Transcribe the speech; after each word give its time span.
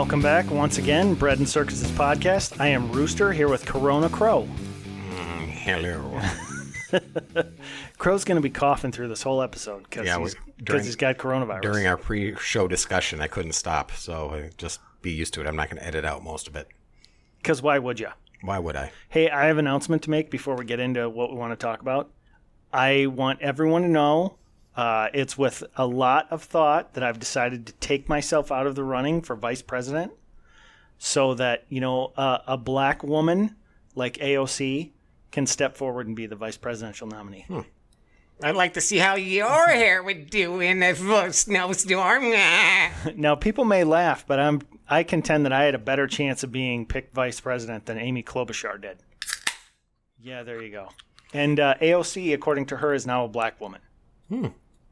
Welcome 0.00 0.22
back 0.22 0.50
once 0.50 0.78
again, 0.78 1.12
Bread 1.12 1.40
and 1.40 1.46
Circuses 1.46 1.90
podcast. 1.90 2.58
I 2.58 2.68
am 2.68 2.90
Rooster 2.90 3.34
here 3.34 3.48
with 3.48 3.66
Corona 3.66 4.08
Crow. 4.08 4.48
Hello. 5.50 6.18
Crow's 7.98 8.24
going 8.24 8.36
to 8.36 8.40
be 8.40 8.48
coughing 8.48 8.92
through 8.92 9.08
this 9.08 9.22
whole 9.22 9.42
episode 9.42 9.82
because 9.82 10.06
Yeah, 10.06 10.18
he's, 10.18 10.36
during- 10.64 10.84
he's 10.84 10.96
got 10.96 11.18
coronavirus. 11.18 11.60
During 11.60 11.86
our 11.86 11.98
pre-show 11.98 12.66
discussion, 12.66 13.20
I 13.20 13.26
couldn't 13.26 13.52
stop, 13.52 13.92
so 13.92 14.30
uh, 14.30 14.48
just 14.56 14.80
be 15.02 15.12
used 15.12 15.34
to 15.34 15.42
it. 15.42 15.46
I'm 15.46 15.54
not 15.54 15.68
going 15.68 15.82
to 15.82 15.86
edit 15.86 16.06
out 16.06 16.24
most 16.24 16.48
of 16.48 16.56
it. 16.56 16.68
Because 17.36 17.60
why 17.60 17.78
would 17.78 18.00
you? 18.00 18.08
Why 18.40 18.58
would 18.58 18.76
I? 18.76 18.92
Hey, 19.10 19.28
I 19.28 19.48
have 19.48 19.58
an 19.58 19.66
announcement 19.66 20.00
to 20.04 20.10
make 20.10 20.30
before 20.30 20.56
we 20.56 20.64
get 20.64 20.80
into 20.80 21.10
what 21.10 21.30
we 21.30 21.36
want 21.36 21.52
to 21.52 21.62
talk 21.62 21.82
about. 21.82 22.10
I 22.72 23.04
want 23.04 23.42
everyone 23.42 23.82
to 23.82 23.88
know 23.88 24.38
uh, 24.76 25.08
it's 25.12 25.36
with 25.36 25.64
a 25.76 25.86
lot 25.86 26.26
of 26.30 26.42
thought 26.42 26.94
that 26.94 27.02
I've 27.02 27.18
decided 27.18 27.66
to 27.66 27.72
take 27.74 28.08
myself 28.08 28.52
out 28.52 28.66
of 28.66 28.74
the 28.74 28.84
running 28.84 29.20
for 29.22 29.34
vice 29.36 29.62
president 29.62 30.12
so 30.98 31.34
that, 31.34 31.64
you 31.68 31.80
know, 31.80 32.12
uh, 32.16 32.38
a 32.46 32.56
black 32.56 33.02
woman 33.02 33.56
like 33.94 34.18
AOC 34.18 34.90
can 35.32 35.46
step 35.46 35.76
forward 35.76 36.06
and 36.06 36.14
be 36.14 36.26
the 36.26 36.36
vice 36.36 36.56
presidential 36.56 37.06
nominee. 37.06 37.46
I'd 38.42 38.56
like 38.56 38.74
to 38.74 38.80
see 38.80 38.98
how 38.98 39.16
your 39.16 39.66
hair 39.68 40.02
would 40.02 40.30
do 40.30 40.60
in 40.60 40.82
a 40.82 40.94
snowstorm. 41.32 42.32
Now, 43.16 43.34
people 43.34 43.64
may 43.64 43.84
laugh, 43.84 44.26
but 44.26 44.38
I'm 44.38 44.60
I 44.88 45.04
contend 45.04 45.44
that 45.44 45.52
I 45.52 45.64
had 45.64 45.74
a 45.74 45.78
better 45.78 46.06
chance 46.06 46.42
of 46.42 46.50
being 46.50 46.84
picked 46.84 47.14
vice 47.14 47.38
president 47.38 47.86
than 47.86 47.96
Amy 47.96 48.22
Klobuchar 48.24 48.80
did. 48.80 48.98
Yeah, 50.20 50.42
there 50.42 50.60
you 50.60 50.70
go. 50.70 50.88
And 51.32 51.60
uh, 51.60 51.74
AOC, 51.80 52.34
according 52.34 52.66
to 52.66 52.78
her, 52.78 52.92
is 52.92 53.06
now 53.06 53.24
a 53.24 53.28
black 53.28 53.60
woman. 53.60 53.80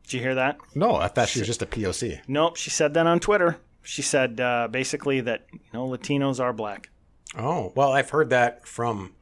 Did 0.08 0.16
you 0.16 0.22
hear 0.22 0.34
that? 0.36 0.56
No, 0.74 0.96
I 0.96 1.08
thought 1.08 1.28
she 1.28 1.38
was 1.40 1.46
just 1.46 1.60
a 1.60 1.66
POC. 1.66 2.20
Nope, 2.26 2.56
she 2.56 2.70
said 2.70 2.94
that 2.94 3.06
on 3.06 3.20
Twitter. 3.20 3.58
She 3.82 4.00
said 4.00 4.40
uh, 4.40 4.66
basically 4.70 5.20
that 5.20 5.46
you 5.52 5.60
know 5.74 5.86
Latinos 5.86 6.40
are 6.40 6.54
black. 6.54 6.88
Oh, 7.36 7.72
well, 7.76 7.92
I've 7.92 8.08
heard 8.08 8.30
that 8.30 8.66
from 8.66 9.12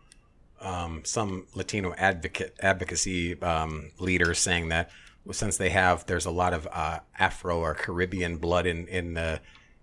um, 0.60 1.02
some 1.04 1.46
Latino 1.54 1.92
advocate 1.98 2.56
advocacy 2.60 3.40
um, 3.42 3.90
leaders 3.98 4.38
saying 4.38 4.68
that 4.68 4.90
since 5.32 5.56
they 5.56 5.70
have, 5.70 6.06
there's 6.06 6.24
a 6.24 6.30
lot 6.30 6.54
of 6.54 6.68
uh, 6.72 7.00
Afro 7.18 7.58
or 7.58 7.74
Caribbean 7.74 8.36
blood 8.36 8.64
in 8.64 8.86
in 8.86 9.14
the 9.14 9.40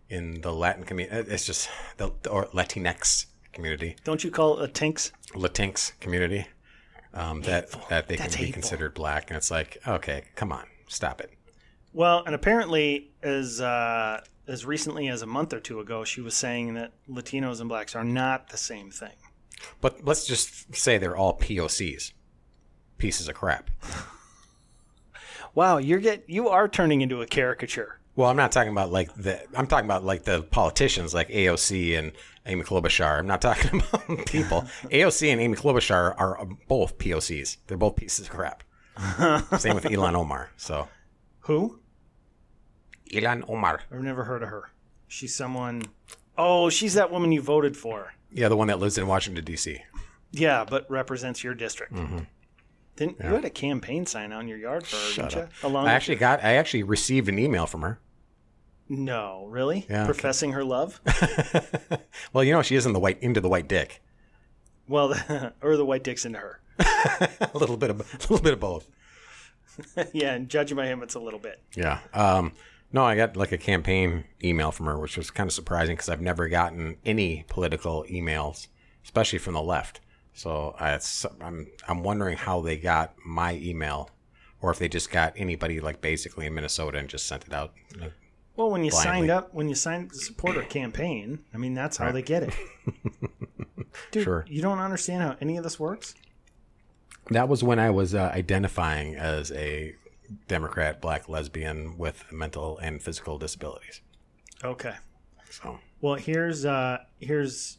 in 0.09 0.39
the 0.39 0.53
Latin 0.53 0.85
community. 0.85 1.29
It's 1.33 1.45
just 1.45 1.69
the 1.97 2.11
or 2.29 2.45
Latinx 2.47 3.25
community, 3.51 3.95
Don't 4.05 4.23
you 4.23 4.31
call 4.31 4.59
it 4.59 4.69
a 4.69 4.71
tinks? 4.71 5.11
Latinx 5.33 5.99
community. 5.99 6.47
Um, 7.13 7.41
that 7.41 7.69
that 7.89 8.07
they 8.07 8.15
That's 8.15 8.35
can 8.35 8.41
be 8.41 8.45
hateful. 8.47 8.61
considered 8.61 8.93
black, 8.95 9.29
and 9.29 9.37
it's 9.37 9.51
like, 9.51 9.77
okay, 9.87 10.23
come 10.35 10.51
on, 10.51 10.65
stop 10.87 11.21
it. 11.21 11.33
Well, 11.93 12.23
and 12.25 12.33
apparently, 12.33 13.11
as 13.21 13.61
uh, 13.61 14.21
as 14.47 14.65
recently 14.65 15.07
as 15.09 15.21
a 15.21 15.27
month 15.27 15.53
or 15.53 15.59
two 15.59 15.79
ago, 15.79 16.03
she 16.03 16.21
was 16.21 16.35
saying 16.35 16.73
that 16.73 16.91
Latinos 17.09 17.59
and 17.59 17.69
blacks 17.69 17.95
are 17.95 18.03
not 18.03 18.49
the 18.49 18.57
same 18.57 18.89
thing. 18.91 19.13
But 19.79 20.03
let's 20.03 20.25
just 20.25 20.75
say 20.75 20.97
they're 20.97 21.15
all 21.15 21.37
POCs, 21.37 22.13
pieces 22.97 23.27
of 23.27 23.35
crap. 23.35 23.69
Wow, 25.55 25.77
you're 25.77 25.99
get 25.99 26.23
you 26.27 26.49
are 26.49 26.67
turning 26.67 27.01
into 27.01 27.21
a 27.21 27.27
caricature. 27.27 27.99
Well, 28.15 28.29
I'm 28.29 28.35
not 28.35 28.51
talking 28.51 28.71
about 28.71 28.91
like 28.91 29.13
the. 29.15 29.41
I'm 29.55 29.67
talking 29.67 29.85
about 29.85 30.03
like 30.03 30.23
the 30.23 30.43
politicians, 30.43 31.13
like 31.13 31.29
AOC 31.29 31.97
and 31.97 32.11
Amy 32.45 32.63
Klobuchar. 32.63 33.19
I'm 33.19 33.27
not 33.27 33.41
talking 33.41 33.81
about 33.93 34.25
people. 34.25 34.65
AOC 34.85 35.31
and 35.31 35.41
Amy 35.41 35.55
Klobuchar 35.55 36.15
are 36.17 36.47
both 36.67 36.97
POCs. 36.97 37.57
They're 37.67 37.77
both 37.77 37.95
pieces 37.95 38.25
of 38.27 38.31
crap. 38.31 38.63
Same 39.59 39.75
with 39.75 39.85
Ilhan 39.85 40.15
Omar. 40.15 40.49
So 40.57 40.87
Who? 41.41 41.79
Ilhan 43.11 43.43
Omar, 43.49 43.81
I've 43.91 44.01
never 44.01 44.23
heard 44.23 44.43
of 44.43 44.49
her. 44.49 44.71
She's 45.07 45.35
someone. 45.35 45.83
Oh, 46.37 46.69
she's 46.69 46.95
that 46.95 47.11
woman 47.11 47.31
you 47.31 47.41
voted 47.41 47.77
for. 47.77 48.13
yeah, 48.31 48.47
the 48.49 48.55
one 48.57 48.67
that 48.67 48.79
lives 48.79 48.97
in 48.97 49.05
Washington 49.07 49.43
D.C. 49.43 49.79
Yeah, 50.31 50.65
but 50.67 50.89
represents 50.89 51.43
your 51.43 51.53
district. 51.53 51.93
Mm-hmm. 51.93 52.19
Didn't 52.95 53.17
you 53.19 53.25
had 53.29 53.45
a 53.45 53.49
campaign 53.49 54.05
sign 54.05 54.31
on 54.31 54.47
your 54.47 54.57
yard 54.57 54.85
for 54.85 54.95
her, 54.95 55.01
Shut 55.11 55.29
didn't 55.31 55.43
up. 55.45 55.51
you? 55.63 55.69
Along 55.69 55.87
I 55.87 55.93
actually 55.93 56.15
got. 56.15 56.43
I 56.43 56.53
actually 56.55 56.83
received 56.83 57.29
an 57.29 57.37
email 57.39 57.65
from 57.67 57.81
her. 57.81 57.99
no, 58.89 59.45
really? 59.49 59.85
Yeah, 59.89 60.01
okay. 60.03 60.05
Professing 60.05 60.51
her 60.53 60.63
love? 60.63 60.99
Well, 62.33 62.43
you 62.43 62.51
know, 62.53 62.61
she 62.63 62.75
is 62.75 62.85
in 62.87 62.93
the 62.93 62.99
white 62.99 63.21
into 63.21 63.41
the 63.41 63.49
white 63.49 63.67
dick. 63.67 64.01
Well, 64.87 65.13
or 65.61 65.77
the 65.77 65.85
white 65.85 66.03
dick's 66.03 66.25
into 66.25 66.39
her. 66.39 66.59
a 66.79 67.51
little 67.53 67.77
bit 67.77 67.89
of 67.89 67.99
a 68.01 68.17
little 68.21 68.43
bit 68.43 68.53
of 68.53 68.59
both. 68.59 68.87
yeah, 70.13 70.33
and 70.33 70.49
judging 70.49 70.77
by 70.77 70.87
him, 70.87 71.03
it's 71.03 71.15
a 71.15 71.19
little 71.19 71.39
bit. 71.39 71.61
Yeah. 71.75 71.99
Um, 72.13 72.53
no, 72.91 73.03
I 73.03 73.15
got 73.15 73.35
like 73.35 73.51
a 73.51 73.57
campaign 73.57 74.25
email 74.43 74.71
from 74.71 74.85
her, 74.85 74.99
which 74.99 75.17
was 75.17 75.31
kind 75.31 75.47
of 75.47 75.53
surprising 75.53 75.95
because 75.95 76.09
I've 76.09 76.21
never 76.21 76.47
gotten 76.47 76.97
any 77.05 77.45
political 77.47 78.05
emails, 78.09 78.67
especially 79.03 79.39
from 79.39 79.53
the 79.55 79.61
left. 79.61 79.99
So 80.33 80.75
I, 80.79 80.99
I'm 81.41 81.67
I'm 81.87 82.03
wondering 82.03 82.37
how 82.37 82.61
they 82.61 82.77
got 82.77 83.13
my 83.25 83.55
email, 83.55 84.09
or 84.61 84.71
if 84.71 84.79
they 84.79 84.87
just 84.87 85.11
got 85.11 85.33
anybody 85.35 85.79
like 85.79 86.01
basically 86.01 86.45
in 86.45 86.53
Minnesota 86.53 86.97
and 86.97 87.09
just 87.09 87.27
sent 87.27 87.45
it 87.45 87.53
out. 87.53 87.73
Well, 88.55 88.69
when 88.69 88.83
you 88.83 88.91
Blindly. 88.91 89.11
signed 89.11 89.31
up, 89.31 89.53
when 89.53 89.67
you 89.69 89.75
signed 89.75 90.11
to 90.11 90.15
support 90.17 90.55
her 90.55 90.61
campaign, 90.63 91.39
I 91.53 91.57
mean, 91.57 91.73
that's 91.73 91.97
how 91.97 92.11
they 92.11 92.21
get 92.21 92.43
it. 92.43 92.53
Dude, 94.11 94.23
Sure. 94.23 94.45
you 94.47 94.61
don't 94.61 94.79
understand 94.79 95.23
how 95.23 95.35
any 95.41 95.57
of 95.57 95.63
this 95.63 95.79
works? 95.79 96.13
That 97.31 97.47
was 97.49 97.63
when 97.63 97.79
I 97.79 97.89
was 97.89 98.13
uh, 98.13 98.31
identifying 98.33 99.15
as 99.15 99.51
a 99.53 99.95
Democrat, 100.47 101.01
black 101.01 101.27
lesbian 101.29 101.97
with 101.97 102.25
mental 102.31 102.77
and 102.79 103.01
physical 103.01 103.37
disabilities. 103.37 104.01
Okay. 104.63 104.95
So 105.49 105.79
Well, 106.01 106.15
here's 106.15 106.65
uh 106.65 106.99
here's 107.19 107.77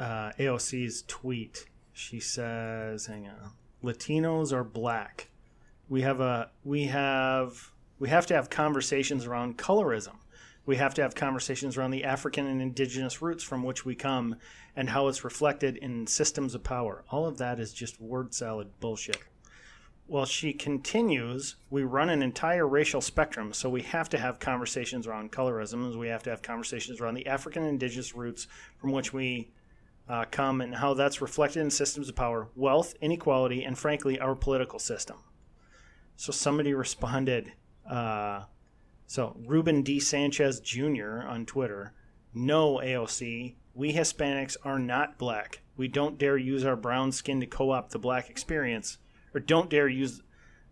uh, 0.00 0.32
AOC's 0.38 1.02
tweet. 1.06 1.66
She 1.92 2.18
says, 2.20 3.06
"Hang 3.06 3.28
on, 3.28 3.52
Latinos 3.84 4.52
are 4.52 4.64
black. 4.64 5.28
We 5.88 6.00
have 6.02 6.20
a 6.20 6.50
we 6.64 6.84
have 6.86 7.70
we 8.02 8.08
have 8.08 8.26
to 8.26 8.34
have 8.34 8.50
conversations 8.50 9.26
around 9.26 9.56
colorism. 9.56 10.14
We 10.66 10.74
have 10.74 10.92
to 10.94 11.02
have 11.02 11.14
conversations 11.14 11.76
around 11.76 11.92
the 11.92 12.02
African 12.02 12.48
and 12.48 12.60
indigenous 12.60 13.22
roots 13.22 13.44
from 13.44 13.62
which 13.62 13.84
we 13.84 13.94
come 13.94 14.34
and 14.74 14.90
how 14.90 15.06
it's 15.06 15.22
reflected 15.22 15.76
in 15.76 16.08
systems 16.08 16.56
of 16.56 16.64
power. 16.64 17.04
All 17.10 17.28
of 17.28 17.38
that 17.38 17.60
is 17.60 17.72
just 17.72 18.00
word 18.00 18.34
salad 18.34 18.72
bullshit." 18.80 19.18
Well, 20.08 20.24
she 20.24 20.52
continues, 20.52 21.54
we 21.70 21.84
run 21.84 22.10
an 22.10 22.24
entire 22.24 22.66
racial 22.66 23.00
spectrum, 23.00 23.52
so 23.52 23.70
we 23.70 23.82
have 23.82 24.08
to 24.08 24.18
have 24.18 24.40
conversations 24.40 25.06
around 25.06 25.30
colorism, 25.30 25.96
we 25.96 26.08
have 26.08 26.24
to 26.24 26.30
have 26.30 26.42
conversations 26.42 27.00
around 27.00 27.14
the 27.14 27.28
African 27.28 27.62
and 27.62 27.70
indigenous 27.70 28.16
roots 28.16 28.48
from 28.78 28.90
which 28.90 29.12
we 29.12 29.52
uh, 30.08 30.24
come 30.28 30.60
and 30.60 30.74
how 30.74 30.92
that's 30.94 31.22
reflected 31.22 31.60
in 31.60 31.70
systems 31.70 32.08
of 32.08 32.16
power, 32.16 32.48
wealth, 32.56 32.94
inequality, 33.00 33.62
and 33.62 33.78
frankly, 33.78 34.18
our 34.18 34.34
political 34.34 34.80
system. 34.80 35.18
So 36.16 36.32
somebody 36.32 36.74
responded, 36.74 37.52
uh, 37.88 38.44
so 39.06 39.36
Ruben 39.46 39.82
D. 39.82 40.00
Sanchez 40.00 40.60
Jr. 40.60 41.22
on 41.26 41.46
Twitter, 41.46 41.92
no 42.34 42.76
AOC, 42.78 43.54
we 43.74 43.92
Hispanics 43.92 44.56
are 44.64 44.78
not 44.78 45.18
black. 45.18 45.62
We 45.76 45.88
don't 45.88 46.18
dare 46.18 46.36
use 46.36 46.64
our 46.64 46.76
brown 46.76 47.12
skin 47.12 47.40
to 47.40 47.46
co 47.46 47.70
opt 47.70 47.92
the 47.92 47.98
black 47.98 48.28
experience, 48.28 48.98
or 49.34 49.40
don't 49.40 49.70
dare 49.70 49.88
use 49.88 50.22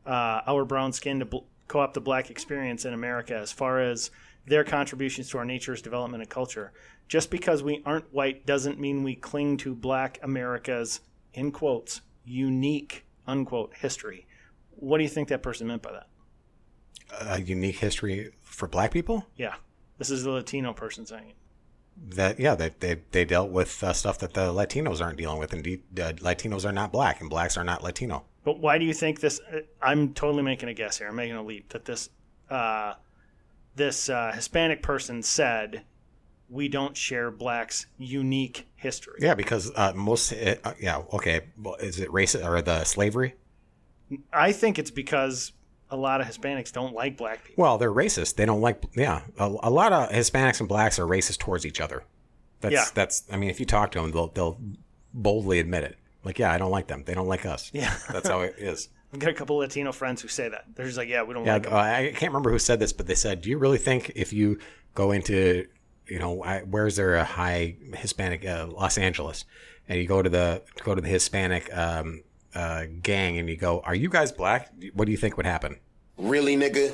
uh, 0.07 0.43
our 0.47 0.65
brown 0.65 0.93
skin 0.93 1.19
to 1.21 1.25
bl- 1.25 1.39
co 1.69 1.81
opt 1.81 1.95
the 1.95 2.01
black 2.01 2.31
experience 2.31 2.85
in 2.85 2.93
America 2.93 3.35
as 3.35 3.53
far 3.53 3.81
as 3.81 4.11
their 4.47 4.65
contributions 4.65 5.31
to 5.31 5.39
our 5.39 5.45
nature's 5.45 5.83
development 5.83 6.23
and 6.23 6.31
culture. 6.31 6.73
Just 7.09 7.31
because 7.31 7.63
we 7.63 7.83
aren't 7.85 8.13
white 8.13 8.47
doesn't 8.47 8.79
mean 8.79 9.03
we 9.03 9.17
cling 9.17 9.57
to 9.59 9.75
black 9.75 10.19
America's, 10.23 11.01
in 11.35 11.53
quotes, 11.53 12.03
unique, 12.25 13.05
unquote, 13.27 13.75
history. 13.75 14.27
What 14.71 14.99
do 14.99 15.03
you 15.05 15.11
think 15.11 15.29
that 15.29 15.43
person 15.43 15.67
meant 15.67 15.83
by 15.83 15.93
that? 15.93 16.07
A 17.21 17.41
unique 17.41 17.77
history 17.79 18.31
for 18.43 18.69
black 18.69 18.93
people. 18.93 19.27
Yeah. 19.37 19.55
This 19.99 20.11
is 20.11 20.25
the 20.25 20.31
Latino 20.31 20.73
person 20.73 21.05
saying 21.07 21.29
it. 21.31 22.17
that 22.17 22.41
yeah 22.41 22.55
they 22.55 22.71
they, 22.81 23.03
they 23.11 23.25
dealt 23.25 23.51
with 23.51 23.83
uh, 23.83 23.93
stuff 23.93 24.19
that 24.19 24.33
the 24.35 24.53
Latinos 24.53 25.01
aren't 25.03 25.19
dealing 25.19 25.39
with. 25.39 25.53
Indeed, 25.53 25.83
uh, 25.99 26.13
Latinos 26.15 26.65
are 26.65 26.73
not 26.73 26.93
black 26.93 27.21
and 27.21 27.29
blacks 27.29 27.57
are 27.57 27.65
not 27.65 27.83
Latino. 27.83 28.25
But 28.45 28.59
why 28.59 28.79
do 28.79 28.85
you 28.87 28.95
think 28.95 29.21
this? 29.21 29.41
I'm 29.83 30.15
totally 30.15 30.43
making 30.43 30.69
a 30.71 30.75
guess 30.75 30.97
here. 30.99 31.09
I'm 31.09 31.17
making 31.17 31.37
a 31.37 31.43
leap 31.43 31.69
that 31.71 31.85
this 31.85 32.09
uh, 32.49 32.95
this 33.77 34.09
uh, 34.09 34.33
Hispanic 34.35 34.83
person 34.83 35.23
said 35.23 35.83
we 36.49 36.69
don't 36.69 36.97
share 36.97 37.31
blacks' 37.31 37.87
unique 37.99 38.67
history. 38.77 39.19
Yeah, 39.21 39.35
because 39.35 39.71
uh, 39.77 39.93
most, 39.95 40.33
uh, 40.33 40.57
yeah, 40.81 41.03
okay. 41.13 41.43
Well, 41.57 41.75
is 41.77 42.01
it 42.01 42.09
racist 42.09 42.45
or 42.45 42.61
the 42.63 42.83
slavery? 42.85 43.35
I 44.33 44.51
think 44.51 44.79
it's 44.79 44.91
because 44.91 45.53
a 45.91 45.97
lot 45.97 46.21
of 46.21 46.27
Hispanics 46.27 46.73
don't 46.73 46.95
like 46.95 47.17
black 47.17 47.45
people. 47.45 47.63
Well, 47.63 47.79
they're 47.79 47.93
racist. 47.93 48.37
They 48.37 48.47
don't 48.47 48.61
like, 48.61 48.83
yeah. 48.95 49.23
A, 49.39 49.45
a 49.65 49.71
lot 49.71 49.93
of 49.93 50.11
Hispanics 50.11 50.61
and 50.61 50.69
blacks 50.69 50.99
are 50.99 51.07
racist 51.07 51.39
towards 51.39 51.67
each 51.67 51.81
other. 51.81 52.05
That's, 52.61 52.73
Yeah. 52.75 52.85
that's, 52.95 53.25
I 53.31 53.37
mean, 53.37 53.51
if 53.51 53.59
you 53.61 53.67
talk 53.67 53.91
to 53.93 54.01
them, 54.01 54.11
they'll, 54.13 54.29
they'll 54.29 54.59
boldly 55.15 55.59
admit 55.59 55.85
it. 55.85 55.97
Like, 56.25 56.39
yeah, 56.39 56.53
I 56.53 56.59
don't 56.59 56.71
like 56.71 56.87
them. 56.87 57.03
They 57.07 57.15
don't 57.15 57.27
like 57.29 57.47
us. 57.47 57.71
Yeah. 57.73 57.95
That's 58.13 58.29
how 58.29 58.41
it 58.41 58.55
is. 58.59 58.89
I've 59.13 59.19
got 59.19 59.31
a 59.31 59.35
couple 59.35 59.57
Latino 59.57 59.91
friends 59.91 60.23
who 60.23 60.29
say 60.29 60.49
that. 60.49 60.67
They're 60.75 60.87
just 60.87 60.99
like, 60.99 61.09
yeah, 61.09 61.23
we 61.23 61.35
don't 61.35 61.45
Yeah, 61.45 61.55
like 61.55 61.63
them. 61.65 61.73
uh, 61.75 61.79
I 61.79 62.13
can't 62.15 62.31
remember 62.33 62.51
who 62.51 62.59
said 62.59 62.79
this, 62.79 62.93
but 62.93 63.07
they 63.09 63.15
said, 63.17 63.41
"Do 63.41 63.51
you 63.51 63.59
really 63.59 63.79
think 63.79 64.13
if 64.15 64.33
you 64.33 64.59
go 64.95 65.11
into, 65.11 65.67
you 66.07 66.19
know, 66.21 66.45
I, 66.45 66.61
where's 66.61 66.95
there 66.97 67.17
a 67.17 67.25
high 67.25 67.75
Hispanic 67.95 68.47
uh, 68.47 68.69
Los 68.71 68.99
Angeles, 68.99 69.47
and 69.89 69.99
you 69.99 70.07
go 70.07 70.23
to 70.23 70.29
the 70.31 70.63
go 70.85 70.95
to 70.95 71.01
the 71.01 71.09
Hispanic 71.09 71.75
um, 71.77 72.23
uh, 72.55 72.85
gang, 73.03 73.39
and 73.39 73.49
you 73.49 73.57
go, 73.57 73.81
are 73.81 73.95
you 73.95 74.09
guys 74.09 74.33
black? 74.33 74.71
What 74.95 75.07
do 75.07 75.13
you 75.13 75.19
think 75.19 75.37
would 75.37 75.47
happen? 75.47 75.77
Really, 76.17 76.57
nigga? 76.57 76.93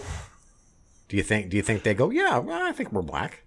Do 1.08 1.17
you 1.17 1.23
think 1.23 1.50
do 1.50 1.56
you 1.56 1.62
think 1.62 1.82
they 1.82 1.94
go, 1.94 2.11
yeah, 2.11 2.38
well, 2.38 2.64
I 2.67 2.73
think 2.73 2.93
we're 2.93 3.03
black? 3.03 3.44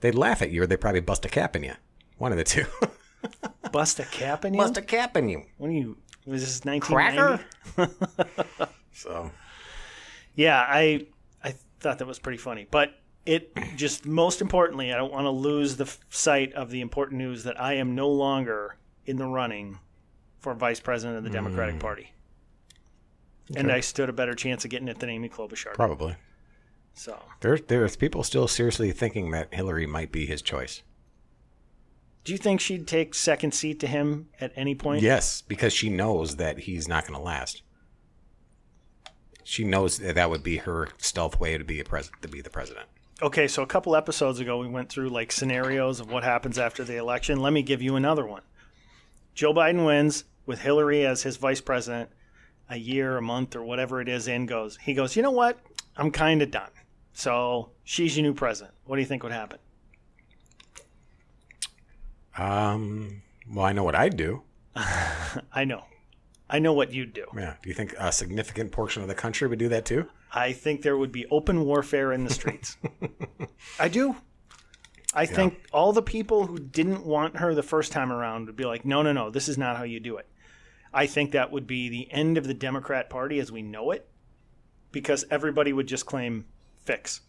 They'd 0.00 0.14
laugh 0.14 0.42
at 0.42 0.50
you, 0.50 0.62
or 0.62 0.66
they 0.66 0.74
would 0.74 0.80
probably 0.80 1.00
bust 1.00 1.24
a 1.24 1.28
cap 1.28 1.56
in 1.56 1.64
you. 1.64 1.74
One 2.18 2.32
of 2.32 2.38
the 2.38 2.44
two. 2.44 2.64
Bust 3.72 3.98
a 3.98 4.04
cap 4.04 4.44
in 4.44 4.52
you? 4.54 4.60
bust 4.60 4.76
a 4.76 4.82
cap 4.82 5.16
in 5.16 5.28
you. 5.28 5.44
When 5.56 5.72
you 5.72 5.96
was 6.26 6.44
this 6.44 6.64
nineteen 6.64 6.94
Cracker. 6.94 7.40
so 8.92 9.30
Yeah, 10.34 10.60
I 10.60 11.06
I 11.42 11.54
thought 11.80 11.98
that 11.98 12.06
was 12.06 12.18
pretty 12.18 12.38
funny, 12.38 12.66
but 12.70 12.94
it 13.26 13.50
just 13.76 14.06
most 14.06 14.40
importantly, 14.40 14.92
I 14.92 14.96
don't 14.96 15.12
want 15.12 15.24
to 15.24 15.30
lose 15.30 15.76
the 15.76 15.84
f- 15.84 15.98
sight 16.10 16.52
of 16.52 16.70
the 16.70 16.82
important 16.82 17.18
news 17.18 17.44
that 17.44 17.60
I 17.60 17.74
am 17.74 17.94
no 17.94 18.08
longer 18.10 18.76
in 19.06 19.16
the 19.16 19.26
running 19.26 19.78
for 20.44 20.54
vice 20.54 20.78
president 20.78 21.16
of 21.16 21.24
the 21.24 21.30
Democratic 21.30 21.76
hmm. 21.76 21.80
Party, 21.80 22.12
and 23.56 23.72
I 23.72 23.80
stood 23.80 24.10
a 24.10 24.12
better 24.12 24.34
chance 24.34 24.62
of 24.64 24.70
getting 24.70 24.88
it 24.88 25.00
than 25.00 25.08
Amy 25.08 25.30
Klobuchar. 25.30 25.72
probably 25.72 26.16
So 26.92 27.18
there 27.40 27.56
there's 27.56 27.96
people 27.96 28.22
still 28.22 28.46
seriously 28.46 28.92
thinking 28.92 29.30
that 29.30 29.54
Hillary 29.54 29.86
might 29.86 30.12
be 30.12 30.26
his 30.26 30.42
choice. 30.42 30.82
Do 32.24 32.32
you 32.32 32.38
think 32.38 32.60
she'd 32.60 32.86
take 32.86 33.14
second 33.14 33.52
seat 33.52 33.80
to 33.80 33.86
him 33.86 34.28
at 34.38 34.52
any 34.54 34.74
point? 34.74 35.02
Yes, 35.02 35.42
because 35.42 35.72
she 35.72 35.88
knows 35.88 36.36
that 36.36 36.60
he's 36.60 36.88
not 36.88 37.06
going 37.06 37.18
to 37.18 37.24
last. 37.24 37.62
She 39.42 39.64
knows 39.64 39.98
that 39.98 40.14
that 40.14 40.30
would 40.30 40.42
be 40.42 40.58
her 40.58 40.88
stealth 40.98 41.40
way 41.40 41.56
to 41.56 41.64
be 41.64 41.80
a 41.80 41.84
pres- 41.84 42.10
to 42.20 42.28
be 42.28 42.42
the 42.42 42.50
president. 42.50 42.86
Okay, 43.22 43.48
so 43.48 43.62
a 43.62 43.66
couple 43.66 43.96
episodes 43.96 44.40
ago, 44.40 44.58
we 44.58 44.68
went 44.68 44.90
through 44.90 45.08
like 45.08 45.32
scenarios 45.32 46.00
of 46.00 46.10
what 46.10 46.22
happens 46.22 46.58
after 46.58 46.84
the 46.84 46.96
election. 46.96 47.40
Let 47.40 47.54
me 47.54 47.62
give 47.62 47.80
you 47.80 47.96
another 47.96 48.26
one. 48.26 48.42
Joe 49.34 49.52
Biden 49.52 49.84
wins 49.84 50.24
with 50.46 50.60
Hillary 50.60 51.06
as 51.06 51.22
his 51.22 51.36
vice 51.36 51.60
president. 51.60 52.10
A 52.68 52.76
year, 52.76 53.18
a 53.18 53.22
month, 53.22 53.54
or 53.54 53.62
whatever 53.62 54.00
it 54.00 54.08
is 54.08 54.26
in 54.26 54.46
goes. 54.46 54.78
He 54.78 54.94
goes, 54.94 55.16
you 55.16 55.22
know 55.22 55.30
what? 55.30 55.58
I'm 55.96 56.10
kind 56.10 56.40
of 56.40 56.50
done. 56.50 56.70
So 57.12 57.70
she's 57.84 58.16
your 58.16 58.22
new 58.22 58.34
president. 58.34 58.74
What 58.84 58.96
do 58.96 59.02
you 59.02 59.06
think 59.06 59.22
would 59.22 59.32
happen? 59.32 59.58
Um, 62.36 63.22
well, 63.50 63.64
I 63.64 63.72
know 63.72 63.84
what 63.84 63.94
I'd 63.94 64.16
do. 64.16 64.42
I 64.76 65.64
know. 65.64 65.84
I 66.48 66.58
know 66.58 66.72
what 66.72 66.92
you'd 66.92 67.14
do. 67.14 67.26
Yeah. 67.36 67.54
Do 67.62 67.68
you 67.68 67.74
think 67.74 67.94
a 67.98 68.12
significant 68.12 68.72
portion 68.72 69.02
of 69.02 69.08
the 69.08 69.14
country 69.14 69.48
would 69.48 69.58
do 69.58 69.68
that 69.68 69.84
too? 69.84 70.08
I 70.32 70.52
think 70.52 70.82
there 70.82 70.96
would 70.96 71.12
be 71.12 71.26
open 71.26 71.64
warfare 71.64 72.12
in 72.12 72.24
the 72.24 72.34
streets. 72.34 72.76
I 73.78 73.88
do. 73.88 74.16
I 75.14 75.26
think 75.26 75.64
all 75.72 75.92
the 75.92 76.02
people 76.02 76.46
who 76.46 76.58
didn't 76.58 77.06
want 77.06 77.36
her 77.36 77.54
the 77.54 77.62
first 77.62 77.92
time 77.92 78.10
around 78.10 78.46
would 78.46 78.56
be 78.56 78.64
like, 78.64 78.84
no, 78.84 79.02
no, 79.02 79.12
no, 79.12 79.30
this 79.30 79.48
is 79.48 79.56
not 79.56 79.76
how 79.76 79.84
you 79.84 80.00
do 80.00 80.16
it. 80.16 80.26
I 80.94 81.06
think 81.06 81.32
that 81.32 81.50
would 81.50 81.66
be 81.66 81.88
the 81.88 82.10
end 82.12 82.38
of 82.38 82.46
the 82.46 82.54
Democrat 82.54 83.10
Party 83.10 83.40
as 83.40 83.50
we 83.50 83.62
know 83.62 83.90
it 83.90 84.08
because 84.92 85.24
everybody 85.30 85.72
would 85.72 85.88
just 85.88 86.06
claim 86.06 86.46
fix. 86.84 87.20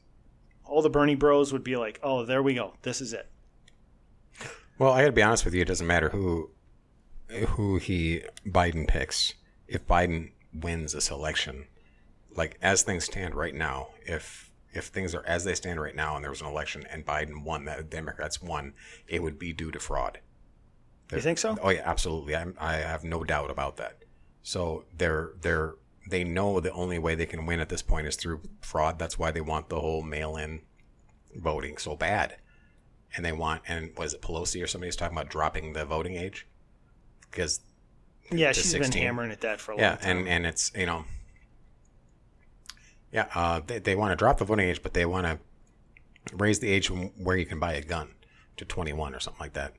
All 0.63 0.83
the 0.83 0.89
Bernie 0.89 1.15
bros 1.15 1.51
would 1.51 1.63
be 1.63 1.75
like, 1.75 1.99
oh, 2.03 2.25
there 2.25 2.43
we 2.43 2.53
go. 2.53 2.75
This 2.83 3.01
is 3.01 3.11
it. 3.11 3.27
Well, 4.77 4.91
I 4.91 5.01
got 5.01 5.07
to 5.07 5.13
be 5.13 5.23
honest 5.23 5.45
with 5.45 5.53
you. 5.53 5.61
It 5.61 5.67
doesn't 5.67 5.87
matter 5.87 6.09
who 6.09 6.51
who 7.29 7.77
he 7.77 8.23
Biden 8.45 8.87
picks. 8.87 9.33
If 9.67 9.87
Biden 9.87 10.31
wins 10.53 10.93
this 10.93 11.09
election, 11.09 11.65
like 12.35 12.57
as 12.61 12.83
things 12.83 13.05
stand 13.05 13.33
right 13.33 13.55
now, 13.55 13.89
if 14.05 14.51
if 14.73 14.85
things 14.85 15.15
are 15.15 15.25
as 15.25 15.43
they 15.43 15.55
stand 15.55 15.81
right 15.81 15.95
now, 15.95 16.15
and 16.15 16.23
there 16.23 16.29
was 16.29 16.41
an 16.41 16.47
election 16.47 16.85
and 16.91 17.05
Biden 17.05 17.43
won, 17.43 17.65
that 17.65 17.89
Democrats 17.89 18.41
won, 18.41 18.73
it 19.07 19.23
would 19.23 19.39
be 19.39 19.53
due 19.53 19.71
to 19.71 19.79
fraud. 19.79 20.19
You 21.11 21.21
think 21.21 21.37
so? 21.37 21.57
Oh 21.61 21.69
yeah, 21.69 21.81
absolutely. 21.85 22.35
I 22.35 22.45
I 22.59 22.73
have 22.77 23.03
no 23.03 23.23
doubt 23.23 23.51
about 23.51 23.77
that. 23.77 24.03
So 24.43 24.85
they're 24.97 25.31
they're 25.41 25.75
they 26.09 26.23
know 26.23 26.59
the 26.59 26.71
only 26.71 26.99
way 26.99 27.15
they 27.15 27.25
can 27.25 27.45
win 27.45 27.59
at 27.59 27.69
this 27.69 27.81
point 27.81 28.07
is 28.07 28.15
through 28.15 28.41
fraud. 28.61 28.99
That's 28.99 29.17
why 29.17 29.31
they 29.31 29.41
want 29.41 29.69
the 29.69 29.79
whole 29.79 30.03
mail-in 30.03 30.61
voting 31.35 31.77
so 31.77 31.95
bad. 31.95 32.37
And 33.15 33.25
they 33.25 33.31
want 33.31 33.61
and 33.67 33.91
was 33.97 34.13
it 34.13 34.21
Pelosi 34.21 34.63
or 34.63 34.67
somebody 34.67 34.87
was 34.89 34.95
talking 34.95 35.17
about 35.17 35.29
dropping 35.29 35.73
the 35.73 35.85
voting 35.85 36.15
age? 36.15 36.47
Because 37.29 37.61
Yeah, 38.31 38.51
she's 38.51 38.73
been 38.73 38.91
hammering 38.91 39.31
at 39.31 39.41
that 39.41 39.61
for 39.61 39.73
a 39.73 39.77
yeah, 39.77 39.89
long 39.91 39.97
time. 39.99 40.17
and 40.19 40.27
and 40.27 40.45
it's 40.45 40.71
you 40.75 40.85
know, 40.85 41.05
yeah, 43.11 43.27
uh, 43.33 43.61
they 43.65 43.79
they 43.79 43.95
want 43.95 44.11
to 44.11 44.15
drop 44.15 44.37
the 44.37 44.45
voting 44.45 44.67
age, 44.67 44.81
but 44.83 44.93
they 44.93 45.05
want 45.05 45.25
to 45.25 45.39
raise 46.35 46.59
the 46.59 46.69
age 46.69 46.87
from 46.87 47.09
where 47.23 47.37
you 47.37 47.45
can 47.45 47.59
buy 47.59 47.73
a 47.73 47.81
gun 47.81 48.09
to 48.57 48.65
21 48.65 49.13
or 49.15 49.19
something 49.19 49.39
like 49.39 49.53
that. 49.53 49.73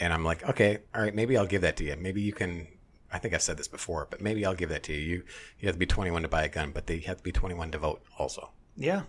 And 0.00 0.12
I'm 0.12 0.24
like, 0.24 0.48
okay, 0.48 0.78
all 0.94 1.02
right, 1.02 1.14
maybe 1.14 1.36
I'll 1.36 1.46
give 1.46 1.62
that 1.62 1.76
to 1.76 1.84
you. 1.84 1.96
Maybe 1.98 2.20
you 2.22 2.32
can. 2.32 2.66
I 3.12 3.18
think 3.18 3.34
I've 3.34 3.42
said 3.42 3.58
this 3.58 3.68
before, 3.68 4.08
but 4.10 4.22
maybe 4.22 4.44
I'll 4.46 4.54
give 4.54 4.70
that 4.70 4.82
to 4.84 4.92
you. 4.92 4.98
You 5.00 5.22
you 5.60 5.66
have 5.68 5.74
to 5.74 5.78
be 5.78 5.86
21 5.86 6.22
to 6.22 6.28
buy 6.28 6.44
a 6.44 6.48
gun, 6.48 6.70
but 6.72 6.86
they 6.86 6.98
have 7.00 7.18
to 7.18 7.22
be 7.22 7.32
21 7.32 7.70
to 7.72 7.78
vote 7.78 8.02
also. 8.18 8.50
yeah. 8.76 9.02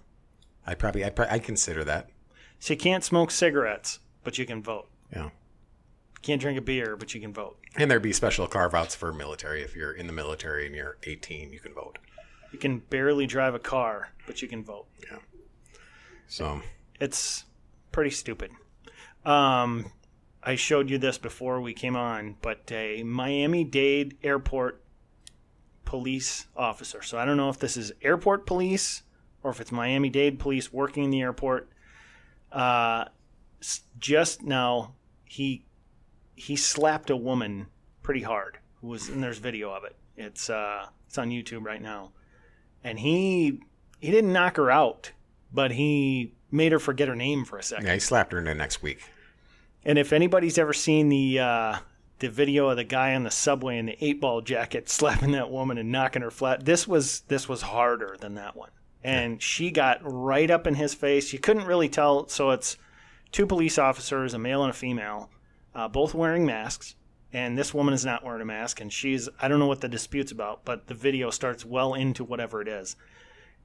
I 0.66 0.76
probably 0.76 1.04
I 1.04 1.12
I 1.30 1.40
consider 1.40 1.84
that. 1.84 2.10
So 2.60 2.74
you 2.74 2.80
can't 2.80 3.04
smoke 3.04 3.32
cigarettes, 3.32 4.00
but 4.24 4.38
you 4.38 4.46
can 4.46 4.64
vote. 4.64 4.88
Yeah. 5.14 5.30
Can't 6.22 6.40
drink 6.40 6.58
a 6.58 6.62
beer, 6.62 6.96
but 6.96 7.14
you 7.14 7.20
can 7.20 7.34
vote. 7.34 7.58
And 7.76 7.92
there'd 7.92 8.02
be 8.02 8.14
special 8.14 8.48
carve 8.48 8.74
outs 8.74 8.96
for 8.96 9.12
military. 9.12 9.62
If 9.62 9.76
you're 9.76 9.92
in 9.92 10.08
the 10.08 10.14
military 10.14 10.66
and 10.66 10.74
you're 10.74 10.98
18, 11.04 11.52
you 11.52 11.60
can 11.60 11.74
vote. 11.74 11.98
You 12.54 12.60
can 12.60 12.80
barely 12.80 13.26
drive 13.28 13.56
a 13.56 13.60
car, 13.60 14.10
but 14.26 14.42
you 14.42 14.48
can 14.48 14.64
vote. 14.64 14.86
Yeah. 15.12 15.18
So 16.28 16.62
It's 17.02 17.44
pretty 17.92 18.12
stupid. 18.12 18.52
Um, 19.26 19.92
I 20.46 20.56
showed 20.56 20.90
you 20.90 20.98
this 20.98 21.18
before 21.18 21.62
we 21.62 21.74
came 21.74 21.96
on, 21.96 22.36
but 22.42 22.70
a 22.72 23.04
Miami 23.04 23.64
Dade 23.64 24.18
airport 24.24 24.82
police 25.86 26.48
officer. 26.56 27.02
So 27.02 27.18
I 27.18 27.26
don't 27.26 27.38
know 27.38 27.50
if 27.50 27.60
this 27.60 27.78
is 27.78 27.94
airport 28.02 28.46
police 28.46 29.04
or 29.42 29.52
if 29.52 29.62
it's 29.62 29.72
Miami 29.72 30.10
Dade 30.10 30.40
police 30.40 30.74
working 30.74 31.06
in 31.06 31.10
the 31.12 31.22
airport. 31.22 31.70
Uh, 32.52 33.06
just 34.00 34.44
now, 34.44 34.94
he 35.26 35.66
he 36.36 36.56
slapped 36.56 37.10
a 37.10 37.16
woman 37.16 37.68
pretty 38.02 38.22
hard. 38.22 38.58
Who 38.82 38.88
was 38.88 39.10
and 39.10 39.24
there's 39.24 39.38
video 39.38 39.72
of 39.72 39.84
it. 39.84 39.96
It's 40.18 40.50
uh, 40.50 40.88
it's 41.08 41.18
on 41.18 41.30
YouTube 41.30 41.64
right 41.64 41.82
now, 41.82 42.12
and 42.84 43.00
he 43.00 43.60
he 44.00 44.12
didn't 44.12 44.34
knock 44.34 44.58
her 44.58 44.70
out, 44.70 45.12
but 45.54 45.72
he 45.72 46.34
made 46.52 46.72
her 46.72 46.80
forget 46.80 47.08
her 47.08 47.16
name 47.16 47.46
for 47.46 47.58
a 47.58 47.64
second. 47.64 47.88
yeah, 47.88 47.94
he 47.94 48.00
slapped 48.00 48.34
her 48.34 48.40
into 48.40 48.54
next 48.54 48.84
week. 48.84 49.02
And 49.86 49.98
if 49.98 50.14
anybody's 50.14 50.58
ever 50.58 50.74
seen 50.74 51.10
the 51.10 51.40
uh, 51.40 51.78
the 52.20 52.30
video 52.30 52.70
of 52.70 52.78
the 52.78 52.84
guy 52.84 53.16
on 53.16 53.24
the 53.24 53.32
subway 53.32 53.78
in 53.78 53.88
the 53.88 53.98
eight 54.04 54.22
ball 54.22 54.42
jacket 54.42 54.90
slapping 54.90 55.32
that 55.32 55.52
woman 55.52 55.78
and 55.78 55.92
knocking 55.92 56.22
her 56.22 56.32
flat, 56.32 56.66
this 56.66 56.88
was 56.88 57.22
this 57.22 57.50
was 57.50 57.64
harder 57.64 58.16
than 58.20 58.36
that 58.36 58.56
one. 58.56 58.70
And 59.04 59.42
she 59.42 59.70
got 59.70 60.00
right 60.02 60.50
up 60.50 60.66
in 60.66 60.76
his 60.76 60.94
face. 60.94 61.34
You 61.34 61.40
couldn't 61.40 61.66
really 61.66 61.90
tell. 61.90 62.30
So 62.30 62.52
it's 62.52 62.78
two 63.34 63.46
police 63.46 63.78
officers, 63.78 64.34
a 64.34 64.40
male 64.40 64.64
and 64.64 64.70
a 64.70 64.74
female, 64.74 65.30
uh, 65.76 65.90
both 65.90 66.14
wearing 66.14 66.46
masks. 66.46 66.96
And 67.34 67.58
this 67.58 67.74
woman 67.74 67.96
is 67.96 68.06
not 68.06 68.24
wearing 68.24 68.44
a 68.44 68.46
mask, 68.46 68.80
and 68.80 68.94
she's 68.94 69.28
I 69.42 69.48
don't 69.48 69.60
know 69.60 69.68
what 69.68 69.82
the 69.82 69.90
dispute's 69.90 70.32
about, 70.32 70.64
but 70.64 70.88
the 70.88 70.94
video 70.94 71.32
starts 71.32 71.66
well 71.66 71.96
into 71.96 72.24
whatever 72.24 72.62
it 72.62 72.68
is. 72.68 72.96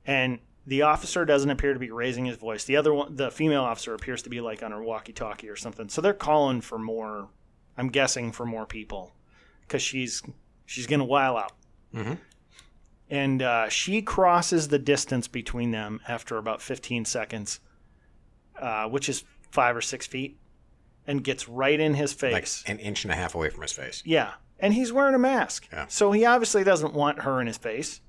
And 0.06 0.38
the 0.68 0.82
officer 0.82 1.24
doesn't 1.24 1.50
appear 1.50 1.72
to 1.72 1.78
be 1.80 1.90
raising 1.90 2.26
his 2.26 2.36
voice. 2.36 2.64
The 2.64 2.76
other 2.76 2.92
one, 2.94 3.16
the 3.16 3.30
female 3.30 3.62
officer, 3.62 3.94
appears 3.94 4.22
to 4.22 4.30
be 4.30 4.40
like 4.40 4.62
on 4.62 4.70
her 4.70 4.82
walkie-talkie 4.82 5.48
or 5.48 5.56
something. 5.56 5.88
So 5.88 6.00
they're 6.00 6.12
calling 6.12 6.60
for 6.60 6.78
more. 6.78 7.28
I'm 7.76 7.88
guessing 7.88 8.32
for 8.32 8.44
more 8.44 8.66
people, 8.66 9.14
because 9.62 9.82
she's 9.82 10.22
she's 10.66 10.86
gonna 10.86 11.04
while 11.04 11.36
out. 11.36 11.52
And 13.10 13.40
uh, 13.40 13.68
she 13.70 14.02
crosses 14.02 14.68
the 14.68 14.78
distance 14.78 15.28
between 15.28 15.70
them 15.70 16.00
after 16.06 16.36
about 16.36 16.60
15 16.60 17.06
seconds, 17.06 17.60
uh, 18.60 18.86
which 18.88 19.08
is 19.08 19.24
five 19.50 19.74
or 19.74 19.80
six 19.80 20.06
feet, 20.06 20.36
and 21.06 21.24
gets 21.24 21.48
right 21.48 21.80
in 21.80 21.94
his 21.94 22.20
Like 22.22 22.32
face. 22.42 22.62
an 22.66 22.78
inch 22.78 23.04
and 23.04 23.12
a 23.12 23.16
half 23.16 23.34
away 23.34 23.48
from 23.48 23.62
his 23.62 23.72
face. 23.72 24.02
Yeah. 24.04 24.34
And 24.60 24.74
he's 24.74 24.92
wearing 24.92 25.14
a 25.14 25.18
mask. 25.18 25.68
Yeah. 25.72 25.86
So 25.88 26.12
he 26.12 26.26
obviously 26.26 26.64
doesn't 26.64 26.92
want 26.92 27.22
her 27.22 27.40
in 27.40 27.46
his 27.46 27.56
face 27.56 28.02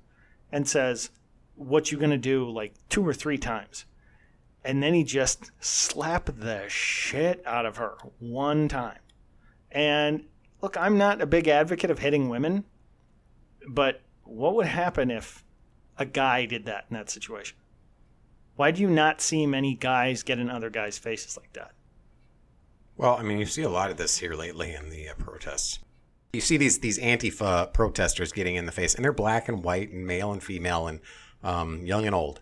and 0.52 0.68
says, 0.68 1.08
What 1.60 1.92
you're 1.92 2.00
gonna 2.00 2.16
do 2.16 2.48
like 2.50 2.72
two 2.88 3.06
or 3.06 3.12
three 3.12 3.36
times. 3.38 3.84
and 4.64 4.82
then 4.82 4.94
he 4.94 5.04
just 5.04 5.50
slapped 5.60 6.40
the 6.40 6.64
shit 6.68 7.42
out 7.46 7.64
of 7.66 7.76
her 7.76 7.96
one 8.18 8.68
time. 8.68 8.98
And 9.70 10.24
look, 10.60 10.76
I'm 10.76 10.98
not 10.98 11.22
a 11.22 11.26
big 11.26 11.48
advocate 11.48 11.90
of 11.90 11.98
hitting 11.98 12.28
women, 12.28 12.64
but 13.68 14.02
what 14.24 14.54
would 14.54 14.66
happen 14.66 15.10
if 15.10 15.44
a 15.96 16.04
guy 16.04 16.44
did 16.46 16.66
that 16.66 16.86
in 16.90 16.96
that 16.96 17.08
situation? 17.10 17.56
Why 18.56 18.70
do 18.70 18.82
you 18.82 18.90
not 18.90 19.20
see 19.20 19.46
many 19.46 19.74
guys 19.74 20.22
get 20.22 20.38
in 20.38 20.50
other 20.50 20.68
guys' 20.70 20.98
faces 20.98 21.36
like 21.36 21.52
that? 21.54 21.72
Well, 22.96 23.16
I 23.16 23.22
mean, 23.22 23.38
you 23.38 23.46
see 23.46 23.62
a 23.62 23.70
lot 23.70 23.90
of 23.90 23.96
this 23.96 24.18
here 24.18 24.34
lately 24.34 24.74
in 24.74 24.90
the 24.90 25.08
uh, 25.08 25.14
protests. 25.14 25.78
You 26.34 26.42
see 26.42 26.58
these 26.58 26.78
these 26.80 26.98
Antifa 26.98 27.72
protesters 27.72 28.30
getting 28.32 28.56
in 28.56 28.66
the 28.66 28.72
face, 28.72 28.94
and 28.94 29.02
they're 29.04 29.12
black 29.12 29.48
and 29.48 29.64
white, 29.64 29.90
and 29.90 30.06
male 30.06 30.32
and 30.32 30.42
female, 30.42 30.86
and 30.86 31.00
um, 31.42 31.84
young 31.86 32.06
and 32.06 32.14
old, 32.14 32.40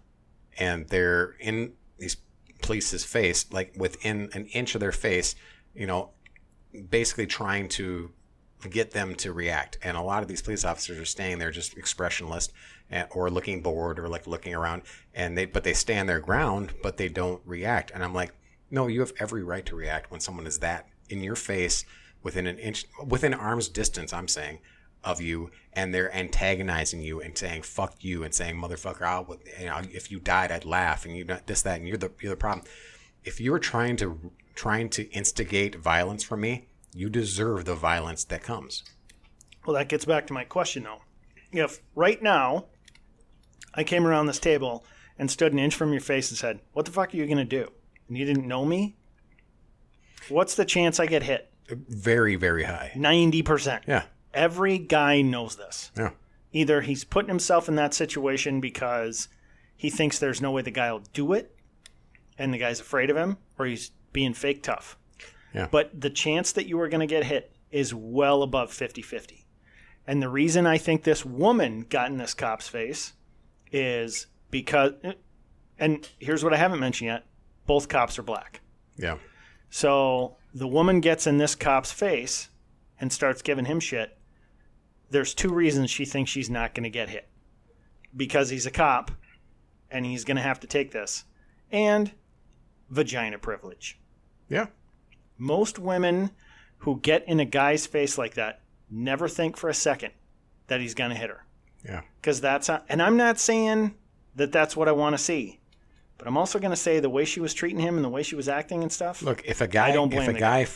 and 0.59 0.88
they're 0.88 1.37
in 1.40 1.73
these 1.99 2.17
police's 2.62 3.05
face, 3.05 3.47
like 3.52 3.73
within 3.76 4.28
an 4.33 4.47
inch 4.47 4.75
of 4.75 4.81
their 4.81 4.93
face, 4.93 5.35
you 5.75 5.87
know, 5.87 6.11
basically 6.90 7.26
trying 7.26 7.69
to 7.69 8.11
get 8.71 8.90
them 8.90 9.14
to 9.14 9.33
react. 9.33 9.78
And 9.83 9.97
a 9.97 10.02
lot 10.02 10.23
of 10.23 10.28
these 10.28 10.43
police 10.43 10.64
officers 10.64 10.99
are 10.99 11.05
staying 11.05 11.38
there 11.38 11.50
just 11.50 11.76
expressionless 11.76 12.49
or 13.11 13.31
looking 13.31 13.62
bored 13.62 13.99
or 13.99 14.09
like 14.09 14.26
looking 14.26 14.55
around 14.55 14.83
and 15.14 15.37
they 15.37 15.45
but 15.45 15.62
they 15.62 15.75
stand 15.75 16.09
their 16.09 16.21
ground 16.21 16.73
but 16.83 16.97
they 16.97 17.09
don't 17.09 17.40
react. 17.45 17.90
And 17.93 18.02
I'm 18.02 18.14
like, 18.14 18.33
no, 18.71 18.87
you 18.87 19.00
have 19.00 19.12
every 19.19 19.43
right 19.43 19.64
to 19.67 19.76
react 19.76 20.11
when 20.11 20.21
someone 20.21 20.47
is 20.47 20.59
that 20.59 20.88
in 21.09 21.23
your 21.23 21.37
face 21.37 21.85
within 22.23 22.47
an 22.47 22.59
inch 22.59 22.87
within 23.07 23.35
arm's 23.35 23.69
distance, 23.69 24.12
I'm 24.12 24.28
saying, 24.28 24.59
of 25.05 25.21
you 25.21 25.50
and 25.73 25.95
they're 25.95 26.14
antagonizing 26.14 27.00
you 27.00 27.21
and 27.21 27.37
saying 27.38 27.62
fuck 27.62 27.95
you 28.00 28.25
and 28.25 28.35
saying 28.35 28.57
motherfucker 28.57 29.02
I 29.02 29.21
would, 29.21 29.40
you 29.59 29.67
know 29.67 29.81
if 29.93 30.11
you 30.11 30.19
died 30.19 30.50
I'd 30.50 30.64
laugh 30.64 31.05
and 31.05 31.17
you 31.17 31.25
not 31.25 31.47
this 31.47 31.62
that 31.62 31.78
and 31.78 31.88
you're 31.88 31.97
the 31.97 32.11
you're 32.21 32.31
the 32.31 32.37
problem 32.37 32.67
if 33.25 33.40
you 33.40 33.52
were 33.52 33.59
trying 33.59 33.97
to 33.97 34.33
trying 34.55 34.88
to 34.90 35.09
instigate 35.12 35.76
violence 35.76 36.25
from 36.25 36.40
me 36.40 36.67
you 36.95 37.09
deserve 37.09 37.64
the 37.64 37.75
violence 37.75 38.25
that 38.25 38.43
comes 38.43 38.83
Well, 39.67 39.76
that 39.76 39.88
gets 39.88 40.05
back 40.05 40.26
to 40.28 40.33
my 40.33 40.45
question 40.45 40.83
though. 40.85 41.00
If 41.52 41.81
right 41.95 42.23
now 42.23 42.67
I 43.75 43.85
came 43.85 44.07
around 44.07 44.26
this 44.26 44.38
table 44.38 44.85
and 45.19 45.31
stood 45.31 45.52
an 45.52 45.59
inch 45.59 45.75
from 45.75 45.93
your 45.93 46.00
face 46.00 46.31
and 46.31 46.38
said, 46.38 46.61
What 46.73 46.87
the 46.87 46.93
fuck 46.93 47.12
are 47.12 47.17
you 47.17 47.26
going 47.26 47.38
to 47.38 47.45
do? 47.45 47.71
And 48.09 48.17
you 48.17 48.25
didn't 48.25 48.49
know 48.49 48.64
me, 48.64 48.97
what's 50.28 50.55
the 50.55 50.64
chance 50.64 50.99
I 50.99 51.07
get 51.07 51.23
hit? 51.23 51.50
very 51.71 52.35
very 52.35 52.64
high 52.64 52.93
90%. 52.97 53.83
yeah 53.87 54.05
Every 54.35 54.78
guy 54.78 55.23
knows 55.23 55.56
this. 55.56 55.90
yeah 55.97 56.11
Either 56.52 56.80
he's 56.80 57.04
putting 57.04 57.28
himself 57.28 57.68
in 57.68 57.75
that 57.76 57.92
situation 57.92 58.61
because 58.61 59.28
he 59.76 59.90
thinks 59.90 60.18
there's 60.18 60.40
no 60.40 60.50
way 60.50 60.62
the 60.62 60.70
guy 60.70 60.90
will 60.90 61.02
do 61.12 61.32
it 61.32 61.54
and 62.38 62.54
the 62.54 62.58
guy's 62.58 62.80
afraid 62.80 63.11
of 63.11 63.16
him, 63.16 63.37
or 63.58 63.66
he's 63.66 63.90
being 64.12 64.32
fake 64.32 64.62
tough. 64.62 64.97
Yeah. 65.52 65.68
But 65.70 66.00
the 66.00 66.11
chance 66.11 66.52
that 66.52 66.66
you 66.66 66.80
are 66.80 66.88
going 66.88 67.00
to 67.00 67.06
get 67.06 67.25
hit 67.25 67.52
is 67.70 67.92
well 67.92 68.42
above 68.42 68.73
50 68.73 69.02
50. 69.02 69.44
And 70.06 70.23
the 70.23 70.28
reason 70.28 70.66
I 70.66 70.78
think 70.78 71.02
this 71.02 71.25
woman 71.25 71.85
got 71.88 72.11
in 72.11 72.16
this 72.16 72.32
cop's 72.32 72.68
face 72.68 73.12
is 73.70 74.26
because, 74.50 74.92
and 75.78 76.08
here's 76.18 76.42
what 76.42 76.54
I 76.54 76.56
haven't 76.56 76.80
mentioned 76.80 77.08
yet 77.08 77.26
both 77.66 77.88
cops 77.88 78.18
are 78.18 78.23
black. 78.23 78.61
yeah 78.97 79.18
So 79.68 80.37
the 80.54 80.66
woman 80.66 81.00
gets 81.00 81.26
in 81.26 81.37
this 81.37 81.54
cop's 81.54 81.92
face 81.92 82.49
and 82.99 83.12
starts 83.12 83.42
giving 83.42 83.66
him 83.66 83.78
shit. 83.80 84.17
There's 85.10 85.34
two 85.34 85.52
reasons 85.52 85.90
she 85.90 86.04
thinks 86.04 86.30
she's 86.30 86.50
not 86.50 86.74
going 86.74 86.84
to 86.84 86.90
get 86.90 87.08
hit. 87.08 87.28
Because 88.16 88.50
he's 88.50 88.66
a 88.66 88.70
cop 88.70 89.10
and 89.90 90.04
he's 90.04 90.24
going 90.24 90.36
to 90.36 90.42
have 90.42 90.60
to 90.60 90.66
take 90.66 90.90
this, 90.92 91.24
and 91.70 92.12
vagina 92.90 93.38
privilege. 93.38 93.98
yeah. 94.48 94.66
Most 95.40 95.78
women 95.78 96.30
who 96.78 96.98
get 97.00 97.26
in 97.28 97.38
a 97.38 97.44
guy's 97.44 97.86
face 97.86 98.18
like 98.18 98.34
that 98.34 98.60
never 98.90 99.28
think 99.28 99.56
for 99.56 99.70
a 99.70 99.74
second 99.74 100.12
that 100.66 100.80
he's 100.80 100.94
going 100.94 101.10
to 101.10 101.16
hit 101.16 101.30
her. 101.30 101.44
Yeah. 101.84 102.00
Because 102.20 102.40
that's 102.40 102.68
and 102.88 103.00
I'm 103.00 103.16
not 103.16 103.38
saying 103.38 103.94
that 104.34 104.50
that's 104.50 104.76
what 104.76 104.88
I 104.88 104.92
want 104.92 105.14
to 105.16 105.22
see, 105.22 105.60
but 106.16 106.26
I'm 106.26 106.36
also 106.36 106.58
going 106.58 106.72
to 106.72 106.76
say 106.76 106.98
the 106.98 107.08
way 107.08 107.24
she 107.24 107.40
was 107.40 107.54
treating 107.54 107.78
him 107.78 107.94
and 107.96 108.04
the 108.04 108.08
way 108.08 108.22
she 108.22 108.34
was 108.34 108.48
acting 108.48 108.82
and 108.82 108.90
stuff. 108.90 109.22
Look, 109.22 109.44
if 109.44 109.60
a 109.60 109.68
guy, 109.68 109.88
I 109.88 109.92
don't 109.92 110.08
blame 110.08 110.22
if 110.22 110.28
a 110.28 110.32
the 110.32 110.38
guy 110.40 110.66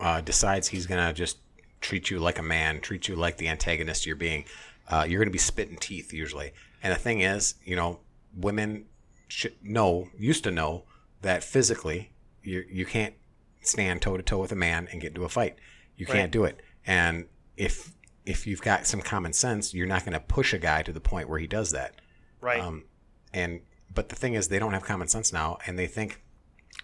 uh, 0.00 0.20
decides 0.22 0.68
he's 0.68 0.86
gonna 0.86 1.12
just 1.12 1.38
treat 1.80 2.10
you 2.10 2.18
like 2.18 2.38
a 2.38 2.42
man, 2.42 2.80
treat 2.80 3.08
you 3.08 3.16
like 3.16 3.36
the 3.36 3.48
antagonist 3.48 4.06
you're 4.06 4.16
being, 4.16 4.44
uh, 4.88 5.06
you're 5.08 5.20
gonna 5.20 5.30
be 5.30 5.38
spitting 5.38 5.76
teeth 5.76 6.12
usually. 6.12 6.52
And 6.82 6.92
the 6.92 6.98
thing 6.98 7.20
is, 7.20 7.54
you 7.64 7.76
know, 7.76 8.00
women 8.36 8.86
should 9.28 9.54
know, 9.62 10.08
used 10.16 10.44
to 10.44 10.50
know 10.50 10.84
that 11.22 11.42
physically 11.42 12.12
you 12.42 12.64
you 12.70 12.86
can't 12.86 13.14
stand 13.60 14.00
toe 14.00 14.16
to 14.16 14.22
toe 14.22 14.38
with 14.38 14.52
a 14.52 14.56
man 14.56 14.88
and 14.90 15.00
get 15.00 15.08
into 15.08 15.24
a 15.24 15.28
fight. 15.28 15.56
You 15.96 16.06
can't 16.06 16.32
do 16.32 16.44
it. 16.44 16.60
And 16.86 17.26
if 17.56 17.92
if 18.24 18.46
you've 18.46 18.62
got 18.62 18.86
some 18.86 19.00
common 19.00 19.32
sense, 19.32 19.74
you're 19.74 19.86
not 19.86 20.04
gonna 20.04 20.20
push 20.20 20.54
a 20.54 20.58
guy 20.58 20.82
to 20.82 20.92
the 20.92 21.00
point 21.00 21.28
where 21.28 21.38
he 21.38 21.46
does 21.46 21.72
that. 21.72 22.00
right. 22.40 22.60
Um, 22.60 22.84
and 23.32 23.60
but 23.94 24.08
the 24.10 24.16
thing 24.16 24.34
is, 24.34 24.48
they 24.48 24.58
don't 24.58 24.72
have 24.74 24.84
common 24.84 25.08
sense 25.08 25.32
now, 25.32 25.58
and 25.66 25.78
they 25.78 25.86
think, 25.86 26.20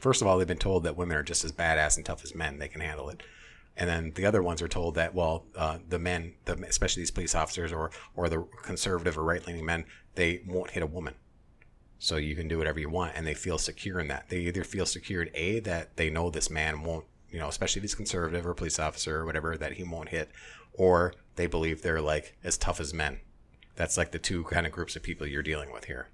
first 0.00 0.20
of 0.20 0.26
all, 0.26 0.38
they've 0.38 0.48
been 0.48 0.56
told 0.56 0.84
that 0.84 0.96
women 0.96 1.16
are 1.16 1.22
just 1.22 1.44
as 1.44 1.52
badass 1.52 1.96
and 1.96 2.04
tough 2.04 2.24
as 2.24 2.34
men; 2.34 2.58
they 2.58 2.68
can 2.68 2.80
handle 2.80 3.08
it. 3.10 3.22
And 3.76 3.90
then 3.90 4.12
the 4.14 4.24
other 4.24 4.42
ones 4.42 4.62
are 4.62 4.68
told 4.68 4.94
that, 4.94 5.14
well, 5.14 5.46
uh, 5.56 5.78
the 5.88 5.98
men, 5.98 6.34
the, 6.44 6.54
especially 6.68 7.02
these 7.02 7.10
police 7.10 7.34
officers 7.34 7.72
or 7.72 7.90
or 8.14 8.28
the 8.28 8.46
conservative 8.62 9.18
or 9.18 9.24
right 9.24 9.44
leaning 9.46 9.64
men, 9.64 9.84
they 10.14 10.42
won't 10.46 10.70
hit 10.70 10.82
a 10.82 10.86
woman. 10.86 11.14
So 11.98 12.16
you 12.16 12.36
can 12.36 12.48
do 12.48 12.58
whatever 12.58 12.78
you 12.78 12.90
want, 12.90 13.12
and 13.14 13.26
they 13.26 13.34
feel 13.34 13.58
secure 13.58 13.98
in 13.98 14.08
that. 14.08 14.28
They 14.28 14.40
either 14.40 14.62
feel 14.62 14.86
secure 14.86 15.22
in 15.22 15.30
a 15.34 15.60
that 15.60 15.96
they 15.96 16.10
know 16.10 16.30
this 16.30 16.50
man 16.50 16.82
won't, 16.82 17.06
you 17.30 17.38
know, 17.38 17.48
especially 17.48 17.80
if 17.80 17.84
he's 17.84 17.94
conservative 17.94 18.46
or 18.46 18.54
police 18.54 18.78
officer 18.78 19.20
or 19.20 19.24
whatever, 19.24 19.56
that 19.56 19.72
he 19.72 19.84
won't 19.84 20.10
hit, 20.10 20.30
or 20.72 21.14
they 21.36 21.46
believe 21.46 21.82
they're 21.82 22.00
like 22.00 22.36
as 22.44 22.58
tough 22.58 22.78
as 22.78 22.94
men. 22.94 23.20
That's 23.74 23.96
like 23.96 24.12
the 24.12 24.18
two 24.18 24.44
kind 24.44 24.66
of 24.66 24.72
groups 24.72 24.94
of 24.94 25.02
people 25.02 25.26
you're 25.26 25.42
dealing 25.42 25.72
with 25.72 25.86
here. 25.86 26.08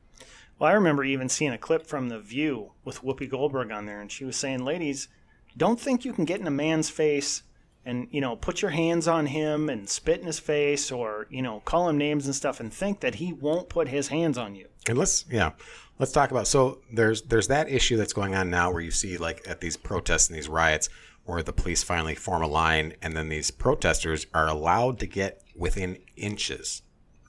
Well, 0.58 0.70
I 0.70 0.74
remember 0.74 1.04
even 1.04 1.28
seeing 1.28 1.52
a 1.52 1.58
clip 1.58 1.86
from 1.86 2.08
The 2.08 2.20
View 2.20 2.72
with 2.84 3.02
Whoopi 3.02 3.28
Goldberg 3.28 3.70
on 3.70 3.86
there, 3.86 4.00
and 4.00 4.12
she 4.12 4.24
was 4.24 4.36
saying, 4.36 4.64
"Ladies, 4.64 5.08
don't 5.56 5.80
think 5.80 6.04
you 6.04 6.12
can 6.12 6.24
get 6.24 6.40
in 6.40 6.46
a 6.46 6.50
man's 6.50 6.88
face 6.88 7.42
and 7.84 8.08
you 8.10 8.20
know 8.20 8.36
put 8.36 8.62
your 8.62 8.70
hands 8.70 9.08
on 9.08 9.26
him 9.26 9.68
and 9.68 9.88
spit 9.88 10.20
in 10.20 10.26
his 10.26 10.38
face, 10.38 10.90
or 10.90 11.26
you 11.30 11.42
know 11.42 11.60
call 11.60 11.88
him 11.88 11.98
names 11.98 12.26
and 12.26 12.34
stuff, 12.34 12.60
and 12.60 12.72
think 12.72 13.00
that 13.00 13.16
he 13.16 13.32
won't 13.32 13.68
put 13.68 13.88
his 13.88 14.08
hands 14.08 14.38
on 14.38 14.54
you." 14.54 14.66
And 14.88 14.98
let's 14.98 15.24
yeah, 15.30 15.52
let's 15.98 16.12
talk 16.12 16.30
about 16.30 16.46
so 16.46 16.80
there's 16.92 17.22
there's 17.22 17.48
that 17.48 17.68
issue 17.68 17.96
that's 17.96 18.12
going 18.12 18.34
on 18.34 18.50
now 18.50 18.72
where 18.72 18.82
you 18.82 18.90
see 18.90 19.16
like 19.16 19.46
at 19.46 19.60
these 19.60 19.76
protests 19.76 20.28
and 20.28 20.36
these 20.36 20.48
riots 20.48 20.88
where 21.24 21.42
the 21.42 21.52
police 21.52 21.82
finally 21.82 22.14
form 22.14 22.42
a 22.42 22.46
line 22.46 22.94
and 23.02 23.16
then 23.16 23.28
these 23.28 23.50
protesters 23.50 24.26
are 24.34 24.48
allowed 24.48 24.98
to 24.98 25.06
get 25.06 25.42
within 25.54 25.98
inches 26.16 26.82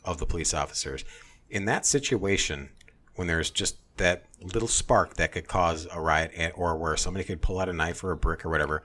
of 0.03 0.17
the 0.17 0.25
police 0.25 0.53
officers. 0.53 1.03
In 1.49 1.65
that 1.65 1.85
situation, 1.85 2.69
when 3.15 3.27
there's 3.27 3.51
just 3.51 3.75
that 3.97 4.25
little 4.41 4.67
spark 4.67 5.15
that 5.15 5.31
could 5.31 5.47
cause 5.47 5.87
a 5.91 6.01
riot 6.01 6.53
or 6.55 6.77
where 6.77 6.97
somebody 6.97 7.25
could 7.25 7.41
pull 7.41 7.59
out 7.59 7.69
a 7.69 7.73
knife 7.73 8.03
or 8.03 8.11
a 8.11 8.17
brick 8.17 8.45
or 8.45 8.49
whatever, 8.49 8.83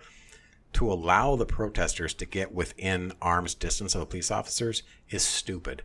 to 0.77 0.93
allow 0.93 1.37
the 1.37 1.47
protesters 1.47 2.13
to 2.15 2.27
get 2.27 2.53
within 2.55 3.13
arm's 3.23 3.55
distance 3.55 3.95
of 3.95 4.01
the 4.01 4.07
police 4.07 4.31
officers 4.31 4.83
is 5.09 5.23
stupid. 5.23 5.83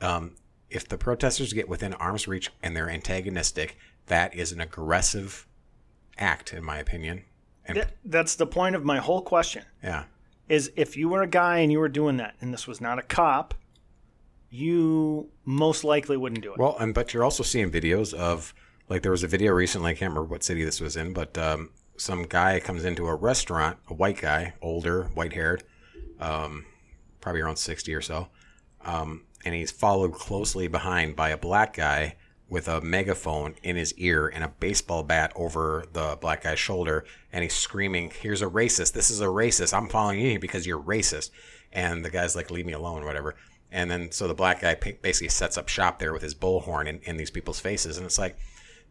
Um, 0.00 0.34
if 0.70 0.88
the 0.88 0.98
protesters 0.98 1.52
get 1.52 1.68
within 1.68 1.94
arm's 1.94 2.26
reach 2.26 2.50
and 2.62 2.76
they're 2.76 2.90
antagonistic, 2.90 3.76
that 4.06 4.34
is 4.34 4.50
an 4.50 4.60
aggressive 4.60 5.46
act, 6.18 6.52
in 6.52 6.64
my 6.64 6.78
opinion. 6.78 7.22
And 7.64 7.76
Th- 7.76 7.88
That's 8.04 8.34
the 8.34 8.46
point 8.46 8.74
of 8.74 8.84
my 8.84 8.98
whole 8.98 9.22
question. 9.22 9.64
yeah, 9.82 10.04
Is 10.48 10.72
if 10.74 10.96
you 10.96 11.08
were 11.08 11.22
a 11.22 11.28
guy 11.28 11.58
and 11.58 11.70
you 11.70 11.78
were 11.78 11.88
doing 11.88 12.16
that, 12.16 12.34
and 12.40 12.52
this 12.52 12.66
was 12.66 12.80
not 12.80 12.98
a 12.98 13.02
cop, 13.02 13.54
you 14.50 15.28
most 15.44 15.84
likely 15.84 16.16
wouldn't 16.16 16.42
do 16.42 16.52
it. 16.52 16.58
well, 16.58 16.76
and 16.78 16.92
but 16.94 17.14
you're 17.14 17.24
also 17.24 17.42
seeing 17.42 17.70
videos 17.70 18.12
of 18.14 18.52
like 18.88 19.02
there 19.02 19.10
was 19.12 19.22
a 19.22 19.28
video 19.28 19.52
recently. 19.52 19.92
I 19.92 19.94
can't 19.94 20.10
remember 20.10 20.24
what 20.28 20.42
city 20.44 20.64
this 20.64 20.80
was 20.80 20.96
in, 20.96 21.12
but 21.12 21.36
um, 21.38 21.70
some 21.96 22.24
guy 22.24 22.60
comes 22.60 22.84
into 22.84 23.06
a 23.06 23.14
restaurant, 23.14 23.78
a 23.88 23.94
white 23.94 24.20
guy, 24.20 24.54
older, 24.60 25.04
white 25.14 25.32
haired, 25.32 25.62
um, 26.20 26.66
probably 27.20 27.40
around 27.40 27.56
sixty 27.56 27.94
or 27.94 28.00
so, 28.00 28.28
um, 28.84 29.24
and 29.44 29.54
he's 29.54 29.70
followed 29.70 30.12
closely 30.12 30.68
behind 30.68 31.16
by 31.16 31.30
a 31.30 31.36
black 31.36 31.74
guy 31.74 32.16
with 32.48 32.68
a 32.68 32.80
megaphone 32.80 33.54
in 33.62 33.76
his 33.76 33.94
ear 33.94 34.28
and 34.28 34.44
a 34.44 34.48
baseball 34.48 35.02
bat 35.02 35.32
over 35.34 35.84
the 35.92 36.16
black 36.20 36.42
guy's 36.42 36.58
shoulder 36.58 37.04
and 37.32 37.42
he's 37.42 37.54
screaming 37.54 38.12
here's 38.20 38.42
a 38.42 38.46
racist. 38.46 38.92
This 38.92 39.10
is 39.10 39.20
a 39.20 39.26
racist. 39.26 39.74
I'm 39.74 39.88
following 39.88 40.20
you 40.20 40.38
because 40.38 40.66
you're 40.66 40.80
racist. 40.80 41.30
And 41.72 42.04
the 42.04 42.10
guy's 42.10 42.36
like 42.36 42.50
leave 42.50 42.66
me 42.66 42.72
alone 42.72 43.04
whatever. 43.04 43.34
And 43.72 43.90
then 43.90 44.12
so 44.12 44.28
the 44.28 44.34
black 44.34 44.60
guy 44.60 44.74
basically 44.74 45.30
sets 45.30 45.58
up 45.58 45.68
shop 45.68 45.98
there 45.98 46.12
with 46.12 46.22
his 46.22 46.34
bullhorn 46.34 46.86
in, 46.86 47.00
in 47.02 47.16
these 47.16 47.30
people's 47.30 47.60
faces. 47.60 47.96
And 47.96 48.06
it's 48.06 48.18
like 48.18 48.36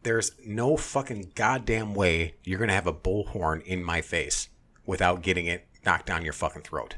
there's 0.03 0.31
no 0.45 0.77
fucking 0.77 1.31
goddamn 1.35 1.93
way 1.93 2.35
you're 2.43 2.59
gonna 2.59 2.73
have 2.73 2.87
a 2.87 2.93
bullhorn 2.93 3.63
in 3.63 3.83
my 3.83 4.01
face 4.01 4.49
without 4.85 5.21
getting 5.21 5.45
it 5.45 5.65
knocked 5.85 6.05
down 6.05 6.23
your 6.23 6.33
fucking 6.33 6.61
throat 6.61 6.95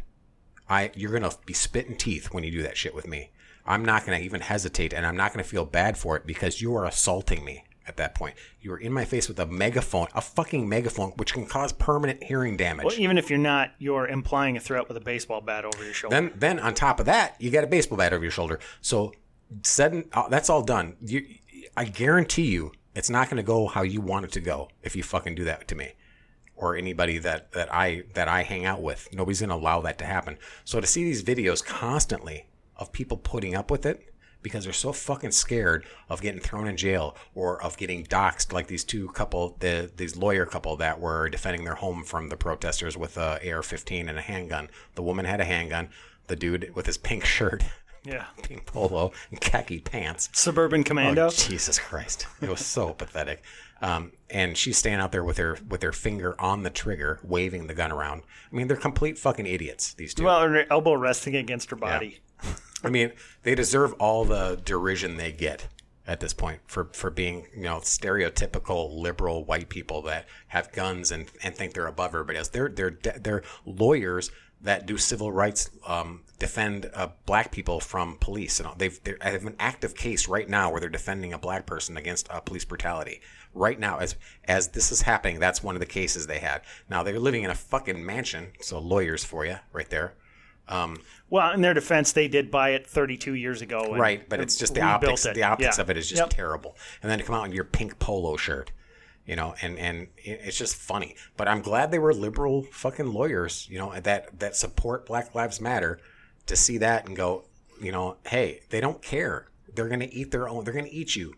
I 0.67 0.91
you're 0.95 1.12
gonna 1.12 1.31
be 1.45 1.53
spitting 1.53 1.95
teeth 1.95 2.33
when 2.33 2.43
you 2.43 2.51
do 2.51 2.63
that 2.63 2.77
shit 2.77 2.95
with 2.95 3.07
me. 3.07 3.31
I'm 3.67 3.85
not 3.85 4.05
gonna 4.05 4.19
even 4.19 4.41
hesitate, 4.41 4.93
and 4.93 5.05
I'm 5.05 5.15
not 5.15 5.31
gonna 5.33 5.43
feel 5.43 5.65
bad 5.65 5.97
for 5.97 6.15
it 6.17 6.25
because 6.25 6.62
you 6.62 6.75
are 6.75 6.85
assaulting 6.85 7.43
me. 7.45 7.63
at 7.88 7.97
that 7.97 8.15
point. 8.15 8.35
You 8.62 8.74
are 8.74 8.77
in 8.79 8.91
my 8.91 9.05
face 9.05 9.27
with 9.27 9.39
a 9.39 9.45
megaphone, 9.45 10.07
a 10.15 10.21
fucking 10.21 10.67
megaphone, 10.67 11.12
which 11.17 11.33
can 11.33 11.45
cause 11.45 11.71
permanent 11.71 12.24
hearing 12.24 12.57
damage. 12.57 12.83
Well, 12.83 12.95
even 12.97 13.19
if 13.19 13.29
you're 13.29 13.38
not, 13.38 13.74
you're 13.77 14.07
implying 14.07 14.57
a 14.57 14.59
threat 14.59 14.88
with 14.88 14.97
a 14.97 15.01
baseball 15.01 15.39
bat 15.41 15.65
over 15.65 15.83
your 15.83 15.93
shoulder. 15.93 16.15
Then, 16.15 16.31
then 16.35 16.59
on 16.59 16.74
top 16.74 17.00
of 17.00 17.05
that, 17.05 17.35
you 17.39 17.51
got 17.51 17.63
a 17.63 17.67
baseball 17.67 17.97
bat 18.00 18.12
over 18.12 18.24
your 18.24 18.31
shoulder. 18.31 18.59
So, 18.81 19.13
said, 19.62 20.05
uh, 20.13 20.27
that's 20.29 20.50
all 20.50 20.63
done. 20.63 20.95
You, 21.05 21.27
I 21.77 21.85
guarantee 21.85 22.47
you, 22.47 22.71
it's 22.95 23.09
not 23.09 23.29
going 23.29 23.37
to 23.37 23.43
go 23.43 23.67
how 23.67 23.83
you 23.83 24.01
want 24.01 24.25
it 24.25 24.31
to 24.31 24.39
go 24.39 24.69
if 24.81 24.95
you 24.95 25.03
fucking 25.03 25.35
do 25.35 25.43
that 25.43 25.67
to 25.67 25.75
me 25.75 25.93
or 26.55 26.75
anybody 26.75 27.17
that 27.19 27.51
that 27.51 27.73
I 27.73 28.03
that 28.13 28.27
I 28.27 28.43
hang 28.43 28.65
out 28.65 28.81
with. 28.81 29.09
Nobody's 29.13 29.41
going 29.41 29.49
to 29.49 29.55
allow 29.55 29.81
that 29.81 29.97
to 29.99 30.05
happen. 30.05 30.37
So 30.63 30.79
to 30.79 30.87
see 30.87 31.03
these 31.03 31.23
videos 31.23 31.63
constantly 31.63 32.47
of 32.77 32.91
people 32.91 33.17
putting 33.17 33.55
up 33.55 33.69
with 33.69 33.85
it 33.85 34.11
because 34.41 34.63
they're 34.63 34.73
so 34.73 34.91
fucking 34.91 35.31
scared 35.31 35.85
of 36.07 36.21
getting 36.21 36.39
thrown 36.39 36.67
in 36.67 36.77
jail 36.77 37.15
or 37.33 37.61
of 37.63 37.77
getting 37.77 38.05
doxxed 38.05 38.53
like 38.53 38.67
these 38.67 38.83
two 38.83 39.07
couple 39.09 39.57
the 39.59 39.91
these 39.95 40.15
lawyer 40.15 40.45
couple 40.45 40.75
that 40.77 40.99
were 40.99 41.29
defending 41.29 41.63
their 41.65 41.75
home 41.75 42.03
from 42.03 42.29
the 42.29 42.37
protesters 42.37 42.95
with 42.95 43.17
a 43.17 43.39
AR-15 43.43 44.07
and 44.07 44.17
a 44.17 44.21
handgun. 44.21 44.69
The 44.93 45.03
woman 45.03 45.25
had 45.25 45.41
a 45.41 45.45
handgun. 45.45 45.89
The 46.27 46.35
dude 46.35 46.73
with 46.75 46.85
his 46.85 46.97
pink 46.97 47.25
shirt, 47.35 47.63
yeah. 48.05 48.25
pink 48.43 48.65
polo, 48.65 49.12
and 49.31 49.41
khaki 49.41 49.79
pants 49.79 50.29
Suburban 50.33 50.83
Commando. 50.83 51.27
Oh, 51.27 51.29
Jesus 51.29 51.79
Christ! 51.79 52.27
It 52.41 52.50
was 52.50 52.65
so 52.65 52.93
pathetic. 52.93 53.43
Um, 53.81 54.13
and 54.29 54.57
she's 54.57 54.77
standing 54.77 55.01
out 55.01 55.12
there 55.12 55.24
with 55.24 55.38
her 55.38 55.57
with 55.67 55.81
her 55.81 55.91
finger 55.91 56.39
on 56.39 56.63
the 56.63 56.69
trigger, 56.69 57.19
waving 57.24 57.67
the 57.67 57.74
gun 57.74 57.91
around. 57.91 58.24
I 58.51 58.55
mean, 58.55 58.67
they're 58.67 58.77
complete 58.77 59.17
fucking 59.17 59.45
idiots. 59.45 59.93
These 59.93 60.13
two. 60.13 60.24
well, 60.24 60.41
her 60.41 60.65
elbow 60.71 60.93
resting 60.93 61.35
against 61.35 61.69
her 61.71 61.75
body. 61.75 62.19
I 62.83 62.89
mean, 62.89 63.12
they 63.43 63.55
deserve 63.55 63.93
all 63.93 64.25
the 64.25 64.62
derision 64.63 65.17
they 65.17 65.31
get 65.31 65.67
at 66.07 66.19
this 66.19 66.33
point 66.33 66.59
for 66.67 66.89
for 66.93 67.09
being 67.09 67.47
you 67.55 67.63
know 67.63 67.77
stereotypical 67.77 68.95
liberal 68.95 69.43
white 69.43 69.69
people 69.69 70.01
that 70.03 70.25
have 70.47 70.71
guns 70.71 71.12
and 71.12 71.29
and 71.43 71.55
think 71.55 71.74
they're 71.74 71.88
above 71.88 72.13
everybody 72.13 72.38
else. 72.38 72.50
They're 72.50 72.69
they're 72.69 72.97
they're 73.19 73.43
lawyers 73.65 74.31
that 74.62 74.85
do 74.85 74.97
civil 74.97 75.31
rights 75.31 75.69
um, 75.88 76.21
defend 76.39 76.89
uh, 76.93 77.07
black 77.25 77.51
people 77.51 77.79
from 77.79 78.17
police 78.19 78.59
and 78.59 78.69
they've 78.77 79.01
they 79.03 79.13
have 79.21 79.45
an 79.45 79.55
active 79.59 79.95
case 79.95 80.27
right 80.27 80.50
now 80.50 80.69
where 80.71 80.79
they're 80.79 80.89
defending 80.89 81.33
a 81.33 81.38
black 81.38 81.65
person 81.65 81.97
against 81.97 82.29
uh, 82.31 82.39
police 82.39 82.65
brutality 82.65 83.21
right 83.53 83.79
now 83.79 83.97
as 84.00 84.15
as 84.45 84.69
this 84.69 84.91
is 84.91 85.01
happening 85.03 85.39
that's 85.39 85.63
one 85.63 85.75
of 85.75 85.79
the 85.79 85.85
cases 85.85 86.27
they 86.27 86.39
had 86.39 86.62
now 86.89 87.03
they're 87.03 87.19
living 87.19 87.43
in 87.43 87.50
a 87.50 87.55
fucking 87.55 88.05
mansion 88.05 88.47
so 88.59 88.79
lawyers 88.79 89.24
for 89.24 89.45
you 89.45 89.55
right 89.71 89.89
there 89.89 90.13
um, 90.67 90.97
Well, 91.29 91.51
in 91.51 91.62
their 91.62 91.75
defense, 91.75 92.12
they 92.12 92.27
did 92.27 92.50
buy 92.50 92.69
it 92.71 92.88
32 92.88 93.35
years 93.35 93.62
ago. 93.62 93.81
and 93.91 94.00
right 94.01 94.27
but 94.27 94.39
it's 94.39 94.55
just 94.57 94.74
the 94.74 94.81
optics 94.81 95.25
it. 95.25 95.35
the 95.35 95.43
optics 95.43 95.77
Yeah. 95.77 95.81
of 95.83 95.89
it 95.91 95.97
is 95.97 96.09
just 96.09 96.21
Yep. 96.21 96.29
terrible 96.31 96.75
and 97.03 97.12
then 97.12 97.19
to 97.19 97.24
come 97.24 97.35
out 97.35 97.45
in 97.45 97.51
your 97.51 97.65
pink 97.65 98.00
polo 98.00 98.35
shirt 98.35 98.71
you 99.25 99.36
know 99.36 99.55
and 99.62 99.77
and 99.77 100.08
it's 100.17 100.58
just 100.58 100.75
funny 100.75 101.15
but 101.38 101.48
i'm 101.48 101.62
glad 101.62 101.91
they 101.91 102.00
were 102.00 102.13
liberal 102.13 102.63
fucking 102.72 103.12
lawyers 103.12 103.67
you 103.70 103.77
know 103.77 104.00
that 104.00 104.39
that 104.39 104.55
support 104.55 105.05
black 105.05 105.34
lives 105.34 105.60
matter 105.60 106.00
to 106.46 106.55
see 106.55 106.77
that 106.77 107.08
and 107.08 107.15
go 107.15 107.46
you 107.82 107.91
know 107.91 108.17
hey 108.27 108.62
they 108.70 108.79
don't 108.79 109.01
care 109.01 109.48
they're 109.74 109.89
gonna 109.89 110.08
eat 110.12 110.32
their 110.32 110.48
own 110.48 110.63
they're 110.63 110.74
gonna 110.74 110.88
eat 110.89 111.15
you 111.15 111.34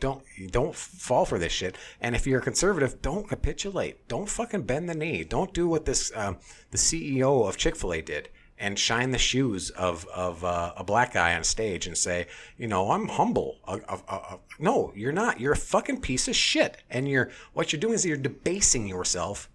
don't 0.00 0.22
don't 0.50 0.74
fall 0.74 1.24
for 1.24 1.38
this 1.38 1.52
shit. 1.52 1.76
And 2.00 2.14
if 2.14 2.26
you're 2.26 2.40
a 2.40 2.42
conservative, 2.42 3.02
don't 3.02 3.28
capitulate. 3.28 4.08
Don't 4.08 4.28
fucking 4.28 4.62
bend 4.62 4.88
the 4.88 4.94
knee. 4.94 5.24
Don't 5.24 5.52
do 5.52 5.68
what 5.68 5.84
this 5.84 6.10
um, 6.14 6.38
the 6.70 6.78
CEO 6.78 7.46
of 7.46 7.56
Chick 7.56 7.76
Fil 7.76 7.92
A 7.92 8.00
did 8.00 8.28
and 8.58 8.78
shine 8.78 9.10
the 9.10 9.18
shoes 9.18 9.70
of 9.70 10.06
of 10.14 10.44
uh, 10.44 10.72
a 10.76 10.84
black 10.84 11.12
guy 11.12 11.34
on 11.34 11.42
stage 11.44 11.86
and 11.86 11.96
say, 11.98 12.26
you 12.56 12.66
know, 12.68 12.90
I'm 12.92 13.08
humble. 13.08 13.58
Uh, 13.66 13.78
uh, 13.88 13.98
uh, 14.08 14.20
uh, 14.30 14.36
no, 14.58 14.92
you're 14.94 15.12
not. 15.12 15.40
You're 15.40 15.52
a 15.52 15.56
fucking 15.56 16.00
piece 16.00 16.28
of 16.28 16.36
shit. 16.36 16.78
And 16.90 17.08
you're 17.08 17.30
what 17.52 17.72
you're 17.72 17.80
doing 17.80 17.94
is 17.94 18.06
you're 18.06 18.16
debasing 18.16 18.86
yourself 18.86 19.48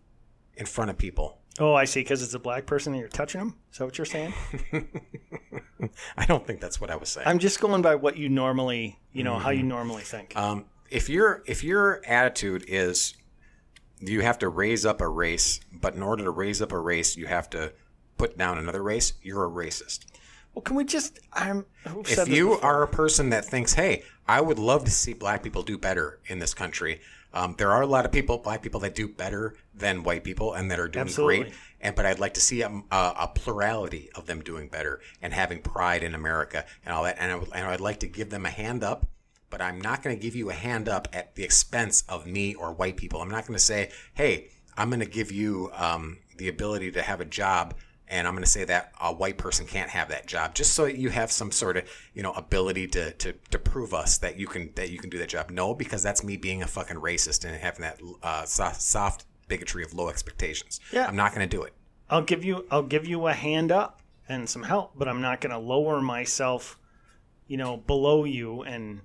in 0.56 0.66
front 0.66 0.90
of 0.90 0.98
people. 0.98 1.38
Oh, 1.60 1.74
I 1.74 1.86
see. 1.86 2.02
Because 2.02 2.22
it's 2.24 2.34
a 2.34 2.40
black 2.40 2.66
person 2.66 2.94
and 2.94 3.00
you're 3.00 3.10
touching 3.10 3.40
them. 3.40 3.56
Is 3.72 3.78
that 3.80 3.86
what 3.86 3.98
you're 3.98 4.06
saying? 4.06 4.34
I 6.18 6.26
don't 6.26 6.46
think 6.46 6.60
that's 6.62 6.80
what 6.80 6.90
I 6.90 6.96
was 6.96 7.10
saying. 7.10 7.28
I'm 7.28 7.40
just 7.40 7.60
going 7.60 7.82
by 7.82 7.96
what 7.96 8.18
you 8.18 8.30
normally, 8.30 9.00
you 9.12 9.24
know, 9.24 9.34
Mm-hmm. 9.34 9.44
how 9.44 9.50
you 9.52 9.64
normally 9.64 10.04
think. 10.04 10.36
Um, 10.38 10.66
if 10.90 11.10
your 11.10 11.44
if 11.46 11.64
your 11.64 12.02
attitude 12.06 12.66
is 12.68 13.14
you 14.00 14.22
have 14.22 14.38
to 14.40 14.50
raise 14.50 14.86
up 14.86 15.02
a 15.02 15.08
race, 15.08 15.60
but 15.72 15.96
in 15.96 16.02
order 16.04 16.24
to 16.24 16.32
raise 16.32 16.62
up 16.62 16.72
a 16.72 16.80
race, 16.80 17.16
you 17.18 17.28
have 17.28 17.50
to 17.52 17.74
put 18.20 18.38
down 18.38 18.58
another 18.60 18.84
race, 18.84 19.14
you're 19.24 19.46
a 19.46 19.50
racist. 19.50 20.06
well, 20.54 20.62
can 20.62 20.76
we 20.76 20.84
just? 20.84 21.20
I'm. 21.34 21.66
If 21.86 22.28
you 22.28 22.54
are 22.60 22.84
a 22.84 22.88
person 22.88 23.30
that 23.32 23.46
thinks, 23.46 23.74
"Hey, 23.74 24.04
I 24.28 24.42
would 24.42 24.60
love 24.60 24.84
to 24.86 24.92
see 24.92 25.14
black 25.14 25.42
people 25.42 25.64
do 25.64 25.78
better 25.78 26.20
in 26.28 26.40
this 26.40 26.54
country," 26.54 27.02
um, 27.34 27.56
there 27.58 27.72
are 27.72 27.82
a 27.82 27.88
lot 27.88 28.06
of 28.06 28.12
people, 28.12 28.38
black 28.38 28.62
people, 28.62 28.80
that 28.82 28.96
do 28.96 29.08
better 29.08 29.56
than 29.74 30.04
white 30.04 30.24
people 30.24 30.54
and 30.54 30.70
that 30.72 30.80
are 30.80 30.88
doing 30.88 31.08
Absolutely. 31.08 31.40
great. 31.42 31.54
And 31.82 31.96
but 31.96 32.06
I'd 32.06 32.20
like 32.20 32.34
to 32.34 32.42
see 32.42 32.62
a, 32.62 32.70
a, 32.92 33.14
a 33.20 33.32
plurality 33.34 34.10
of 34.16 34.26
them 34.26 34.42
doing 34.42 34.68
better 34.68 35.00
and 35.22 35.34
having 35.34 35.62
pride 35.62 36.04
in 36.04 36.14
America 36.14 36.66
and 36.84 36.94
all 36.94 37.04
that. 37.04 37.18
And, 37.20 37.32
I 37.32 37.36
would, 37.36 37.50
and 37.54 37.66
I'd 37.68 37.80
like 37.80 38.00
to 38.02 38.08
give 38.08 38.30
them 38.30 38.46
a 38.46 38.50
hand 38.50 38.84
up. 38.84 39.06
But 39.50 39.62
I'm 39.62 39.82
not 39.82 40.04
going 40.04 40.16
to 40.16 40.22
give 40.22 40.36
you 40.36 40.50
a 40.52 40.54
hand 40.54 40.88
up 40.88 41.08
at 41.12 41.34
the 41.36 41.44
expense 41.44 42.04
of 42.08 42.28
me 42.28 42.54
or 42.54 42.72
white 42.72 42.98
people. 42.98 43.22
I'm 43.22 43.32
not 43.32 43.48
going 43.48 43.58
to 43.58 43.64
say, 43.64 43.90
"Hey, 44.14 44.50
I'm 44.78 44.90
going 44.90 45.00
to 45.00 45.08
give 45.08 45.32
you 45.32 45.72
um, 45.76 46.18
the 46.38 46.50
ability 46.50 46.92
to 46.92 47.02
have 47.02 47.20
a 47.22 47.26
job." 47.26 47.74
And 48.10 48.28
I'm 48.28 48.34
going 48.34 48.44
to 48.44 48.50
say 48.50 48.64
that 48.66 48.92
a 49.00 49.14
white 49.14 49.38
person 49.38 49.66
can't 49.66 49.90
have 49.90 50.10
that 50.10 50.26
job, 50.26 50.56
just 50.56 50.74
so 50.74 50.86
you 50.86 51.10
have 51.10 51.32
some 51.32 51.52
sort 51.52 51.78
of 51.78 51.90
you 52.14 52.24
know 52.24 52.34
ability 52.34 52.88
to, 52.88 53.12
to, 53.14 53.34
to 53.52 53.60
prove 53.60 53.94
us 53.94 54.18
that 54.18 54.38
you 54.38 54.48
can 54.48 54.72
that 54.76 54.90
you 54.90 54.98
can 54.98 55.10
do 55.10 55.18
that 55.20 55.30
job. 55.30 55.52
No, 55.52 55.74
because 55.74 56.02
that's 56.04 56.24
me 56.24 56.38
being 56.38 56.64
a 56.64 56.68
fucking 56.68 56.98
racist 56.98 57.46
and 57.46 57.56
having 57.56 57.82
that 57.82 58.02
uh, 58.24 58.46
soft, 58.46 58.82
soft 58.82 59.26
bigotry 59.48 59.84
of 59.84 59.94
low 59.94 60.10
expectations. 60.10 60.80
Yeah. 60.92 61.08
I'm 61.08 61.16
not 61.16 61.34
going 61.36 61.48
to 61.48 61.58
do 61.58 61.64
it. 61.64 61.74
I'll 62.10 62.24
give 62.24 62.44
you 62.44 62.66
I'll 62.72 62.84
give 62.84 63.08
you 63.08 63.28
a 63.28 63.34
hand 63.34 63.72
up 63.72 64.02
and 64.28 64.50
some 64.50 64.64
help, 64.64 64.94
but 64.96 65.08
I'm 65.08 65.22
not 65.22 65.42
going 65.42 65.52
to 65.52 65.60
lower 65.60 66.02
myself, 66.02 66.80
you 67.48 67.58
know, 67.58 67.78
below 67.78 68.24
you 68.24 68.64
and 68.64 69.02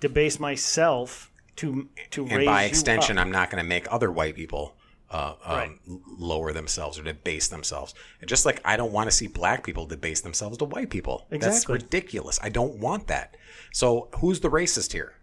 debase 0.00 0.40
myself 0.40 1.30
to 1.56 1.88
to 2.10 2.24
And 2.24 2.38
raise 2.38 2.46
by 2.46 2.64
extension. 2.64 3.18
I'm 3.18 3.30
not 3.30 3.50
going 3.50 3.62
to 3.62 3.68
make 3.68 3.86
other 3.92 4.10
white 4.10 4.34
people 4.34 4.74
uh, 5.10 5.34
um, 5.44 5.56
Right. 5.56 5.78
lower 6.18 6.52
themselves 6.52 6.98
or 6.98 7.02
debase 7.02 7.48
themselves. 7.48 7.94
And 8.20 8.28
just 8.28 8.44
like 8.46 8.60
I 8.64 8.76
don't 8.76 8.92
want 8.92 9.08
to 9.10 9.16
see 9.16 9.26
black 9.26 9.64
people 9.64 9.86
debase 9.86 10.20
themselves 10.22 10.58
to 10.58 10.64
white 10.64 10.90
people. 10.90 11.26
That's 11.30 11.46
Exactly. 11.46 11.74
ridiculous. 11.74 12.38
I 12.42 12.48
don't 12.48 12.78
want 12.78 13.06
that. 13.08 13.36
So 13.72 14.08
who's 14.18 14.40
the 14.40 14.50
racist 14.50 14.92
here? 14.92 15.14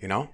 You 0.00 0.08
know? 0.08 0.30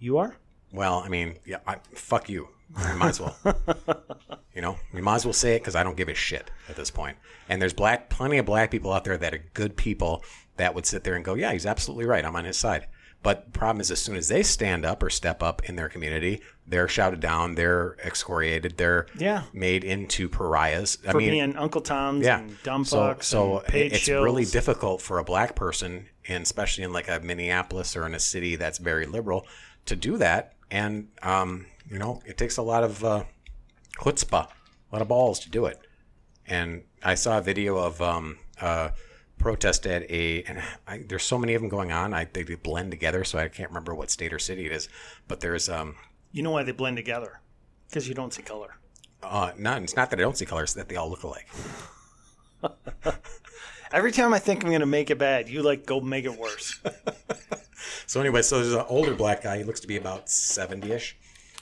you 0.00 0.16
are. 0.18 0.36
Well, 0.72 1.02
I 1.04 1.08
mean, 1.08 1.38
yeah, 1.44 1.58
I, 1.66 1.78
fuck 1.94 2.28
you. 2.28 2.48
I 2.76 2.94
might 2.94 3.08
as 3.08 3.20
well. 3.20 3.36
you 4.54 4.60
know, 4.62 4.76
we 4.92 5.00
might 5.00 5.16
as 5.16 5.24
well 5.24 5.32
say 5.32 5.56
it 5.56 5.60
because 5.60 5.74
I 5.74 5.82
don't 5.82 5.96
give 5.96 6.08
a 6.08 6.14
shit 6.14 6.50
at 6.68 6.76
this 6.76 6.90
point. 6.90 7.16
And 7.48 7.60
there's 7.60 7.72
black, 7.72 8.10
plenty 8.10 8.36
of 8.38 8.44
black 8.46 8.70
people 8.70 8.92
out 8.92 9.04
there 9.04 9.16
that 9.16 9.34
are 9.34 9.42
good 9.54 9.76
people 9.76 10.22
that 10.58 10.74
would 10.74 10.84
sit 10.86 11.02
there 11.04 11.14
and 11.14 11.24
go, 11.24 11.34
"Yeah, 11.34 11.52
he's 11.52 11.64
absolutely 11.66 12.04
right. 12.04 12.24
I'm 12.24 12.36
on 12.36 12.44
his 12.44 12.58
side." 12.58 12.86
But 13.22 13.46
the 13.46 13.50
problem 13.58 13.80
is, 13.80 13.90
as 13.90 14.00
soon 14.00 14.14
as 14.16 14.28
they 14.28 14.42
stand 14.44 14.84
up 14.86 15.02
or 15.02 15.10
step 15.10 15.42
up 15.42 15.68
in 15.68 15.74
their 15.76 15.88
community, 15.88 16.40
they're 16.66 16.86
shouted 16.88 17.18
down, 17.20 17.56
they're 17.56 17.96
excoriated, 18.04 18.76
they're 18.76 19.06
Yeah. 19.16 19.42
made 19.52 19.82
into 19.82 20.28
pariahs. 20.28 20.98
I 21.06 21.10
For 21.12 21.18
mean, 21.18 21.30
being 21.30 21.56
Uncle 21.56 21.80
Tom's 21.80 22.24
yeah. 22.24 22.38
and 22.40 22.62
dumb 22.62 22.84
so 22.84 22.98
fucks 22.98 23.24
so 23.24 23.58
it's 23.72 23.98
shills. 24.08 24.22
really 24.22 24.44
difficult 24.44 25.02
for 25.02 25.18
a 25.18 25.24
black 25.24 25.56
person, 25.56 26.06
and 26.28 26.42
especially 26.44 26.84
in 26.84 26.92
like 26.92 27.08
a 27.08 27.18
Minneapolis 27.20 27.96
or 27.96 28.06
in 28.06 28.14
a 28.14 28.20
city 28.20 28.54
that's 28.56 28.78
very 28.78 29.04
liberal, 29.06 29.46
to 29.86 29.96
do 29.96 30.16
that. 30.18 30.52
And 30.70 31.08
um, 31.22 31.66
you 31.90 31.98
know, 31.98 32.22
it 32.24 32.38
takes 32.38 32.56
a 32.56 32.62
lot 32.62 32.84
of 32.84 33.02
uh, 33.04 33.24
chutzpah, 33.98 34.46
a 34.46 34.94
lot 34.94 35.02
of 35.02 35.08
balls 35.08 35.40
to 35.40 35.50
do 35.50 35.66
it. 35.66 35.80
And 36.46 36.84
I 37.02 37.14
saw 37.14 37.38
a 37.38 37.42
video 37.42 37.76
of 37.78 38.00
um, 38.00 38.38
uh, 38.60 38.90
protest 39.38 39.86
at 39.86 40.10
a, 40.10 40.42
and 40.44 40.62
I, 40.86 41.04
there's 41.08 41.22
so 41.22 41.38
many 41.38 41.54
of 41.54 41.62
them 41.62 41.68
going 41.68 41.92
on. 41.92 42.12
I 42.14 42.24
they 42.24 42.42
blend 42.42 42.90
together, 42.90 43.24
so 43.24 43.38
I 43.38 43.48
can't 43.48 43.70
remember 43.70 43.94
what 43.94 44.10
state 44.10 44.32
or 44.32 44.38
city 44.38 44.66
it 44.66 44.72
is. 44.72 44.88
But 45.26 45.40
there's 45.40 45.68
um, 45.68 45.96
You 46.32 46.42
know 46.42 46.50
why 46.50 46.62
they 46.62 46.72
blend 46.72 46.96
together? 46.96 47.40
Because 47.88 48.08
you 48.08 48.14
don't 48.14 48.32
see 48.34 48.42
color. 48.42 48.76
uh, 49.22 49.52
not 49.58 49.82
it's 49.82 49.96
not 49.96 50.10
that 50.10 50.18
I 50.18 50.22
don't 50.22 50.36
see 50.36 50.46
color; 50.46 50.64
it's 50.64 50.74
that 50.74 50.88
they 50.88 50.96
all 50.96 51.08
look 51.10 51.22
alike. 51.22 51.48
Every 53.92 54.12
time 54.12 54.34
I 54.34 54.38
think 54.38 54.62
I'm 54.62 54.70
going 54.70 54.80
to 54.80 54.86
make 54.86 55.10
it 55.10 55.18
bad, 55.18 55.48
you 55.48 55.62
like 55.62 55.86
go 55.86 56.00
make 56.00 56.24
it 56.24 56.38
worse. 56.38 56.80
So 58.06 58.20
anyway, 58.20 58.42
so 58.42 58.58
there's 58.58 58.72
an 58.72 58.84
older 58.88 59.14
black 59.14 59.42
guy. 59.42 59.58
He 59.58 59.64
looks 59.64 59.80
to 59.80 59.86
be 59.86 59.96
about 59.96 60.26
70ish, 60.26 61.12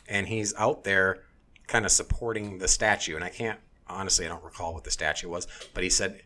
and 0.09 0.27
he's 0.27 0.55
out 0.55 0.85
there 0.85 1.25
kind 1.67 1.85
of 1.85 1.91
supporting 1.93 2.59
the 2.59 2.69
statue. 2.69 3.17
And 3.17 3.25
I 3.25 3.29
can't 3.29 3.59
honestly, 3.89 4.25
I 4.25 4.29
don't 4.29 4.43
recall 4.43 4.73
what 4.73 4.85
the 4.85 4.91
statue 4.91 5.29
was, 5.29 5.47
but 5.75 5.83
he 5.85 5.91
said 5.91 6.23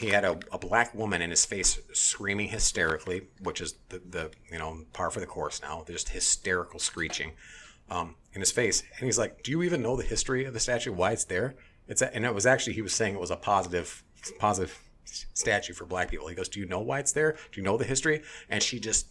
he 0.00 0.08
had 0.08 0.24
a, 0.24 0.38
a 0.52 0.58
black 0.58 0.94
woman 0.94 1.22
in 1.22 1.30
his 1.30 1.44
face 1.44 1.80
screaming 1.92 2.48
hysterically, 2.48 3.22
which 3.42 3.60
is 3.60 3.74
the, 3.88 4.00
the 4.10 4.30
you 4.50 4.58
know 4.58 4.84
par 4.92 5.10
for 5.10 5.20
the 5.20 5.26
course 5.26 5.60
now. 5.62 5.84
Just 5.86 6.10
hysterical 6.10 6.78
screeching 6.78 7.32
um, 7.90 8.14
in 8.32 8.40
his 8.40 8.52
face, 8.52 8.82
and 8.98 9.06
he's 9.06 9.18
like, 9.18 9.42
"Do 9.42 9.50
you 9.50 9.62
even 9.62 9.82
know 9.82 9.96
the 9.96 10.04
history 10.04 10.44
of 10.44 10.54
the 10.54 10.60
statue? 10.60 10.92
Why 10.92 11.12
it's 11.12 11.24
there?" 11.24 11.54
It's 11.86 12.02
a, 12.02 12.14
and 12.14 12.24
it 12.24 12.34
was 12.34 12.46
actually 12.46 12.74
he 12.74 12.82
was 12.82 12.94
saying 12.94 13.14
it 13.14 13.20
was 13.20 13.30
a 13.30 13.36
positive 13.36 14.02
positive 14.38 14.78
statue 15.04 15.72
for 15.72 15.86
black 15.86 16.10
people. 16.10 16.28
He 16.28 16.34
goes, 16.34 16.48
"Do 16.48 16.60
you 16.60 16.66
know 16.66 16.80
why 16.80 17.00
it's 17.00 17.12
there? 17.12 17.32
Do 17.32 17.60
you 17.60 17.64
know 17.64 17.76
the 17.76 17.84
history?" 17.84 18.22
And 18.48 18.62
she 18.62 18.78
just 18.78 19.08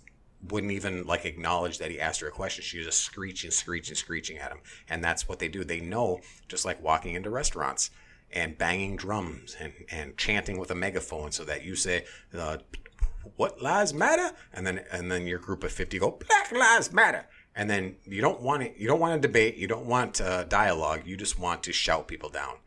wouldn't 0.50 0.72
even 0.72 1.04
like 1.06 1.26
acknowledge 1.26 1.80
that 1.80 1.92
he 1.92 2.00
asked 2.00 2.22
her 2.22 2.28
a 2.28 2.32
question. 2.32 2.64
She 2.64 2.78
was 2.78 2.86
just 2.86 3.02
screeching, 3.02 3.52
screeching, 3.52 3.96
screeching 3.96 4.38
at 4.38 4.52
him. 4.52 4.60
And 4.88 5.04
that's 5.04 5.28
what 5.28 5.40
they 5.40 5.48
do. 5.48 5.64
They 5.64 5.80
know, 5.80 6.22
just 6.48 6.64
like 6.64 6.82
walking 6.82 7.16
into 7.16 7.32
restaurants 7.32 7.90
and 8.32 8.58
banging 8.58 8.96
drums 8.96 9.56
and, 9.60 9.74
and 9.90 10.18
chanting 10.18 10.58
with 10.58 10.72
a 10.72 10.76
megaphone 10.76 11.32
so 11.32 11.44
that 11.46 11.64
you 11.64 11.76
say, 11.76 12.06
uh, 12.38 12.58
what 13.36 13.62
lives 13.62 13.94
matter? 13.94 14.36
And 14.54 14.66
then, 14.66 14.84
and 14.92 15.12
then 15.12 15.28
your 15.28 15.40
group 15.40 15.64
of 15.64 15.72
50 15.72 16.00
go, 16.00 16.12
black 16.12 16.52
lives 16.52 16.92
matter. 16.92 17.26
And 17.56 17.70
then 17.70 17.96
you 18.06 18.22
don't 18.22 18.42
want 18.42 18.64
it. 18.64 18.76
You 18.78 18.88
don't 18.88 19.00
want 19.00 19.20
to 19.20 19.28
debate. 19.28 19.56
You 19.56 19.68
don't 19.68 19.86
want 19.86 20.22
uh, 20.22 20.44
dialogue. 20.44 21.02
You 21.06 21.18
just 21.18 21.40
want 21.40 21.64
to 21.64 21.74
shout 21.74 22.08
people 22.08 22.30
down. 22.30 22.58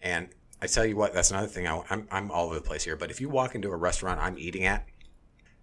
And 0.00 0.28
I 0.62 0.66
tell 0.66 0.86
you 0.86 0.96
what, 0.96 1.12
that's 1.12 1.30
another 1.30 1.48
thing. 1.48 1.66
I, 1.66 1.82
I'm, 1.90 2.08
I'm 2.10 2.30
all 2.30 2.46
over 2.46 2.54
the 2.54 2.60
place 2.60 2.84
here. 2.84 2.96
But 2.96 3.10
if 3.10 3.20
you 3.20 3.28
walk 3.28 3.54
into 3.54 3.70
a 3.70 3.76
restaurant 3.76 4.20
I'm 4.20 4.38
eating 4.38 4.64
at, 4.64 4.86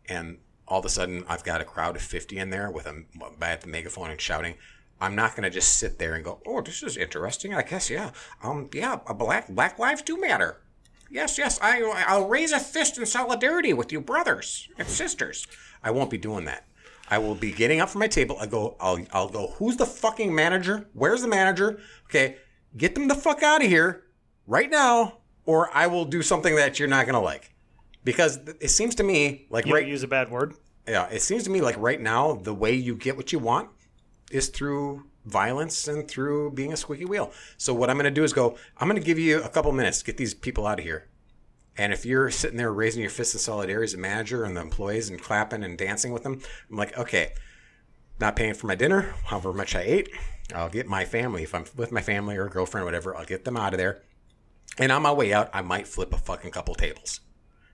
and 0.08 0.38
all 0.68 0.80
of 0.80 0.86
a 0.86 0.89
sudden 0.89 1.24
I've 1.28 1.44
got 1.44 1.62
a 1.62 1.65
crowd 1.65 1.96
of 1.96 2.02
50 2.02 2.38
in 2.38 2.50
there 2.50 2.70
with 2.70 2.86
a 2.86 3.04
the 3.39 3.68
megaphone 3.68 4.12
and 4.12 4.22
shouting, 4.22 4.56
I'm 5.02 5.16
not 5.16 5.32
going 5.36 5.44
to 5.44 5.50
just 5.50 5.78
sit 5.78 6.00
there 6.00 6.14
and 6.16 6.24
go, 6.24 6.42
"Oh, 6.46 6.62
this 6.62 6.82
is 6.84 6.98
interesting." 6.98 7.54
I 7.54 7.62
guess 7.64 7.90
yeah. 7.90 8.12
Um 8.44 8.70
yeah, 8.74 9.00
a 9.08 9.14
black 9.14 9.50
black 9.50 9.78
lives 9.80 10.02
do 10.02 10.20
matter. 10.20 10.62
Yes, 11.10 11.38
yes, 11.38 11.60
I 11.62 11.82
I'll 12.08 12.28
raise 12.28 12.52
a 12.52 12.60
fist 12.60 12.98
in 12.98 13.06
solidarity 13.06 13.74
with 13.74 13.92
you 13.92 14.02
brothers 14.02 14.68
and 14.78 14.88
sisters. 14.88 15.48
I 15.84 15.92
won't 15.92 16.10
be 16.10 16.18
doing 16.18 16.46
that. 16.46 16.66
I 17.08 17.20
will 17.20 17.36
be 17.36 17.52
getting 17.52 17.80
up 17.80 17.90
from 17.90 18.00
my 18.00 18.08
table. 18.08 18.38
I 18.40 18.48
go 18.48 18.76
I'll 18.80 19.00
I'll 19.12 19.30
go, 19.30 19.48
"Who's 19.58 19.78
the 19.78 19.86
fucking 19.86 20.34
manager? 20.34 20.90
Where's 20.94 21.22
the 21.22 21.28
manager?" 21.28 21.80
Okay, 22.10 22.38
get 22.76 22.96
them 22.96 23.08
the 23.08 23.16
fuck 23.16 23.44
out 23.44 23.64
of 23.64 23.68
here 23.70 24.04
right 24.48 24.70
now 24.70 25.20
or 25.46 25.70
I 25.76 25.88
will 25.88 26.06
do 26.06 26.22
something 26.22 26.56
that 26.56 26.80
you're 26.80 26.88
not 26.88 27.06
going 27.06 27.14
to 27.14 27.20
like. 27.20 27.54
Because 28.04 28.38
it 28.60 28.70
seems 28.70 28.96
to 28.96 29.04
me 29.04 29.48
like 29.50 29.66
You 29.66 29.74
right 29.74 29.88
use 29.88 30.04
a 30.04 30.08
bad 30.08 30.30
word. 30.30 30.56
yeah, 30.88 31.08
it 31.10 31.22
seems 31.22 31.44
to 31.44 31.50
me 31.50 31.62
like 31.62 31.76
right 31.78 32.00
now 32.02 32.34
the 32.34 32.54
way 32.54 32.74
you 32.74 32.96
get 32.96 33.18
what 33.18 33.32
you 33.32 33.40
want 33.40 33.70
is 34.32 34.50
through 34.50 35.06
violence 35.26 35.88
and 35.88 36.08
through 36.08 36.52
being 36.52 36.74
a 36.74 36.78
squeaky 36.78 37.06
wheel. 37.06 37.32
So 37.58 37.74
what 37.74 37.90
I'm 37.90 37.98
going 37.98 38.06
to 38.06 38.12
do 38.12 38.24
is 38.24 38.34
go. 38.34 38.58
I'm 38.78 38.88
going 38.88 39.00
to 39.00 39.06
give 39.06 39.20
you 39.20 39.42
a 39.42 39.50
couple 39.50 39.72
minutes 39.72 40.04
get 40.04 40.18
these 40.18 40.34
people 40.34 40.68
out 40.68 40.80
of 40.80 40.86
here. 40.86 41.08
And 41.78 41.92
if 41.92 42.06
you're 42.06 42.32
sitting 42.32 42.58
there 42.58 42.72
raising 42.72 43.02
your 43.02 43.10
fist 43.10 43.34
in 43.34 43.40
solidarity 43.40 43.84
as 43.86 43.94
a 43.94 43.98
manager 43.98 44.46
and 44.46 44.56
the 44.56 44.62
employees 44.62 45.10
and 45.10 45.22
clapping 45.22 45.64
and 45.64 45.78
dancing 45.78 46.14
with 46.14 46.24
them, 46.24 46.42
I'm 46.70 46.78
like, 46.78 46.98
okay, 46.98 47.34
not 48.20 48.38
paying 48.38 48.54
for 48.54 48.68
my 48.68 48.76
dinner, 48.76 49.14
however 49.26 49.52
much 49.52 49.76
I 49.76 49.82
ate. 49.82 50.10
I'll 50.54 50.70
get 50.70 50.88
my 50.88 51.04
family 51.04 51.44
if 51.44 51.54
I'm 51.54 51.66
with 51.76 51.92
my 51.92 52.02
family 52.02 52.38
or 52.38 52.48
girlfriend 52.48 52.84
or 52.84 52.86
whatever. 52.86 53.16
I'll 53.16 53.26
get 53.26 53.44
them 53.44 53.58
out 53.58 53.74
of 53.74 53.78
there. 53.78 54.02
And 54.78 54.92
on 54.92 55.02
my 55.02 55.12
way 55.12 55.34
out, 55.34 55.50
I 55.54 55.62
might 55.62 55.88
flip 55.88 56.14
a 56.14 56.18
fucking 56.18 56.52
couple 56.52 56.76
tables 56.76 57.20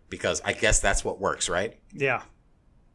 because 0.10 0.42
I 0.44 0.54
guess 0.54 0.80
that's 0.80 1.04
what 1.06 1.20
works, 1.20 1.50
right? 1.50 1.78
Yeah. 1.94 2.24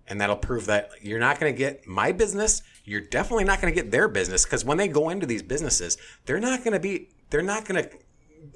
And 0.09 0.21
that'll 0.21 0.37
prove 0.37 0.67
that 0.67 0.91
you're 1.03 1.19
not 1.19 1.39
going 1.41 1.53
to 1.53 1.59
get 1.59 1.87
my 1.87 2.13
business 2.13 2.63
you're 2.85 3.01
definitely 3.01 3.45
not 3.45 3.61
going 3.61 3.73
to 3.75 3.83
get 3.83 3.91
their 3.91 4.09
business 4.09 4.45
because 4.45 4.65
when 4.65 4.77
they 4.79 4.89
go 4.89 5.09
into 5.09 5.27
these 5.27 5.43
businesses 5.43 5.97
they're 6.27 6.41
not 6.41 6.61
going 6.65 6.73
to 6.73 6.81
be 6.81 7.09
they're 7.31 7.43
not 7.43 7.65
going 7.65 7.83
to 7.83 7.91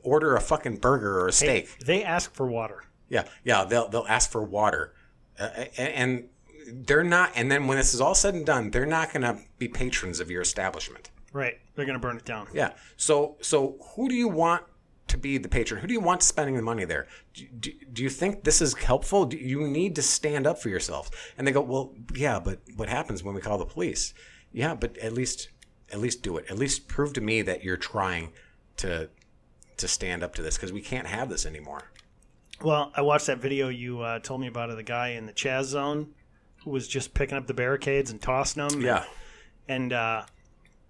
order 0.03 0.37
a 0.37 0.41
fucking 0.41 0.77
burger 0.77 1.21
or 1.21 1.29
a 1.29 1.33
steak 1.33 1.69
They 1.85 2.05
ask 2.05 2.33
for 2.35 2.47
water. 2.47 2.85
yeah 3.09 3.25
yeah 3.45 3.65
they'll 3.65 3.89
they'll 3.89 4.07
ask 4.09 4.31
for 4.31 4.43
water 4.43 4.95
uh, 5.39 5.49
and, 5.77 5.89
and 6.69 6.87
they're 6.87 7.03
not 7.05 7.33
and 7.35 7.51
then 7.51 7.67
when 7.67 7.77
this 7.79 7.95
is 7.95 8.01
all 8.01 8.15
said 8.15 8.35
and 8.35 8.47
done 8.47 8.71
they're 8.71 8.87
not 8.87 9.13
going 9.13 9.23
to 9.23 9.39
be 9.59 9.67
patrons 9.69 10.21
of 10.21 10.31
your 10.31 10.43
establishment 10.43 11.11
Right. 11.33 11.59
They're 11.77 11.85
going 11.87 11.95
to 11.99 12.01
burn 12.01 12.17
it 12.17 12.25
down. 12.25 12.49
yeah 12.53 12.73
so 12.97 13.37
so 13.41 13.77
who 13.95 14.09
do 14.09 14.15
you 14.15 14.29
want 14.29 14.65
to 15.11 15.19
be 15.19 15.39
the 15.39 15.49
patron 15.49 15.81
who 15.81 15.87
do 15.87 15.93
you 15.93 16.01
want 16.01 16.23
spending 16.23 16.57
the 16.57 16.63
money 16.63 16.85
there? 16.85 17.07
Do, 17.35 17.47
do, 17.59 17.73
do 17.93 18.03
you 18.03 18.11
think 18.11 18.45
this 18.45 18.61
is 18.61 18.75
helpful? 18.75 19.27
Do 19.27 19.37
you 19.37 19.69
need 19.69 19.95
to 19.97 20.03
stand 20.03 20.47
up 20.47 20.59
for 20.59 20.69
yourselves 20.69 21.11
and 21.37 21.47
they 21.47 21.53
go 21.53 21.61
well 21.61 21.95
yeah 22.15 22.41
but 22.41 22.61
what 22.77 22.89
happens 22.89 23.23
when 23.23 23.35
we 23.35 23.41
call 23.41 23.59
the 23.59 23.67
police? 23.67 24.15
Yeah 24.53 24.75
but 24.75 24.97
at 24.99 25.13
least 25.13 25.51
at 25.93 25.99
least 25.99 26.23
do 26.23 26.37
it. 26.37 26.47
At 26.51 26.59
least 26.59 26.89
prove 26.89 27.13
to 27.15 27.21
me 27.21 27.43
that 27.43 27.65
you're 27.65 27.77
trying 27.77 28.33
to 28.79 29.11
to 29.77 29.89
stand 29.89 30.23
up 30.23 30.35
to 30.35 30.43
this 30.43 30.57
because 30.57 30.73
we 30.73 30.81
can't 30.83 31.07
have 31.07 31.29
this 31.29 31.47
anymore. 31.47 31.91
Well, 32.63 32.93
I 32.95 33.01
watched 33.01 33.27
that 33.27 33.39
video 33.39 33.69
you 33.69 34.01
uh, 34.01 34.19
told 34.19 34.41
me 34.41 34.47
about 34.47 34.71
of 34.71 34.77
the 34.77 34.83
guy 34.83 35.09
in 35.09 35.27
the 35.27 35.33
Chaz 35.33 35.65
zone 35.65 36.13
who 36.65 36.71
was 36.71 36.87
just 36.87 37.15
picking 37.15 37.39
up 37.39 37.47
the 37.47 37.55
barricades 37.55 38.11
and 38.11 38.21
tossing 38.21 38.69
them. 38.69 38.81
yeah. 38.83 39.05
And 39.67 39.93
uh, 39.93 40.25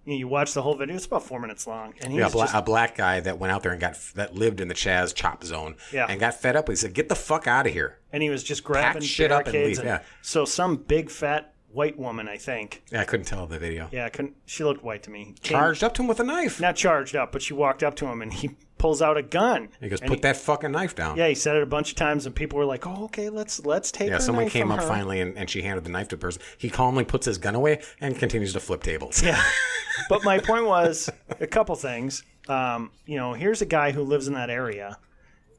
you, 0.05 0.13
know, 0.13 0.17
you 0.17 0.27
watch 0.27 0.53
the 0.53 0.61
whole 0.61 0.75
video. 0.75 0.95
It's 0.95 1.05
about 1.05 1.23
four 1.23 1.39
minutes 1.39 1.67
long. 1.67 1.93
And 2.01 2.11
he's 2.11 2.19
yeah, 2.19 2.27
a, 2.27 2.29
bla- 2.29 2.43
just, 2.45 2.55
a 2.55 2.61
black 2.61 2.95
guy 2.95 3.19
that 3.19 3.37
went 3.39 3.51
out 3.51 3.63
there 3.63 3.71
and 3.71 3.79
got 3.81 3.97
that 4.15 4.35
lived 4.35 4.61
in 4.61 4.67
the 4.67 4.73
Chaz 4.73 5.13
chop 5.13 5.43
zone 5.43 5.75
Yeah. 5.91 6.05
and 6.09 6.19
got 6.19 6.33
fed 6.33 6.55
up. 6.55 6.69
He 6.69 6.75
said, 6.75 6.93
"Get 6.93 7.09
the 7.09 7.15
fuck 7.15 7.47
out 7.47 7.67
of 7.67 7.73
here!" 7.73 7.99
and 8.11 8.21
he 8.23 8.29
was 8.29 8.43
just 8.43 8.63
grabbing 8.63 9.01
shit 9.03 9.31
up 9.31 9.45
and 9.47 9.53
leave, 9.53 9.83
yeah. 9.83 10.01
So 10.21 10.45
some 10.45 10.77
big 10.77 11.09
fat 11.09 11.53
white 11.71 11.97
woman, 11.97 12.27
I 12.27 12.35
think. 12.37 12.83
Yeah, 12.91 13.01
I 13.01 13.05
couldn't 13.05 13.25
tell 13.27 13.47
the 13.47 13.57
video. 13.57 13.87
Yeah, 13.91 14.05
I 14.05 14.09
couldn't. 14.09 14.35
She 14.45 14.63
looked 14.63 14.83
white 14.83 15.03
to 15.03 15.09
me. 15.09 15.35
Came- 15.41 15.57
Charged 15.57 15.83
up 15.83 15.93
to 15.93 16.01
him 16.01 16.07
with 16.07 16.19
a 16.19 16.23
knife. 16.25 16.59
not 16.59 16.75
charged 16.75 17.15
up, 17.15 17.31
but 17.31 17.41
she 17.41 17.53
walked 17.53 17.81
up 17.81 17.95
to 17.95 18.07
him 18.07 18.21
and 18.21 18.33
he 18.33 18.51
pulls 18.81 18.99
out 18.99 19.15
a 19.15 19.21
gun. 19.21 19.69
He 19.79 19.89
goes, 19.89 20.01
And 20.01 20.09
"Put 20.09 20.23
that 20.23 20.35
fucking 20.35 20.71
knife 20.71 20.95
down." 20.95 21.15
Yeah, 21.15 21.27
he 21.27 21.35
said 21.35 21.55
it 21.55 21.61
a 21.61 21.67
bunch 21.67 21.91
of 21.91 21.95
times, 21.95 22.25
and 22.25 22.35
people 22.35 22.57
were 22.57 22.65
like, 22.65 22.87
"Oh, 22.87 23.05
okay, 23.05 23.29
let's 23.29 23.63
let's 23.63 23.91
take." 23.91 24.09
Yeah, 24.09 24.17
someone 24.17 24.49
came 24.49 24.71
up 24.71 24.79
her. 24.79 24.87
finally 24.87 25.21
and, 25.21 25.37
and 25.37 25.47
she 25.47 25.61
handed 25.61 25.83
the 25.83 25.91
knife 25.91 26.07
to 26.07 26.15
the 26.15 26.19
person. 26.19 26.41
He 26.57 26.67
calmly 26.67 27.05
puts 27.05 27.27
his 27.27 27.37
gun 27.37 27.53
away 27.53 27.83
and 28.01 28.17
continues 28.17 28.53
to 28.53 28.59
flip 28.59 28.81
tables. 28.81 29.21
Yeah, 29.21 29.41
but 30.09 30.23
my 30.23 30.39
point 30.39 30.65
was 30.65 31.11
a 31.39 31.45
couple 31.45 31.75
things. 31.75 32.23
Um, 32.49 32.89
you 33.05 33.17
know, 33.17 33.33
here's 33.33 33.61
a 33.61 33.67
guy 33.67 33.91
who 33.91 34.01
lives 34.01 34.27
in 34.27 34.33
that 34.33 34.49
area. 34.49 34.97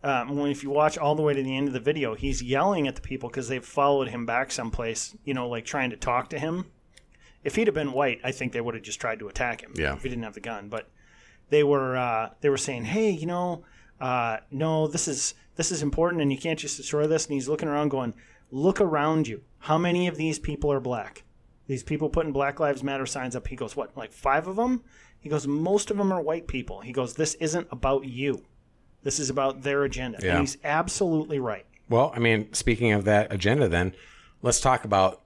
Um, 0.02 0.36
when 0.36 0.50
if 0.50 0.64
you 0.64 0.70
watch 0.70 0.98
all 0.98 1.14
the 1.14 1.22
way 1.22 1.32
to 1.32 1.42
the 1.44 1.56
end 1.56 1.68
of 1.68 1.74
the 1.74 1.80
video, 1.80 2.16
he's 2.16 2.42
yelling 2.42 2.88
at 2.88 2.96
the 2.96 3.02
people 3.02 3.28
because 3.28 3.46
they've 3.46 3.64
followed 3.64 4.08
him 4.08 4.26
back 4.26 4.50
someplace. 4.50 5.16
You 5.24 5.34
know, 5.34 5.48
like 5.48 5.64
trying 5.64 5.90
to 5.90 5.96
talk 5.96 6.28
to 6.30 6.40
him. 6.40 6.66
If 7.44 7.54
he'd 7.54 7.68
have 7.68 7.74
been 7.74 7.92
white, 7.92 8.20
I 8.24 8.32
think 8.32 8.52
they 8.52 8.60
would 8.60 8.74
have 8.74 8.82
just 8.82 9.00
tried 9.00 9.20
to 9.20 9.28
attack 9.28 9.60
him. 9.60 9.74
Yeah. 9.76 9.94
If 9.94 10.02
he 10.02 10.08
didn't 10.08 10.24
have 10.24 10.34
the 10.34 10.40
gun, 10.40 10.68
but 10.68 10.88
they 11.52 11.62
were 11.62 11.96
uh, 11.96 12.30
they 12.40 12.48
were 12.48 12.56
saying, 12.56 12.86
"Hey, 12.86 13.10
you 13.10 13.26
know, 13.26 13.62
uh, 14.00 14.38
no, 14.50 14.88
this 14.88 15.06
is 15.06 15.34
this 15.56 15.70
is 15.70 15.82
important, 15.82 16.22
and 16.22 16.32
you 16.32 16.38
can't 16.38 16.58
just 16.58 16.78
destroy 16.78 17.06
this." 17.06 17.26
And 17.26 17.34
he's 17.34 17.46
looking 17.46 17.68
around, 17.68 17.90
going, 17.90 18.14
"Look 18.50 18.80
around 18.80 19.28
you. 19.28 19.42
How 19.58 19.76
many 19.76 20.08
of 20.08 20.16
these 20.16 20.38
people 20.38 20.72
are 20.72 20.80
black? 20.80 21.24
These 21.66 21.82
people 21.82 22.08
putting 22.08 22.32
Black 22.32 22.58
Lives 22.58 22.82
Matter 22.82 23.04
signs 23.04 23.36
up." 23.36 23.48
He 23.48 23.56
goes, 23.56 23.76
"What? 23.76 23.94
Like 23.94 24.12
five 24.12 24.48
of 24.48 24.56
them?" 24.56 24.82
He 25.20 25.28
goes, 25.28 25.46
"Most 25.46 25.90
of 25.90 25.98
them 25.98 26.10
are 26.10 26.22
white 26.22 26.46
people." 26.46 26.80
He 26.80 26.90
goes, 26.90 27.14
"This 27.14 27.34
isn't 27.34 27.68
about 27.70 28.06
you. 28.06 28.46
This 29.02 29.20
is 29.20 29.28
about 29.28 29.62
their 29.62 29.84
agenda." 29.84 30.20
Yeah. 30.22 30.30
And 30.30 30.40
he's 30.40 30.56
absolutely 30.64 31.38
right. 31.38 31.66
Well, 31.90 32.12
I 32.16 32.18
mean, 32.18 32.50
speaking 32.54 32.92
of 32.92 33.04
that 33.04 33.30
agenda, 33.30 33.68
then 33.68 33.94
let's 34.40 34.58
talk 34.58 34.86
about. 34.86 35.20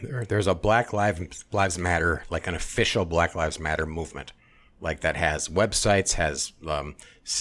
There, 0.00 0.24
there's 0.24 0.46
a 0.46 0.54
Black 0.54 0.92
Lives 0.92 1.44
Lives 1.50 1.76
Matter, 1.76 2.22
like 2.30 2.46
an 2.46 2.54
official 2.54 3.04
Black 3.04 3.34
Lives 3.34 3.58
Matter 3.58 3.84
movement, 3.84 4.32
like 4.80 5.00
that 5.00 5.16
has 5.16 5.48
websites, 5.48 6.12
has 6.14 6.52
um, 6.66 6.96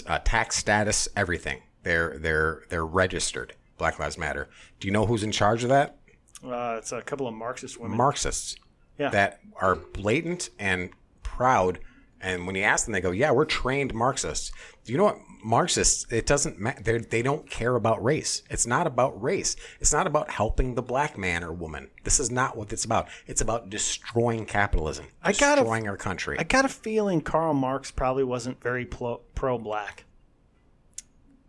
uh, 0.05 0.19
tax 0.19 0.57
status, 0.57 1.07
everything. 1.15 1.61
They're 1.83 2.17
they're 2.17 2.63
they're 2.69 2.85
registered. 2.85 3.53
Black 3.77 3.99
Lives 3.99 4.17
Matter. 4.17 4.49
Do 4.79 4.87
you 4.87 4.91
know 4.91 5.05
who's 5.05 5.23
in 5.23 5.31
charge 5.31 5.63
of 5.63 5.69
that? 5.69 5.97
Uh, 6.43 6.75
it's 6.79 6.91
a 6.91 7.01
couple 7.01 7.27
of 7.27 7.33
Marxist 7.35 7.79
women. 7.79 7.95
Marxists 7.97 8.55
Yeah. 8.97 9.09
that 9.09 9.39
are 9.61 9.75
blatant 9.75 10.49
and 10.57 10.89
proud. 11.23 11.79
And 12.19 12.47
when 12.47 12.55
you 12.55 12.63
ask 12.63 12.85
them, 12.85 12.93
they 12.93 13.01
go, 13.01 13.11
"Yeah, 13.11 13.29
we're 13.31 13.45
trained 13.45 13.93
Marxists." 13.93 14.51
Do 14.83 14.91
you 14.91 14.97
know 14.97 15.03
what 15.05 15.19
Marxists? 15.43 16.05
It 16.11 16.25
doesn't 16.25 16.59
matter. 16.59 16.99
They 16.99 17.21
don't 17.21 17.49
care 17.49 17.75
about 17.75 18.03
race. 18.03 18.41
It's 18.49 18.65
not 18.67 18.87
about 18.87 19.21
race. 19.21 19.55
It's 19.79 19.93
not 19.93 20.07
about 20.07 20.29
helping 20.31 20.75
the 20.75 20.81
black 20.81 21.17
man 21.17 21.43
or 21.43 21.51
woman. 21.53 21.89
This 22.03 22.19
is 22.19 22.29
not 22.31 22.57
what 22.57 22.71
it's 22.73 22.85
about. 22.85 23.07
It's 23.27 23.41
about 23.41 23.69
destroying 23.69 24.45
capitalism, 24.45 25.05
I 25.23 25.33
gotta- 25.33 25.61
destroying 25.61 25.87
our 25.87 25.97
country. 25.97 26.37
I 26.39 26.43
got 26.43 26.65
a 26.65 26.69
feeling 26.69 27.21
Karl 27.21 27.53
Marx 27.53 27.91
probably 27.91 28.23
wasn't 28.23 28.61
very 28.61 28.85
pro 28.85 29.57
black. 29.57 30.05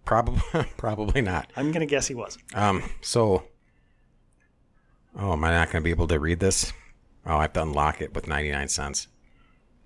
probably, 0.05 0.43
probably 0.77 1.21
not. 1.21 1.51
I'm 1.57 1.73
gonna 1.73 1.87
guess 1.87 2.07
he 2.09 2.15
wasn't. 2.15 2.45
Um. 2.57 2.83
So, 3.01 3.45
oh, 5.19 5.33
am 5.33 5.45
I 5.45 5.51
not 5.51 5.71
going 5.71 5.83
to 5.83 5.85
be 5.85 5.91
able 5.91 6.09
to 6.09 6.19
read 6.19 6.41
this? 6.41 6.73
Oh, 7.27 7.37
I 7.37 7.43
have 7.43 7.53
to 7.55 7.63
unlock 7.63 8.01
it 8.01 8.15
with 8.15 8.27
ninety 8.27 8.51
nine 8.51 8.69
cents. 8.69 9.09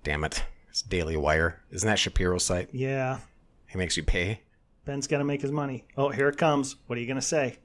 Damn 0.03 0.23
it! 0.23 0.43
It's 0.69 0.81
Daily 0.81 1.17
Wire. 1.17 1.61
Isn't 1.71 1.87
that 1.87 1.99
Shapiro's 1.99 2.43
site? 2.45 2.69
Yeah, 2.71 3.19
He 3.73 3.79
makes 3.79 3.97
you 3.97 4.03
pay. 4.03 4.41
Ben's 4.85 5.07
got 5.07 5.17
to 5.17 5.23
make 5.23 5.41
his 5.41 5.51
money. 5.51 5.85
Oh, 5.97 6.09
here 6.09 6.29
it 6.29 6.37
comes. 6.37 6.75
What 6.85 6.97
are 6.97 7.01
you 7.01 7.07
gonna 7.07 7.23
say? 7.23 7.57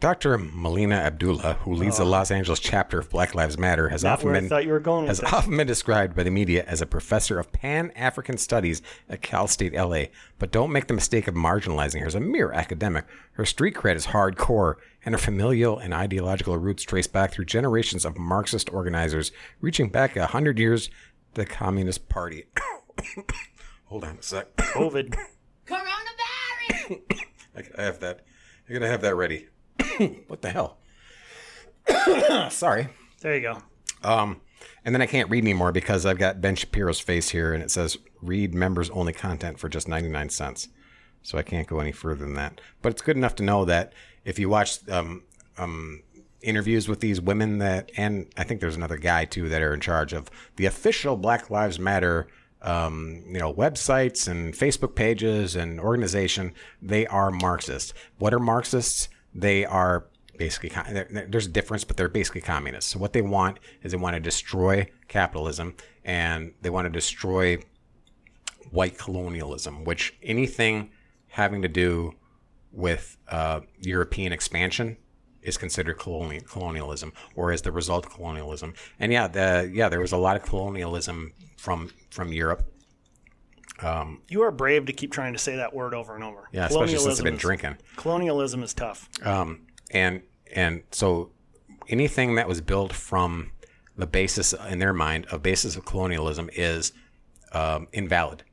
Dr. 0.00 0.36
Melina 0.36 0.96
Abdullah, 0.96 1.54
who 1.62 1.72
leads 1.72 1.96
the 1.96 2.04
Los 2.04 2.30
Angeles 2.30 2.60
chapter 2.60 2.98
of 3.00 3.08
Black 3.08 3.34
Lives 3.34 3.56
Matter, 3.56 3.88
has 3.88 4.04
often 4.04 4.32
been 4.32 4.48
thought 4.50 4.66
you 4.66 4.70
were 4.70 4.78
going 4.78 5.06
has 5.06 5.20
often 5.20 5.56
been 5.56 5.66
described 5.66 6.14
by 6.14 6.22
the 6.24 6.30
media 6.30 6.62
as 6.68 6.82
a 6.82 6.86
professor 6.86 7.40
of 7.40 7.50
Pan 7.52 7.90
African 7.96 8.36
Studies 8.36 8.82
at 9.08 9.22
Cal 9.22 9.48
State 9.48 9.72
LA. 9.72 10.04
But 10.38 10.52
don't 10.52 10.70
make 10.70 10.88
the 10.88 10.94
mistake 10.94 11.26
of 11.26 11.34
marginalizing 11.34 12.00
her 12.00 12.06
as 12.06 12.14
a 12.14 12.20
mere 12.20 12.52
academic. 12.52 13.06
Her 13.32 13.46
street 13.46 13.74
cred 13.74 13.96
is 13.96 14.08
hardcore, 14.08 14.74
and 15.06 15.14
her 15.14 15.18
familial 15.18 15.78
and 15.78 15.94
ideological 15.94 16.58
roots 16.58 16.82
trace 16.82 17.06
back 17.06 17.32
through 17.32 17.46
generations 17.46 18.04
of 18.04 18.18
Marxist 18.18 18.70
organizers, 18.74 19.32
reaching 19.62 19.88
back 19.88 20.16
a 20.16 20.26
hundred 20.26 20.58
years 20.58 20.88
to 20.88 20.92
the 21.32 21.46
Communist 21.46 22.10
Party. 22.10 22.44
Hold 23.88 24.04
on 24.04 24.18
a 24.18 24.22
sec. 24.22 24.54
COVID. 24.56 25.16
Coronavirus! 25.66 27.00
I 27.56 27.62
gotta 27.62 27.82
have 27.82 28.00
that. 28.00 28.20
I 28.68 28.72
gotta 28.74 28.86
have 28.86 29.00
that 29.00 29.14
ready. 29.14 29.48
what 30.26 30.42
the 30.42 30.50
hell? 30.50 30.78
Sorry. 32.50 32.88
There 33.20 33.34
you 33.34 33.40
go. 33.40 33.62
Um, 34.02 34.42
and 34.84 34.94
then 34.94 35.02
I 35.02 35.06
can't 35.06 35.30
read 35.30 35.42
anymore 35.44 35.72
because 35.72 36.04
I've 36.04 36.18
got 36.18 36.40
Ben 36.40 36.54
Shapiro's 36.54 37.00
face 37.00 37.30
here, 37.30 37.54
and 37.54 37.62
it 37.62 37.70
says 37.70 37.96
read 38.20 38.54
members 38.54 38.90
only 38.90 39.12
content 39.12 39.58
for 39.58 39.68
just 39.68 39.88
ninety 39.88 40.08
nine 40.08 40.28
cents. 40.28 40.68
So 41.22 41.38
I 41.38 41.42
can't 41.42 41.66
go 41.66 41.80
any 41.80 41.92
further 41.92 42.24
than 42.24 42.34
that. 42.34 42.60
But 42.80 42.92
it's 42.92 43.02
good 43.02 43.16
enough 43.16 43.34
to 43.36 43.42
know 43.42 43.64
that 43.64 43.92
if 44.24 44.38
you 44.38 44.48
watch 44.48 44.86
um, 44.88 45.24
um, 45.56 46.02
interviews 46.42 46.88
with 46.88 47.00
these 47.00 47.20
women 47.20 47.58
that, 47.58 47.90
and 47.96 48.30
I 48.36 48.44
think 48.44 48.60
there's 48.60 48.76
another 48.76 48.98
guy 48.98 49.24
too 49.24 49.48
that 49.48 49.62
are 49.62 49.74
in 49.74 49.80
charge 49.80 50.12
of 50.12 50.30
the 50.56 50.66
official 50.66 51.16
Black 51.16 51.50
Lives 51.50 51.78
Matter, 51.78 52.28
um, 52.62 53.22
you 53.26 53.38
know, 53.38 53.52
websites 53.52 54.28
and 54.28 54.54
Facebook 54.54 54.94
pages 54.94 55.54
and 55.56 55.80
organization, 55.80 56.52
they 56.82 57.06
are 57.06 57.30
Marxist. 57.30 57.94
What 58.18 58.34
are 58.34 58.40
Marxists? 58.40 59.08
They 59.34 59.64
are 59.64 60.06
basically 60.36 60.70
there's 61.28 61.46
a 61.46 61.50
difference, 61.50 61.84
but 61.84 61.96
they're 61.96 62.08
basically 62.08 62.40
communists. 62.40 62.92
So 62.92 62.98
what 62.98 63.12
they 63.12 63.22
want 63.22 63.58
is 63.82 63.92
they 63.92 63.98
want 63.98 64.14
to 64.14 64.20
destroy 64.20 64.88
capitalism 65.08 65.74
and 66.04 66.52
they 66.62 66.70
want 66.70 66.86
to 66.86 66.90
destroy 66.90 67.58
white 68.70 68.98
colonialism, 68.98 69.84
which 69.84 70.16
anything 70.22 70.90
having 71.28 71.62
to 71.62 71.68
do 71.68 72.14
with 72.72 73.16
uh, 73.28 73.60
European 73.80 74.32
expansion 74.32 74.96
is 75.42 75.56
considered 75.56 75.98
colonial, 75.98 76.42
colonialism, 76.44 77.12
or 77.34 77.52
is 77.52 77.62
the 77.62 77.72
result 77.72 78.06
of 78.06 78.12
colonialism. 78.12 78.74
And 78.98 79.12
yeah, 79.12 79.28
the 79.28 79.70
yeah, 79.72 79.88
there 79.88 80.00
was 80.00 80.12
a 80.12 80.16
lot 80.16 80.36
of 80.36 80.42
colonialism 80.42 81.32
from 81.58 81.90
from 82.10 82.32
Europe. 82.32 82.62
You 84.28 84.42
are 84.42 84.50
brave 84.50 84.86
to 84.86 84.92
keep 84.92 85.12
trying 85.12 85.34
to 85.34 85.38
say 85.38 85.56
that 85.56 85.72
word 85.74 85.94
over 85.94 86.14
and 86.14 86.24
over. 86.24 86.48
Yeah, 86.52 86.66
especially 86.66 86.98
since 86.98 87.18
I've 87.18 87.24
been 87.24 87.34
is- 87.34 87.40
drinking. 87.40 87.76
Colonialism 87.96 88.62
is 88.62 88.74
tough. 88.74 89.08
um, 89.24 89.66
and 89.90 90.22
and 90.54 90.82
so 90.90 91.30
anything 91.88 92.34
that 92.36 92.48
was 92.48 92.60
built 92.60 92.92
from 92.92 93.52
the 93.96 94.06
basis 94.06 94.52
in 94.52 94.78
their 94.78 94.92
mind 94.92 95.26
of 95.26 95.42
basis 95.42 95.76
of 95.76 95.84
colonialism 95.84 96.50
is 96.54 96.92
um, 97.52 97.88
invalid. 97.92 98.44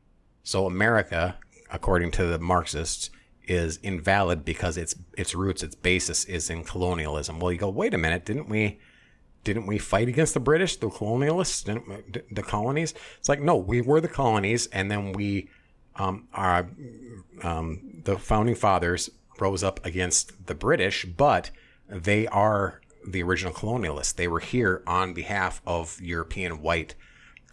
So 0.44 0.66
America, 0.66 1.38
according 1.72 2.12
to 2.12 2.26
the 2.26 2.40
Marxists, 2.40 3.10
is 3.48 3.78
invalid 3.78 4.46
because 4.46 4.78
its 4.78 4.96
its 5.18 5.36
roots, 5.36 5.64
its 5.64 5.76
basis 5.76 6.24
is 6.26 6.50
in 6.50 6.64
colonialism. 6.64 7.40
Well, 7.40 7.52
you 7.52 7.58
go, 7.60 7.70
wait 7.70 7.94
a 7.94 7.98
minute, 7.98 8.26
didn't 8.26 8.50
we? 8.50 8.80
Didn't 9.46 9.68
we 9.68 9.78
fight 9.78 10.10
against 10.10 10.34
the 10.34 10.40
British, 10.40 10.76
the 10.76 10.90
colonialists, 10.90 11.64
the 12.32 12.44
colonies? 12.44 12.94
It's 13.20 13.30
like 13.30 13.40
no, 13.40 13.56
we 13.56 13.80
were 13.80 14.02
the 14.02 14.10
colonies, 14.10 14.66
and 14.74 14.92
then 14.92 15.14
we, 15.14 15.50
um, 15.96 16.28
our 16.34 16.68
um, 17.44 18.02
the 18.04 18.18
founding 18.18 18.56
fathers 18.56 19.10
rose 19.40 19.64
up 19.64 19.86
against 19.86 20.48
the 20.48 20.56
British, 20.56 21.06
but 21.06 21.52
they 21.88 22.26
are 22.28 22.82
the 23.08 23.22
original 23.22 23.54
colonialists. 23.54 24.16
They 24.16 24.28
were 24.28 24.40
here 24.40 24.82
on 24.88 25.14
behalf 25.14 25.62
of 25.66 26.02
European 26.02 26.64
white 26.64 26.96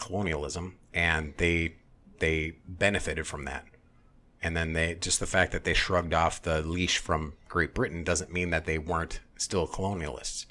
colonialism, 0.00 0.78
and 0.94 1.34
they 1.36 1.76
they 2.20 2.54
benefited 2.66 3.26
from 3.26 3.44
that. 3.44 3.66
And 4.42 4.56
then 4.56 4.72
they 4.72 4.94
just 4.94 5.20
the 5.20 5.26
fact 5.26 5.52
that 5.52 5.64
they 5.64 5.74
shrugged 5.74 6.14
off 6.14 6.40
the 6.40 6.62
leash 6.62 6.96
from 6.96 7.34
Great 7.50 7.74
Britain 7.74 8.02
doesn't 8.02 8.32
mean 8.32 8.48
that 8.48 8.64
they 8.64 8.78
weren't 8.78 9.20
still 9.36 9.68
colonialists. 9.68 10.46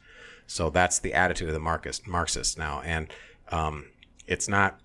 So 0.52 0.70
that's 0.70 1.00
the 1.00 1.14
attitude 1.14 1.48
of 1.48 1.54
the 1.54 1.62
Marxist 1.62 2.06
Marxists 2.06 2.58
now, 2.58 2.82
and 2.82 3.08
um, 3.52 3.86
it's 4.28 4.50
not 4.50 4.82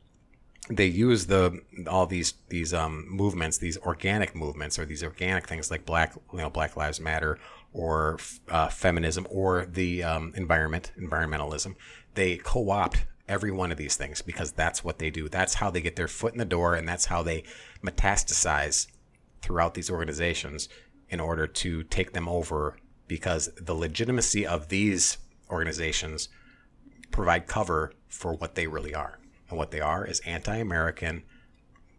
they 0.71 0.87
use 0.87 1.27
the 1.27 1.61
all 1.89 2.07
these 2.07 2.35
these 2.51 2.73
um, 2.73 3.05
movements, 3.09 3.59
these 3.59 3.77
organic 3.79 4.35
movements, 4.37 4.79
or 4.79 4.85
these 4.85 5.03
organic 5.03 5.49
things 5.49 5.69
like 5.69 5.85
Black 5.85 6.15
you 6.33 6.39
know 6.39 6.51
Black 6.51 6.77
Lives 6.77 7.01
Matter 7.01 7.41
or 7.73 8.19
uh, 8.49 8.69
feminism 8.69 9.27
or 9.29 9.67
the 9.67 10.05
um, 10.05 10.33
environment 10.37 10.93
environmentalism. 10.97 11.75
They 12.15 12.37
co-opt 12.37 13.05
every 13.29 13.51
one 13.51 13.73
of 13.73 13.77
these 13.77 13.97
things 13.97 14.23
because 14.23 14.53
that's 14.53 14.85
what 14.85 15.01
they 15.01 15.11
do. 15.11 15.29
That's 15.29 15.55
how 15.55 15.73
they 15.73 15.81
get 15.81 15.97
their 15.97 16.09
foot 16.09 16.33
in 16.33 16.39
the 16.39 16.45
door, 16.45 16.77
and 16.77 16.89
that's 16.89 17.07
how 17.07 17.25
they 17.25 17.43
metastasize 17.83 18.87
throughout 19.43 19.75
these 19.75 19.91
organizations 19.91 20.69
in 21.09 21.19
order 21.19 21.49
to 21.49 21.83
take 21.83 22.13
them 22.13 22.29
over. 22.29 22.77
Because 23.09 23.51
the 23.61 23.75
legitimacy 23.75 24.47
of 24.47 24.69
these 24.69 25.19
organizations 25.51 26.29
provide 27.11 27.47
cover 27.47 27.93
for 28.09 28.35
what 28.35 28.55
they 28.55 28.67
really 28.67 28.95
are. 28.95 29.19
And 29.49 29.59
what 29.59 29.71
they 29.71 29.81
are 29.81 30.05
is 30.05 30.21
anti 30.21 30.57
American 30.57 31.23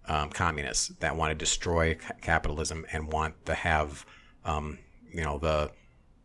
um, 0.07 0.29
communists 0.29 0.89
that 0.99 1.15
want 1.15 1.31
to 1.31 1.35
destroy 1.35 1.95
ca- 1.95 2.13
capitalism 2.21 2.85
and 2.91 3.11
want 3.11 3.45
to 3.45 3.53
have, 3.53 4.05
um, 4.45 4.79
you 5.11 5.23
know, 5.23 5.37
the 5.37 5.71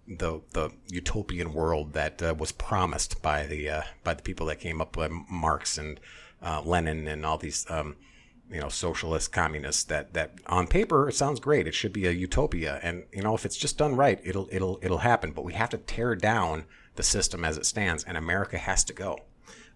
the 0.07 0.41
the 0.53 0.71
utopian 0.89 1.53
world 1.53 1.93
that 1.93 2.21
uh, 2.23 2.35
was 2.37 2.53
promised 2.53 3.23
by 3.23 3.47
the 3.47 3.69
uh, 3.69 3.83
by 4.03 4.15
the 4.15 4.23
people 4.23 4.47
that 4.47 4.61
came 4.61 4.81
up 4.81 4.97
with 4.97 5.13
Marx 5.31 5.79
and 5.79 6.01
uh, 6.43 6.61
Lenin 6.65 7.07
and 7.07 7.25
all 7.25 7.39
these 7.39 7.65
um, 7.71 7.97
you 8.51 8.61
know 8.61 8.69
socialist 8.69 9.33
communists 9.33 9.85
that 9.85 10.13
that 10.15 10.35
on 10.47 10.67
paper 10.67 11.09
it 11.09 11.15
sounds 11.15 11.41
great. 11.41 11.67
It 11.67 11.75
should 11.75 11.93
be 11.93 12.07
a 12.07 12.11
utopia. 12.11 12.81
And 12.83 13.05
you 13.13 13.23
know 13.23 13.35
if 13.35 13.47
it's 13.47 13.57
just 13.57 13.79
done 13.79 13.97
right 13.97 14.21
it'll 14.25 14.49
it'll 14.51 14.79
it'll 14.83 14.99
happen. 14.99 15.33
But 15.33 15.45
we 15.45 15.55
have 15.55 15.71
to 15.71 15.79
tear 15.79 16.15
down 16.15 16.65
the 16.97 17.03
system 17.03 17.45
as 17.45 17.57
it 17.57 17.67
stands 17.67 18.05
and 18.05 18.17
America 18.17 18.59
has 18.59 18.85
to 18.85 18.93
go 18.93 19.19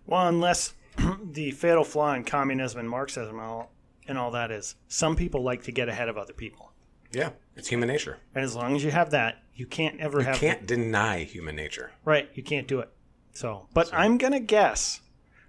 Well, 0.06 0.26
unless 0.28 0.74
the 1.22 1.50
fatal 1.52 1.84
flaw 1.84 2.14
in 2.14 2.24
communism 2.24 2.80
and 2.80 2.88
Marxism 2.90 3.36
and 3.38 3.40
all, 3.46 3.72
and 4.08 4.16
all 4.18 4.30
that 4.32 4.50
is 4.50 4.76
some 4.88 5.16
people 5.16 5.42
like 5.42 5.62
to 5.64 5.72
get 5.72 5.88
ahead 5.88 6.08
of 6.08 6.16
other 6.16 6.32
people. 6.32 6.72
yeah 7.12 7.30
it's 7.56 7.68
human 7.68 7.88
nature 7.88 8.18
And 8.34 8.44
as 8.44 8.54
long 8.54 8.76
as 8.76 8.84
you 8.84 8.90
have 8.90 9.10
that, 9.10 9.42
you 9.54 9.66
can't 9.66 9.98
ever 10.00 10.18
you 10.20 10.24
have 10.26 10.34
You 10.36 10.48
can't 10.48 10.66
deny 10.66 11.24
human 11.24 11.56
nature 11.56 11.92
right. 12.04 12.28
You 12.34 12.42
can't 12.42 12.68
do 12.68 12.80
it. 12.80 12.90
So, 13.32 13.68
but 13.74 13.88
I'm 13.92 14.16
gonna 14.18 14.40
guess 14.40 15.00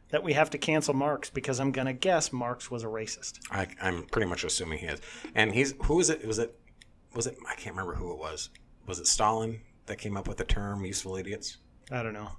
that 0.10 0.23
we 0.23 0.34
have 0.34 0.49
to 0.51 0.58
cancel 0.58 0.93
Marx 0.93 1.30
because 1.30 1.60
I'm 1.60 1.71
gonna 1.73 1.93
guess 1.93 2.32
Marx 2.34 2.69
was 2.71 2.84
a 2.84 2.88
racist. 2.88 3.39
I, 3.51 3.67
I'm 3.82 4.03
pretty 4.03 4.27
much 4.27 4.43
assuming 4.45 4.80
he 4.80 4.86
is. 4.88 5.01
And 5.36 5.53
he's 5.53 5.73
who 5.84 5.95
was 5.97 6.10
it? 6.10 6.25
Was 6.25 6.39
it 6.39 6.58
was 7.13 7.27
it? 7.27 7.38
I 7.49 7.56
can't 7.56 7.75
remember 7.75 7.95
who 7.95 8.12
it 8.13 8.17
was. 8.17 8.49
Was 8.86 8.99
it 8.99 9.08
Stalin 9.08 9.60
that 9.88 9.97
came 9.97 10.15
up 10.15 10.28
with 10.28 10.38
the 10.38 10.45
term 10.45 10.86
"useful 10.86 11.15
idiots"? 11.15 11.58
I 11.91 12.04
don't 12.04 12.13
know. 12.13 12.30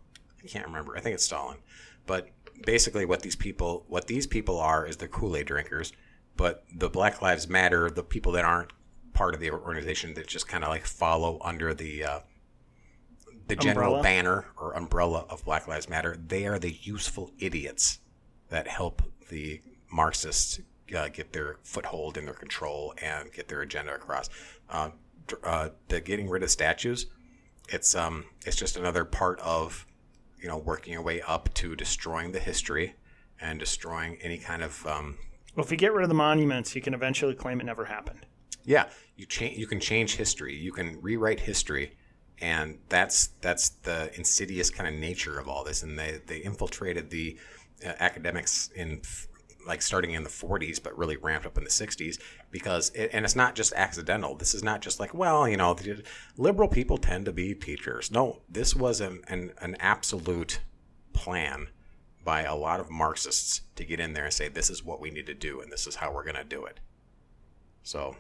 I 0.43 0.47
can't 0.47 0.67
remember. 0.67 0.97
I 0.97 1.01
think 1.01 1.15
it's 1.15 1.25
Stalin. 1.25 1.59
But 2.07 2.31
basically, 2.65 3.05
what 3.05 3.23
these 3.23 3.37
people 3.37 3.85
what 3.89 4.07
these 4.07 4.27
people 4.27 4.59
are 4.59 4.87
is 4.87 4.97
they're 4.97 5.09
Kool 5.09 5.37
Aid 5.37 5.47
drinkers. 5.47 5.93
But 6.37 6.65
the 6.73 6.89
Black 6.89 7.21
Lives 7.21 7.49
Matter, 7.49 7.91
the 7.91 8.05
people 8.05 8.33
that 8.33 8.45
aren't 8.45 8.73
part 9.13 9.35
of 9.35 9.41
the 9.41 9.51
organization 9.51 10.15
that 10.15 10.29
just 10.29 10.47
kind 10.47 10.63
of 10.63 10.71
like 10.71 10.87
follow 10.87 11.39
under 11.43 11.75
the 11.75 12.05
uh, 12.05 12.21
the 13.49 13.57
general 13.57 13.97
Umbrella? 13.97 14.03
banner 14.03 14.45
or 14.57 14.73
umbrella 14.75 15.27
of 15.29 15.45
Black 15.45 15.67
Lives 15.67 15.89
Matter, 15.89 16.17
they 16.17 16.47
are 16.47 16.59
the 16.59 16.77
useful 16.83 17.33
idiots 17.39 17.99
that 18.51 18.69
help 18.69 19.03
the 19.31 19.61
Marxists 19.91 20.61
uh, 20.97 21.09
get 21.09 21.33
their 21.33 21.57
foothold 21.63 22.17
and 22.17 22.27
their 22.27 22.35
control 22.35 22.95
and 23.03 23.33
get 23.33 23.49
their 23.49 23.63
agenda 23.63 23.95
across. 23.95 24.29
Uh, 24.71 24.91
uh, 25.43 25.71
the 25.89 26.01
getting 26.01 26.29
rid 26.29 26.43
of 26.43 26.51
statues, 26.51 27.07
it's 27.69 27.95
um, 27.95 28.25
it's 28.47 28.57
just 28.57 28.77
another 28.77 29.05
part 29.05 29.41
of 29.41 29.87
you 30.41 30.49
know 30.49 30.59
working 30.59 30.93
your 30.93 31.03
way 31.03 31.21
up 31.23 31.53
to 31.55 31.75
destroying 31.77 32.33
the 32.33 32.39
history 32.39 32.95
and 33.41 33.59
destroying 33.59 34.17
any 34.23 34.39
kind 34.39 34.63
of 34.63 34.85
um, 34.87 35.19
Well, 35.55 35.65
if 35.65 35.71
you 35.71 35.77
get 35.77 35.93
rid 35.93 36.03
of 36.03 36.09
the 36.09 36.15
monuments, 36.15 36.75
you 36.75 36.81
can 36.83 36.95
eventually 36.95 37.35
claim 37.35 37.61
it 37.61 37.65
never 37.65 37.85
happened. 37.85 38.27
yeah 38.65 38.89
you 39.17 39.27
change 39.27 39.57
you 39.59 39.67
can 39.67 39.81
change 39.81 40.17
history 40.17 40.55
you 40.55 40.73
can 40.73 41.01
rewrite 41.01 41.41
history 41.41 41.97
and 42.41 42.79
that's 42.89 43.29
that's 43.41 43.71
the 43.83 44.11
insidious 44.17 44.71
kind 44.71 44.89
of 44.93 45.01
nature 45.01 45.39
of 45.41 45.49
all 45.49 45.65
this 45.65 45.83
and 45.83 45.99
they 45.99 46.21
they 46.27 46.39
infiltrated 46.39 47.11
the 47.11 47.37
uh, 47.85 47.93
academics 48.01 48.71
in 48.77 49.01
like 49.69 49.83
starting 49.83 50.13
in 50.13 50.25
the 50.25 50.31
40s 50.31 50.83
but 50.83 50.97
really 50.97 51.17
ramped 51.17 51.47
up 51.47 51.59
in 51.59 51.65
the 51.65 51.71
60s 51.71 52.19
because 52.51 52.91
it, 52.91 53.11
and 53.13 53.25
it's 53.25 53.37
not 53.37 53.55
just 53.55 53.73
accidental 53.75 54.35
this 54.35 54.55
is 54.55 54.65
not 54.65 54.81
just 54.81 54.99
like 54.99 55.15
well 55.15 55.49
you 55.49 55.57
know 55.57 55.77
liberal 56.37 56.69
people 56.69 56.99
tend 56.99 57.25
to 57.27 57.33
be 57.33 57.55
teachers 57.55 58.11
no 58.11 58.41
this 58.49 58.75
was 58.75 59.01
an 59.01 59.21
an, 59.29 59.53
an 59.61 59.77
absolute 59.79 60.61
plan 61.13 61.69
by 62.25 62.43
a 62.43 62.55
lot 62.55 62.81
of 62.81 62.91
marxists 62.91 63.63
to 63.77 63.85
get 63.85 64.01
in 64.01 64.13
there 64.13 64.25
and 64.25 64.33
say 64.33 64.49
this 64.49 64.71
is 64.71 64.85
what 64.85 65.01
we 65.01 65.11
need 65.11 65.27
to 65.27 65.35
do 65.35 65.61
and 65.61 65.71
this 65.71 65.87
is 65.87 65.97
how 65.97 66.13
we're 66.13 66.25
going 66.25 66.35
to 66.35 66.45
do 66.45 66.65
it 66.65 66.81
so 67.83 68.17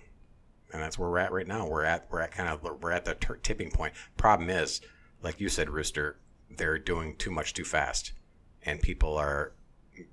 and 0.73 0.83
that's 0.83 0.99
where 0.99 1.09
we're 1.09 1.19
at 1.19 1.33
right 1.33 1.47
now. 1.47 1.67
We're 1.67 1.85
at 1.85 2.07
we're 2.11 2.21
at 2.21 2.33
kind 2.33 2.49
of 2.49 2.63
we're 2.63 2.93
at 2.93 3.05
the 3.05 3.15
tipping 3.43 3.71
point. 3.71 3.95
Problem 4.17 4.51
is, 4.51 4.81
like 5.23 5.41
you 5.41 5.49
said, 5.49 5.71
Rooster, 5.71 6.19
they're 6.51 6.79
doing 6.79 7.17
too 7.17 7.31
much 7.31 7.55
too 7.55 7.65
fast, 7.65 8.13
and 8.63 8.81
people 8.81 9.17
are 9.17 9.53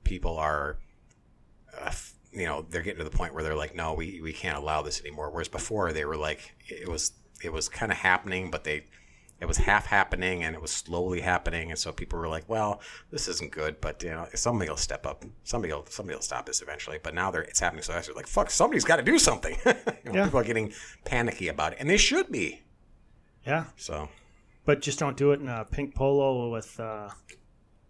people 0.03 0.37
are, 0.37 0.79
uh, 1.81 1.91
you 2.31 2.45
know, 2.45 2.65
they're 2.69 2.81
getting 2.81 2.99
to 2.99 3.09
the 3.09 3.15
point 3.15 3.33
where 3.33 3.43
they're 3.43 3.55
like, 3.55 3.75
no, 3.75 3.93
we 3.93 4.21
we 4.21 4.33
can't 4.33 4.57
allow 4.57 4.81
this 4.81 4.99
anymore. 5.01 5.29
Whereas 5.29 5.47
before 5.47 5.93
they 5.93 6.05
were 6.05 6.17
like, 6.17 6.53
it 6.67 6.87
was 6.87 7.13
it 7.43 7.51
was 7.51 7.69
kind 7.69 7.91
of 7.91 7.97
happening, 7.97 8.51
but 8.51 8.63
they 8.63 8.85
it 9.41 9.45
was 9.45 9.57
half 9.57 9.85
happening 9.85 10.43
and 10.43 10.55
it 10.55 10.61
was 10.61 10.71
slowly 10.71 11.21
happening, 11.21 11.69
and 11.69 11.77
so 11.79 11.91
people 11.91 12.17
were 12.19 12.27
like, 12.27 12.47
well, 12.47 12.81
this 13.11 13.27
isn't 13.27 13.51
good, 13.51 13.81
but 13.81 14.01
you 14.03 14.09
know, 14.09 14.27
somebody 14.33 14.69
will 14.69 14.77
step 14.77 15.05
up, 15.05 15.25
somebody 15.43 15.73
will 15.73 15.85
somebody 15.89 16.15
will 16.15 16.23
stop 16.23 16.45
this 16.45 16.61
eventually. 16.61 16.99
But 17.01 17.13
now 17.13 17.31
they're 17.31 17.41
it's 17.41 17.59
happening 17.59 17.83
so 17.83 17.93
fast. 17.93 18.07
They're 18.07 18.15
like, 18.15 18.27
fuck, 18.27 18.49
somebody's 18.49 18.85
got 18.85 18.97
to 18.97 19.03
do 19.03 19.19
something. 19.19 19.57
You 20.05 20.11
know, 20.11 20.19
Yeah. 20.19 20.25
People 20.25 20.39
are 20.41 20.43
getting 20.43 20.71
panicky 21.03 21.47
about 21.47 21.73
it, 21.73 21.77
and 21.79 21.89
they 21.89 21.97
should 21.97 22.31
be. 22.31 22.61
Yeah. 23.43 23.65
So, 23.75 24.09
but 24.65 24.81
just 24.81 24.99
don't 24.99 25.17
do 25.17 25.31
it 25.31 25.39
in 25.39 25.49
a 25.49 25.65
pink 25.65 25.95
polo 25.95 26.51
with 26.51 26.79
uh, 26.79 27.09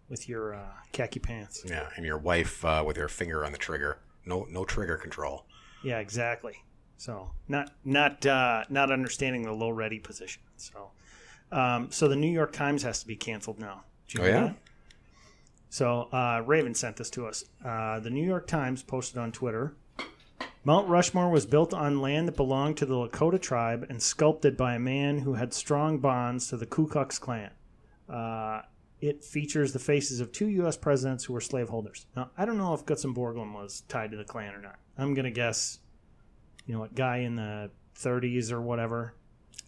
with 0.08 0.28
your 0.28 0.54
uh, 0.54 0.72
khaki 0.92 1.20
pants. 1.20 1.64
Yeah, 1.66 1.88
and 1.96 2.04
your 2.04 2.18
wife 2.18 2.64
uh, 2.64 2.82
with 2.86 2.96
her 2.96 3.08
finger 3.08 3.44
on 3.44 3.52
the 3.52 3.58
trigger. 3.58 3.98
No, 4.24 4.46
no 4.50 4.64
trigger 4.64 4.96
control. 4.96 5.46
Yeah, 5.82 5.98
exactly. 5.98 6.64
So 6.96 7.30
not 7.48 7.72
not 7.84 8.24
uh, 8.24 8.64
not 8.68 8.90
understanding 8.90 9.42
the 9.42 9.52
low 9.52 9.70
ready 9.70 9.98
position. 9.98 10.42
So 10.56 10.90
um, 11.52 11.90
so 11.90 12.08
the 12.08 12.16
New 12.16 12.30
York 12.30 12.52
Times 12.52 12.82
has 12.82 13.00
to 13.00 13.06
be 13.06 13.16
canceled 13.16 13.58
now. 13.58 13.84
Oh, 14.18 14.24
yeah? 14.24 14.40
that? 14.40 14.56
So 15.68 16.02
uh, 16.12 16.42
Raven 16.46 16.74
sent 16.74 16.96
this 16.96 17.10
to 17.10 17.26
us. 17.26 17.44
Uh, 17.64 18.00
the 18.00 18.10
New 18.10 18.24
York 18.24 18.46
Times 18.46 18.82
posted 18.82 19.18
on 19.18 19.32
Twitter. 19.32 19.74
Mount 20.64 20.88
Rushmore 20.88 21.30
was 21.30 21.46
built 21.46 21.72
on 21.72 22.00
land 22.00 22.26
that 22.26 22.36
belonged 22.36 22.76
to 22.78 22.86
the 22.86 22.94
Lakota 22.94 23.40
tribe 23.40 23.86
and 23.88 24.02
sculpted 24.02 24.56
by 24.56 24.74
a 24.74 24.80
man 24.80 25.18
who 25.18 25.34
had 25.34 25.54
strong 25.54 25.98
bonds 25.98 26.48
to 26.48 26.56
the 26.56 26.66
Ku 26.66 26.88
Klux 26.88 27.18
Klan. 27.20 27.50
It 29.00 29.22
features 29.24 29.72
the 29.72 29.78
faces 29.78 30.20
of 30.20 30.32
two 30.32 30.48
U.S. 30.48 30.76
presidents 30.76 31.24
who 31.24 31.34
were 31.34 31.40
slaveholders. 31.40 32.06
Now, 32.16 32.30
I 32.36 32.46
don't 32.46 32.56
know 32.56 32.72
if 32.72 32.86
Gutzon 32.86 33.14
Borglum 33.14 33.54
was 33.54 33.82
tied 33.88 34.10
to 34.12 34.16
the 34.16 34.24
Klan 34.24 34.54
or 34.54 34.60
not. 34.60 34.76
I'm 34.96 35.12
going 35.12 35.26
to 35.26 35.30
guess, 35.30 35.80
you 36.64 36.74
know, 36.74 36.80
what 36.80 36.94
guy 36.94 37.18
in 37.18 37.36
the 37.36 37.70
30s 37.98 38.50
or 38.52 38.62
whatever. 38.62 39.14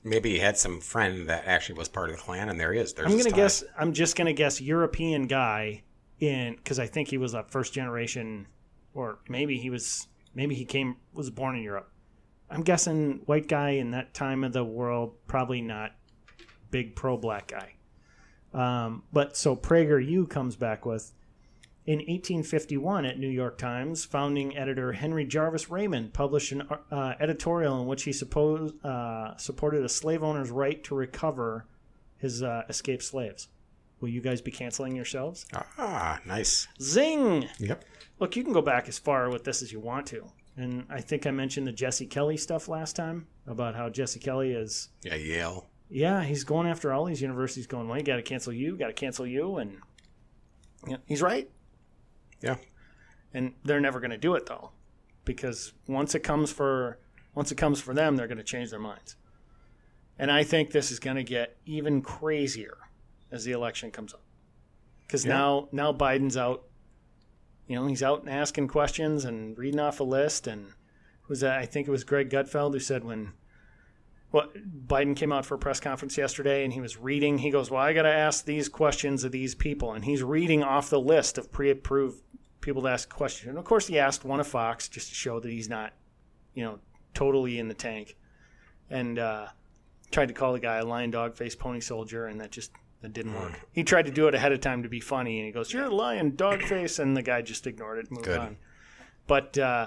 Maybe 0.02 0.30
he 0.30 0.38
had 0.38 0.56
some 0.56 0.80
friend 0.80 1.28
that 1.28 1.44
actually 1.46 1.78
was 1.78 1.88
part 1.88 2.08
of 2.08 2.16
the 2.16 2.22
Klan, 2.22 2.48
and 2.48 2.58
there 2.58 2.72
he 2.72 2.80
is. 2.80 2.94
There's 2.94 3.06
I'm 3.06 3.12
going 3.18 3.24
to 3.24 3.36
guess, 3.36 3.64
I'm 3.78 3.92
just 3.92 4.16
going 4.16 4.26
to 4.26 4.32
guess 4.32 4.60
European 4.60 5.26
guy 5.26 5.82
in, 6.20 6.54
because 6.56 6.78
I 6.78 6.86
think 6.86 7.08
he 7.08 7.18
was 7.18 7.34
a 7.34 7.44
first 7.44 7.74
generation, 7.74 8.46
or 8.94 9.18
maybe 9.28 9.58
he 9.58 9.68
was, 9.68 10.06
maybe 10.34 10.54
he 10.54 10.64
came, 10.64 10.96
was 11.12 11.28
born 11.30 11.56
in 11.56 11.62
Europe. 11.62 11.90
I'm 12.50 12.62
guessing 12.62 13.20
white 13.26 13.46
guy 13.48 13.70
in 13.70 13.90
that 13.90 14.14
time 14.14 14.42
of 14.42 14.54
the 14.54 14.64
world, 14.64 15.14
probably 15.26 15.60
not 15.60 15.92
big 16.70 16.96
pro 16.96 17.18
black 17.18 17.48
guy. 17.48 17.74
Um, 18.54 19.02
but 19.12 19.36
so 19.36 19.54
Prager 19.54 20.04
U 20.04 20.26
comes 20.26 20.56
back 20.56 20.86
with 20.86 21.12
in 21.86 22.00
1851 22.00 23.06
at 23.06 23.18
New 23.18 23.28
York 23.28 23.56
Times, 23.56 24.04
founding 24.04 24.56
editor 24.58 24.92
Henry 24.92 25.24
Jarvis 25.24 25.70
Raymond 25.70 26.12
published 26.12 26.52
an 26.52 26.62
uh, 26.90 27.14
editorial 27.18 27.80
in 27.80 27.86
which 27.86 28.02
he 28.02 28.12
supposed, 28.12 28.74
uh, 28.84 29.34
supported 29.38 29.82
a 29.82 29.88
slave 29.88 30.22
owner's 30.22 30.50
right 30.50 30.84
to 30.84 30.94
recover 30.94 31.64
his 32.18 32.42
uh, 32.42 32.64
escaped 32.68 33.02
slaves. 33.02 33.48
Will 34.00 34.10
you 34.10 34.20
guys 34.20 34.42
be 34.42 34.50
canceling 34.50 34.94
yourselves? 34.94 35.46
Ah, 35.78 36.20
nice. 36.26 36.68
Zing! 36.80 37.48
Yep. 37.58 37.84
Look, 38.20 38.36
you 38.36 38.44
can 38.44 38.52
go 38.52 38.62
back 38.62 38.86
as 38.86 38.98
far 38.98 39.30
with 39.30 39.44
this 39.44 39.62
as 39.62 39.72
you 39.72 39.80
want 39.80 40.06
to. 40.08 40.30
And 40.58 40.84
I 40.90 41.00
think 41.00 41.26
I 41.26 41.30
mentioned 41.30 41.66
the 41.66 41.72
Jesse 41.72 42.06
Kelly 42.06 42.36
stuff 42.36 42.68
last 42.68 42.96
time 42.96 43.28
about 43.46 43.74
how 43.74 43.88
Jesse 43.88 44.20
Kelly 44.20 44.52
is 44.52 44.90
Yeah, 45.04 45.14
Yale. 45.14 45.67
Yeah, 45.90 46.22
he's 46.22 46.44
going 46.44 46.66
after 46.66 46.92
all 46.92 47.04
these 47.04 47.22
universities, 47.22 47.66
going, 47.66 47.88
well, 47.88 47.98
you 47.98 48.04
got 48.04 48.16
to 48.16 48.22
cancel 48.22 48.52
you, 48.52 48.76
got 48.76 48.88
to 48.88 48.92
cancel 48.92 49.26
you, 49.26 49.56
and 49.56 49.78
yeah, 50.86 50.96
he's 51.06 51.22
right. 51.22 51.50
Yeah. 52.40 52.56
And 53.34 53.54
they're 53.64 53.80
never 53.80 54.00
going 54.00 54.10
to 54.10 54.18
do 54.18 54.34
it 54.34 54.46
though, 54.46 54.70
because 55.24 55.72
once 55.86 56.14
it 56.14 56.20
comes 56.20 56.52
for 56.52 56.98
once 57.34 57.52
it 57.52 57.56
comes 57.56 57.80
for 57.80 57.94
them, 57.94 58.16
they're 58.16 58.26
going 58.26 58.38
to 58.38 58.44
change 58.44 58.70
their 58.70 58.80
minds. 58.80 59.16
And 60.18 60.30
I 60.32 60.42
think 60.42 60.70
this 60.70 60.90
is 60.90 60.98
going 60.98 61.16
to 61.16 61.22
get 61.22 61.56
even 61.64 62.02
crazier 62.02 62.76
as 63.30 63.44
the 63.44 63.52
election 63.52 63.90
comes 63.90 64.12
up, 64.14 64.22
because 65.06 65.24
Yeah. 65.24 65.34
now 65.34 65.68
now 65.72 65.92
Biden's 65.92 66.36
out. 66.36 66.64
You 67.66 67.76
know, 67.76 67.86
he's 67.86 68.02
out 68.02 68.20
and 68.20 68.30
asking 68.30 68.68
questions 68.68 69.26
and 69.26 69.56
reading 69.58 69.78
off 69.78 70.00
a 70.00 70.04
list. 70.04 70.46
And 70.46 70.68
was 71.28 71.40
that 71.40 71.58
I 71.58 71.66
think 71.66 71.86
it 71.86 71.90
was 71.90 72.02
Greg 72.02 72.30
Gutfeld 72.30 72.72
who 72.72 72.80
said 72.80 73.04
when 73.04 73.34
well, 74.30 74.48
Biden 74.86 75.16
came 75.16 75.32
out 75.32 75.46
for 75.46 75.54
a 75.54 75.58
press 75.58 75.80
conference 75.80 76.18
yesterday 76.18 76.64
and 76.64 76.72
he 76.72 76.80
was 76.80 76.98
reading. 76.98 77.38
He 77.38 77.50
goes, 77.50 77.70
Well, 77.70 77.80
I 77.80 77.92
got 77.92 78.02
to 78.02 78.12
ask 78.12 78.44
these 78.44 78.68
questions 78.68 79.24
of 79.24 79.32
these 79.32 79.54
people. 79.54 79.92
And 79.92 80.04
he's 80.04 80.22
reading 80.22 80.62
off 80.62 80.90
the 80.90 81.00
list 81.00 81.38
of 81.38 81.50
pre 81.50 81.70
approved 81.70 82.22
people 82.60 82.82
to 82.82 82.88
ask 82.88 83.08
questions. 83.08 83.48
And 83.48 83.58
of 83.58 83.64
course, 83.64 83.86
he 83.86 83.98
asked 83.98 84.24
one 84.24 84.40
of 84.40 84.46
Fox 84.46 84.88
just 84.88 85.08
to 85.08 85.14
show 85.14 85.40
that 85.40 85.50
he's 85.50 85.68
not, 85.68 85.94
you 86.54 86.62
know, 86.62 86.78
totally 87.14 87.58
in 87.58 87.68
the 87.68 87.74
tank. 87.74 88.16
And 88.90 89.18
uh, 89.18 89.48
tried 90.10 90.28
to 90.28 90.34
call 90.34 90.52
the 90.52 90.60
guy 90.60 90.76
a 90.76 90.84
lion 90.84 91.10
dog 91.10 91.34
face 91.34 91.54
pony 91.54 91.80
soldier, 91.80 92.26
and 92.26 92.40
that 92.40 92.50
just 92.50 92.72
that 93.00 93.12
didn't 93.12 93.34
work. 93.34 93.60
He 93.72 93.84
tried 93.84 94.06
to 94.06 94.12
do 94.12 94.28
it 94.28 94.34
ahead 94.34 94.52
of 94.52 94.60
time 94.60 94.82
to 94.82 94.88
be 94.88 95.00
funny, 95.00 95.38
and 95.38 95.46
he 95.46 95.52
goes, 95.52 95.72
You're 95.72 95.84
a 95.84 95.94
lion 95.94 96.36
dog 96.36 96.62
face. 96.62 96.98
And 96.98 97.16
the 97.16 97.22
guy 97.22 97.40
just 97.40 97.66
ignored 97.66 97.98
it 97.98 98.08
and 98.08 98.12
moved 98.12 98.26
Good. 98.26 98.38
on. 98.38 98.56
But, 99.26 99.56
uh, 99.56 99.86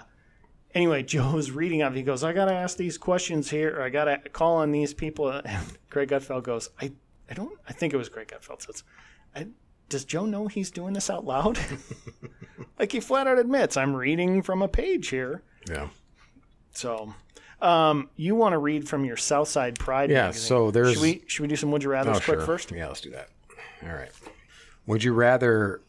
anyway, 0.73 1.03
Joe's 1.13 1.51
reading 1.51 1.81
of. 1.81 1.93
it. 1.93 1.97
He 1.97 2.03
goes, 2.03 2.23
"I 2.23 2.33
gotta 2.33 2.53
ask 2.53 2.77
these 2.77 2.97
questions 2.97 3.49
here. 3.49 3.77
Or 3.77 3.81
I 3.83 3.89
gotta 3.89 4.17
call 4.31 4.57
on 4.57 4.71
these 4.71 4.93
people." 4.93 5.29
And 5.45 5.77
Greg 5.89 6.09
Gutfeld 6.09 6.43
goes, 6.43 6.69
"I, 6.81 6.91
I 7.29 7.33
don't. 7.33 7.57
I 7.67 7.73
think 7.73 7.93
it 7.93 7.97
was 7.97 8.09
Greg 8.09 8.27
Gutfeld 8.27 8.61
says, 8.61 8.83
I, 9.35 9.47
does 9.89 10.05
Joe 10.05 10.25
know 10.25 10.47
he's 10.47 10.71
doing 10.71 10.93
this 10.93 11.09
out 11.09 11.25
loud? 11.25 11.59
like 12.79 12.91
he 12.91 12.99
flat 12.99 13.27
out 13.27 13.37
admits, 13.39 13.75
I'm 13.77 13.95
reading 13.95 14.41
from 14.41 14.61
a 14.61 14.67
page 14.67 15.09
here. 15.09 15.43
Yeah. 15.69 15.89
So, 16.73 17.13
um, 17.61 18.09
you 18.15 18.35
want 18.35 18.53
to 18.53 18.57
read 18.57 18.87
from 18.87 19.03
your 19.05 19.17
Southside 19.17 19.77
Pride? 19.77 20.09
Yeah, 20.09 20.27
magazine. 20.27 20.47
so 20.47 20.71
there's- 20.71 20.93
Should 20.93 21.01
we 21.01 21.23
should 21.27 21.41
we 21.43 21.47
do 21.49 21.55
some 21.57 21.71
Would 21.71 21.83
You 21.83 21.89
Rather's 21.91 22.17
Oh, 22.17 22.19
quick 22.21 22.39
sure. 22.39 22.45
first? 22.45 22.71
Yeah, 22.71 22.87
let's 22.87 23.01
do 23.01 23.09
that. 23.11 23.29
All 23.83 23.89
right. 23.93 24.11
Would 24.87 25.03
you 25.03 25.13
rather 25.13 25.81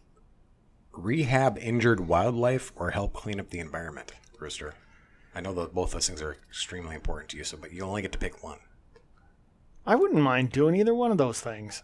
rehab 0.93 1.59
injured 1.59 2.01
wildlife 2.07 2.73
or 2.77 2.91
help 2.91 3.13
clean 3.13 3.41
up 3.41 3.51
the 3.51 3.59
environment, 3.61 4.13
Rooster? 4.43 4.75
I 5.35 5.41
know 5.41 5.55
that 5.55 5.73
both 5.75 5.93
those 5.93 6.07
things 6.09 6.21
are 6.21 6.37
extremely 6.51 6.95
important 6.95 7.31
to 7.31 7.37
you, 7.39 7.45
so 7.45 7.57
but 7.57 7.73
you 7.73 7.83
only 7.85 8.03
get 8.03 8.13
to 8.13 8.19
pick 8.19 8.43
one. 8.43 8.59
I 9.87 9.95
wouldn't 9.97 10.21
mind 10.21 10.53
doing 10.53 10.77
either 10.77 10.95
one 10.95 11.11
of 11.11 11.19
those 11.19 11.41
things. 11.41 11.83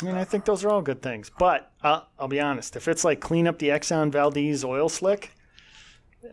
I 0.00 0.04
mean, 0.06 0.14
I 0.14 0.24
think 0.24 0.44
those 0.44 0.64
are 0.64 0.70
all 0.70 0.80
good 0.80 1.02
things. 1.02 1.30
But 1.38 1.70
I'll, 1.82 2.08
I'll 2.18 2.28
be 2.28 2.40
honest, 2.40 2.76
if 2.76 2.88
it's 2.88 3.04
like 3.04 3.20
clean 3.20 3.46
up 3.46 3.58
the 3.58 3.68
Exxon 3.68 4.10
Valdez 4.10 4.64
oil 4.64 4.88
slick, 4.88 5.32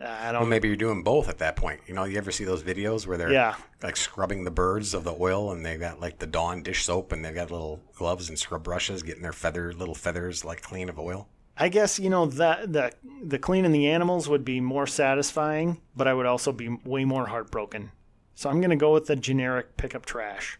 I 0.02 0.32
don't. 0.32 0.42
Well, 0.42 0.48
maybe 0.48 0.68
you're 0.68 0.76
doing 0.76 1.02
both 1.02 1.28
at 1.28 1.38
that 1.38 1.56
point. 1.56 1.80
You 1.86 1.94
know, 1.94 2.04
you 2.04 2.16
ever 2.18 2.30
see 2.30 2.44
those 2.44 2.62
videos 2.62 3.06
where 3.06 3.18
they're 3.18 3.32
Yeah. 3.32 3.56
like 3.82 3.96
scrubbing 3.96 4.44
the 4.44 4.50
birds 4.50 4.94
of 4.94 5.04
the 5.04 5.14
oil, 5.18 5.50
and 5.52 5.64
they've 5.66 5.80
got 5.80 5.98
like 6.00 6.18
the 6.18 6.26
Dawn 6.26 6.62
dish 6.62 6.84
soap, 6.84 7.10
and 7.12 7.24
they've 7.24 7.34
got 7.34 7.50
little 7.50 7.80
gloves 7.94 8.28
and 8.28 8.38
scrub 8.38 8.62
brushes, 8.62 9.02
getting 9.02 9.22
their 9.22 9.32
feather 9.32 9.72
little 9.72 9.94
feathers 9.94 10.44
like 10.44 10.62
clean 10.62 10.88
of 10.88 10.98
oil. 10.98 11.28
I 11.60 11.68
guess 11.68 11.98
you 11.98 12.08
know 12.10 12.26
that 12.26 12.72
the 12.72 12.92
the 13.24 13.38
cleaning 13.38 13.72
the 13.72 13.88
animals 13.88 14.28
would 14.28 14.44
be 14.44 14.60
more 14.60 14.86
satisfying, 14.86 15.80
but 15.96 16.06
I 16.06 16.14
would 16.14 16.26
also 16.26 16.52
be 16.52 16.68
way 16.84 17.04
more 17.04 17.26
heartbroken. 17.26 17.90
So 18.34 18.48
I'm 18.48 18.60
gonna 18.60 18.76
go 18.76 18.92
with 18.92 19.06
the 19.06 19.16
generic 19.16 19.76
pick 19.76 19.94
up 19.94 20.06
trash, 20.06 20.58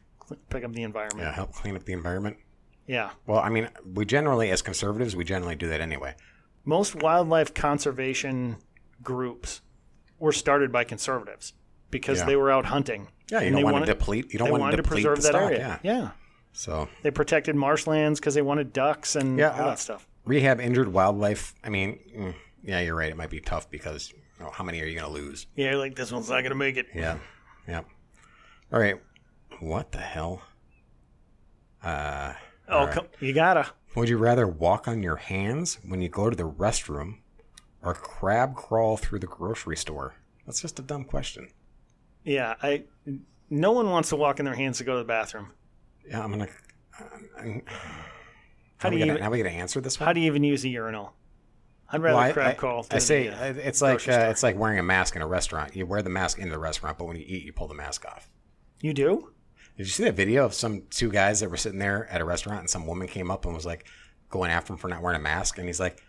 pick 0.50 0.64
up 0.64 0.72
the 0.72 0.82
environment. 0.82 1.20
Yeah, 1.26 1.32
help 1.32 1.52
clean 1.52 1.76
up 1.76 1.84
the 1.84 1.92
environment. 1.92 2.36
Yeah. 2.86 3.10
Well, 3.26 3.38
I 3.38 3.48
mean, 3.50 3.68
we 3.94 4.04
generally, 4.06 4.50
as 4.50 4.62
conservatives, 4.62 5.14
we 5.14 5.22
generally 5.24 5.54
do 5.54 5.68
that 5.68 5.80
anyway. 5.80 6.14
Most 6.64 6.96
wildlife 6.96 7.54
conservation 7.54 8.56
groups 9.02 9.60
were 10.18 10.32
started 10.32 10.72
by 10.72 10.84
conservatives 10.84 11.52
because 11.90 12.18
Yeah. 12.20 12.24
they 12.26 12.36
were 12.36 12.50
out 12.50 12.66
hunting. 12.66 13.08
Yeah, 13.30 13.40
you 13.40 13.50
don't 13.50 13.56
they 13.56 13.64
want 13.64 13.74
wanted- 13.74 13.86
to 13.86 13.92
deplete. 13.94 14.32
You 14.32 14.38
don't 14.38 14.46
They 14.46 14.52
want 14.52 14.62
wanted 14.62 14.78
to 14.78 14.82
preserve 14.82 15.16
that 15.22 15.28
stock. 15.28 15.42
area. 15.42 15.78
Yeah. 15.82 15.98
yeah. 16.00 16.10
So 16.52 16.88
They 17.02 17.10
protected 17.10 17.54
marshlands 17.54 18.18
because 18.18 18.34
they 18.34 18.42
wanted 18.42 18.72
ducks 18.72 19.14
and 19.14 19.38
Yeah, 19.38 19.50
all 19.52 19.60
uh, 19.60 19.66
that 19.70 19.78
stuff. 19.78 20.07
Rehab 20.28 20.60
injured 20.60 20.92
wildlife. 20.92 21.54
I 21.64 21.68
mean, 21.70 21.98
mm, 22.16 22.34
yeah, 22.62 22.80
you're 22.80 22.94
right. 22.94 23.10
It 23.10 23.16
might 23.16 23.30
be 23.30 23.40
tough 23.40 23.70
because 23.70 24.12
you 24.12 24.44
know, 24.44 24.50
how 24.50 24.62
many 24.64 24.80
are 24.82 24.86
you 24.86 24.98
going 24.98 25.12
to 25.12 25.20
lose? 25.20 25.46
Yeah, 25.56 25.74
like 25.76 25.94
this 25.96 26.12
one's 26.12 26.28
not 26.30 26.42
gonna 26.42 26.54
make 26.54 26.76
it. 26.76 26.86
Yeah, 26.94 27.18
yeah. 27.66 27.80
All 28.72 28.78
right. 28.80 29.00
What 29.60 29.90
the 29.92 29.98
hell? 29.98 30.42
Uh, 31.82 32.34
Oh, 32.70 32.86
come, 32.92 33.06
you 33.20 33.32
gotta. 33.32 33.66
would 33.96 34.10
you 34.10 34.18
rather 34.18 34.46
walk 34.46 34.86
on 34.88 35.02
your 35.02 35.16
hands 35.16 35.78
when 35.86 36.02
you 36.02 36.10
go 36.10 36.28
to 36.28 36.36
the 36.36 36.48
restroom, 36.48 37.20
or 37.82 37.94
crab 37.94 38.54
crawl 38.54 38.98
through 38.98 39.20
the 39.20 39.26
grocery 39.26 39.76
store? 39.76 40.14
That's 40.44 40.60
just 40.60 40.78
a 40.78 40.82
dumb 40.82 41.04
question. 41.04 41.48
Yeah, 42.24 42.56
I. 42.62 42.84
No 43.48 43.72
one 43.72 43.88
wants 43.88 44.10
to 44.10 44.16
walk 44.16 44.38
in 44.38 44.44
their 44.44 44.54
hands 44.54 44.76
to 44.78 44.84
go 44.84 44.92
to 44.92 44.98
the 44.98 45.04
bathroom. 45.06 45.52
Yeah, 46.06 46.22
I'm 46.22 46.30
gonna. 46.30 46.48
Uh, 47.00 47.60
How 48.78 48.86
how 48.86 48.90
do 48.90 48.94
we 48.94 49.00
you 49.00 49.06
gonna, 49.06 49.12
even- 49.18 49.24
how 49.24 49.30
we 49.30 49.38
gonna 49.38 49.50
answer 49.50 49.80
this 49.80 49.98
one? 49.98 50.06
How 50.06 50.12
do 50.12 50.20
you 50.20 50.26
even 50.26 50.44
use 50.44 50.64
a 50.64 50.68
urinal? 50.68 51.12
I'd 51.90 52.02
rather 52.02 52.16
Well, 52.16 52.24
I- 52.24 52.32
crab 52.32 52.46
I, 52.48 52.54
crawl. 52.54 52.80
I 52.80 52.82
through 52.82 53.00
say 53.00 53.28
the, 53.28 53.34
uh, 53.36 53.54
it's 53.56 53.80
like 53.82 54.06
uh, 54.08 54.28
it's 54.30 54.42
like 54.42 54.56
wearing 54.56 54.78
a 54.78 54.82
mask 54.82 55.16
in 55.16 55.22
a 55.22 55.26
restaurant. 55.26 55.74
You 55.74 55.86
wear 55.86 56.02
the 56.02 56.10
mask 56.10 56.38
in 56.38 56.48
the 56.50 56.58
restaurant, 56.58 56.98
but 56.98 57.06
when 57.06 57.16
you 57.16 57.24
eat, 57.26 57.44
you 57.44 57.52
pull 57.52 57.66
the 57.68 57.74
mask 57.74 58.04
off. 58.06 58.28
you 58.80 58.92
do. 58.92 59.32
Did 59.76 59.86
you 59.86 59.92
see 59.92 60.04
that 60.04 60.14
video 60.16 60.44
of 60.44 60.54
some 60.54 60.82
two 60.90 61.08
guys 61.10 61.38
that 61.40 61.50
were 61.50 61.56
sitting 61.56 61.78
there 61.78 62.06
at 62.10 62.20
a 62.20 62.24
restaurant, 62.24 62.60
and 62.60 62.70
some 62.70 62.84
woman 62.86 63.06
came 63.06 63.30
up 63.30 63.44
and 63.46 63.54
was 63.54 63.64
like 63.64 63.86
going 64.28 64.50
after 64.50 64.72
him 64.72 64.78
for 64.78 64.88
not 64.88 65.02
wearing 65.02 65.18
a 65.18 65.22
mask, 65.22 65.56
and 65.58 65.66
he's 65.68 65.78
like, 65.80 66.02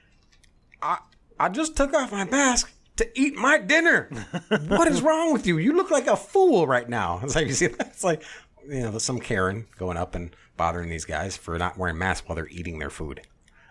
"I 0.82 0.98
I 1.40 1.50
just 1.50 1.78
took 1.78 1.94
off 1.94 2.12
my 2.12 2.26
mask." 2.26 2.72
To 2.98 3.08
eat 3.18 3.36
my 3.38 3.58
dinner. 3.60 4.10
what 4.68 4.90
is 4.90 5.02
wrong 5.02 5.32
with 5.32 5.48
you? 5.48 5.58
You 5.58 5.72
look 5.72 5.90
like 5.90 6.08
a 6.08 6.18
fool 6.18 6.68
right 6.68 6.90
now. 6.90 7.22
It's 7.24 7.34
like 7.34 7.48
you 7.48 7.54
see 7.54 7.68
that. 7.68 7.88
It's 7.88 8.04
like 8.04 8.24
you 8.68 8.82
know, 8.82 8.92
there's 8.92 9.04
some 9.06 9.20
Karen 9.22 9.68
going 9.78 9.96
up 9.96 10.16
and 10.16 10.36
bothering 10.60 10.90
these 10.90 11.06
guys 11.06 11.36
for 11.36 11.58
not 11.58 11.78
wearing 11.78 11.98
masks 11.98 12.28
while 12.28 12.36
they're 12.36 12.48
eating 12.50 12.78
their 12.78 12.92
food 12.92 13.22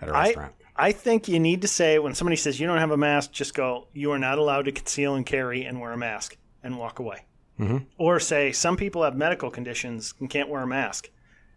at 0.00 0.08
a 0.08 0.12
I 0.12 0.22
restaurant. 0.24 0.54
I 0.74 0.90
think 0.92 1.28
you 1.28 1.38
need 1.38 1.62
to 1.62 1.68
say 1.68 1.98
when 1.98 2.14
somebody 2.14 2.36
says 2.36 2.58
you 2.58 2.66
don't 2.66 2.78
have 2.78 2.90
a 2.90 2.96
mask, 2.96 3.30
just 3.30 3.54
go. 3.54 3.86
You 3.92 4.10
are 4.12 4.18
not 4.18 4.38
allowed 4.38 4.64
to 4.64 4.72
conceal 4.72 5.14
and 5.14 5.24
carry 5.26 5.64
and 5.64 5.80
wear 5.80 5.92
a 5.92 5.96
mask 5.96 6.36
and 6.62 6.78
walk 6.78 6.98
away. 6.98 7.26
Mm-hmm. 7.60 7.78
Or 7.98 8.18
say 8.20 8.52
some 8.52 8.76
people 8.76 9.02
have 9.02 9.16
medical 9.16 9.50
conditions 9.50 10.14
and 10.18 10.30
can't 10.30 10.48
wear 10.48 10.62
a 10.62 10.66
mask. 10.66 11.10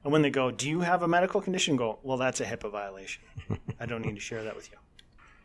And 0.03 0.11
when 0.11 0.23
they 0.23 0.31
go, 0.31 0.49
"Do 0.51 0.67
you 0.67 0.81
have 0.81 1.03
a 1.03 1.07
medical 1.07 1.39
condition?" 1.41 1.75
Go, 1.75 1.99
"Well, 2.01 2.17
that's 2.17 2.41
a 2.41 2.45
HIPAA 2.45 2.71
violation. 2.71 3.23
I 3.79 3.85
don't 3.85 4.03
need 4.03 4.15
to 4.15 4.21
share 4.21 4.43
that 4.43 4.55
with 4.55 4.69
you." 4.71 4.77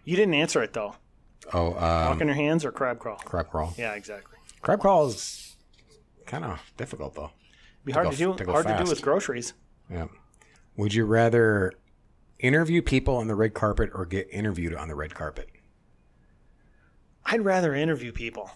You 0.05 0.17
didn't 0.17 0.35
answer 0.35 0.63
it 0.63 0.73
though. 0.73 0.95
Oh, 1.53 1.69
um, 1.75 1.75
Walk 1.75 2.21
on 2.23 2.27
your 2.27 2.35
hands 2.35 2.65
or 2.65 2.73
crab 2.73 2.99
crawl? 2.99 3.17
crab 3.19 3.51
crawl. 3.51 3.75
Yeah, 3.77 3.93
exactly. 3.93 4.39
Crab 4.63 4.81
crawl 4.81 5.07
is 5.09 5.57
kind 6.25 6.45
of 6.45 6.61
difficult 6.79 7.15
though. 7.15 7.31
Be 7.85 7.93
hard 7.93 8.07
go- 8.07 8.11
to 8.13 8.17
do. 8.17 8.35
to 8.35 8.51
hard 8.51 8.67
to 8.67 8.83
do 8.83 8.89
with 8.91 9.03
groceries. 9.03 9.53
Yeah. 9.91 10.07
Would 10.77 10.95
you 10.95 11.05
rather 11.05 11.73
interview 12.39 12.83
people 12.83 13.17
on 13.17 13.29
the 13.29 13.35
red 13.35 13.55
carpet 13.55 13.91
or 13.95 14.05
get 14.05 14.29
interviewed 14.31 14.75
on 14.75 14.89
the 14.89 14.95
red 14.95 15.15
carpet? 15.15 15.49
I'd 17.25 17.45
rather 17.45 17.75
interview 17.75 18.13
people. 18.13 18.51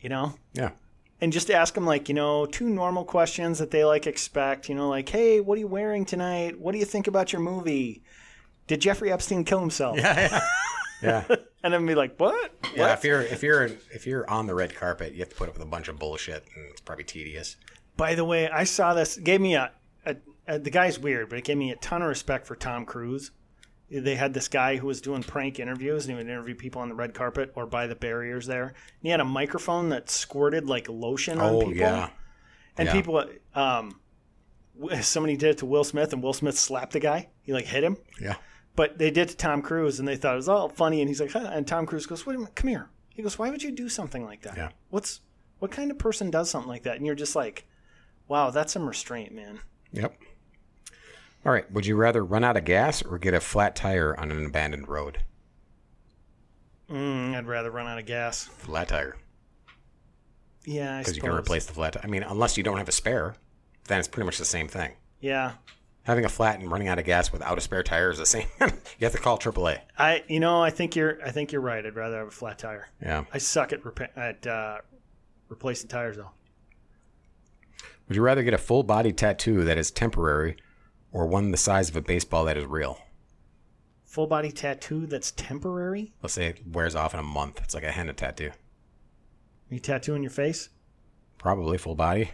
You 0.00 0.10
know, 0.10 0.34
Yeah. 0.52 0.72
and 1.22 1.32
just 1.32 1.50
ask 1.50 1.72
them 1.74 1.86
like 1.86 2.10
you 2.10 2.14
know 2.14 2.44
two 2.44 2.68
normal 2.68 3.04
questions 3.06 3.58
that 3.58 3.70
they 3.70 3.84
like 3.86 4.06
expect 4.06 4.68
you 4.68 4.74
know 4.74 4.90
like 4.90 5.08
hey 5.08 5.40
what 5.40 5.56
are 5.56 5.60
you 5.60 5.66
wearing 5.66 6.04
tonight 6.04 6.60
what 6.60 6.72
do 6.72 6.78
you 6.78 6.84
think 6.84 7.06
about 7.06 7.32
your 7.32 7.40
movie 7.40 8.02
did 8.66 8.82
jeffrey 8.82 9.10
epstein 9.10 9.44
kill 9.44 9.60
himself 9.60 9.96
Yeah. 9.96 10.40
yeah. 11.02 11.24
yeah. 11.30 11.36
and 11.62 11.72
then 11.72 11.86
be 11.86 11.94
like 11.94 12.18
what 12.18 12.52
Yeah, 12.76 12.80
What? 12.82 12.90
if 12.98 13.04
you're 13.04 13.22
if 13.22 13.42
you're 13.42 13.64
if 13.94 14.06
you're 14.06 14.28
on 14.28 14.46
the 14.46 14.54
red 14.54 14.74
carpet, 14.74 15.14
you 15.14 15.20
have 15.20 15.30
to 15.30 15.36
put 15.36 15.48
up 15.48 15.54
with 15.54 15.62
a 15.62 15.66
bunch 15.70 15.88
of 15.88 15.98
bullshit, 15.98 16.44
and 16.54 16.66
it's 16.70 16.82
probably 16.82 17.04
tedious. 17.04 17.56
by 17.96 18.14
the 18.14 18.24
way 18.26 18.50
i 18.50 18.64
saw 18.64 18.92
this 18.92 19.16
gave 19.16 19.40
me 19.40 19.54
a, 19.54 19.70
a 20.46 20.58
the 20.58 20.70
guy's 20.70 20.98
weird 20.98 21.28
but 21.28 21.38
it 21.38 21.44
gave 21.44 21.56
me 21.56 21.70
a 21.70 21.76
ton 21.76 22.02
of 22.02 22.08
respect 22.08 22.46
for 22.46 22.56
tom 22.56 22.84
cruise 22.84 23.30
they 23.90 24.16
had 24.16 24.34
this 24.34 24.48
guy 24.48 24.76
who 24.76 24.86
was 24.86 25.00
doing 25.00 25.22
prank 25.22 25.60
interviews 25.60 26.04
and 26.04 26.12
he 26.12 26.16
would 26.16 26.30
interview 26.30 26.54
people 26.54 26.80
on 26.82 26.88
the 26.88 26.94
red 26.94 27.14
carpet 27.14 27.52
or 27.54 27.66
by 27.66 27.86
the 27.86 27.94
barriers 27.94 28.46
there 28.46 28.66
and 28.68 28.74
he 29.02 29.08
had 29.10 29.20
a 29.20 29.24
microphone 29.24 29.90
that 29.90 30.08
squirted 30.10 30.66
like 30.66 30.88
lotion 30.88 31.38
on 31.38 31.54
Oh 31.54 31.58
people 31.60 31.76
yeah, 31.76 32.08
And 32.76 32.86
Yeah. 32.86 32.92
people, 32.92 33.24
um, 33.54 34.00
somebody 35.02 35.36
did 35.36 35.50
it 35.50 35.58
to 35.58 35.66
Will 35.66 35.84
Smith, 35.84 36.12
and 36.12 36.22
Will 36.22 36.32
Smith 36.32 36.58
slapped 36.58 36.92
the 36.92 37.00
guy. 37.00 37.28
He 37.42 37.52
like 37.52 37.66
hit 37.66 37.84
him, 37.84 37.96
yeah, 38.20 38.36
but 38.74 38.98
they 38.98 39.10
did 39.10 39.28
it 39.28 39.30
to 39.30 39.36
Tom 39.36 39.62
Cruise, 39.62 40.00
and 40.00 40.08
they 40.08 40.16
thought 40.16 40.32
it 40.32 40.36
was 40.36 40.48
all 40.48 40.68
funny. 40.68 41.00
And 41.00 41.08
he's 41.08 41.20
like, 41.20 41.30
huh. 41.30 41.50
and 41.52 41.66
Tom 41.66 41.86
Cruise 41.86 42.06
goes, 42.06 42.26
"Wait 42.26 42.34
a 42.34 42.38
minute, 42.38 42.56
come 42.56 42.70
here." 42.70 42.88
He 43.10 43.22
goes, 43.22 43.38
"Why 43.38 43.50
would 43.50 43.62
you 43.62 43.70
do 43.70 43.88
something 43.88 44.24
like 44.24 44.42
that? 44.42 44.56
Yeah. 44.56 44.70
What's 44.90 45.20
what 45.60 45.70
kind 45.70 45.92
of 45.92 45.98
person 45.98 46.30
does 46.30 46.50
something 46.50 46.68
like 46.68 46.82
that?" 46.82 46.96
And 46.96 47.06
you're 47.06 47.14
just 47.14 47.36
like, 47.36 47.66
"Wow, 48.26 48.50
that's 48.50 48.72
some 48.72 48.88
restraint, 48.88 49.32
man." 49.32 49.60
yep. 49.92 50.16
All 51.44 51.52
right. 51.52 51.70
Would 51.72 51.86
you 51.86 51.96
rather 51.96 52.24
run 52.24 52.44
out 52.44 52.56
of 52.56 52.64
gas 52.64 53.02
or 53.02 53.18
get 53.18 53.34
a 53.34 53.40
flat 53.40 53.76
tire 53.76 54.18
on 54.18 54.30
an 54.30 54.46
abandoned 54.46 54.88
road? 54.88 55.18
Mm, 56.90 57.34
I'd 57.34 57.46
rather 57.46 57.70
run 57.70 57.86
out 57.86 57.98
of 57.98 58.06
gas. 58.06 58.44
Flat 58.44 58.88
tire, 58.88 59.16
Yeah, 60.64 60.96
I 60.96 60.98
because 61.00 61.16
you 61.16 61.22
can 61.22 61.32
replace 61.32 61.64
the 61.66 61.72
flat. 61.72 61.96
I 62.02 62.06
mean, 62.06 62.22
unless 62.22 62.56
you 62.56 62.62
don't 62.62 62.76
have 62.78 62.88
a 62.88 62.92
spare, 62.92 63.34
then 63.88 63.98
it's 63.98 64.08
pretty 64.08 64.26
much 64.26 64.38
the 64.38 64.44
same 64.44 64.68
thing. 64.68 64.92
Yeah, 65.20 65.52
Having 66.02 66.26
a 66.26 66.28
flat 66.28 66.60
and 66.60 66.70
running 66.70 66.88
out 66.88 66.98
of 66.98 67.06
gas 67.06 67.32
without 67.32 67.56
a 67.56 67.62
spare 67.62 67.82
tire 67.82 68.10
is 68.10 68.18
the 68.18 68.26
same. 68.26 68.46
you 68.60 68.68
have 69.00 69.12
to 69.12 69.18
call 69.18 69.38
AAA. 69.38 69.80
I, 69.96 70.22
you 70.28 70.38
know, 70.38 70.62
I 70.62 70.68
think 70.68 70.94
you're, 70.94 71.18
I 71.24 71.30
think 71.30 71.50
you're 71.50 71.62
right. 71.62 71.84
I'd 71.84 71.96
rather 71.96 72.18
have 72.18 72.28
a 72.28 72.30
flat 72.30 72.58
tire. 72.58 72.88
Yeah. 73.00 73.24
I 73.32 73.38
suck 73.38 73.72
at 73.72 73.82
repa- 73.82 74.14
at 74.14 74.46
uh, 74.46 74.78
replacing 75.48 75.88
tires 75.88 76.18
though. 76.18 76.30
Would 78.08 78.16
you 78.16 78.22
rather 78.22 78.42
get 78.42 78.52
a 78.52 78.58
full 78.58 78.82
body 78.82 79.12
tattoo 79.14 79.64
that 79.64 79.78
is 79.78 79.90
temporary 79.90 80.56
or 81.14 81.26
one 81.26 81.50
the 81.52 81.56
size 81.56 81.88
of 81.88 81.96
a 81.96 82.02
baseball 82.02 82.44
that 82.44 82.58
is 82.58 82.66
real? 82.66 82.98
Full 84.04 84.26
body 84.26 84.50
tattoo 84.50 85.06
that's 85.06 85.30
temporary. 85.30 86.12
Let's 86.22 86.34
say 86.34 86.48
it 86.48 86.60
wears 86.66 86.94
off 86.94 87.14
in 87.14 87.20
a 87.20 87.24
month. 87.24 87.60
It's 87.62 87.74
like 87.74 87.84
a 87.84 87.90
henna 87.90 88.12
tattoo. 88.12 88.50
You 89.70 89.78
tattooing 89.78 90.22
your 90.22 90.30
face? 90.30 90.68
Probably 91.38 91.78
full 91.78 91.94
body. 91.94 92.30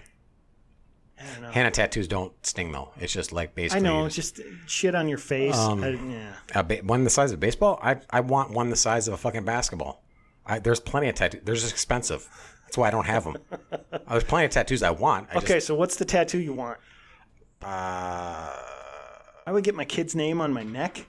I. 1.18 1.50
Henna 1.52 1.70
tattoos 1.70 2.08
don't 2.08 2.32
sting 2.44 2.72
though. 2.72 2.90
It's 2.98 3.12
just 3.12 3.32
like 3.32 3.54
basically. 3.54 3.86
I 3.86 3.90
know, 3.90 4.08
just 4.08 4.40
shit 4.66 4.94
on 4.94 5.08
your 5.08 5.18
face. 5.18 5.56
Um, 5.56 5.84
I- 5.84 5.90
yeah. 6.54 6.62
ba- 6.62 6.80
one 6.82 7.04
the 7.04 7.10
size 7.10 7.30
of 7.30 7.38
a 7.38 7.40
baseball. 7.40 7.78
I 7.82 7.96
I 8.08 8.20
want 8.20 8.50
one 8.50 8.70
the 8.70 8.76
size 8.76 9.06
of 9.06 9.14
a 9.14 9.18
fucking 9.18 9.44
basketball. 9.44 10.02
I, 10.46 10.58
there's 10.58 10.80
plenty 10.80 11.08
of 11.08 11.14
tattoos. 11.14 11.42
They're 11.44 11.54
just 11.54 11.70
expensive. 11.70 12.28
That's 12.64 12.78
why 12.78 12.88
I 12.88 12.90
don't 12.92 13.06
have 13.06 13.24
them. 13.24 13.36
There's 14.08 14.22
plenty 14.22 14.46
of 14.46 14.52
tattoos 14.52 14.84
I 14.84 14.90
want. 14.90 15.26
I 15.32 15.38
Okay, 15.38 15.54
Just, 15.54 15.66
so 15.66 15.74
what's 15.74 15.96
the 15.96 16.04
tattoo 16.04 16.38
you 16.38 16.52
want? 16.52 16.78
Uh, 17.62 18.52
I 19.46 19.52
would 19.52 19.64
get 19.64 19.74
my 19.74 19.84
kid's 19.84 20.14
name 20.14 20.40
on 20.40 20.52
my 20.52 20.62
neck. 20.62 21.06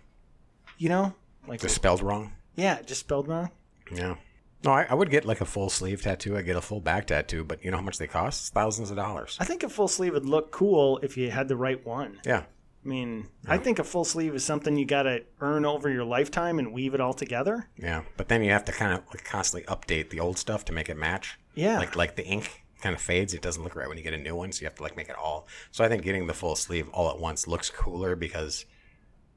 You 0.77 0.89
know, 0.89 1.13
like 1.47 1.59
they're 1.59 1.69
spelled 1.69 2.01
wrong. 2.01 2.33
yeah, 2.55 2.81
just 2.81 3.01
spelled 3.01 3.27
wrong. 3.27 3.49
Yeah. 3.91 4.15
No, 4.63 4.71
I, 4.71 4.85
I 4.89 4.93
would 4.93 5.09
get 5.09 5.25
like 5.25 5.41
a 5.41 5.45
full 5.45 5.69
sleeve 5.69 6.01
tattoo. 6.01 6.37
I'd 6.37 6.45
get 6.45 6.55
a 6.55 6.61
full 6.61 6.81
back 6.81 7.07
tattoo, 7.07 7.43
but 7.43 7.63
you 7.63 7.71
know 7.71 7.77
how 7.77 7.83
much 7.83 7.97
they 7.97 8.07
cost? 8.07 8.41
It's 8.41 8.49
thousands 8.49 8.91
of 8.91 8.95
dollars. 8.97 9.37
I 9.39 9.45
think 9.45 9.63
a 9.63 9.69
full 9.69 9.87
sleeve 9.87 10.13
would 10.13 10.25
look 10.25 10.51
cool 10.51 10.99
if 11.01 11.17
you 11.17 11.31
had 11.31 11.47
the 11.47 11.55
right 11.55 11.83
one. 11.85 12.19
Yeah. 12.25 12.43
I 12.83 12.87
mean, 12.87 13.27
I 13.47 13.57
think 13.57 13.77
a 13.77 13.83
full 13.83 14.05
sleeve 14.05 14.33
is 14.33 14.43
something 14.43 14.75
you 14.75 14.85
got 14.85 15.03
to 15.03 15.23
earn 15.39 15.65
over 15.65 15.87
your 15.87 16.03
lifetime 16.03 16.57
and 16.57 16.73
weave 16.73 16.95
it 16.95 16.99
all 17.01 17.13
together. 17.13 17.69
Yeah, 17.77 18.01
but 18.17 18.27
then 18.27 18.43
you 18.43 18.49
have 18.51 18.65
to 18.65 18.71
kind 18.71 18.93
of 18.93 19.03
like 19.09 19.23
constantly 19.23 19.67
update 19.67 20.09
the 20.09 20.19
old 20.19 20.39
stuff 20.39 20.65
to 20.65 20.73
make 20.73 20.89
it 20.89 20.97
match. 20.97 21.37
Yeah. 21.53 21.77
like 21.77 21.95
like 21.95 22.15
the 22.15 22.25
ink 22.25 22.60
kind 22.81 22.95
of 22.95 23.01
fades. 23.01 23.33
It 23.33 23.41
doesn't 23.41 23.63
look 23.63 23.75
right 23.75 23.87
when 23.87 23.97
you 23.97 24.03
get 24.03 24.13
a 24.13 24.17
new 24.17 24.35
one, 24.35 24.51
so 24.51 24.61
you 24.61 24.67
have 24.67 24.75
to 24.75 24.83
like 24.83 24.97
make 24.97 25.09
it 25.09 25.15
all. 25.15 25.47
So 25.71 25.83
I 25.83 25.89
think 25.89 26.03
getting 26.03 26.27
the 26.27 26.33
full 26.33 26.55
sleeve 26.55 26.89
all 26.89 27.09
at 27.09 27.19
once 27.19 27.47
looks 27.47 27.69
cooler 27.69 28.15
because, 28.15 28.65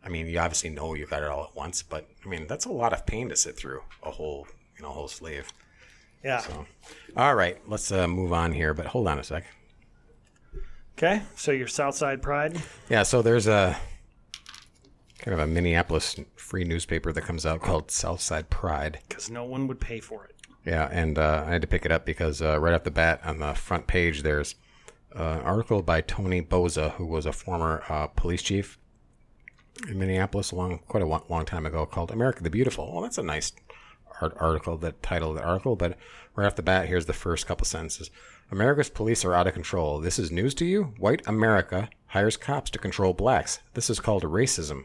I 0.05 0.09
mean, 0.09 0.27
you 0.27 0.39
obviously 0.39 0.71
know 0.71 0.95
you 0.95 1.07
got 1.07 1.23
it 1.23 1.29
all 1.29 1.45
at 1.45 1.55
once, 1.55 1.83
but 1.83 2.09
I 2.25 2.29
mean 2.29 2.47
that's 2.47 2.65
a 2.65 2.73
lot 2.73 2.93
of 2.93 3.07
pain 3.07 3.29
to 3.29 3.37
sit 3.37 3.57
through 3.57 3.83
a 4.03 4.11
whole 4.11 4.47
you 4.77 4.83
know 4.83 4.91
whole 4.91 5.09
sleeve. 5.09 5.53
Yeah. 6.23 6.39
So, 6.39 6.67
all 7.17 7.35
right, 7.35 7.59
let's 7.69 7.93
uh, 7.93 8.09
move 8.09 8.33
on 8.33 8.53
here. 8.53 8.73
But 8.75 8.87
hold 8.87 9.09
on 9.09 9.19
a 9.19 9.25
sec. 9.25 9.45
Okay, 10.97 11.23
so 11.35 11.51
your 11.51 11.67
Southside 11.67 12.23
Pride. 12.23 12.61
Yeah, 12.89 13.03
so 13.03 13.21
there's 13.21 13.49
a 13.49 13.77
kind 15.19 15.35
of 15.35 15.41
a 15.41 15.47
Minneapolis 15.47 16.17
free 16.37 16.65
newspaper 16.65 17.13
that 17.13 17.23
comes 17.23 17.45
out 17.45 17.63
called 17.63 17.91
Southside 17.91 18.49
Pride. 18.49 19.01
Because 19.09 19.29
no 19.31 19.45
one 19.45 19.67
would 19.67 19.81
pay 19.81 19.99
for 19.99 20.25
it. 20.25 20.37
Yeah, 20.65 20.89
and 20.91 21.19
uh, 21.19 21.45
I 21.47 21.51
had 21.51 21.63
to 21.63 21.69
pick 21.69 21.85
it 21.85 21.93
up 21.93 22.07
because 22.07 22.41
uh, 22.41 22.59
right 22.59 22.73
off 22.75 22.85
the 22.85 22.91
bat 22.91 23.21
on 23.25 23.39
the 23.39 23.55
front 23.55 23.87
page 23.87 24.23
there's 24.23 24.55
uh, 25.15 25.23
an 25.23 25.41
article 25.43 25.83
by 25.83 26.01
Tony 26.01 26.41
Bouza, 26.41 26.91
who 26.91 27.07
was 27.07 27.27
a 27.27 27.33
former 27.33 27.83
uh, 27.89 28.07
police 28.09 28.43
chief 28.43 28.79
in 29.89 29.99
Minneapolis 29.99 30.53
a 30.53 30.57
long, 30.57 30.79
quite 30.89 31.03
a 31.03 31.07
long, 31.07 31.25
long 31.29 31.45
time 31.45 31.67
ago, 31.67 31.85
called 31.85 32.11
"America 32.11 32.43
the 32.43 32.51
Beautiful." 32.51 32.93
Well, 32.93 33.03
that's 33.03 33.19
a 33.19 33.23
nice 33.23 33.53
art- 34.21 34.37
article. 34.41 34.77
That 34.79 35.03
title 35.03 35.31
of 35.31 35.37
the 35.37 35.45
article, 35.45 35.77
but 35.77 35.99
right 36.35 36.47
off 36.47 36.57
the 36.57 36.63
bat, 36.63 36.89
here's 36.89 37.07
the 37.07 37.13
first 37.13 37.47
couple 37.47 37.67
sentences: 37.67 38.11
"America's 38.51 38.89
police 38.89 39.25
are 39.25 39.35
out 39.35 39.47
of 39.47 39.53
control. 39.55 40.01
This 40.01 40.19
is 40.19 40.31
news 40.31 40.55
to 40.55 40.65
you. 40.65 40.95
White 40.99 41.27
America 41.27 41.91
hires 42.07 42.37
cops 42.37 42.71
to 42.71 42.79
control 42.79 43.13
blacks. 43.13 43.61
This 43.75 43.91
is 43.91 44.01
called 44.01 44.23
racism." 44.23 44.85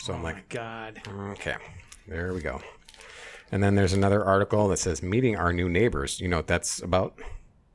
So 0.00 0.12
I'm 0.12 0.22
like, 0.22 0.48
God. 0.48 1.00
Okay, 1.08 1.56
there 2.06 2.32
we 2.32 2.40
go. 2.40 2.60
And 3.50 3.62
then 3.62 3.74
there's 3.74 3.92
another 3.92 4.24
article 4.24 4.68
that 4.68 4.78
says 4.78 5.02
meeting 5.02 5.36
our 5.36 5.52
new 5.52 5.68
neighbors. 5.68 6.20
You 6.20 6.28
know 6.28 6.36
what 6.38 6.46
that's 6.46 6.82
about? 6.82 7.18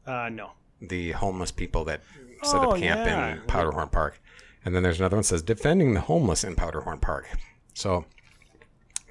Uh, 0.05 0.29
no. 0.31 0.51
The 0.81 1.11
homeless 1.11 1.51
people 1.51 1.83
that 1.85 2.01
set 2.43 2.55
Oh, 2.61 2.71
up 2.71 2.79
camp 2.79 3.05
yeah. 3.07 3.33
in 3.35 3.41
Powderhorn 3.47 3.89
Park. 3.89 4.21
And 4.65 4.75
then 4.75 4.83
there's 4.83 4.99
another 4.99 5.15
one 5.17 5.21
that 5.21 5.27
says 5.27 5.41
defending 5.41 5.93
the 5.93 6.01
homeless 6.01 6.43
in 6.43 6.55
Powderhorn 6.55 6.99
Park. 6.99 7.27
So 7.73 8.05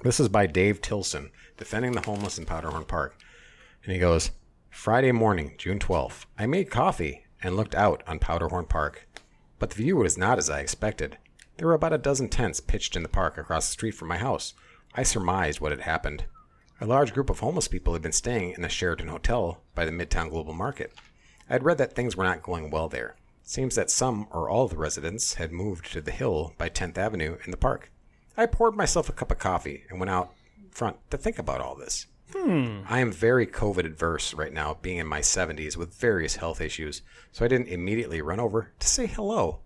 this 0.03 0.19
is 0.19 0.29
by 0.29 0.45
Dave 0.47 0.81
Tilson, 0.81 1.31
defending 1.57 1.91
the 1.91 2.01
homeless 2.01 2.37
in 2.37 2.45
Powderhorn 2.45 2.85
Park. 2.85 3.17
And 3.83 3.91
he 3.93 3.99
goes, 3.99 4.31
Friday 4.69 5.11
morning, 5.11 5.53
June 5.57 5.79
12th, 5.79 6.25
I 6.37 6.45
made 6.45 6.69
coffee 6.71 7.25
and 7.41 7.55
looked 7.55 7.75
out 7.75 8.03
on 8.07 8.19
Powderhorn 8.19 8.65
Park. 8.65 9.07
But 9.59 9.69
the 9.71 9.75
view 9.75 9.97
was 9.97 10.17
not 10.17 10.37
as 10.37 10.49
I 10.49 10.59
expected. 10.61 11.17
There 11.57 11.67
were 11.67 11.73
about 11.73 11.93
a 11.93 11.97
dozen 11.97 12.29
tents 12.29 12.59
pitched 12.59 12.95
in 12.95 13.03
the 13.03 13.09
park 13.09 13.37
across 13.37 13.67
the 13.67 13.73
street 13.73 13.91
from 13.95 14.07
my 14.07 14.17
house. 14.17 14.53
I 14.95 15.03
surmised 15.03 15.59
what 15.59 15.71
had 15.71 15.81
happened. 15.81 16.25
A 16.81 16.87
large 16.87 17.13
group 17.13 17.29
of 17.29 17.39
homeless 17.39 17.67
people 17.67 17.93
had 17.93 18.01
been 18.01 18.11
staying 18.11 18.51
in 18.51 18.61
the 18.61 18.69
Sheraton 18.69 19.07
Hotel 19.07 19.61
by 19.75 19.85
the 19.85 19.91
Midtown 19.91 20.29
Global 20.29 20.53
Market. 20.53 20.91
I 21.49 21.53
had 21.53 21.63
read 21.63 21.77
that 21.77 21.93
things 21.93 22.17
were 22.17 22.23
not 22.23 22.41
going 22.41 22.71
well 22.71 22.89
there. 22.89 23.15
It 23.41 23.49
seems 23.49 23.75
that 23.75 23.91
some 23.91 24.27
or 24.31 24.49
all 24.49 24.65
of 24.65 24.71
the 24.71 24.77
residents 24.77 25.35
had 25.35 25.51
moved 25.51 25.91
to 25.91 26.01
the 26.01 26.11
hill 26.11 26.53
by 26.57 26.69
10th 26.69 26.97
Avenue 26.97 27.37
in 27.45 27.51
the 27.51 27.57
park. 27.57 27.91
I 28.35 28.47
poured 28.47 28.75
myself 28.75 29.07
a 29.07 29.13
cup 29.13 29.31
of 29.31 29.37
coffee 29.37 29.83
and 29.89 29.99
went 29.99 30.09
out 30.09 30.33
front 30.71 30.97
to 31.11 31.17
think 31.17 31.37
about 31.37 31.61
all 31.61 31.75
this. 31.75 32.07
Hmm. 32.35 32.81
I 32.89 32.99
am 32.99 33.11
very 33.11 33.45
COVID 33.45 33.85
adverse 33.85 34.33
right 34.33 34.51
now, 34.51 34.77
being 34.81 34.97
in 34.97 35.05
my 35.05 35.19
70s 35.19 35.77
with 35.77 35.93
various 35.93 36.37
health 36.37 36.59
issues, 36.59 37.03
so 37.31 37.45
I 37.45 37.47
didn't 37.47 37.67
immediately 37.67 38.21
run 38.21 38.39
over 38.39 38.71
to 38.79 38.87
say 38.87 39.05
hello. 39.05 39.59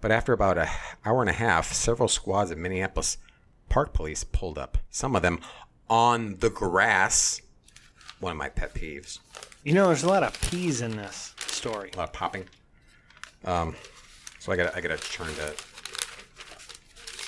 But 0.00 0.10
after 0.10 0.32
about 0.32 0.58
an 0.58 0.68
hour 1.04 1.20
and 1.20 1.30
a 1.30 1.34
half, 1.34 1.72
several 1.72 2.08
squads 2.08 2.50
of 2.50 2.58
Minneapolis 2.58 3.18
park 3.68 3.94
police 3.94 4.24
pulled 4.24 4.58
up. 4.58 4.78
Some 4.90 5.14
of 5.14 5.22
them 5.22 5.40
on 5.92 6.36
the 6.40 6.48
grass. 6.48 7.42
One 8.18 8.32
of 8.32 8.38
my 8.38 8.48
pet 8.48 8.72
peeves. 8.72 9.18
You 9.62 9.74
know, 9.74 9.88
there's 9.88 10.04
a 10.04 10.08
lot 10.08 10.22
of 10.22 10.40
peas 10.40 10.80
in 10.80 10.96
this 10.96 11.34
story. 11.36 11.90
A 11.92 11.98
lot 11.98 12.08
of 12.08 12.14
popping. 12.14 12.46
Um, 13.44 13.76
so 14.38 14.52
I 14.52 14.56
got 14.56 14.74
I 14.74 14.80
got 14.80 14.98
to 14.98 15.10
turn 15.12 15.26
to 15.26 15.54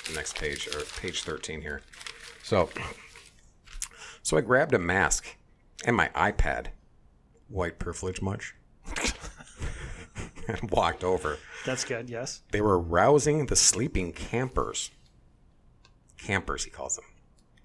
the 0.07 0.15
next 0.15 0.35
page 0.39 0.67
or 0.67 0.81
page 0.99 1.21
thirteen 1.21 1.61
here. 1.61 1.81
So, 2.41 2.69
so 4.23 4.35
I 4.35 4.41
grabbed 4.41 4.73
a 4.73 4.79
mask 4.79 5.27
and 5.85 5.95
my 5.95 6.09
iPad. 6.15 6.67
White 7.47 7.77
privilege 7.77 8.19
much? 8.23 8.55
and 10.47 10.71
walked 10.71 11.03
over. 11.03 11.37
That's 11.67 11.83
good. 11.83 12.09
Yes. 12.09 12.41
They 12.49 12.61
were 12.61 12.79
rousing 12.79 13.45
the 13.45 13.55
sleeping 13.55 14.11
campers. 14.11 14.89
Campers, 16.17 16.63
he 16.63 16.71
calls 16.71 16.95
them. 16.95 17.05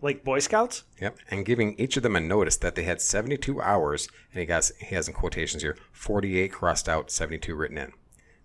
Like 0.03 0.24
Boy 0.24 0.38
Scouts. 0.38 0.84
Yep, 1.01 1.18
and 1.30 1.44
giving 1.44 1.78
each 1.78 1.96
of 1.96 2.03
them 2.03 2.16
a 2.16 2.20
notice 2.20 2.57
that 2.59 2.74
they 2.74 2.84
had 2.84 3.03
72 3.03 3.61
hours, 3.61 4.09
and 4.32 4.40
he 4.40 4.46
got 4.46 4.70
he 4.78 4.94
has 4.94 5.09
in 5.09 5.14
quotations 5.14 5.62
here 5.62 5.76
48 5.92 6.53
crossed 6.53 6.88
out, 6.88 7.11
72 7.11 7.55
written 7.55 7.76
in, 7.76 7.92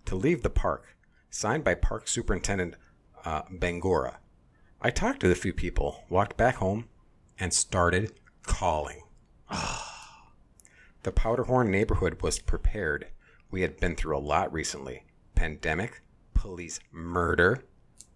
to 0.04 0.14
leave 0.14 0.42
the 0.42 0.50
park. 0.50 0.96
Signed 1.30 1.64
by 1.64 1.74
Park 1.74 2.08
Superintendent 2.08 2.76
uh, 3.24 3.42
Bangoura. 3.42 4.16
I 4.80 4.90
talked 4.90 5.20
to 5.20 5.30
a 5.30 5.34
few 5.34 5.52
people, 5.52 6.04
walked 6.08 6.36
back 6.36 6.56
home, 6.56 6.88
and 7.38 7.52
started 7.52 8.12
calling. 8.42 9.00
the 11.02 11.12
Powderhorn 11.12 11.68
neighborhood 11.68 12.22
was 12.22 12.38
prepared. 12.38 13.08
We 13.50 13.62
had 13.62 13.80
been 13.80 13.96
through 13.96 14.16
a 14.16 14.20
lot 14.20 14.52
recently: 14.52 15.04
pandemic, 15.34 16.02
police 16.34 16.80
murder, 16.92 17.64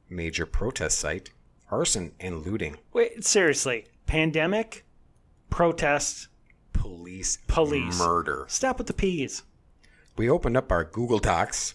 major 0.08 0.46
protest 0.46 0.98
site, 0.98 1.30
arson, 1.70 2.12
and 2.20 2.44
looting. 2.46 2.76
Wait, 2.92 3.24
seriously. 3.24 3.86
Pandemic, 4.06 4.84
protests, 5.50 6.28
police 6.72 7.38
Police. 7.46 7.98
murder. 7.98 8.44
stop 8.48 8.78
with 8.78 8.86
the 8.86 8.92
P's. 8.92 9.42
We 10.16 10.28
opened 10.28 10.56
up 10.56 10.70
our 10.72 10.84
Google 10.84 11.18
Docs, 11.18 11.74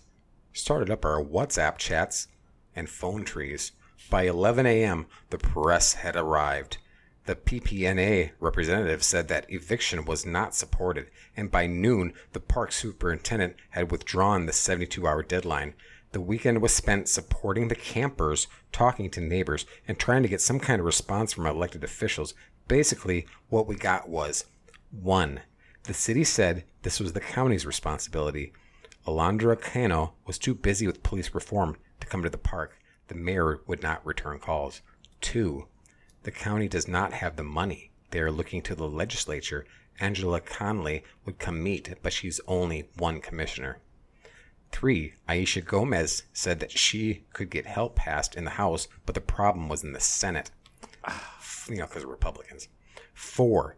started 0.54 0.90
up 0.90 1.06
our 1.06 1.24
WhatsApp 1.24 1.78
chats 1.78 2.28
and 2.76 2.90
phone 2.90 3.24
trees. 3.24 3.72
By 4.10 4.24
11 4.24 4.66
a.m., 4.66 5.08
the 5.30 5.38
press 5.38 5.94
had 5.94 6.16
arrived. 6.16 6.78
The 7.26 7.36
PPNA 7.36 8.32
representative 8.40 9.04
said 9.04 9.28
that 9.30 9.48
eviction 9.50 10.06
was 10.06 10.28
not 10.28 10.54
supported, 10.54 11.10
and 11.36 11.50
by 11.50 11.66
noon, 11.66 12.14
the 12.34 12.40
park 12.40 12.72
superintendent 12.72 13.56
had 13.72 13.90
withdrawn 13.90 14.46
the 14.46 14.54
72 14.54 15.08
hour 15.08 15.24
deadline. 15.24 15.74
The 16.16 16.22
weekend 16.22 16.62
was 16.62 16.74
spent 16.74 17.10
supporting 17.10 17.68
the 17.68 17.76
campers, 17.76 18.48
talking 18.72 19.10
to 19.10 19.20
neighbors, 19.20 19.66
and 19.86 20.00
trying 20.00 20.24
to 20.24 20.30
get 20.30 20.40
some 20.40 20.62
kind 20.62 20.80
of 20.80 20.86
response 20.86 21.34
from 21.34 21.46
elected 21.46 21.84
officials. 21.84 22.34
Basically, 22.70 23.28
what 23.50 23.68
we 23.68 23.76
got 23.76 24.08
was 24.08 24.46
1. 24.92 25.42
The 25.84 25.94
city 25.94 26.24
said 26.24 26.64
this 26.84 27.02
was 27.02 27.12
the 27.12 27.20
county's 27.20 27.66
responsibility. 27.66 28.54
Alondra 29.06 29.60
Cano 29.60 30.14
was 30.26 30.38
too 30.38 30.56
busy 30.56 30.88
with 30.88 31.04
police 31.04 31.36
reform 31.36 31.76
to 32.00 32.08
come 32.08 32.24
to 32.24 32.30
the 32.30 32.38
park. 32.38 32.80
The 33.10 33.16
mayor 33.16 33.60
would 33.68 33.84
not 33.84 34.06
return 34.06 34.40
calls. 34.40 34.82
2. 35.20 35.68
The 36.24 36.32
county 36.32 36.70
does 36.70 36.88
not 36.88 37.12
have 37.12 37.36
the 37.36 37.44
money. 37.44 37.92
They 38.12 38.22
are 38.22 38.32
looking 38.32 38.62
to 38.62 38.76
the 38.76 38.88
legislature. 38.88 39.66
Angela 40.00 40.40
Conley 40.40 41.04
would 41.26 41.40
come 41.40 41.62
meet, 41.62 41.94
but 42.02 42.14
she's 42.14 42.40
only 42.48 42.88
one 42.96 43.20
commissioner. 43.20 43.80
Three, 44.72 45.14
Aisha 45.30 45.64
Gomez 45.66 46.24
said 46.34 46.60
that 46.60 46.72
she 46.72 47.24
could 47.34 47.50
get 47.50 47.66
help 47.66 47.96
passed 47.96 48.36
in 48.36 48.44
the 48.44 48.52
House, 48.52 48.88
but 49.06 49.16
the 49.16 49.22
problem 49.22 49.70
was 49.70 49.84
in 49.84 49.94
the 49.94 50.00
Senate. 50.00 50.52
You 51.68 51.78
know, 51.78 51.88
because 51.88 52.04
of 52.04 52.10
Republicans. 52.10 52.68
Four, 53.16 53.78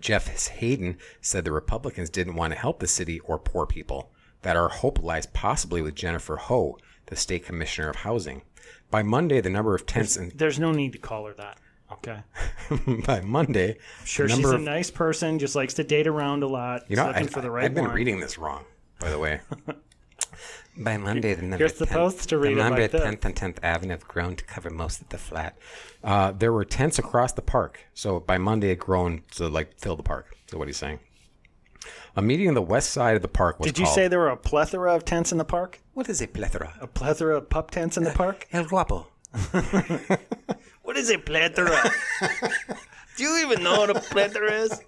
Jeff 0.00 0.48
Hayden 0.48 0.96
said 1.20 1.44
the 1.44 1.52
Republicans 1.52 2.10
didn't 2.10 2.34
want 2.34 2.52
to 2.52 2.58
help 2.58 2.80
the 2.80 2.88
city 2.88 3.20
or 3.20 3.38
poor 3.38 3.66
people, 3.66 4.10
that 4.42 4.56
our 4.56 4.68
hope 4.68 5.00
lies 5.00 5.26
possibly 5.26 5.80
with 5.80 5.94
Jennifer 5.94 6.34
Ho, 6.36 6.76
the 7.06 7.14
state 7.14 7.44
commissioner 7.44 7.88
of 7.88 7.96
housing. 7.96 8.42
By 8.90 9.04
Monday, 9.04 9.40
the 9.40 9.48
number 9.48 9.76
of 9.76 9.86
tents 9.86 10.16
and 10.16 10.32
There's 10.32 10.58
no 10.58 10.72
need 10.72 10.92
to 10.94 10.98
call 10.98 11.26
her 11.26 11.34
that. 11.34 11.58
Okay. 11.92 12.18
by 13.06 13.20
Monday, 13.20 13.78
Sure, 14.04 14.28
she's 14.28 14.44
a 14.44 14.56
of, 14.56 14.60
nice 14.60 14.90
person, 14.90 15.38
just 15.38 15.54
likes 15.54 15.74
to 15.74 15.84
date 15.84 16.08
around 16.08 16.42
a 16.42 16.48
lot. 16.48 16.82
you 16.88 16.96
know, 16.96 17.06
looking 17.06 17.22
I, 17.22 17.26
for 17.26 17.40
the 17.40 17.50
right 17.50 17.64
I've 17.64 17.74
been 17.74 17.84
one. 17.86 17.94
reading 17.94 18.18
this 18.18 18.38
wrong, 18.38 18.64
by 18.98 19.08
the 19.10 19.18
way. 19.20 19.40
By 20.78 20.96
Monday, 20.96 21.34
the 21.34 21.42
number 21.42 21.66
10th 21.68 21.88
post 21.88 22.28
to 22.28 22.38
read 22.38 22.56
the 22.56 22.60
it 22.60 22.62
number 22.62 22.82
like 22.82 22.90
this. 22.92 23.00
10th 23.02 23.24
and 23.24 23.34
10th 23.34 23.58
Avenue 23.64 23.90
have 23.92 24.06
grown 24.06 24.36
to 24.36 24.44
cover 24.44 24.70
most 24.70 25.00
of 25.00 25.08
the 25.08 25.18
flat. 25.18 25.58
Uh, 26.04 26.30
there 26.32 26.52
were 26.52 26.64
tents 26.64 26.98
across 26.98 27.32
the 27.32 27.42
park, 27.42 27.80
so 27.94 28.20
by 28.20 28.38
Monday 28.38 28.70
it 28.70 28.78
grown 28.78 29.22
to 29.32 29.48
like 29.48 29.78
fill 29.78 29.96
the 29.96 30.02
park. 30.02 30.36
Is 30.48 30.54
what 30.54 30.68
he's 30.68 30.76
saying. 30.76 31.00
A 32.16 32.22
meeting 32.22 32.48
on 32.48 32.54
the 32.54 32.62
west 32.62 32.90
side 32.90 33.16
of 33.16 33.22
the 33.22 33.28
park 33.28 33.58
was 33.58 33.66
Did 33.66 33.78
you 33.78 33.84
called- 33.84 33.94
say 33.94 34.08
there 34.08 34.18
were 34.18 34.28
a 34.28 34.36
plethora 34.36 34.94
of 34.94 35.04
tents 35.04 35.32
in 35.32 35.38
the 35.38 35.44
park? 35.44 35.80
What 35.94 36.08
is 36.08 36.20
a 36.22 36.26
plethora? 36.28 36.74
A 36.80 36.86
plethora 36.86 37.36
of 37.36 37.48
pup 37.50 37.70
tents 37.70 37.96
in 37.96 38.04
the 38.04 38.10
park? 38.12 38.46
El 38.52 38.64
guapo. 38.64 39.08
What 40.82 40.96
is 40.96 41.10
a 41.10 41.18
plethora? 41.18 41.90
Do 43.16 43.24
you 43.24 43.44
even 43.44 43.62
know 43.62 43.76
what 43.80 43.90
a 43.90 44.00
plethora 44.00 44.52
is? 44.52 44.80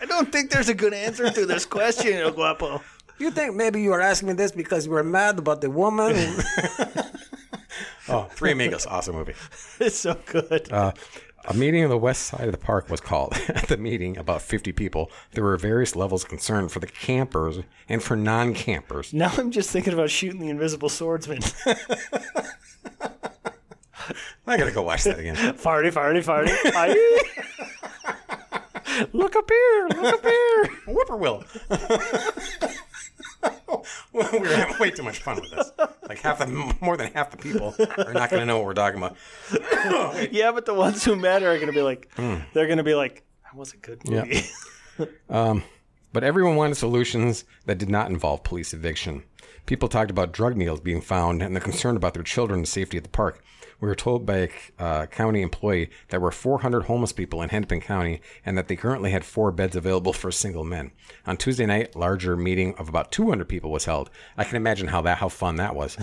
I 0.00 0.06
don't 0.06 0.30
think 0.30 0.50
there's 0.52 0.68
a 0.68 0.74
good 0.74 0.94
answer 0.94 1.30
to 1.30 1.46
this 1.46 1.66
question, 1.66 2.12
El 2.12 2.30
Guapo. 2.30 2.80
You 3.18 3.30
think 3.30 3.54
maybe 3.54 3.80
you 3.82 3.92
are 3.92 4.00
asking 4.00 4.28
me 4.28 4.34
this 4.34 4.52
because 4.52 4.86
you 4.86 4.92
were 4.92 5.02
mad 5.02 5.38
about 5.38 5.60
the 5.60 5.70
woman? 5.70 6.36
Oh, 8.10 8.22
Three 8.30 8.52
Amigos, 8.52 8.86
awesome 8.86 9.16
movie. 9.16 9.34
It's 9.80 9.98
so 9.98 10.16
good. 10.24 10.72
Uh, 10.72 10.92
a 11.46 11.52
meeting 11.52 11.84
on 11.84 11.90
the 11.90 11.98
west 11.98 12.22
side 12.22 12.46
of 12.46 12.52
the 12.52 12.58
park 12.58 12.88
was 12.88 13.00
called. 13.02 13.34
At 13.48 13.68
the 13.68 13.76
meeting, 13.76 14.16
about 14.16 14.40
50 14.40 14.72
people, 14.72 15.10
there 15.32 15.44
were 15.44 15.58
various 15.58 15.94
levels 15.94 16.22
of 16.24 16.30
concern 16.30 16.70
for 16.70 16.80
the 16.80 16.86
campers 16.86 17.58
and 17.86 18.02
for 18.02 18.16
non 18.16 18.54
campers. 18.54 19.12
now 19.12 19.30
I'm 19.36 19.50
just 19.50 19.68
thinking 19.68 19.92
about 19.92 20.08
shooting 20.08 20.40
the 20.40 20.48
invisible 20.48 20.88
swordsman. 20.88 21.40
I 24.46 24.56
gotta 24.56 24.72
go 24.72 24.80
watch 24.82 25.04
that 25.04 25.18
again. 25.18 25.36
farty, 25.36 25.92
farty, 25.92 26.24
farty. 26.24 26.48
Aye. 26.64 26.96
look 29.12 29.36
up 29.36 29.50
here. 29.50 29.88
Look 29.90 30.14
up 30.14 30.22
here. 30.24 30.64
Whippoorwill. 30.86 31.44
we're 34.12 34.56
having 34.56 34.78
way 34.78 34.90
too 34.90 35.02
much 35.02 35.20
fun 35.20 35.40
with 35.40 35.50
this. 35.50 35.70
Like 36.08 36.18
half 36.18 36.38
the 36.38 36.74
more 36.80 36.96
than 36.96 37.12
half 37.12 37.30
the 37.30 37.36
people 37.36 37.74
are 37.78 38.12
not 38.12 38.30
going 38.30 38.40
to 38.40 38.46
know 38.46 38.56
what 38.58 38.66
we're 38.66 38.74
talking 38.74 38.98
about. 38.98 39.16
Yeah, 40.32 40.52
but 40.52 40.66
the 40.66 40.74
ones 40.74 41.04
who 41.04 41.16
matter 41.16 41.50
are 41.50 41.56
going 41.56 41.68
to 41.68 41.72
be 41.72 41.82
like, 41.82 42.08
hmm. 42.16 42.36
they're 42.52 42.66
going 42.66 42.78
to 42.78 42.84
be 42.84 42.94
like, 42.94 43.24
that 43.44 43.56
was 43.56 43.72
a 43.72 43.76
good 43.76 44.00
Yeah. 44.04 44.24
movie. 44.24 44.42
Um, 45.30 45.62
but 46.12 46.24
everyone 46.24 46.56
wanted 46.56 46.74
solutions 46.76 47.44
that 47.66 47.78
did 47.78 47.88
not 47.88 48.10
involve 48.10 48.42
police 48.42 48.74
eviction. 48.74 49.22
People 49.66 49.88
talked 49.88 50.10
about 50.10 50.32
drug 50.32 50.56
needles 50.56 50.80
being 50.80 51.00
found 51.00 51.40
and 51.40 51.54
the 51.54 51.60
concern 51.60 51.96
about 51.96 52.14
their 52.14 52.24
children 52.24 52.58
and 52.60 52.68
safety 52.68 52.96
at 52.96 53.04
the 53.04 53.08
park. 53.08 53.44
We 53.80 53.86
were 53.86 53.94
told 53.94 54.26
by 54.26 54.36
a 54.36 54.48
uh, 54.82 55.06
county 55.06 55.40
employee 55.40 55.86
that 55.86 56.08
there 56.10 56.20
were 56.20 56.32
400 56.32 56.82
homeless 56.82 57.12
people 57.12 57.42
in 57.42 57.50
Hennepin 57.50 57.80
County 57.80 58.20
and 58.44 58.58
that 58.58 58.66
they 58.66 58.74
currently 58.74 59.12
had 59.12 59.24
four 59.24 59.52
beds 59.52 59.76
available 59.76 60.12
for 60.12 60.32
single 60.32 60.64
men. 60.64 60.90
On 61.26 61.36
Tuesday 61.36 61.64
night, 61.66 61.94
larger 61.94 62.36
meeting 62.36 62.74
of 62.76 62.88
about 62.88 63.12
200 63.12 63.48
people 63.48 63.70
was 63.70 63.84
held. 63.84 64.10
I 64.36 64.44
can 64.44 64.56
imagine 64.56 64.88
how 64.88 65.02
that 65.02 65.18
how 65.18 65.28
fun 65.28 65.56
that 65.56 65.76
was. 65.76 65.96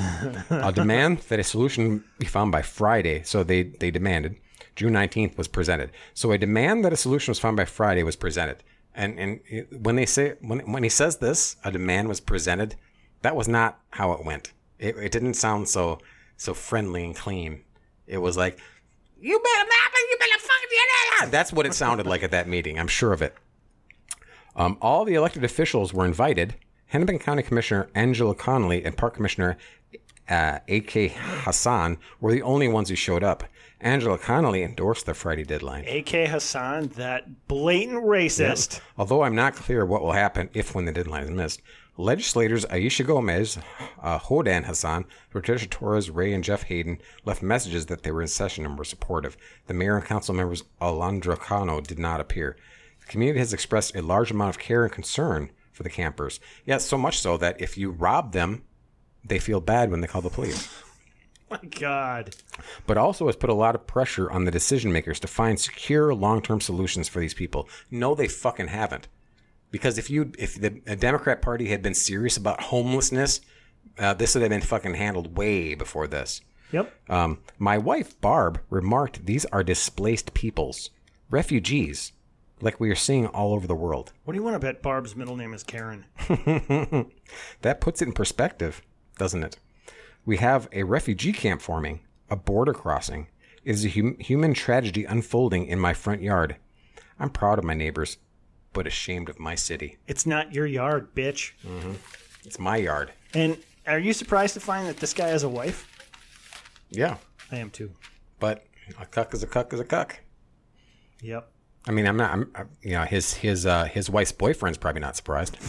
a 0.49 0.71
demand 0.75 1.19
that 1.29 1.39
a 1.39 1.43
solution 1.43 2.05
be 2.17 2.25
found 2.25 2.51
by 2.51 2.61
Friday, 2.61 3.23
so 3.23 3.43
they 3.43 3.63
they 3.63 3.91
demanded. 3.91 4.37
June 4.75 4.93
19th 4.93 5.37
was 5.37 5.47
presented. 5.47 5.91
So 6.13 6.31
a 6.31 6.37
demand 6.37 6.85
that 6.85 6.93
a 6.93 6.97
solution 6.97 7.31
was 7.31 7.39
found 7.39 7.57
by 7.57 7.65
Friday 7.65 8.03
was 8.03 8.15
presented. 8.15 8.63
And 8.93 9.19
and 9.19 9.39
when 9.83 9.97
they 9.97 10.05
say 10.05 10.35
when 10.39 10.59
when 10.71 10.83
he 10.83 10.89
says 10.89 11.17
this, 11.17 11.57
a 11.65 11.71
demand 11.71 12.07
was 12.07 12.21
presented, 12.21 12.75
that 13.21 13.35
was 13.35 13.49
not 13.49 13.79
how 13.91 14.13
it 14.13 14.23
went. 14.23 14.53
It, 14.79 14.95
it 14.97 15.11
didn't 15.11 15.33
sound 15.33 15.67
so 15.67 15.99
so 16.37 16.53
friendly 16.53 17.03
and 17.03 17.15
clean. 17.15 17.63
It 18.07 18.19
was 18.19 18.37
like 18.37 18.59
you 19.19 19.39
better 19.39 19.69
not, 19.69 19.91
you 20.09 20.17
better 20.19 20.39
fucking 20.39 20.65
that's 21.31 21.53
what 21.53 21.65
it 21.65 21.73
sounded 21.73 22.05
like 22.05 22.23
at 22.23 22.31
that 22.31 22.47
meeting. 22.47 22.79
I'm 22.79 22.87
sure 22.87 23.13
of 23.13 23.21
it. 23.21 23.35
Um, 24.55 24.77
all 24.81 25.05
the 25.05 25.15
elected 25.15 25.43
officials 25.43 25.93
were 25.93 26.05
invited. 26.05 26.55
Hennepin 26.87 27.19
County 27.19 27.43
Commissioner 27.43 27.89
Angela 27.95 28.35
Conley 28.35 28.83
and 28.85 28.95
Park 28.95 29.15
Commissioner 29.15 29.57
uh, 30.29 30.59
A.K. 30.67 31.13
Hassan 31.15 31.97
were 32.19 32.31
the 32.31 32.41
only 32.41 32.67
ones 32.67 32.89
who 32.89 32.95
showed 32.95 33.23
up. 33.23 33.43
Angela 33.81 34.17
Conley 34.17 34.63
endorsed 34.63 35.05
the 35.05 35.13
Friday 35.13 35.43
deadline. 35.43 35.83
A.K. 35.85 36.27
Hassan, 36.27 36.87
that 36.95 37.47
blatant 37.47 38.03
racist. 38.03 38.79
Although 38.97 39.23
I'm 39.23 39.35
not 39.35 39.55
clear 39.55 39.85
what 39.85 40.01
will 40.01 40.13
happen 40.13 40.49
if 40.53 40.73
when 40.73 40.85
the 40.85 40.91
deadline 40.91 41.23
is 41.23 41.29
missed, 41.31 41.61
legislators 41.97 42.65
Aisha 42.65 43.05
Gomez, 43.05 43.57
uh, 44.01 44.19
Hodan 44.19 44.65
Hassan, 44.65 45.05
Patricia 45.29 45.67
Torres, 45.67 46.09
Ray, 46.09 46.33
and 46.33 46.43
Jeff 46.43 46.63
Hayden 46.63 46.99
left 47.23 47.41
messages 47.41 47.85
that 47.87 48.03
they 48.03 48.11
were 48.11 48.21
in 48.21 48.27
session 48.27 48.65
and 48.65 48.77
were 48.77 48.83
supportive. 48.83 49.37
The 49.67 49.73
mayor 49.73 49.97
and 49.97 50.05
council 50.05 50.35
members 50.35 50.63
Alondra 50.81 51.37
Cano 51.37 51.81
did 51.81 51.99
not 51.99 52.21
appear. 52.21 52.57
The 53.01 53.07
community 53.07 53.39
has 53.39 53.53
expressed 53.53 53.95
a 53.95 54.01
large 54.01 54.31
amount 54.31 54.49
of 54.49 54.59
care 54.59 54.83
and 54.83 54.91
concern 54.91 55.51
for 55.71 55.83
the 55.83 55.89
campers. 55.89 56.39
Yes, 56.65 56.85
so 56.85 56.97
much 56.97 57.19
so 57.19 57.37
that 57.37 57.59
if 57.61 57.77
you 57.77 57.91
rob 57.91 58.31
them, 58.31 58.63
they 59.23 59.39
feel 59.39 59.61
bad 59.61 59.91
when 59.91 60.01
they 60.01 60.07
call 60.07 60.21
the 60.21 60.29
police 60.29 60.69
My 61.49 61.59
God. 61.79 62.35
but 62.87 62.97
also 62.97 63.27
has 63.27 63.35
put 63.35 63.49
a 63.49 63.53
lot 63.53 63.75
of 63.75 63.85
pressure 63.85 64.31
on 64.31 64.45
the 64.45 64.51
decision 64.51 64.91
makers 64.91 65.19
to 65.19 65.27
find 65.27 65.59
secure 65.59 66.13
long-term 66.13 66.61
solutions 66.61 67.07
for 67.07 67.19
these 67.19 67.33
people. 67.33 67.69
No, 67.91 68.15
they 68.15 68.27
fucking 68.27 68.67
haven't. 68.67 69.07
Because 69.75 69.97
if 69.97 70.09
you 70.09 70.31
if 70.39 70.55
the 70.55 70.69
Democrat 70.69 71.41
Party 71.41 71.67
had 71.67 71.81
been 71.81 71.93
serious 71.93 72.37
about 72.37 72.61
homelessness, 72.61 73.41
uh, 73.99 74.13
this 74.13 74.33
would 74.33 74.41
have 74.41 74.49
been 74.49 74.61
fucking 74.61 74.93
handled 74.93 75.35
way 75.35 75.75
before 75.75 76.07
this. 76.07 76.39
Yep. 76.71 76.93
Um, 77.09 77.39
my 77.59 77.77
wife 77.77 78.21
Barb 78.21 78.61
remarked, 78.69 79.25
"These 79.25 79.43
are 79.47 79.65
displaced 79.65 80.33
peoples, 80.33 80.91
refugees, 81.29 82.13
like 82.61 82.79
we 82.79 82.89
are 82.89 82.95
seeing 82.95 83.27
all 83.27 83.53
over 83.53 83.67
the 83.67 83.75
world. 83.75 84.13
What 84.23 84.31
do 84.31 84.39
you 84.39 84.43
want 84.43 84.55
to 84.55 84.65
bet 84.65 84.81
Barb's 84.81 85.13
middle 85.13 85.35
name 85.35 85.53
is 85.53 85.63
Karen? 85.63 86.05
That 87.61 87.81
puts 87.81 88.01
it 88.01 88.07
in 88.07 88.13
perspective, 88.13 88.81
doesn't 89.17 89.43
it? 89.43 89.59
We 90.25 90.37
have 90.37 90.69
a 90.71 90.83
refugee 90.83 91.33
camp 91.33 91.61
forming, 91.61 91.99
a 92.29 92.37
border 92.37 92.73
crossing. 92.73 93.27
It 93.65 93.71
is 93.71 93.85
a 93.85 93.89
hum- 93.89 94.19
human 94.19 94.53
tragedy 94.53 95.03
unfolding 95.03 95.65
in 95.65 95.81
my 95.81 95.93
front 95.93 96.21
yard. 96.21 96.55
I'm 97.19 97.29
proud 97.29 97.59
of 97.59 97.65
my 97.65 97.73
neighbors, 97.73 98.17
but 98.75 98.85
ashamed 98.85 99.29
of 99.29 99.39
my 99.39 99.55
city. 99.55 99.97
It's 100.05 100.25
not 100.27 100.53
your 100.53 100.67
yard, 100.67 101.15
bitch. 101.15 101.53
It's 102.43 102.59
my 102.59 102.75
yard. 102.77 103.11
And 103.33 103.57
are 103.87 103.97
you 103.97 104.13
surprised 104.13 104.53
to 104.53 104.59
find 104.59 104.85
that 104.87 104.97
this 104.97 105.13
guy 105.13 105.29
has 105.29 105.41
a 105.43 105.49
wife? 105.49 105.87
Yeah, 106.89 107.17
I 107.51 107.55
am 107.57 107.71
too. 107.71 107.91
but 108.39 108.65
a 108.99 109.05
cuck 109.05 109.33
is 109.33 109.41
a 109.41 109.47
cuck 109.47 109.73
is 109.73 109.79
a 109.79 109.85
cuck. 109.85 110.19
Yep. 111.21 111.49
I 111.87 111.91
mean, 111.91 112.05
I'm 112.05 112.17
not. 112.17 112.31
I'm, 112.31 112.51
I'm 112.53 112.69
you 112.83 112.91
know, 112.91 113.03
his 113.03 113.33
his 113.33 113.65
uh, 113.65 113.85
his 113.85 114.09
wife's 114.09 114.31
boyfriend's 114.31 114.77
probably 114.77 115.01
not 115.01 115.15
surprised. 115.15 115.57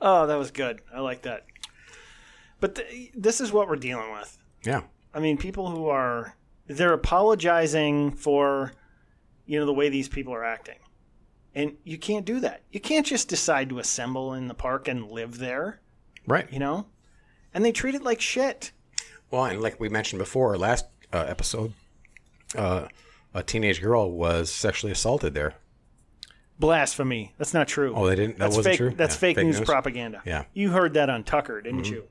Oh, 0.00 0.26
that 0.26 0.36
was 0.36 0.50
good. 0.50 0.80
I 0.94 1.00
like 1.00 1.22
that. 1.22 1.46
But 2.60 2.76
th- 2.76 3.10
this 3.14 3.40
is 3.40 3.52
what 3.52 3.68
we're 3.68 3.76
dealing 3.76 4.12
with. 4.12 4.38
Yeah, 4.64 4.82
I 5.14 5.20
mean, 5.20 5.38
people 5.38 5.70
who 5.70 5.88
are 5.88 6.36
they're 6.66 6.92
apologizing 6.92 8.12
for 8.12 8.72
you 9.46 9.58
know 9.58 9.66
the 9.66 9.72
way 9.72 9.88
these 9.88 10.08
people 10.08 10.34
are 10.34 10.44
acting. 10.44 10.78
And 11.54 11.76
you 11.84 11.98
can't 11.98 12.24
do 12.26 12.40
that. 12.40 12.62
You 12.72 12.80
can't 12.80 13.06
just 13.06 13.28
decide 13.28 13.68
to 13.68 13.78
assemble 13.78 14.34
in 14.34 14.48
the 14.48 14.54
park 14.54 14.88
and 14.88 15.08
live 15.08 15.38
there, 15.38 15.80
right. 16.26 16.52
you 16.52 16.58
know? 16.58 16.86
And 17.52 17.64
they 17.64 17.70
treat 17.70 17.94
it 17.94 18.02
like 18.02 18.20
shit. 18.20 18.72
Well, 19.30 19.44
and 19.44 19.60
like 19.62 19.78
we 19.78 19.88
mentioned 19.88 20.18
before, 20.18 20.56
last 20.58 20.86
uh, 21.12 21.24
episode, 21.28 21.72
uh, 22.56 22.88
a 23.32 23.44
teenage 23.44 23.80
girl 23.80 24.10
was 24.10 24.50
sexually 24.50 24.90
assaulted 24.90 25.34
there. 25.34 25.54
Blasphemy. 26.58 27.34
That's 27.38 27.54
not 27.54 27.68
true. 27.68 27.92
Oh, 27.94 28.06
they 28.06 28.16
didn't. 28.16 28.38
That 28.38 28.46
That's 28.46 28.56
wasn't 28.56 28.72
fake. 28.72 28.78
true. 28.78 28.90
That's 28.90 29.14
Yeah, 29.14 29.20
fake, 29.20 29.36
news, 29.38 29.60
propaganda. 29.60 30.22
Yeah. 30.24 30.40
Mm-hmm. 30.40 30.58
You 30.58 30.70
heard 30.70 30.94
that 30.94 31.08
on 31.08 31.22
Tucker, 31.22 31.60
didn't 31.60 31.88
you? 31.88 32.04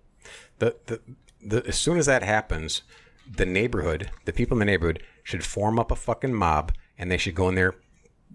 The, 0.59 0.75
the 0.85 1.01
the 1.45 1.65
as 1.67 1.77
soon 1.77 1.97
as 1.97 2.05
that 2.05 2.23
happens, 2.23 2.81
the 3.29 3.45
neighborhood, 3.45 4.09
the 4.25 4.33
people 4.33 4.55
in 4.55 4.59
the 4.59 4.65
neighborhood, 4.65 5.03
should 5.23 5.43
form 5.43 5.79
up 5.79 5.91
a 5.91 5.95
fucking 5.95 6.33
mob, 6.33 6.71
and 6.97 7.09
they 7.09 7.17
should 7.17 7.35
go 7.35 7.49
in 7.49 7.55
there, 7.55 7.75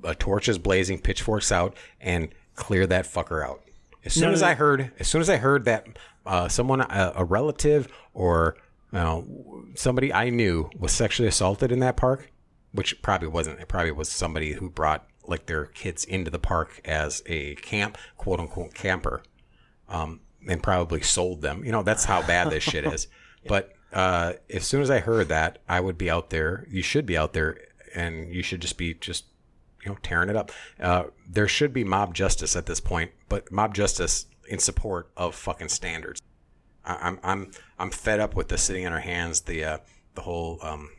uh, 0.05 0.15
torches 0.19 0.59
blazing, 0.59 0.99
pitchforks 0.99 1.53
out, 1.53 1.77
and 2.01 2.29
clear 2.55 2.87
that 2.87 3.05
fucker 3.05 3.47
out. 3.47 3.63
As 4.05 4.15
soon 4.15 4.25
No, 4.25 4.33
as 4.33 4.43
I 4.43 4.55
heard, 4.55 4.93
as 4.99 5.09
soon 5.09 5.21
as 5.21 5.29
I 5.29 5.37
heard 5.37 5.65
that 5.65 5.87
uh, 6.25 6.49
someone, 6.49 6.81
a, 6.81 7.13
a 7.17 7.25
relative 7.25 7.89
or 8.15 8.57
you 8.93 8.99
know, 8.99 9.65
somebody 9.75 10.13
I 10.13 10.31
knew 10.31 10.71
was 10.79 10.93
sexually 10.93 11.29
assaulted 11.29 11.73
in 11.73 11.81
that 11.81 11.97
park, 11.97 12.31
which 12.73 13.03
probably 13.03 13.29
wasn't. 13.29 13.61
It 13.61 13.69
probably 13.69 13.93
was 13.93 14.09
somebody 14.09 14.53
who 14.53 14.71
brought 14.71 15.07
like 15.27 15.47
their 15.47 15.67
kids 15.67 16.05
into 16.05 16.31
the 16.31 16.39
park 16.39 16.81
as 16.85 17.23
a 17.27 17.55
camp, 17.57 17.99
quote 18.17 18.41
unquote 18.41 18.73
camper 18.73 19.23
um, 19.89 20.21
and 20.49 20.63
probably 20.63 21.03
sold 21.03 21.43
them. 21.43 21.65
You 21.65 21.73
know, 21.73 21.83
that's 21.83 22.05
how 22.05 22.27
bad 22.27 22.51
this 22.51 22.63
shit 22.63 22.85
is. 22.85 23.09
But 23.47 23.73
uh, 23.93 24.35
as 24.53 24.67
soon 24.67 24.83
as 24.83 24.91
I 24.91 24.99
heard 24.99 25.29
that, 25.29 25.61
I 25.69 25.81
would 25.81 25.97
be 25.97 26.11
out 26.11 26.29
there. 26.29 26.67
You 26.69 26.83
should 26.83 27.07
be 27.07 27.17
out 27.17 27.33
there, 27.33 27.57
and 27.95 28.35
you 28.35 28.43
should 28.43 28.61
just 28.61 28.77
be 28.77 28.95
just 28.95 29.25
you 29.85 29.91
know 29.91 29.97
tearing 30.03 30.29
it 30.29 30.37
up. 30.37 30.51
Uh, 30.79 31.05
there 31.27 31.49
should 31.49 31.73
be 31.73 31.85
mob 31.85 32.15
justice 32.15 32.57
at 32.57 32.67
this 32.67 32.81
point, 32.81 33.13
but 33.29 33.51
mob 33.51 33.75
justice 33.75 34.27
in 34.49 34.59
support 34.59 35.09
of 35.17 35.35
fucking 35.35 35.69
standards. 35.69 36.21
I, 36.85 36.99
I'm 37.01 37.21
I'm 37.23 37.51
I'm 37.79 37.91
fed 37.91 38.21
up 38.21 38.35
with 38.35 38.49
the 38.49 38.59
sitting 38.59 38.85
on 38.85 38.93
our 38.93 39.01
hands. 39.01 39.43
The 39.43 39.65
uh, 39.65 39.79
the 40.15 40.23
whole 40.23 40.59
um, 40.61 40.91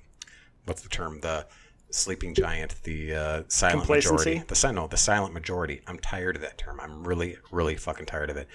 what's 0.65 0.81
the 0.81 0.89
term 0.89 1.19
the 1.19 1.45
sleeping 1.91 2.33
giant 2.33 2.75
the 2.83 3.13
uh, 3.13 3.43
silent 3.47 3.89
majority 3.89 4.43
the 4.47 4.71
no 4.71 4.87
the 4.87 4.97
silent 4.97 5.33
majority 5.33 5.81
i'm 5.87 5.97
tired 5.97 6.35
of 6.35 6.41
that 6.43 6.57
term 6.57 6.79
i'm 6.79 7.03
really 7.03 7.35
really 7.51 7.75
fucking 7.75 8.05
tired 8.05 8.29
of 8.29 8.37
it 8.37 8.47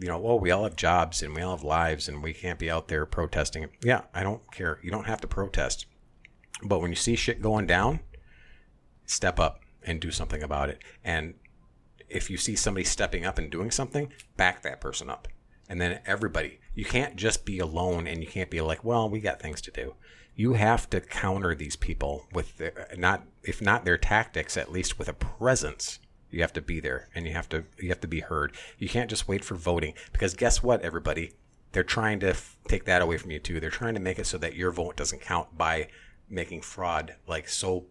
you 0.00 0.08
know 0.08 0.18
well 0.18 0.40
we 0.40 0.50
all 0.50 0.64
have 0.64 0.76
jobs 0.76 1.22
and 1.22 1.34
we 1.34 1.42
all 1.42 1.56
have 1.56 1.64
lives 1.64 2.08
and 2.08 2.22
we 2.22 2.32
can't 2.32 2.58
be 2.58 2.70
out 2.70 2.88
there 2.88 3.06
protesting. 3.06 3.68
Yeah 3.84 4.02
i 4.14 4.22
don't 4.22 4.50
care. 4.52 4.78
You 4.82 4.90
don't 4.90 5.06
have 5.06 5.20
to 5.20 5.28
protest. 5.28 5.86
But 6.62 6.80
when 6.80 6.90
you 6.90 6.96
see 6.96 7.16
shit 7.16 7.42
going 7.42 7.66
down 7.66 8.00
step 9.06 9.38
up 9.38 9.60
and 9.82 10.00
do 10.00 10.10
something 10.10 10.42
about 10.42 10.68
it. 10.68 10.78
And 11.04 11.34
if 12.08 12.30
you 12.30 12.36
see 12.36 12.56
somebody 12.56 12.84
stepping 12.84 13.24
up 13.24 13.38
and 13.38 13.50
doing 13.50 13.70
something 13.70 14.12
back 14.36 14.62
that 14.62 14.80
person 14.80 15.10
up. 15.10 15.28
And 15.68 15.80
then 15.80 16.00
everybody 16.06 16.60
you 16.74 16.84
can't 16.84 17.16
just 17.16 17.44
be 17.44 17.58
alone 17.58 18.06
and 18.06 18.22
you 18.22 18.26
can't 18.26 18.50
be 18.50 18.60
like 18.60 18.82
well 18.82 19.08
we 19.08 19.20
got 19.20 19.40
things 19.40 19.60
to 19.62 19.70
do. 19.70 19.94
You 20.34 20.54
have 20.54 20.88
to 20.90 21.00
counter 21.02 21.54
these 21.54 21.76
people 21.76 22.26
with 22.32 22.56
their, 22.56 22.88
not 22.96 23.26
if 23.42 23.60
not 23.60 23.84
their 23.84 23.98
tactics 23.98 24.56
at 24.56 24.72
least 24.72 24.98
with 24.98 25.08
a 25.08 25.12
presence 25.12 25.98
you 26.30 26.40
have 26.42 26.52
to 26.54 26.60
be 26.60 26.80
there 26.80 27.08
and 27.14 27.26
you 27.26 27.32
have 27.32 27.48
to 27.50 27.64
you 27.78 27.88
have 27.88 28.00
to 28.00 28.08
be 28.08 28.20
heard. 28.20 28.54
You 28.78 28.88
can't 28.88 29.10
just 29.10 29.28
wait 29.28 29.44
for 29.44 29.54
voting 29.54 29.94
because 30.12 30.34
guess 30.34 30.62
what 30.62 30.82
everybody? 30.82 31.32
They're 31.72 31.84
trying 31.84 32.20
to 32.20 32.30
f- 32.30 32.56
take 32.66 32.84
that 32.84 33.02
away 33.02 33.16
from 33.16 33.30
you 33.30 33.38
too. 33.38 33.60
They're 33.60 33.70
trying 33.70 33.94
to 33.94 34.00
make 34.00 34.18
it 34.18 34.26
so 34.26 34.38
that 34.38 34.54
your 34.56 34.72
vote 34.72 34.96
doesn't 34.96 35.20
count 35.20 35.56
by 35.56 35.88
making 36.28 36.62
fraud 36.62 37.16
like 37.26 37.48
so 37.48 37.86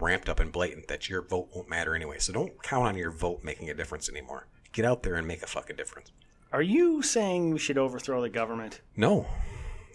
ramped 0.00 0.28
up 0.28 0.40
and 0.40 0.52
blatant 0.52 0.88
that 0.88 1.08
your 1.08 1.22
vote 1.22 1.48
won't 1.54 1.68
matter 1.68 1.94
anyway. 1.94 2.18
So 2.18 2.32
don't 2.32 2.62
count 2.62 2.86
on 2.86 2.96
your 2.96 3.10
vote 3.10 3.42
making 3.42 3.70
a 3.70 3.74
difference 3.74 4.08
anymore. 4.08 4.48
Get 4.72 4.84
out 4.84 5.02
there 5.02 5.14
and 5.14 5.26
make 5.26 5.42
a 5.42 5.46
fucking 5.46 5.76
difference. 5.76 6.12
Are 6.52 6.62
you 6.62 7.02
saying 7.02 7.50
we 7.52 7.58
should 7.58 7.78
overthrow 7.78 8.20
the 8.20 8.28
government? 8.28 8.80
no, 8.96 9.26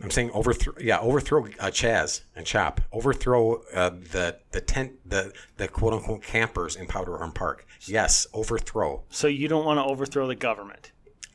I'm 0.04 0.12
saying 0.12 0.32
overthrow. 0.32 0.74
Yeah, 0.80 1.00
overthrow 1.00 1.46
uh, 1.46 1.68
Chaz 1.68 2.22
and 2.36 2.46
Chop. 2.46 2.82
Overthrow 2.92 3.62
uh, 3.74 3.90
the 3.90 4.40
the 4.52 4.62
tent 4.62 4.94
the 5.06 5.32
the 5.58 5.68
quote 5.68 5.94
unquote 5.94 6.24
campers 6.24 6.76
in 6.76 6.88
Powderhorn 6.88 7.34
Park. 7.34 7.68
Yes, 7.82 8.28
overthrow. 8.34 9.04
So 9.10 9.28
you 9.28 9.48
don't 9.48 9.66
want 9.66 9.78
to 9.78 9.84
overthrow 9.84 10.28
the 10.28 10.36
government? 10.36 10.92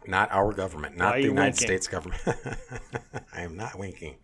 Not 0.06 0.30
our 0.32 0.52
government. 0.52 0.96
Not 0.96 1.14
the 1.14 1.22
United 1.22 1.36
winking? 1.36 1.66
States 1.66 1.86
government. 1.88 2.22
I 3.32 3.42
am 3.42 3.56
not 3.56 3.78
winking. 3.78 4.16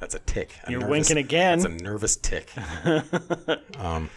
That's 0.00 0.14
a 0.14 0.18
tick. 0.20 0.54
A 0.64 0.70
You're 0.70 0.86
winking 0.86 1.16
again. 1.16 1.60
That's 1.60 1.82
a 1.82 1.84
nervous 1.84 2.16
tick. 2.16 2.50
um, 3.78 4.10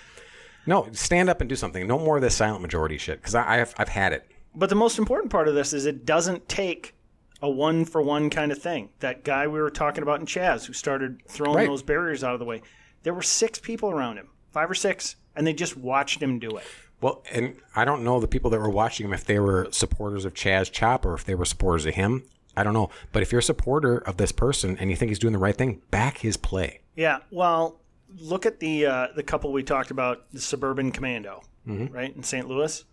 no, 0.66 0.88
stand 0.92 1.30
up 1.30 1.42
and 1.42 1.50
do 1.50 1.56
something. 1.56 1.88
No 1.88 1.98
more 1.98 2.18
of 2.18 2.22
this 2.22 2.36
silent 2.36 2.62
majority 2.62 2.98
shit 2.98 3.20
because 3.20 3.36
I've 3.36 3.74
I've 3.78 3.90
had 3.90 4.14
it. 4.14 4.30
But 4.56 4.70
the 4.70 4.76
most 4.76 4.98
important 5.00 5.32
part 5.32 5.48
of 5.48 5.56
this 5.56 5.74
is 5.74 5.86
it 5.86 6.06
doesn't 6.06 6.50
take 6.50 6.96
a 7.42 7.50
one 7.50 7.86
for 7.86 8.02
one 8.02 8.30
kind 8.30 8.52
of 8.52 8.58
thing. 8.62 8.90
That 9.00 9.24
guy 9.24 9.48
we 9.48 9.62
were 9.62 9.70
talking 9.70 10.04
about 10.04 10.20
in 10.20 10.26
Chaz 10.26 10.66
who 10.66 10.74
started 10.74 11.22
throwing 11.28 11.56
Right. 11.58 11.68
those 11.68 11.84
barriers 11.84 12.24
out 12.24 12.34
of 12.34 12.40
the 12.40 12.46
way. 12.46 12.62
There 13.04 13.14
were 13.14 13.22
six 13.22 13.60
people 13.60 13.90
around 13.92 14.18
him, 14.18 14.28
five 14.52 14.70
or 14.70 14.74
six, 14.76 15.16
and 15.36 15.48
they 15.48 15.54
just 15.54 15.78
watched 15.78 16.22
him 16.22 16.38
do 16.40 16.58
it. 16.58 16.64
Well, 17.02 17.24
and 17.32 17.56
I 17.76 17.86
don't 17.86 18.04
know 18.04 18.20
the 18.20 18.28
people 18.28 18.50
that 18.52 18.60
were 18.60 18.70
watching 18.70 19.06
him 19.06 19.14
if 19.14 19.24
they 19.24 19.40
were 19.40 19.70
supporters 19.72 20.26
of 20.26 20.34
Chaz 20.34 20.70
Chop 20.70 21.06
or 21.06 21.14
if 21.14 21.24
they 21.24 21.34
were 21.36 21.46
supporters 21.46 21.86
of 21.86 21.96
him. 21.96 22.26
I 22.58 22.64
don't 22.64 22.74
know. 22.74 22.90
But 23.14 23.22
if 23.22 23.32
you're 23.32 23.40
a 23.40 23.44
supporter 23.44 24.00
of 24.00 24.18
this 24.18 24.34
person 24.34 24.78
and 24.78 24.90
you 24.90 24.98
think 24.98 25.08
he's 25.10 25.20
doing 25.20 25.32
the 25.32 25.40
right 25.40 25.56
thing, 25.56 25.82
back 25.92 26.18
his 26.18 26.36
play. 26.36 26.82
Yeah, 26.98 27.20
well, 27.32 27.80
look 28.18 28.46
at 28.46 28.60
the 28.60 28.86
uh, 28.86 29.08
the 29.16 29.24
couple 29.24 29.54
we 29.54 29.64
talked 29.64 29.92
about, 29.92 30.30
the 30.34 30.42
Suburban 30.42 30.92
Commando, 30.92 31.42
right 31.66 32.14
in 32.14 32.22
St. 32.24 32.50
Louis. 32.50 32.84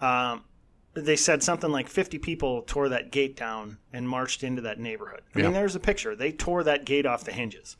Um, 0.00 0.44
they 0.94 1.16
said 1.16 1.42
something 1.42 1.70
like 1.70 1.88
50 1.88 2.18
people 2.18 2.62
tore 2.62 2.88
that 2.88 3.10
gate 3.10 3.36
down 3.36 3.78
and 3.92 4.08
marched 4.08 4.42
into 4.44 4.62
that 4.62 4.78
neighborhood. 4.78 5.22
I 5.34 5.38
Yeah. 5.40 5.44
mean, 5.46 5.54
there's 5.54 5.74
a 5.74 5.80
picture. 5.80 6.14
They 6.14 6.30
tore 6.32 6.62
that 6.64 6.84
gate 6.84 7.04
off 7.06 7.24
the 7.24 7.32
hinges, 7.32 7.76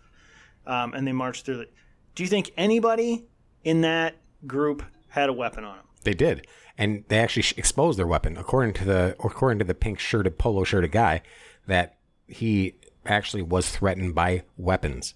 um, 0.66 0.92
and 0.94 1.06
they 1.06 1.12
marched 1.12 1.46
through 1.46 1.60
it. 1.60 1.72
Do 2.14 2.22
you 2.22 2.28
think 2.28 2.52
anybody 2.56 3.24
in 3.62 3.80
that 3.82 4.16
group 4.46 4.82
had 5.08 5.28
a 5.28 5.32
weapon 5.32 5.64
on 5.64 5.76
them? 5.76 5.86
They 6.02 6.14
did, 6.14 6.46
and 6.76 7.04
they 7.08 7.18
actually 7.18 7.44
exposed 7.56 7.98
their 7.98 8.06
weapon, 8.06 8.36
according 8.36 8.74
to 8.74 8.84
the 8.84 9.16
according 9.20 9.58
to 9.60 9.64
the 9.64 9.74
pink 9.74 9.98
shirted 9.98 10.38
polo 10.38 10.64
shirted 10.64 10.92
guy, 10.92 11.22
that 11.66 11.96
he 12.26 12.74
actually 13.06 13.42
was 13.42 13.70
threatened 13.70 14.14
by 14.14 14.42
weapons, 14.56 15.14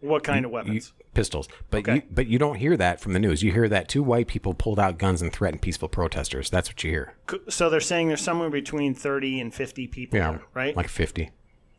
What 0.00 0.24
kind 0.24 0.44
of 0.44 0.50
you- 0.50 0.54
weapons? 0.54 0.92
Pistols. 1.16 1.48
But 1.70 1.78
Okay. 1.78 1.94
you 1.96 2.02
but 2.10 2.26
you 2.28 2.38
don't 2.38 2.56
hear 2.56 2.76
that 2.76 3.00
from 3.00 3.12
the 3.12 3.18
news. 3.18 3.42
You 3.42 3.50
hear 3.52 3.68
that 3.68 3.88
two 3.88 4.02
white 4.02 4.28
people 4.28 4.54
pulled 4.54 4.78
out 4.78 4.98
guns 4.98 5.20
and 5.22 5.32
threatened 5.32 5.62
peaceful 5.62 5.88
protesters. 5.88 6.50
That's 6.50 6.68
what 6.68 6.84
you 6.84 6.90
hear. 6.90 7.14
so 7.48 7.68
they're 7.70 7.80
saying 7.80 8.08
there's 8.08 8.20
somewhere 8.20 8.50
between 8.50 8.94
30 8.94 9.40
and 9.40 9.52
50 9.54 9.86
people, 9.88 10.18
Yeah, 10.18 10.30
there, 10.32 10.42
right? 10.54 10.76
Like 10.76 10.88
fifty. 10.88 11.30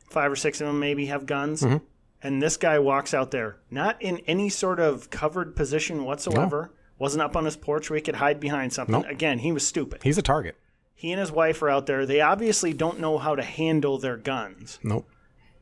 five 0.09 0.31
or 0.31 0.35
six 0.35 0.59
of 0.59 0.67
them 0.67 0.79
maybe 0.79 1.05
have 1.05 1.25
guns. 1.25 1.61
Mm-hmm. 1.61 1.77
And 2.23 2.41
this 2.41 2.57
guy 2.57 2.79
walks 2.79 3.13
out 3.13 3.29
there, 3.31 3.57
not 3.69 4.01
in 4.01 4.17
any 4.27 4.49
sort 4.49 4.79
of 4.79 5.09
covered 5.11 5.55
position 5.55 6.03
whatsoever. 6.03 6.73
Wasn't 6.99 7.21
up 7.21 7.35
on 7.35 7.45
his 7.45 7.55
porch 7.55 7.89
where 7.91 7.97
he 7.97 8.01
could 8.01 8.15
hide 8.15 8.39
behind 8.39 8.73
something. 8.73 8.93
Nope. 9.01 9.05
Again, 9.07 9.37
he 9.39 9.51
was 9.51 9.65
stupid. 9.67 10.01
He's 10.01 10.17
a 10.17 10.23
target. 10.23 10.55
He 10.95 11.11
and 11.11 11.19
his 11.19 11.31
wife 11.31 11.61
are 11.61 11.69
out 11.69 11.85
there. 11.85 12.07
They 12.07 12.21
obviously 12.21 12.73
don't 12.73 12.99
know 12.99 13.19
how 13.19 13.35
to 13.35 13.43
handle 13.43 13.99
their 13.99 14.17
guns. 14.17 14.79
Nope. 14.83 15.07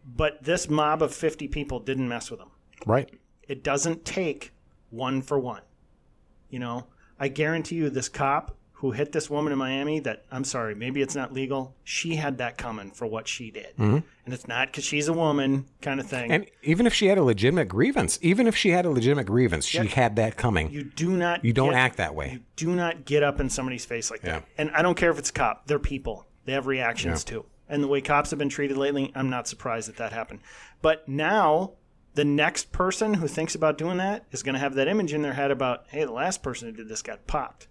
But 0.06 0.44
this 0.44 0.70
mob 0.70 1.02
of 1.04 1.14
50 1.14 1.50
people 1.50 1.82
didn't 1.82 2.08
mess 2.08 2.32
with 2.32 2.40
them. 2.40 2.52
Right. 2.86 3.10
It 3.48 3.64
doesn't 3.64 4.06
take 4.06 4.54
one 4.90 5.22
for 5.22 5.38
one. 5.40 5.62
You 6.50 6.60
know, 6.60 6.86
I 7.20 7.28
guarantee 7.28 7.76
you 7.76 7.90
this 7.90 8.10
cop 8.10 8.56
who 8.80 8.92
hit 8.92 9.14
this 9.14 9.30
woman 9.30 9.54
in 9.54 9.58
Miami 9.58 10.00
that 10.02 10.26
I'm 10.32 10.44
sorry, 10.44 10.76
maybe 10.76 11.02
it's 11.02 11.16
not 11.16 11.34
legal. 11.34 11.74
She 11.84 12.16
had 12.18 12.38
that 12.40 12.58
coming 12.58 12.92
for 12.92 13.06
what 13.08 13.28
she 13.28 13.50
did. 13.50 13.74
Mm-hmm. 13.78 14.00
And 14.26 14.34
it's 14.34 14.48
not 14.48 14.68
because 14.68 14.84
she's 14.84 15.08
a 15.08 15.14
woman 15.14 15.66
kind 15.82 16.00
of 16.00 16.08
thing. 16.08 16.30
And 16.32 16.46
even 16.62 16.86
if 16.86 16.94
she 16.94 17.08
had 17.08 17.18
a 17.18 17.24
legitimate 17.24 17.70
grievance, 17.70 18.20
even 18.22 18.48
if 18.48 18.56
she 18.56 18.70
had 18.72 18.86
a 18.86 18.90
legitimate 18.90 19.26
grievance, 19.28 19.66
she 19.66 19.88
had 19.88 20.18
that 20.18 20.36
coming. 20.36 20.70
You, 20.72 20.84
do 20.84 21.16
not 21.16 21.44
You 21.46 21.54
don't 21.54 21.70
get- 21.72 21.78
act 21.80 21.98
that 21.98 22.16
way. 22.16 22.32
You 22.34 22.40
do 22.58 22.76
not 22.76 23.06
get 23.06 23.24
up 23.24 23.40
in 23.40 23.50
somebody's 23.50 23.86
face 23.86 24.12
like 24.12 24.22
Yeah. 24.24 24.40
that. 24.40 24.46
And 24.58 24.72
I 24.72 24.82
don't 24.82 24.96
care 24.96 25.10
if 25.10 25.18
it's 25.20 25.30
a 25.30 25.34
cop, 25.34 25.68
they're 25.68 25.80
people. 25.80 26.26
They 26.44 26.52
have 26.52 26.68
reactions 26.68 27.24
too. 27.24 27.46
And 27.70 27.82
the 27.82 27.88
way 27.88 28.02
cops 28.02 28.30
have 28.30 28.38
been 28.40 28.50
treated 28.50 28.78
lately, 28.78 29.12
I'm 29.16 29.30
not 29.30 29.48
surprised 29.48 29.88
that 29.88 29.96
that 29.98 30.12
happened. 30.12 30.42
But 30.82 31.08
now, 31.08 31.72
the 32.16 32.26
next 32.26 32.72
person 32.72 33.14
who 33.16 33.28
thinks 33.28 33.56
about 33.56 33.78
doing 33.78 33.98
that 33.98 34.26
is 34.32 34.42
going 34.42 34.54
to 34.54 34.60
have 34.60 34.74
that 34.76 34.88
image 34.88 35.14
in 35.14 35.22
their 35.22 35.34
head 35.34 35.52
about, 35.52 35.86
hey, 35.90 36.04
the 36.06 36.12
last 36.12 36.42
person 36.42 36.70
who 36.70 36.76
did 36.76 36.90
this 36.90 37.02
got 37.02 37.28
popped. 37.28 37.68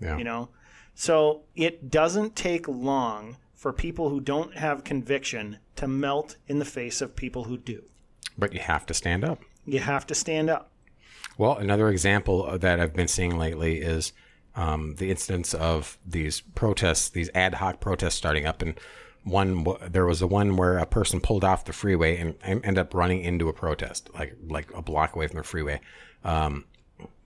yeah. 0.00 0.16
You 0.16 0.24
know? 0.24 0.50
So 0.94 1.42
it 1.54 1.90
doesn't 1.90 2.36
take 2.36 2.68
long 2.68 3.36
for 3.54 3.72
people 3.72 4.08
who 4.10 4.20
don't 4.20 4.56
have 4.56 4.84
conviction 4.84 5.58
to 5.76 5.88
melt 5.88 6.36
in 6.46 6.58
the 6.58 6.64
face 6.64 7.00
of 7.00 7.16
people 7.16 7.44
who 7.44 7.58
do. 7.58 7.82
But 8.38 8.52
you 8.52 8.60
have 8.60 8.86
to 8.86 8.94
stand 8.94 9.24
up. 9.24 9.40
You 9.66 9.80
have 9.80 10.06
to 10.06 10.14
stand 10.14 10.48
up. 10.48 10.70
Well, 11.38 11.56
another 11.56 11.88
example 11.88 12.58
that 12.58 12.80
I've 12.80 12.94
been 12.94 13.08
seeing 13.08 13.36
lately 13.36 13.80
is 13.80 14.12
um, 14.54 14.94
the 14.96 15.10
instance 15.10 15.52
of 15.52 15.98
these 16.06 16.40
protests, 16.40 17.10
these 17.10 17.30
ad 17.34 17.54
hoc 17.54 17.80
protests 17.80 18.14
starting 18.14 18.46
up. 18.46 18.62
And 18.62 18.78
one, 19.26 19.66
there 19.90 20.06
was 20.06 20.22
a 20.22 20.26
one 20.26 20.56
where 20.56 20.78
a 20.78 20.86
person 20.86 21.20
pulled 21.20 21.42
off 21.42 21.64
the 21.64 21.72
freeway 21.72 22.16
and, 22.16 22.36
and 22.42 22.64
ended 22.64 22.78
up 22.78 22.94
running 22.94 23.22
into 23.22 23.48
a 23.48 23.52
protest, 23.52 24.08
like 24.14 24.36
like 24.48 24.72
a 24.72 24.80
block 24.80 25.16
away 25.16 25.26
from 25.26 25.38
the 25.38 25.42
freeway. 25.42 25.80
Um, 26.22 26.64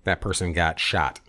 that 0.04 0.22
person 0.22 0.54
got 0.54 0.80
shot 0.80 1.20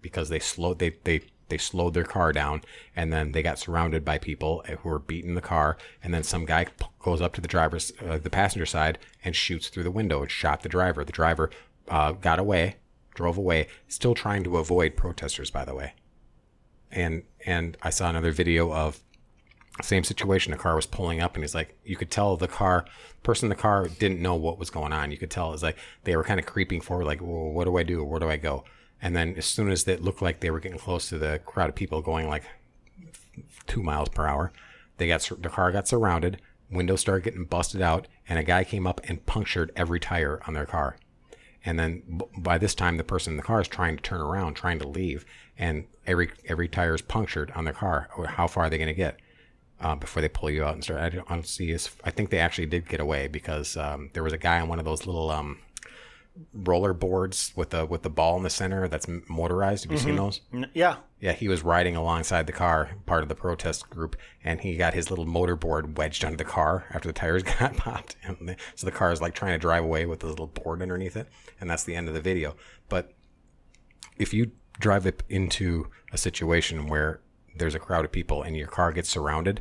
because 0.00 0.30
they 0.30 0.38
slowed 0.38 0.78
they 0.78 0.96
they 1.04 1.20
they 1.48 1.58
slowed 1.58 1.92
their 1.92 2.04
car 2.04 2.32
down 2.32 2.62
and 2.96 3.12
then 3.12 3.32
they 3.32 3.42
got 3.42 3.58
surrounded 3.58 4.04
by 4.04 4.16
people 4.16 4.64
who 4.80 4.88
were 4.88 4.98
beating 4.98 5.34
the 5.34 5.42
car. 5.42 5.76
And 6.02 6.14
then 6.14 6.22
some 6.22 6.46
guy 6.46 6.66
goes 6.98 7.20
up 7.20 7.34
to 7.34 7.42
the 7.42 7.48
driver's 7.48 7.92
uh, 8.04 8.16
the 8.16 8.30
passenger 8.30 8.66
side 8.66 8.98
and 9.22 9.36
shoots 9.36 9.68
through 9.68 9.84
the 9.84 9.90
window 9.90 10.22
and 10.22 10.30
shot 10.30 10.62
the 10.62 10.68
driver. 10.70 11.04
The 11.04 11.12
driver 11.12 11.50
uh, 11.88 12.12
got 12.12 12.38
away 12.38 12.76
drove 13.14 13.36
away 13.36 13.66
still 13.86 14.14
trying 14.14 14.44
to 14.44 14.56
avoid 14.56 14.96
protesters 14.96 15.50
by 15.50 15.66
the 15.66 15.74
way. 15.74 15.92
And 16.90 17.24
and 17.44 17.76
i 17.82 17.90
saw 17.90 18.08
another 18.08 18.32
video 18.32 18.72
of 18.72 19.02
same 19.82 20.04
situation 20.04 20.52
a 20.52 20.56
car 20.56 20.74
was 20.74 20.86
pulling 20.86 21.20
up 21.20 21.34
and 21.34 21.44
he's 21.44 21.54
like 21.54 21.76
you 21.84 21.96
could 21.96 22.10
tell 22.10 22.36
the 22.36 22.48
car 22.48 22.86
person 23.22 23.46
in 23.46 23.50
the 23.50 23.60
car 23.60 23.88
didn't 23.88 24.22
know 24.22 24.34
what 24.34 24.58
was 24.58 24.70
going 24.70 24.92
on. 24.92 25.10
You 25.10 25.18
could 25.18 25.30
tell 25.30 25.52
it's 25.52 25.62
like 25.62 25.76
they 26.04 26.16
were 26.16 26.24
kind 26.24 26.40
of 26.40 26.46
creeping 26.46 26.80
forward 26.80 27.04
like 27.04 27.20
well, 27.20 27.50
what 27.50 27.64
do 27.64 27.76
i 27.76 27.82
do? 27.82 28.02
Where 28.04 28.20
do 28.20 28.28
i 28.28 28.36
go? 28.36 28.64
And 29.02 29.14
then 29.14 29.34
as 29.36 29.44
soon 29.44 29.70
as 29.70 29.86
it 29.86 30.02
looked 30.02 30.22
like 30.22 30.40
they 30.40 30.50
were 30.50 30.60
getting 30.60 30.78
close 30.78 31.08
to 31.10 31.18
the 31.18 31.40
crowd 31.44 31.68
of 31.68 31.74
people 31.74 32.00
going 32.00 32.28
like 32.28 32.44
two 33.66 33.82
miles 33.82 34.08
per 34.08 34.26
hour 34.26 34.52
they 34.96 35.08
got 35.08 35.28
the 35.40 35.48
car 35.48 35.72
got 35.72 35.88
surrounded 35.88 36.40
windows 36.70 37.00
started 37.00 37.24
getting 37.24 37.44
busted 37.44 37.82
out 37.82 38.08
and 38.28 38.38
a 38.38 38.42
guy 38.42 38.64
came 38.64 38.86
up 38.86 39.00
and 39.04 39.26
punctured 39.26 39.70
every 39.76 40.00
tire 40.00 40.40
on 40.46 40.54
their 40.54 40.66
car. 40.66 40.96
And 41.64 41.78
then 41.78 42.20
by 42.38 42.58
this 42.58 42.74
time 42.74 42.96
the 42.96 43.04
person 43.04 43.32
in 43.32 43.36
the 43.36 43.42
car 43.42 43.60
is 43.60 43.68
trying 43.68 43.96
to 43.96 44.02
turn 44.02 44.20
around 44.20 44.54
trying 44.54 44.78
to 44.78 44.88
leave 44.88 45.24
and 45.58 45.84
every 46.06 46.30
every 46.46 46.68
tire 46.68 46.94
is 46.94 47.02
punctured 47.02 47.50
on 47.52 47.64
their 47.64 47.74
car. 47.74 48.08
How 48.26 48.46
far 48.46 48.64
are 48.64 48.70
they 48.70 48.78
going 48.78 48.88
to 48.88 48.94
get 48.94 49.18
uh, 49.80 49.94
before 49.94 50.22
they 50.22 50.28
pull 50.28 50.50
you 50.50 50.64
out 50.64 50.74
and 50.74 50.82
start. 50.82 51.00
I 51.00 51.08
don't, 51.10 51.30
I 51.30 51.34
don't 51.34 51.46
see. 51.46 51.72
As, 51.72 51.90
I 52.04 52.10
think 52.10 52.30
they 52.30 52.38
actually 52.38 52.66
did 52.66 52.88
get 52.88 53.00
away 53.00 53.28
because 53.28 53.76
um, 53.76 54.10
there 54.12 54.22
was 54.22 54.32
a 54.32 54.38
guy 54.38 54.60
on 54.60 54.68
one 54.68 54.78
of 54.78 54.84
those 54.84 55.06
little 55.06 55.30
um, 55.30 55.58
roller 56.52 56.92
boards 56.92 57.52
with 57.56 57.70
the 57.70 57.86
with 57.86 58.02
the 58.02 58.10
ball 58.10 58.36
in 58.36 58.42
the 58.42 58.50
center 58.50 58.88
that's 58.88 59.06
motorized. 59.28 59.84
Have 59.84 59.92
you 59.92 59.98
seen 59.98 60.16
those? 60.16 60.40
Yeah. 60.74 60.96
Yeah, 61.18 61.32
he 61.32 61.48
was 61.48 61.62
riding 61.62 61.96
alongside 61.96 62.46
the 62.46 62.52
car, 62.52 62.90
part 63.06 63.22
of 63.22 63.30
the 63.30 63.34
protest 63.34 63.88
group, 63.88 64.16
and 64.44 64.60
he 64.60 64.76
got 64.76 64.92
his 64.92 65.08
little 65.08 65.24
motor 65.24 65.56
board 65.56 65.96
wedged 65.96 66.24
under 66.24 66.36
the 66.36 66.44
car 66.44 66.84
after 66.92 67.08
the 67.08 67.14
tires 67.14 67.42
got 67.58 67.76
popped. 67.76 68.16
And 68.22 68.56
so 68.74 68.86
the 68.86 68.92
car 68.92 69.12
is 69.12 69.22
like 69.22 69.34
trying 69.34 69.52
to 69.52 69.58
drive 69.58 69.82
away 69.82 70.04
with 70.04 70.20
the 70.20 70.26
little 70.26 70.46
board 70.46 70.82
underneath 70.82 71.16
it, 71.16 71.28
and 71.60 71.70
that's 71.70 71.84
the 71.84 71.94
end 71.94 72.08
of 72.08 72.14
the 72.14 72.20
video. 72.20 72.54
But 72.88 73.12
if 74.18 74.34
you 74.34 74.50
drive 74.78 75.06
it 75.06 75.22
into 75.28 75.90
a 76.12 76.18
situation 76.18 76.86
where 76.86 77.20
there's 77.58 77.74
a 77.74 77.78
crowd 77.80 78.04
of 78.04 78.12
people 78.12 78.42
and 78.42 78.56
your 78.56 78.66
car 78.68 78.92
gets 78.92 79.08
surrounded, 79.08 79.60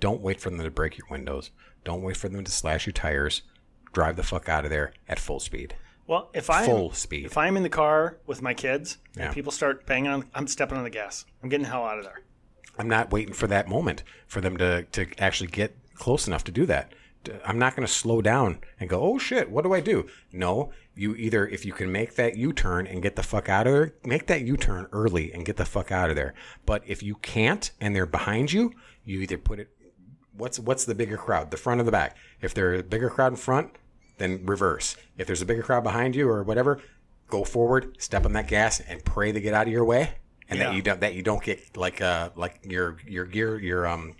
don't 0.00 0.20
wait 0.20 0.40
for 0.40 0.50
them 0.50 0.62
to 0.62 0.70
break 0.70 0.98
your 0.98 1.06
windows. 1.10 1.50
Don't 1.84 2.02
wait 2.02 2.16
for 2.16 2.28
them 2.28 2.44
to 2.44 2.50
slash 2.50 2.86
your 2.86 2.92
tires. 2.92 3.42
Drive 3.92 4.16
the 4.16 4.22
fuck 4.22 4.48
out 4.48 4.64
of 4.64 4.70
there 4.70 4.92
at 5.08 5.18
full 5.18 5.40
speed. 5.40 5.74
Well, 6.06 6.30
if 6.34 6.50
I 6.50 6.64
Full 6.66 6.92
speed. 6.92 7.24
if 7.26 7.36
I'm 7.36 7.56
in 7.56 7.62
the 7.64 7.68
car 7.68 8.18
with 8.26 8.40
my 8.42 8.54
kids 8.54 8.98
Yeah. 9.16 9.26
and 9.26 9.34
people 9.34 9.50
start 9.50 9.86
banging 9.86 10.10
on, 10.10 10.28
I'm 10.34 10.46
stepping 10.46 10.78
on 10.78 10.84
the 10.84 10.90
gas. 10.90 11.24
I'm 11.42 11.48
getting 11.48 11.64
the 11.64 11.70
hell 11.70 11.84
out 11.84 11.98
of 11.98 12.04
there. 12.04 12.20
I'm 12.78 12.88
not 12.88 13.10
waiting 13.10 13.34
for 13.34 13.46
that 13.48 13.68
moment 13.68 14.02
for 14.26 14.40
them 14.40 14.56
to, 14.58 14.82
to 14.92 15.06
actually 15.18 15.48
get 15.48 15.76
close 15.94 16.26
enough 16.28 16.44
to 16.44 16.52
do 16.52 16.66
that. 16.66 16.92
I'm 17.44 17.58
not 17.58 17.74
going 17.76 17.86
to 17.86 17.92
slow 17.92 18.20
down 18.22 18.58
and 18.80 18.88
go, 18.88 19.00
oh 19.00 19.18
shit, 19.18 19.50
what 19.50 19.64
do 19.64 19.72
I 19.74 19.80
do? 19.80 20.06
No, 20.32 20.72
you 20.94 21.14
either, 21.14 21.46
if 21.46 21.64
you 21.64 21.72
can 21.72 21.90
make 21.92 22.14
that 22.16 22.36
U 22.36 22.52
turn 22.52 22.86
and 22.86 23.02
get 23.02 23.16
the 23.16 23.22
fuck 23.22 23.48
out 23.48 23.66
of 23.66 23.72
there, 23.72 23.94
make 24.04 24.26
that 24.26 24.42
U 24.42 24.56
turn 24.56 24.86
early 24.92 25.32
and 25.32 25.44
get 25.44 25.56
the 25.56 25.64
fuck 25.64 25.90
out 25.92 26.10
of 26.10 26.16
there. 26.16 26.34
But 26.64 26.82
if 26.86 27.02
you 27.02 27.16
can't 27.16 27.70
and 27.80 27.94
they're 27.94 28.06
behind 28.06 28.52
you, 28.52 28.72
you 29.04 29.20
either 29.20 29.38
put 29.38 29.58
it, 29.60 29.68
what's, 30.36 30.58
what's 30.58 30.84
the 30.84 30.94
bigger 30.94 31.16
crowd, 31.16 31.50
the 31.50 31.56
front 31.56 31.80
or 31.80 31.84
the 31.84 31.92
back? 31.92 32.16
If 32.40 32.54
there's 32.54 32.80
a 32.80 32.84
bigger 32.84 33.10
crowd 33.10 33.32
in 33.32 33.36
front, 33.36 33.70
then 34.18 34.44
reverse. 34.46 34.96
If 35.18 35.26
there's 35.26 35.42
a 35.42 35.46
bigger 35.46 35.62
crowd 35.62 35.84
behind 35.84 36.14
you 36.16 36.28
or 36.28 36.42
whatever, 36.42 36.80
go 37.28 37.44
forward, 37.44 37.96
step 38.00 38.24
on 38.24 38.32
that 38.32 38.48
gas, 38.48 38.80
and 38.80 39.04
pray 39.04 39.32
they 39.32 39.40
get 39.40 39.52
out 39.54 39.66
of 39.66 39.72
your 39.72 39.84
way, 39.84 40.12
and 40.48 40.58
Yeah. 40.58 40.66
that 40.68 40.74
you 40.76 40.82
don't 40.82 41.00
that 41.00 41.14
you 41.14 41.22
don't 41.22 41.42
get 41.42 41.76
like 41.76 42.00
uh 42.00 42.30
like 42.36 42.60
your 42.62 42.96
your 43.06 43.24
gear 43.26 43.58
your 43.58 43.86
um 43.86 44.14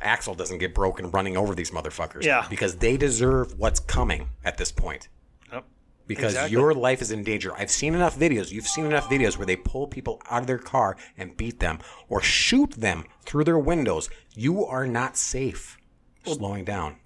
axle 0.00 0.34
doesn't 0.34 0.58
get 0.58 0.74
broken 0.74 1.10
running 1.10 1.36
over 1.36 1.54
these 1.54 1.70
motherfuckers. 1.70 2.24
Yeah. 2.24 2.46
because 2.50 2.76
they 2.76 2.96
deserve 2.96 3.58
what's 3.58 3.80
coming 3.80 4.30
at 4.44 4.56
this 4.58 4.72
point. 4.72 5.08
Yep. 5.52 5.64
Because 6.06 6.32
Exactly. 6.34 6.52
your 6.52 6.74
life 6.74 7.02
is 7.02 7.10
in 7.10 7.22
danger. 7.22 7.52
I've 7.54 7.70
seen 7.70 7.94
enough 7.94 8.18
videos. 8.18 8.50
You've 8.50 8.66
seen 8.66 8.86
enough 8.86 9.08
videos 9.10 9.36
where 9.36 9.46
they 9.46 9.56
pull 9.56 9.86
people 9.86 10.20
out 10.30 10.40
of 10.42 10.46
their 10.46 10.58
car 10.58 10.96
and 11.16 11.36
beat 11.36 11.60
them 11.60 11.78
or 12.08 12.20
shoot 12.22 12.70
them 12.72 13.04
through 13.24 13.44
their 13.44 13.58
windows. 13.58 14.08
You 14.34 14.64
are 14.64 14.86
not 14.86 15.16
safe. 15.16 15.76
Slowing 16.24 16.64
down. 16.64 16.96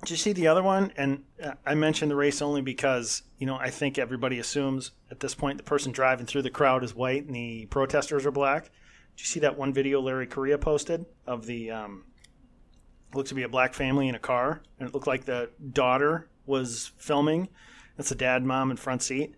Did 0.00 0.10
you 0.10 0.16
see 0.16 0.32
the 0.32 0.48
other 0.48 0.62
one? 0.62 0.92
And 0.96 1.22
uh, 1.42 1.52
I 1.64 1.74
mentioned 1.74 2.10
the 2.10 2.16
race 2.16 2.42
only 2.42 2.60
because 2.62 3.22
you 3.38 3.46
know 3.46 3.56
I 3.56 3.70
think 3.70 3.98
everybody 3.98 4.38
assumes 4.38 4.90
at 5.10 5.20
this 5.20 5.34
point 5.34 5.58
the 5.58 5.64
person 5.64 5.92
driving 5.92 6.26
through 6.26 6.42
the 6.42 6.50
crowd 6.50 6.82
is 6.82 6.94
white 6.94 7.24
and 7.26 7.34
the 7.34 7.66
protesters 7.66 8.26
are 8.26 8.30
black. 8.32 8.64
Did 8.64 9.20
you 9.20 9.26
see 9.26 9.40
that 9.40 9.56
one 9.58 9.72
video 9.72 10.00
Larry 10.00 10.26
Correia 10.26 10.58
posted 10.58 11.04
of 11.26 11.46
the 11.46 11.70
um, 11.70 12.04
looked 13.14 13.28
to 13.28 13.34
be 13.34 13.42
a 13.42 13.48
black 13.48 13.74
family 13.74 14.08
in 14.08 14.14
a 14.14 14.20
car, 14.20 14.62
and 14.78 14.88
it 14.88 14.94
looked 14.94 15.06
like 15.06 15.24
the 15.24 15.50
daughter 15.72 16.28
was 16.46 16.92
filming. 16.96 17.48
That's 17.96 18.08
the 18.08 18.14
dad, 18.14 18.44
mom 18.44 18.70
in 18.70 18.76
front 18.76 19.02
seat, 19.02 19.34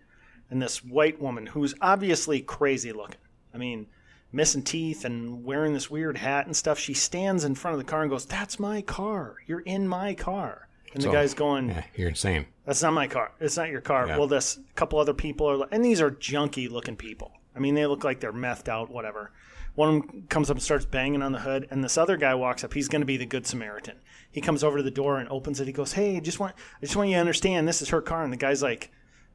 and 0.49 0.61
this 0.61 0.83
white 0.83 1.21
woman 1.21 1.47
who's 1.47 1.75
obviously 1.81 2.41
crazy 2.41 2.91
looking. 2.91 3.19
I 3.53 3.57
mean, 3.57 3.87
missing 4.31 4.63
teeth 4.63 5.05
and 5.05 5.43
wearing 5.43 5.73
this 5.73 5.89
weird 5.89 6.17
hat 6.17 6.45
and 6.45 6.55
stuff. 6.55 6.77
She 6.77 6.93
stands 6.93 7.43
in 7.43 7.55
front 7.55 7.73
of 7.73 7.79
the 7.79 7.89
car 7.89 8.01
and 8.01 8.11
goes, 8.11 8.25
"That's 8.25 8.59
my 8.59 8.81
car. 8.81 9.37
You're 9.47 9.61
in 9.61 9.87
my 9.87 10.13
car." 10.13 10.67
And 10.93 11.03
the 11.03 11.11
guy's 11.11 11.33
going, 11.33 11.69
Yeah, 11.69 11.83
you're 11.95 12.09
insane. 12.09 12.45
"That's 12.65 12.81
not 12.81 12.93
my 12.93 13.07
car. 13.07 13.31
It's 13.41 13.57
not 13.57 13.69
your 13.69 13.81
car." 13.81 14.07
Yeah. 14.07 14.17
Well, 14.17 14.27
this 14.27 14.59
couple 14.75 14.97
other 14.99 15.13
people 15.13 15.47
are, 15.47 15.67
and 15.71 15.83
these 15.83 15.99
are 15.99 16.09
junky 16.09 16.69
looking 16.69 16.95
people. 16.95 17.33
I 17.55 17.59
mean, 17.59 17.75
they 17.75 17.85
look 17.85 18.03
like 18.03 18.19
they're 18.21 18.33
methed 18.33 18.69
out, 18.69 18.89
whatever. 18.89 19.31
One 19.75 19.89
of 19.89 20.01
them 20.01 20.27
comes 20.29 20.49
up 20.49 20.55
and 20.55 20.63
starts 20.63 20.85
banging 20.85 21.21
on 21.21 21.33
the 21.33 21.39
hood, 21.39 21.67
and 21.69 21.83
this 21.83 21.97
other 21.97 22.17
guy 22.17 22.33
walks 22.33 22.63
up. 22.63 22.73
He's 22.73 22.87
going 22.87 23.01
to 23.01 23.05
be 23.05 23.17
the 23.17 23.25
good 23.25 23.45
Samaritan. 23.45 23.97
He 24.31 24.41
comes 24.41 24.63
over 24.63 24.77
to 24.77 24.83
the 24.83 24.91
door 24.91 25.17
and 25.17 25.29
opens 25.29 25.59
it. 25.59 25.67
He 25.67 25.73
goes, 25.73 25.93
"Hey, 25.93 26.19
just 26.19 26.39
want, 26.39 26.55
I 26.77 26.85
just 26.85 26.95
want 26.95 27.09
you 27.09 27.15
to 27.15 27.21
understand, 27.21 27.67
this 27.67 27.81
is 27.81 27.89
her 27.89 28.01
car." 28.01 28.23
And 28.23 28.31
the 28.31 28.37
guy's 28.37 28.63
like, 28.63 28.91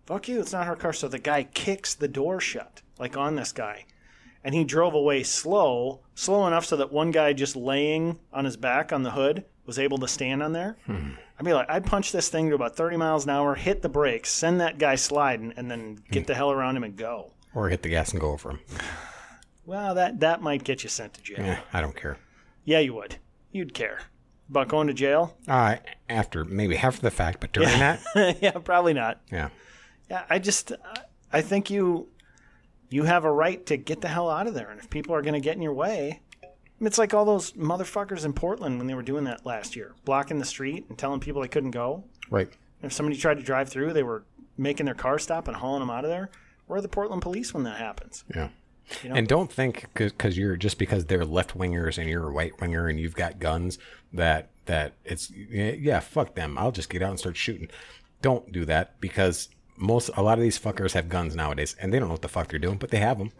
"Fuck 0.06 0.28
you, 0.28 0.40
it's 0.40 0.52
not 0.52 0.66
her 0.66 0.76
car." 0.76 0.92
So 0.92 1.08
the 1.08 1.18
guy 1.18 1.44
kicks 1.44 1.94
the 1.94 2.08
door 2.08 2.40
shut, 2.40 2.82
like 2.98 3.16
on 3.16 3.36
this 3.36 3.52
guy, 3.52 3.84
and 4.42 4.54
he 4.54 4.64
drove 4.64 4.94
away 4.94 5.22
slow, 5.22 6.00
slow 6.14 6.46
enough 6.46 6.64
so 6.64 6.76
that 6.76 6.92
one 6.92 7.10
guy 7.10 7.32
just 7.32 7.56
laying 7.56 8.18
on 8.32 8.44
his 8.46 8.56
back 8.56 8.92
on 8.92 9.02
the 9.02 9.12
hood 9.12 9.44
was 9.66 9.78
able 9.78 9.98
to 9.98 10.08
stand 10.08 10.42
on 10.42 10.52
there. 10.52 10.76
Hmm. 10.86 11.10
I'd 11.38 11.44
be 11.46 11.52
like, 11.52 11.70
I'd 11.70 11.86
punch 11.86 12.12
this 12.12 12.28
thing 12.28 12.48
to 12.48 12.54
about 12.54 12.76
30 12.76 12.96
miles 12.96 13.24
an 13.24 13.30
hour, 13.30 13.54
hit 13.54 13.82
the 13.82 13.88
brakes, 13.88 14.30
send 14.30 14.60
that 14.60 14.78
guy 14.78 14.94
sliding, 14.94 15.54
and 15.56 15.70
then 15.70 15.98
get 16.10 16.22
hmm. 16.22 16.26
the 16.26 16.34
hell 16.34 16.50
around 16.50 16.76
him 16.76 16.84
and 16.84 16.96
go. 16.96 17.32
Or 17.54 17.68
hit 17.68 17.82
the 17.82 17.88
gas 17.88 18.12
and 18.12 18.20
go 18.20 18.32
over 18.32 18.50
him. 18.50 18.60
Well, 19.70 19.94
that 19.94 20.18
that 20.18 20.42
might 20.42 20.64
get 20.64 20.82
you 20.82 20.88
sent 20.88 21.14
to 21.14 21.22
jail. 21.22 21.36
Yeah, 21.38 21.60
I 21.72 21.80
don't 21.80 21.94
care. 21.94 22.16
Yeah, 22.64 22.80
you 22.80 22.92
would. 22.94 23.18
You'd 23.52 23.72
care 23.72 24.00
about 24.48 24.66
going 24.66 24.88
to 24.88 24.92
jail. 24.92 25.36
Uh, 25.46 25.76
after 26.08 26.44
maybe 26.44 26.76
after 26.76 27.00
the 27.00 27.10
fact, 27.12 27.38
but 27.38 27.52
during 27.52 27.68
that, 27.78 28.00
yeah, 28.42 28.50
probably 28.50 28.94
not. 28.94 29.20
yeah. 29.30 29.50
Yeah, 30.10 30.24
I 30.28 30.40
just 30.40 30.72
I 31.32 31.40
think 31.40 31.70
you 31.70 32.08
you 32.88 33.04
have 33.04 33.24
a 33.24 33.30
right 33.30 33.64
to 33.66 33.76
get 33.76 34.00
the 34.00 34.08
hell 34.08 34.28
out 34.28 34.48
of 34.48 34.54
there, 34.54 34.70
and 34.70 34.80
if 34.80 34.90
people 34.90 35.14
are 35.14 35.22
going 35.22 35.34
to 35.34 35.40
get 35.40 35.54
in 35.54 35.62
your 35.62 35.72
way, 35.72 36.18
it's 36.80 36.98
like 36.98 37.14
all 37.14 37.24
those 37.24 37.52
motherfuckers 37.52 38.24
in 38.24 38.32
Portland 38.32 38.78
when 38.78 38.88
they 38.88 38.94
were 38.94 39.02
doing 39.02 39.22
that 39.22 39.46
last 39.46 39.76
year, 39.76 39.94
blocking 40.04 40.40
the 40.40 40.44
street 40.44 40.86
and 40.88 40.98
telling 40.98 41.20
people 41.20 41.42
they 41.42 41.48
couldn't 41.48 41.70
go. 41.70 42.02
Right. 42.28 42.48
If 42.82 42.92
somebody 42.92 43.16
tried 43.16 43.36
to 43.36 43.44
drive 43.44 43.68
through, 43.68 43.92
they 43.92 44.02
were 44.02 44.24
making 44.58 44.86
their 44.86 44.96
car 44.96 45.20
stop 45.20 45.46
and 45.46 45.56
hauling 45.56 45.78
them 45.78 45.90
out 45.90 46.04
of 46.04 46.10
there. 46.10 46.28
Where 46.66 46.80
are 46.80 46.82
the 46.82 46.88
Portland 46.88 47.22
police 47.22 47.54
when 47.54 47.62
that 47.62 47.78
happens? 47.78 48.24
Yeah. 48.34 48.48
You 49.02 49.10
know? 49.10 49.14
And 49.16 49.28
don't 49.28 49.52
think 49.52 49.86
because 49.94 50.36
you're 50.36 50.56
just 50.56 50.78
because 50.78 51.06
they're 51.06 51.24
left 51.24 51.56
wingers 51.56 51.98
and 51.98 52.08
you're 52.08 52.26
a 52.26 52.30
right 52.30 52.52
winger 52.60 52.88
and 52.88 52.98
you've 52.98 53.14
got 53.14 53.38
guns 53.38 53.78
that 54.12 54.50
that 54.66 54.94
it's 55.04 55.30
yeah 55.30 56.00
fuck 56.00 56.34
them. 56.34 56.56
I'll 56.58 56.72
just 56.72 56.90
get 56.90 57.02
out 57.02 57.10
and 57.10 57.18
start 57.18 57.36
shooting. 57.36 57.68
Don't 58.22 58.52
do 58.52 58.64
that 58.66 59.00
because 59.00 59.48
most 59.76 60.10
a 60.16 60.22
lot 60.22 60.38
of 60.38 60.42
these 60.42 60.58
fuckers 60.58 60.92
have 60.92 61.08
guns 61.08 61.34
nowadays 61.34 61.74
and 61.80 61.92
they 61.92 61.98
don't 61.98 62.08
know 62.08 62.14
what 62.14 62.22
the 62.22 62.28
fuck 62.28 62.48
they're 62.48 62.58
doing, 62.58 62.78
but 62.78 62.90
they 62.90 62.98
have 62.98 63.18
them. 63.18 63.32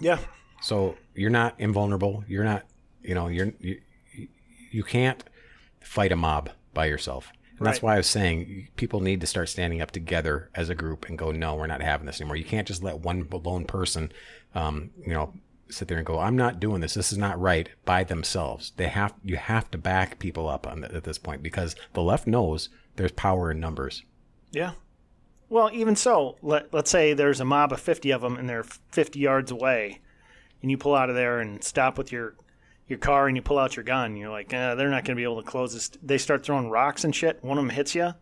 yeah. 0.00 0.18
So 0.60 0.96
you're 1.14 1.30
not 1.30 1.54
invulnerable. 1.58 2.24
You're 2.26 2.44
not 2.44 2.64
you 3.02 3.14
know 3.14 3.28
you're 3.28 3.52
you, 3.60 3.80
you 4.70 4.82
can't 4.82 5.22
fight 5.80 6.12
a 6.12 6.16
mob 6.16 6.50
by 6.74 6.86
yourself. 6.86 7.32
And 7.58 7.66
that's 7.66 7.78
Right. 7.78 7.82
why 7.82 7.94
I 7.94 7.98
was 7.98 8.06
saying 8.06 8.68
people 8.76 9.00
need 9.00 9.20
to 9.20 9.26
start 9.26 9.48
standing 9.48 9.80
up 9.80 9.90
together 9.90 10.50
as 10.54 10.68
a 10.68 10.74
group 10.74 11.08
and 11.08 11.18
go, 11.18 11.32
no, 11.32 11.54
we're 11.54 11.66
not 11.66 11.82
having 11.82 12.06
this 12.06 12.20
anymore. 12.20 12.36
You 12.36 12.44
can't 12.44 12.66
just 12.68 12.82
let 12.82 13.00
one 13.00 13.26
lone 13.30 13.64
person, 13.64 14.12
um, 14.54 14.90
you 15.04 15.12
know, 15.12 15.34
sit 15.70 15.88
there 15.88 15.98
and 15.98 16.06
go, 16.06 16.18
I'm 16.18 16.36
not 16.36 16.60
doing 16.60 16.80
this. 16.80 16.94
This 16.94 17.12
is 17.12 17.18
not 17.18 17.38
right 17.40 17.68
by 17.84 18.04
themselves. 18.04 18.72
They 18.76 18.88
have, 18.88 19.12
you 19.24 19.36
have 19.36 19.70
to 19.72 19.78
back 19.78 20.18
people 20.18 20.48
up 20.48 20.66
on 20.66 20.84
at 20.84 21.04
this 21.04 21.18
point 21.18 21.42
because 21.42 21.76
the 21.92 22.02
left 22.02 22.26
knows 22.26 22.68
there's 22.96 23.12
power 23.12 23.50
in 23.50 23.60
numbers. 23.60 24.02
Yeah. 24.50 24.72
Well, 25.50 25.70
even 25.72 25.96
so, 25.96 26.36
let, 26.42 26.72
let's 26.72 26.90
say 26.90 27.12
there's 27.12 27.40
a 27.40 27.44
mob 27.44 27.72
of 27.72 27.80
50 27.80 28.10
of 28.10 28.20
them 28.20 28.36
and 28.36 28.48
they're 28.48 28.62
50 28.64 29.18
yards 29.18 29.50
away, 29.50 30.00
and 30.62 30.70
you 30.70 30.76
pull 30.78 30.94
out 30.94 31.08
of 31.10 31.16
there 31.16 31.40
and 31.40 31.62
stop 31.64 31.96
with 31.98 32.12
your 32.12 32.34
your 32.88 32.98
car 32.98 33.26
and 33.28 33.36
you 33.36 33.42
pull 33.42 33.58
out 33.58 33.76
your 33.76 33.84
gun. 33.84 34.16
You're 34.16 34.30
like, 34.30 34.52
eh, 34.52 34.74
they're 34.74 34.90
not 34.90 35.04
going 35.04 35.16
to 35.16 35.20
be 35.20 35.24
able 35.24 35.42
to 35.42 35.48
close 35.48 35.74
this. 35.74 35.90
They 36.02 36.18
start 36.18 36.44
throwing 36.44 36.70
rocks 36.70 37.04
and 37.04 37.14
shit. 37.14 37.42
One 37.42 37.58
of 37.58 37.64
them 37.64 37.70
hits 37.70 37.94
you, 37.94 38.14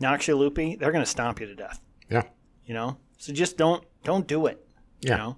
knocks 0.00 0.26
you 0.26 0.36
loopy. 0.36 0.76
They're 0.76 0.92
going 0.92 1.04
to 1.04 1.10
stomp 1.10 1.40
you 1.40 1.46
to 1.46 1.54
death. 1.54 1.80
Yeah. 2.10 2.22
You 2.66 2.74
know, 2.74 2.96
so 3.18 3.32
just 3.32 3.56
don't 3.56 3.84
don't 4.04 4.26
do 4.26 4.46
it. 4.46 4.66
Yeah. 5.00 5.10
You 5.10 5.16
know, 5.18 5.36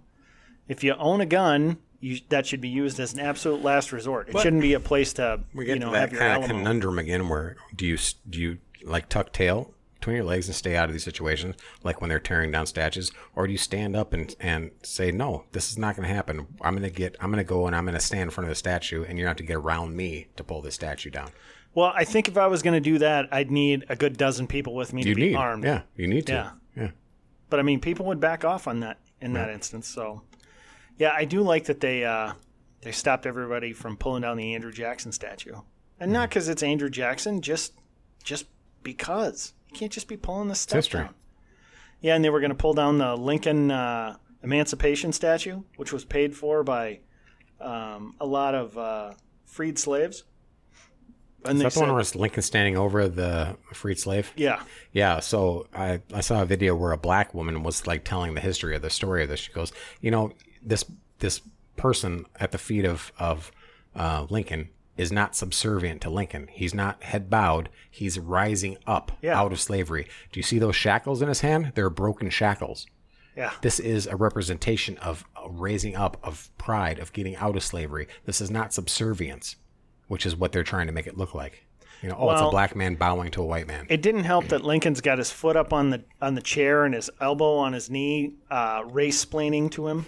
if 0.68 0.84
you 0.84 0.94
own 0.94 1.20
a 1.20 1.26
gun, 1.26 1.78
you, 2.00 2.20
that 2.28 2.46
should 2.46 2.60
be 2.60 2.68
used 2.68 3.00
as 3.00 3.14
an 3.14 3.20
absolute 3.20 3.62
last 3.62 3.92
resort. 3.92 4.28
It 4.28 4.38
shouldn't 4.38 4.62
be 4.62 4.74
a 4.74 4.80
place 4.80 5.12
to 5.14 5.40
We 5.54 5.64
get 5.64 5.74
you 5.74 5.80
know 5.80 5.86
to 5.86 5.92
that 5.92 6.00
have 6.00 6.12
your 6.12 6.20
kind 6.20 6.42
of 6.42 6.48
conundrum 6.48 6.98
again 6.98 7.28
where 7.28 7.56
do 7.74 7.86
you 7.86 7.98
do 8.28 8.40
you 8.40 8.58
like 8.84 9.08
tuck 9.08 9.32
tail 9.32 9.74
between 10.06 10.16
your 10.18 10.24
legs 10.24 10.46
and 10.46 10.54
stay 10.54 10.76
out 10.76 10.88
of 10.88 10.92
these 10.92 11.02
situations 11.02 11.56
like 11.82 12.00
when 12.00 12.08
they're 12.08 12.20
tearing 12.20 12.52
down 12.52 12.64
statues 12.64 13.10
or 13.34 13.44
do 13.48 13.52
you 13.52 13.58
stand 13.58 13.96
up 13.96 14.12
and 14.12 14.36
and 14.38 14.70
say 14.84 15.10
no 15.10 15.42
this 15.50 15.68
is 15.68 15.76
not 15.76 15.96
going 15.96 16.08
to 16.08 16.14
happen 16.14 16.46
i'm 16.60 16.74
going 16.76 16.88
to 16.88 16.96
get 16.96 17.16
i'm 17.20 17.32
going 17.32 17.44
to 17.44 17.48
go 17.48 17.66
and 17.66 17.74
i'm 17.74 17.84
going 17.84 17.92
to 17.92 18.00
stand 18.00 18.22
in 18.22 18.30
front 18.30 18.46
of 18.46 18.48
the 18.50 18.54
statue 18.54 19.04
and 19.04 19.18
you're 19.18 19.26
going 19.26 19.36
to 19.36 19.42
have 19.42 19.48
to 19.48 19.52
get 19.52 19.56
around 19.56 19.96
me 19.96 20.28
to 20.36 20.44
pull 20.44 20.62
this 20.62 20.76
statue 20.76 21.10
down 21.10 21.28
Well, 21.74 21.92
I 21.92 22.04
think 22.04 22.28
if 22.28 22.36
I 22.38 22.46
was 22.46 22.62
going 22.62 22.74
to 22.74 22.80
do 22.80 22.98
that, 22.98 23.26
I'd 23.32 23.50
need 23.50 23.84
a 23.88 23.96
good 23.96 24.16
dozen 24.16 24.46
people 24.46 24.76
with 24.76 24.92
me 24.92 25.02
you 25.02 25.14
to 25.14 25.20
be 25.20 25.28
need 25.30 25.34
armed. 25.34 25.64
yeah 25.64 25.82
you 25.96 26.06
need 26.06 26.26
to 26.28 26.32
Yeah. 26.32 26.50
yeah 26.76 26.90
But 27.50 27.58
I 27.58 27.62
mean, 27.64 27.80
people 27.80 28.06
would 28.06 28.20
back 28.20 28.44
off 28.44 28.68
on 28.68 28.78
that 28.80 28.98
in 29.20 29.32
that 29.32 29.50
instance. 29.50 29.88
So, 29.88 30.22
yeah, 30.98 31.12
I 31.16 31.24
do 31.24 31.42
like 31.42 31.64
that 31.64 31.80
they 31.80 32.04
uh, 32.04 32.32
they 32.82 32.92
stopped 32.92 33.26
everybody 33.26 33.72
from 33.72 33.96
pulling 33.96 34.22
down 34.22 34.36
the 34.36 34.54
Andrew 34.54 34.70
Jackson 34.72 35.10
statue, 35.10 35.54
and 35.54 35.62
Mm-hmm. 36.00 36.12
not 36.12 36.28
because 36.28 36.48
it's 36.48 36.62
Andrew 36.62 36.90
Jackson, 36.90 37.40
just 37.40 37.72
just 38.22 38.46
because 38.84 39.52
you 39.65 39.65
can't 39.76 39.92
just 39.92 40.08
be 40.08 40.16
pulling 40.16 40.48
this 40.48 40.60
stuff 40.60 40.88
down. 40.88 41.14
Yeah, 42.00 42.14
and 42.14 42.24
they 42.24 42.30
were 42.30 42.40
going 42.40 42.50
to 42.50 42.56
pull 42.56 42.74
down 42.74 42.98
the 42.98 43.16
Lincoln 43.16 43.70
uh, 43.70 44.16
Emancipation 44.42 45.12
statue, 45.12 45.62
which 45.76 45.92
was 45.92 46.04
paid 46.04 46.36
for 46.36 46.62
by 46.62 47.00
um, 47.60 48.14
a 48.20 48.26
lot 48.26 48.54
of 48.54 48.76
uh, 48.76 49.12
freed 49.44 49.78
slaves. 49.78 50.24
And 51.44 51.58
is 51.58 51.62
that 51.62 51.72
the 51.74 51.80
one 51.80 51.92
where 51.92 52.00
it's 52.00 52.16
lincoln 52.16 52.42
standing 52.42 52.76
over 52.76 53.06
the 53.06 53.56
freed 53.72 54.00
slave 54.00 54.32
yeah, 54.34 54.62
Yeah, 54.92 55.20
so 55.20 55.68
I, 55.72 56.00
I 56.12 56.20
saw 56.20 56.42
a 56.42 56.44
video 56.44 56.74
where 56.74 56.90
a 56.90 56.98
black 56.98 57.34
woman 57.34 57.62
was 57.62 57.86
like 57.86 58.04
telling 58.04 58.34
the 58.34 58.40
history 58.40 58.74
of 58.74 58.82
the 58.82 58.90
story 58.90 59.22
of 59.22 59.28
this. 59.28 59.40
She 59.40 59.52
goes, 59.52 59.72
you 60.00 60.10
know, 60.10 60.32
this 60.60 60.84
this 61.20 61.40
person 61.76 62.26
at 62.40 62.52
the 62.52 62.58
feet 62.58 62.84
of 62.84 63.12
of 63.18 63.52
uh, 63.94 64.26
Lincoln 64.28 64.70
is 64.96 65.12
not 65.12 65.36
subservient 65.36 66.00
to 66.02 66.10
Lincoln. 66.10 66.48
He's 66.50 66.72
not 66.74 67.02
head 67.02 67.28
bowed. 67.28 67.68
He's 67.90 68.18
rising 68.18 68.78
up 68.86 69.12
Yeah. 69.22 69.38
out 69.38 69.52
of 69.52 69.60
slavery. 69.60 70.06
Do 70.32 70.38
you 70.40 70.44
see 70.44 70.58
those 70.58 70.76
shackles 70.76 71.20
in 71.22 71.28
his 71.28 71.40
hand? 71.40 71.72
They're 71.74 71.90
broken 71.90 72.30
shackles. 72.30 72.86
yeah. 73.36 73.52
This 73.60 73.78
is 73.78 74.06
a 74.06 74.16
representation 74.16 74.96
of 74.98 75.24
a 75.36 75.50
raising 75.50 75.94
up 75.94 76.16
of 76.22 76.48
pride 76.56 76.98
of 76.98 77.12
getting 77.12 77.36
out 77.36 77.54
of 77.56 77.62
slavery. 77.62 78.08
This 78.24 78.40
is 78.40 78.50
not 78.50 78.72
subservience, 78.72 79.56
which 80.08 80.24
is 80.24 80.34
what 80.34 80.52
they're 80.52 80.62
trying 80.64 80.86
to 80.86 80.92
make 80.92 81.06
it 81.06 81.18
look 81.18 81.34
like. 81.34 81.66
You 82.02 82.10
know, 82.10 82.16
oh, 82.18 82.30
it's 82.30 82.40
a 82.42 82.50
black 82.50 82.76
man 82.76 82.94
bowing 82.94 83.30
to 83.32 83.42
a 83.42 83.46
white 83.46 83.66
man. 83.66 83.86
It 83.88 84.00
didn't 84.02 84.24
help 84.24 84.48
that 84.48 84.62
Lincoln's 84.64 85.00
got 85.00 85.16
his 85.18 85.30
foot 85.30 85.56
up 85.56 85.72
on 85.72 85.88
the 85.90 86.04
on 86.20 86.34
the 86.34 86.42
chair 86.42 86.84
and 86.84 86.94
his 86.94 87.10
elbow 87.20 87.56
on 87.56 87.72
his 87.72 87.88
knee, 87.90 88.34
uh, 88.50 88.82
race 88.86 89.22
splaining 89.24 89.70
to 89.72 89.88
him. 89.88 90.04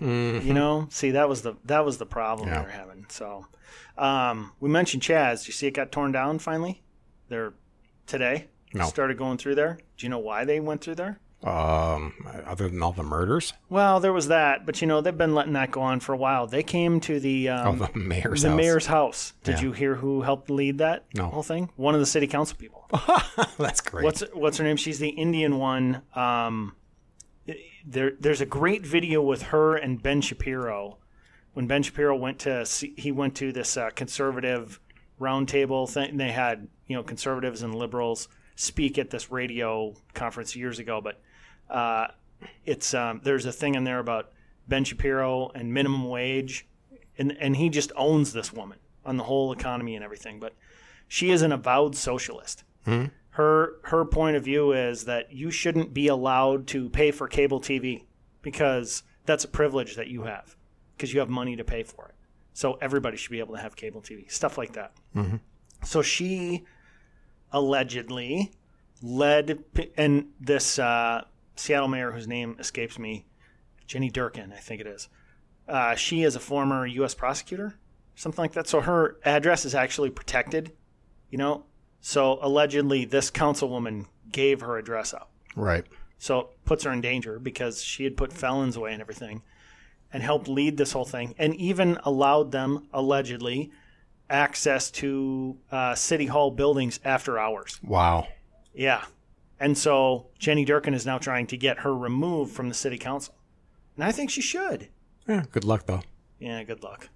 You 0.46 0.52
know, 0.54 0.86
see 0.90 1.10
that 1.12 1.28
was 1.28 1.42
the 1.42 1.54
that 1.64 1.84
was 1.84 1.96
the 1.98 2.06
problem 2.06 2.48
Mm-hmm. 2.48 2.54
Yeah. 2.54 2.60
they 2.62 2.66
were 2.66 2.72
having. 2.72 3.06
So, 3.08 3.46
um, 3.98 4.52
we 4.60 4.68
mentioned 4.68 5.02
Chaz. 5.02 5.46
You 5.46 5.52
see, 5.52 5.66
it 5.66 5.72
got 5.72 5.92
torn 5.92 6.12
down 6.12 6.38
finally. 6.38 6.82
They're 7.28 7.52
today. 8.06 8.48
No. 8.74 8.84
Started 8.86 9.16
going 9.18 9.38
through 9.38 9.54
there. 9.54 9.78
Do 9.96 10.06
you 10.06 10.10
know 10.10 10.18
why 10.18 10.44
they 10.44 10.60
went 10.60 10.82
through 10.82 10.96
there? 10.96 11.20
Um, 11.44 12.14
other 12.46 12.68
than 12.68 12.82
all 12.82 12.90
the 12.92 13.04
murders, 13.04 13.52
Well, 13.70 14.00
there 14.00 14.12
was 14.12 14.26
that, 14.26 14.66
but 14.66 14.80
you 14.80 14.88
know 14.88 15.00
they've 15.00 15.16
been 15.16 15.36
letting 15.36 15.52
that 15.52 15.70
go 15.70 15.80
on 15.82 16.00
for 16.00 16.12
a 16.12 16.16
while. 16.16 16.48
They 16.48 16.64
came 16.64 16.98
to 17.02 17.20
the 17.20 17.48
oh, 17.50 17.68
um, 17.68 17.78
the 17.78 17.90
mayor's 17.96 18.42
the 18.42 18.48
house. 18.48 18.56
mayor's 18.56 18.86
house. 18.86 19.32
Did 19.44 19.58
Yeah. 19.58 19.62
you 19.62 19.72
hear 19.72 19.94
who 19.94 20.22
helped 20.22 20.50
lead 20.50 20.78
that 20.78 21.04
No. 21.14 21.26
whole 21.28 21.44
thing? 21.44 21.70
One 21.76 21.94
of 21.94 22.00
the 22.00 22.06
city 22.06 22.26
council 22.26 22.56
people. 22.58 22.88
That's 23.58 23.80
great. 23.80 24.02
what's 24.04 24.22
what's 24.34 24.58
her 24.58 24.64
name? 24.64 24.76
She's 24.76 24.98
the 24.98 25.10
Indian 25.10 25.58
one. 25.58 26.02
Um, 26.16 26.74
there, 27.86 28.12
there's 28.18 28.40
a 28.40 28.46
great 28.46 28.84
video 28.84 29.22
with 29.22 29.42
her 29.44 29.76
and 29.76 30.02
Ben 30.02 30.20
Shapiro. 30.20 30.98
When 31.58 31.66
Ben 31.66 31.82
Shapiro 31.82 32.14
went 32.14 32.38
to 32.40 32.64
he 32.96 33.10
went 33.10 33.34
to 33.34 33.50
this 33.50 33.76
uh, 33.76 33.90
conservative 33.90 34.78
roundtable 35.20 35.90
thing. 35.90 36.16
They 36.16 36.30
had 36.30 36.68
you 36.86 36.94
know 36.94 37.02
conservatives 37.02 37.62
and 37.62 37.74
liberals 37.74 38.28
speak 38.54 38.96
at 38.96 39.10
this 39.10 39.32
radio 39.32 39.96
conference 40.14 40.54
years 40.54 40.78
ago. 40.78 41.00
But 41.00 41.20
uh, 41.68 42.12
it's 42.64 42.94
um, 42.94 43.22
there's 43.24 43.44
a 43.44 43.50
thing 43.50 43.74
in 43.74 43.82
there 43.82 43.98
about 43.98 44.30
Ben 44.68 44.84
Shapiro 44.84 45.50
and 45.52 45.74
minimum 45.74 46.08
wage, 46.08 46.64
and 47.18 47.36
and 47.40 47.56
he 47.56 47.70
just 47.70 47.90
owns 47.96 48.32
this 48.32 48.52
woman 48.52 48.78
on 49.04 49.16
the 49.16 49.24
whole 49.24 49.50
economy 49.50 49.96
and 49.96 50.04
everything. 50.04 50.38
But 50.38 50.54
she 51.08 51.32
is 51.32 51.42
an 51.42 51.50
avowed 51.50 51.96
socialist 51.96 52.62
her 53.30 53.80
her 53.82 54.04
point 54.04 54.36
of 54.36 54.44
view 54.44 54.70
is 54.70 55.06
that 55.06 55.32
you 55.32 55.50
shouldn't 55.50 55.92
be 55.92 56.06
allowed 56.06 56.68
to 56.68 56.88
pay 56.88 57.10
for 57.10 57.26
cable 57.26 57.60
TV 57.60 58.04
because 58.42 59.02
that's 59.26 59.42
a 59.42 59.48
privilege 59.48 59.96
that 59.96 60.06
you 60.06 60.22
have 60.22 60.54
because 60.98 61.14
you 61.14 61.20
have 61.20 61.28
money 61.30 61.54
to 61.56 61.64
pay 61.64 61.84
for 61.84 62.08
it. 62.08 62.14
So 62.52 62.74
everybody 62.80 63.16
should 63.16 63.30
be 63.30 63.38
able 63.38 63.54
to 63.54 63.60
have 63.62 63.76
cable 63.76 64.02
TV, 64.02 64.30
stuff 64.30 64.58
like 64.58 64.72
that. 64.72 64.92
So 65.84 66.02
she 66.02 66.64
allegedly 67.52 68.52
led, 69.00 69.62
and 69.96 70.26
this 70.40 70.78
uh, 70.78 71.24
Seattle 71.56 71.88
mayor 71.88 72.10
whose 72.10 72.26
name 72.26 72.56
escapes 72.58 72.98
me, 72.98 73.26
Jenny 73.86 74.10
Durkan, 74.10 74.52
I 74.52 74.56
think 74.56 74.80
it 74.80 74.86
is. 74.86 75.08
Uh, 75.68 75.94
she 75.94 76.22
is 76.24 76.34
a 76.34 76.40
former 76.40 76.86
U.S. 76.86 77.14
prosecutor, 77.14 77.74
something 78.16 78.42
like 78.42 78.52
that. 78.52 78.66
So 78.66 78.80
her 78.80 79.18
address 79.24 79.64
is 79.64 79.74
actually 79.74 80.10
protected, 80.10 80.72
you 81.30 81.38
know. 81.38 81.64
So 82.00 82.38
allegedly, 82.42 83.04
this 83.04 83.30
councilwoman 83.30 84.06
gave 84.30 84.60
her 84.62 84.78
address 84.78 85.14
out. 85.14 85.28
right. 85.54 85.86
So 86.20 86.40
it 86.40 86.46
puts 86.64 86.82
her 86.82 86.92
in 86.92 87.00
danger 87.00 87.38
because 87.38 87.80
she 87.80 88.02
had 88.02 88.16
put 88.16 88.32
felons 88.32 88.76
away 88.76 88.92
and 88.92 89.00
everything 89.00 89.42
and 90.12 90.22
helped 90.22 90.48
lead 90.48 90.76
this 90.76 90.92
whole 90.92 91.04
thing 91.04 91.34
and 91.38 91.54
even 91.56 91.98
allowed 92.04 92.52
them, 92.52 92.88
allegedly, 92.92 93.70
access 94.30 94.90
to 94.90 95.56
uh, 95.70 95.94
City 95.94 96.26
Hall 96.26 96.50
buildings 96.50 97.00
after 97.04 97.38
hours. 97.38 97.78
Wow. 97.82 98.28
Yeah. 98.74 99.04
And 99.60 99.76
so 99.76 100.26
Jenny 100.38 100.64
Durkan 100.64 100.94
is 100.94 101.04
now 101.06 101.18
trying 101.18 101.46
to 101.48 101.56
get 101.56 101.80
her 101.80 101.94
removed 101.94 102.54
from 102.54 102.68
the 102.68 102.74
city 102.74 102.98
council. 102.98 103.34
And 103.96 104.04
I 104.04 104.12
think 104.12 104.30
she 104.30 104.40
should. 104.40 104.88
Yeah. 105.26 105.44
Good 105.50 105.64
luck 105.64 105.86
though. 105.86 106.02
Yeah, 106.38 106.62
good 106.62 106.82
luck. 106.82 107.08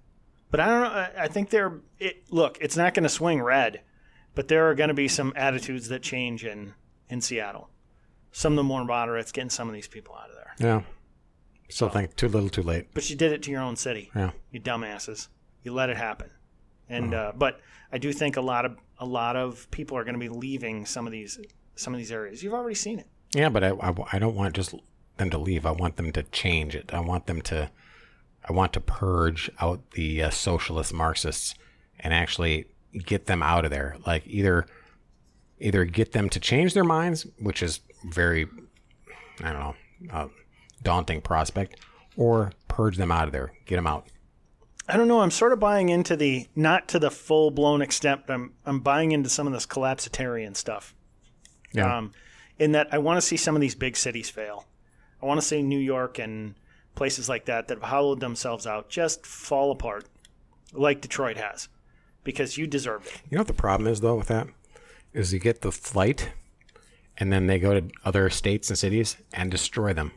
But 0.51 0.59
I 0.59 0.65
don't 0.67 0.81
know. 0.83 1.21
I- 1.23 1.27
think 1.29 1.49
they're. 1.49 1.79
It, 1.97 2.25
look, 2.29 2.57
it's 2.61 2.77
not 2.77 2.93
going 2.93 3.03
to 3.03 3.09
swing 3.09 3.41
red, 3.41 3.81
but 4.35 4.49
there 4.49 4.69
are 4.69 4.75
going 4.75 4.89
to 4.89 4.93
be 4.93 5.07
some 5.07 5.33
attitudes 5.35 5.87
that 5.87 6.03
change 6.03 6.45
in 6.45 6.73
in 7.09 7.21
Seattle. 7.21 7.69
Some 8.31 8.53
of 8.53 8.57
the 8.57 8.63
more 8.63 8.83
moderates 8.83 9.31
getting 9.31 9.49
some 9.49 9.67
of 9.67 9.73
these 9.73 9.87
people 9.87 10.15
out 10.15 10.29
of 10.29 10.35
there. 10.35 10.53
Yeah. 10.59 10.81
Still 11.73 11.89
think 11.89 12.15
too 12.15 12.27
little, 12.27 12.49
too 12.49 12.61
late. 12.61 12.89
But 12.93 13.09
you 13.09 13.15
did 13.15 13.31
it 13.31 13.41
to 13.43 13.51
your 13.51 13.61
own 13.61 13.75
city. 13.75 14.11
Yeah. 14.15 14.29
You 14.51 14.59
dumbasses. 14.59 15.27
You 15.63 15.73
let 15.73 15.89
it 15.89 15.97
happen. 15.97 16.29
And 16.87 17.15
uh, 17.15 17.31
but 17.35 17.61
I 17.91 17.97
do 17.97 18.13
think 18.13 18.37
a 18.37 18.41
lot 18.41 18.63
of 18.65 18.77
a 18.99 19.05
lot 19.07 19.35
of 19.35 19.71
people 19.71 19.97
are 19.97 20.03
going 20.03 20.13
to 20.13 20.19
be 20.19 20.29
leaving 20.29 20.85
some 20.85 21.07
of 21.07 21.11
these 21.11 21.39
some 21.73 21.91
of 21.91 21.97
these 21.97 22.11
areas. 22.11 22.43
You've 22.43 22.53
already 22.53 22.75
seen 22.75 22.99
it. 22.99 23.07
Yeah, 23.33 23.49
but 23.49 23.63
I, 23.63 23.69
I, 23.69 23.91
I 24.11 24.19
don't 24.19 24.35
want 24.35 24.53
just 24.53 24.75
them 25.17 25.31
to 25.31 25.39
leave. 25.39 25.65
I 25.65 25.71
want 25.71 25.95
them 25.95 26.11
to 26.11 26.21
change 26.21 26.75
it. 26.75 26.93
I 26.93 26.99
want 26.99 27.25
them 27.25 27.41
to, 27.41 27.71
I 28.47 28.53
want 28.53 28.71
to 28.73 28.79
purge 28.79 29.49
out 29.59 29.81
the 29.93 30.21
uh, 30.21 30.29
socialist 30.29 30.93
Marxists 30.93 31.55
and 31.99 32.13
actually 32.13 32.65
get 33.03 33.25
them 33.25 33.41
out 33.41 33.65
of 33.65 33.71
there. 33.71 33.97
Like 34.05 34.27
either, 34.27 34.67
either 35.59 35.85
get 35.85 36.11
them 36.11 36.29
to 36.29 36.39
change 36.39 36.75
their 36.75 36.83
minds, 36.83 37.25
which 37.39 37.63
is 37.63 37.79
very, 38.11 38.47
I 39.41 39.51
don't 39.51 39.59
know, 39.59 39.75
uh, 40.11 40.27
daunting 40.83 41.21
prospect, 41.21 41.79
or 42.17 42.51
purge 42.67 42.97
them 42.97 43.11
out 43.11 43.27
of 43.27 43.31
there, 43.31 43.53
get 43.65 43.75
them 43.75 43.87
out. 43.87 44.07
I 44.87 44.97
don't 44.97 45.07
know. 45.07 45.21
I'm 45.21 45.31
sort 45.31 45.53
of 45.53 45.59
buying 45.59 45.89
into 45.89 46.15
the 46.15 46.47
not 46.55 46.89
to 46.89 46.99
the 46.99 47.09
full 47.09 47.51
blown 47.51 47.81
extent, 47.81 48.23
but 48.27 48.33
I'm 48.33 48.53
I'm 48.65 48.79
buying 48.79 49.11
into 49.11 49.29
some 49.29 49.47
of 49.47 49.53
this 49.53 49.65
collapsitarian 49.65 50.55
stuff. 50.55 50.93
Yeah. 51.71 51.97
Um, 51.97 52.11
in 52.59 52.73
that 52.73 52.87
I 52.91 52.97
want 52.97 53.17
to 53.17 53.21
see 53.21 53.37
some 53.37 53.55
of 53.55 53.61
these 53.61 53.75
big 53.75 53.95
cities 53.95 54.29
fail. 54.29 54.65
I 55.21 55.25
want 55.25 55.39
to 55.39 55.45
see 55.45 55.61
New 55.61 55.79
York 55.79 56.19
and 56.19 56.55
places 56.95 57.29
like 57.29 57.45
that 57.45 57.67
that 57.67 57.75
have 57.75 57.89
hollowed 57.89 58.19
themselves 58.19 58.67
out 58.67 58.89
just 58.89 59.25
fall 59.25 59.71
apart, 59.71 60.05
like 60.73 61.01
Detroit 61.01 61.37
has, 61.37 61.69
because 62.23 62.57
you 62.57 62.67
deserve 62.67 63.05
it. 63.07 63.21
You 63.29 63.37
know 63.37 63.41
what 63.41 63.47
the 63.47 63.53
problem 63.53 63.87
is 63.87 64.01
though 64.01 64.15
with 64.15 64.27
that 64.27 64.47
is 65.13 65.33
you 65.33 65.39
get 65.39 65.61
the 65.61 65.71
flight, 65.71 66.31
and 67.17 67.31
then 67.31 67.47
they 67.47 67.59
go 67.59 67.79
to 67.79 67.89
other 68.03 68.29
states 68.29 68.69
and 68.69 68.77
cities 68.77 69.15
and 69.31 69.49
destroy 69.49 69.93
them 69.93 70.11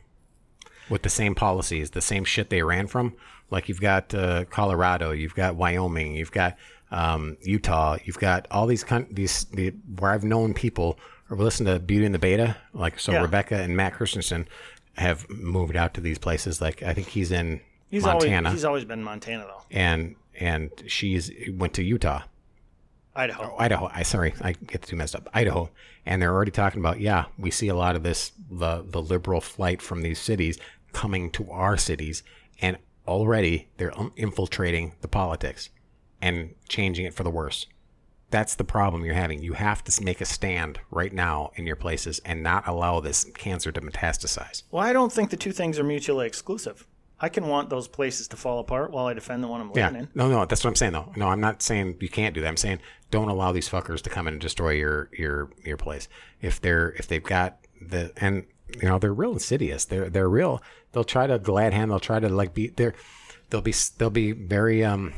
with 0.89 1.03
the 1.03 1.09
same 1.11 1.35
policies, 1.35 1.91
the 1.91 2.01
same 2.03 2.25
shit 2.25 2.51
they 2.51 2.63
ran 2.63 2.87
from. 2.87 3.15
Like 3.51 3.69
you've 3.69 3.81
got 3.81 4.15
uh, 4.15 4.45
Colorado, 4.47 5.13
you've 5.13 5.35
got 5.35 5.57
Wyoming, 5.57 6.15
you've 6.15 6.33
got 6.33 6.57
um, 6.91 7.37
Utah, 7.43 7.97
you've 8.05 8.19
got 8.19 8.47
all 8.51 8.67
these 8.67 8.85
con- 8.85 9.07
these 9.11 9.45
the 9.47 9.71
where 9.99 10.13
I've 10.13 10.25
known 10.25 10.55
people 10.55 10.99
or 11.31 11.37
listened 11.37 11.67
to 11.67 11.79
Beauty 11.81 12.07
and 12.07 12.15
the 12.15 12.19
Beta, 12.19 12.57
like 12.73 12.99
so 13.01 13.13
Yeah. 13.13 13.23
Rebecca 13.23 13.57
and 13.57 13.77
Matt 13.77 13.95
Christensen 13.95 14.49
have 14.97 15.29
moved 15.29 15.77
out 15.77 15.95
to 15.95 16.01
these 16.01 16.19
places. 16.19 16.61
Like 16.61 16.83
I 16.83 16.95
think 16.95 17.09
he's 17.09 17.31
in 17.33 17.61
He's 17.91 18.03
Montana, 18.05 18.49
always 18.49 18.53
he's 18.61 18.65
always 18.65 18.85
been 18.85 19.03
Montana 19.05 19.45
though. 19.49 19.63
and 19.71 20.17
and 20.39 20.71
she's 20.87 21.31
went 21.53 21.75
to 21.75 21.83
Utah. 21.85 22.23
Idaho. 23.15 23.57
Idaho. 23.59 23.91
I 23.95 24.03
sorry, 24.03 24.35
I 24.43 24.53
get 24.53 24.83
the 24.83 24.89
two 24.89 24.97
messed 24.97 25.17
up. 25.17 25.29
Idaho, 25.33 25.71
and 26.05 26.21
they're 26.21 26.33
already 26.35 26.51
talking 26.51 26.81
about 26.81 27.01
yeah, 27.01 27.27
we 27.39 27.51
see 27.51 27.69
a 27.69 27.75
lot 27.75 27.97
of 27.97 28.03
this 28.03 28.33
the 28.51 28.85
the 28.87 29.01
liberal 29.01 29.41
flight 29.41 29.81
from 29.81 30.03
these 30.03 30.19
cities 30.19 30.59
coming 30.93 31.31
to 31.33 31.51
our 31.51 31.77
cities, 31.77 32.23
and 32.61 32.79
already 33.07 33.69
they're 33.77 33.93
infiltrating 34.17 34.95
the 35.01 35.09
politics 35.09 35.71
and 36.21 36.55
changing 36.69 37.07
it 37.07 37.15
for 37.15 37.23
the 37.23 37.31
worse. 37.31 37.67
That's 38.31 38.57
the 38.57 38.65
problem 38.65 39.05
you're 39.05 39.15
having. 39.15 39.43
You 39.43 39.53
have 39.53 39.85
to 39.85 40.05
make 40.05 40.21
a 40.21 40.25
stand 40.25 40.81
right 40.91 41.13
now 41.13 41.53
in 41.55 41.67
your 41.67 41.77
places 41.77 42.21
and 42.25 42.43
not 42.43 42.67
allow 42.67 42.99
this 42.99 43.25
cancer 43.35 43.71
to 43.71 43.81
metastasize. 43.81 44.65
Well, 44.73 44.83
I 44.83 44.93
don't 44.93 45.13
think 45.13 45.31
the 45.31 45.37
two 45.37 45.53
things 45.53 45.79
are 45.79 45.85
mutually 45.85 46.27
exclusive. 46.27 46.87
I 47.21 47.29
can 47.29 47.47
want 47.47 47.71
those 47.71 47.87
places 47.89 48.29
to 48.29 48.37
fall 48.37 48.59
apart 48.59 48.91
while 48.91 49.07
I 49.07 49.15
defend 49.15 49.43
the 49.45 49.49
one 49.49 49.61
I'm 49.61 49.71
Yeah. 49.75 49.87
living 49.87 50.01
in. 50.03 50.09
No, 50.15 50.29
no, 50.29 50.45
that's 50.45 50.65
what 50.65 50.71
I'm 50.71 50.75
saying 50.75 50.93
though. 50.93 51.13
No, 51.17 51.29
I'm 51.29 51.41
not 51.41 51.63
saying 51.63 51.97
you 52.01 52.09
can't 52.09 52.35
do 52.35 52.41
that. 52.43 52.49
I'm 52.49 52.57
saying 52.59 52.81
don't 53.11 53.29
allow 53.29 53.53
these 53.53 53.69
fuckers 53.69 54.03
to 54.03 54.11
come 54.11 54.27
in 54.27 54.35
and 54.35 54.41
destroy 54.41 54.71
your 54.73 55.09
your 55.17 55.51
your 55.65 55.77
place. 55.77 56.09
If 56.43 56.61
they're 56.61 56.91
if 56.99 57.07
they've 57.07 57.23
got 57.23 57.59
the 57.81 58.13
and 58.17 58.45
you 58.69 58.89
know 58.89 58.99
they're 58.99 59.15
real 59.15 59.33
insidious. 59.33 59.85
They're 59.85 60.09
they're 60.11 60.29
real. 60.29 60.63
They'll 60.93 61.05
try 61.05 61.27
to 61.27 61.39
glad 61.39 61.73
hand. 61.73 61.91
They'll 61.91 62.01
try 62.01 62.21
to 62.21 62.29
like 62.29 62.55
be 62.55 62.69
they're 62.69 62.95
they'll 63.51 63.61
be 63.61 63.75
they'll 63.99 64.11
be 64.11 64.33
very 64.33 64.85
um 64.85 65.13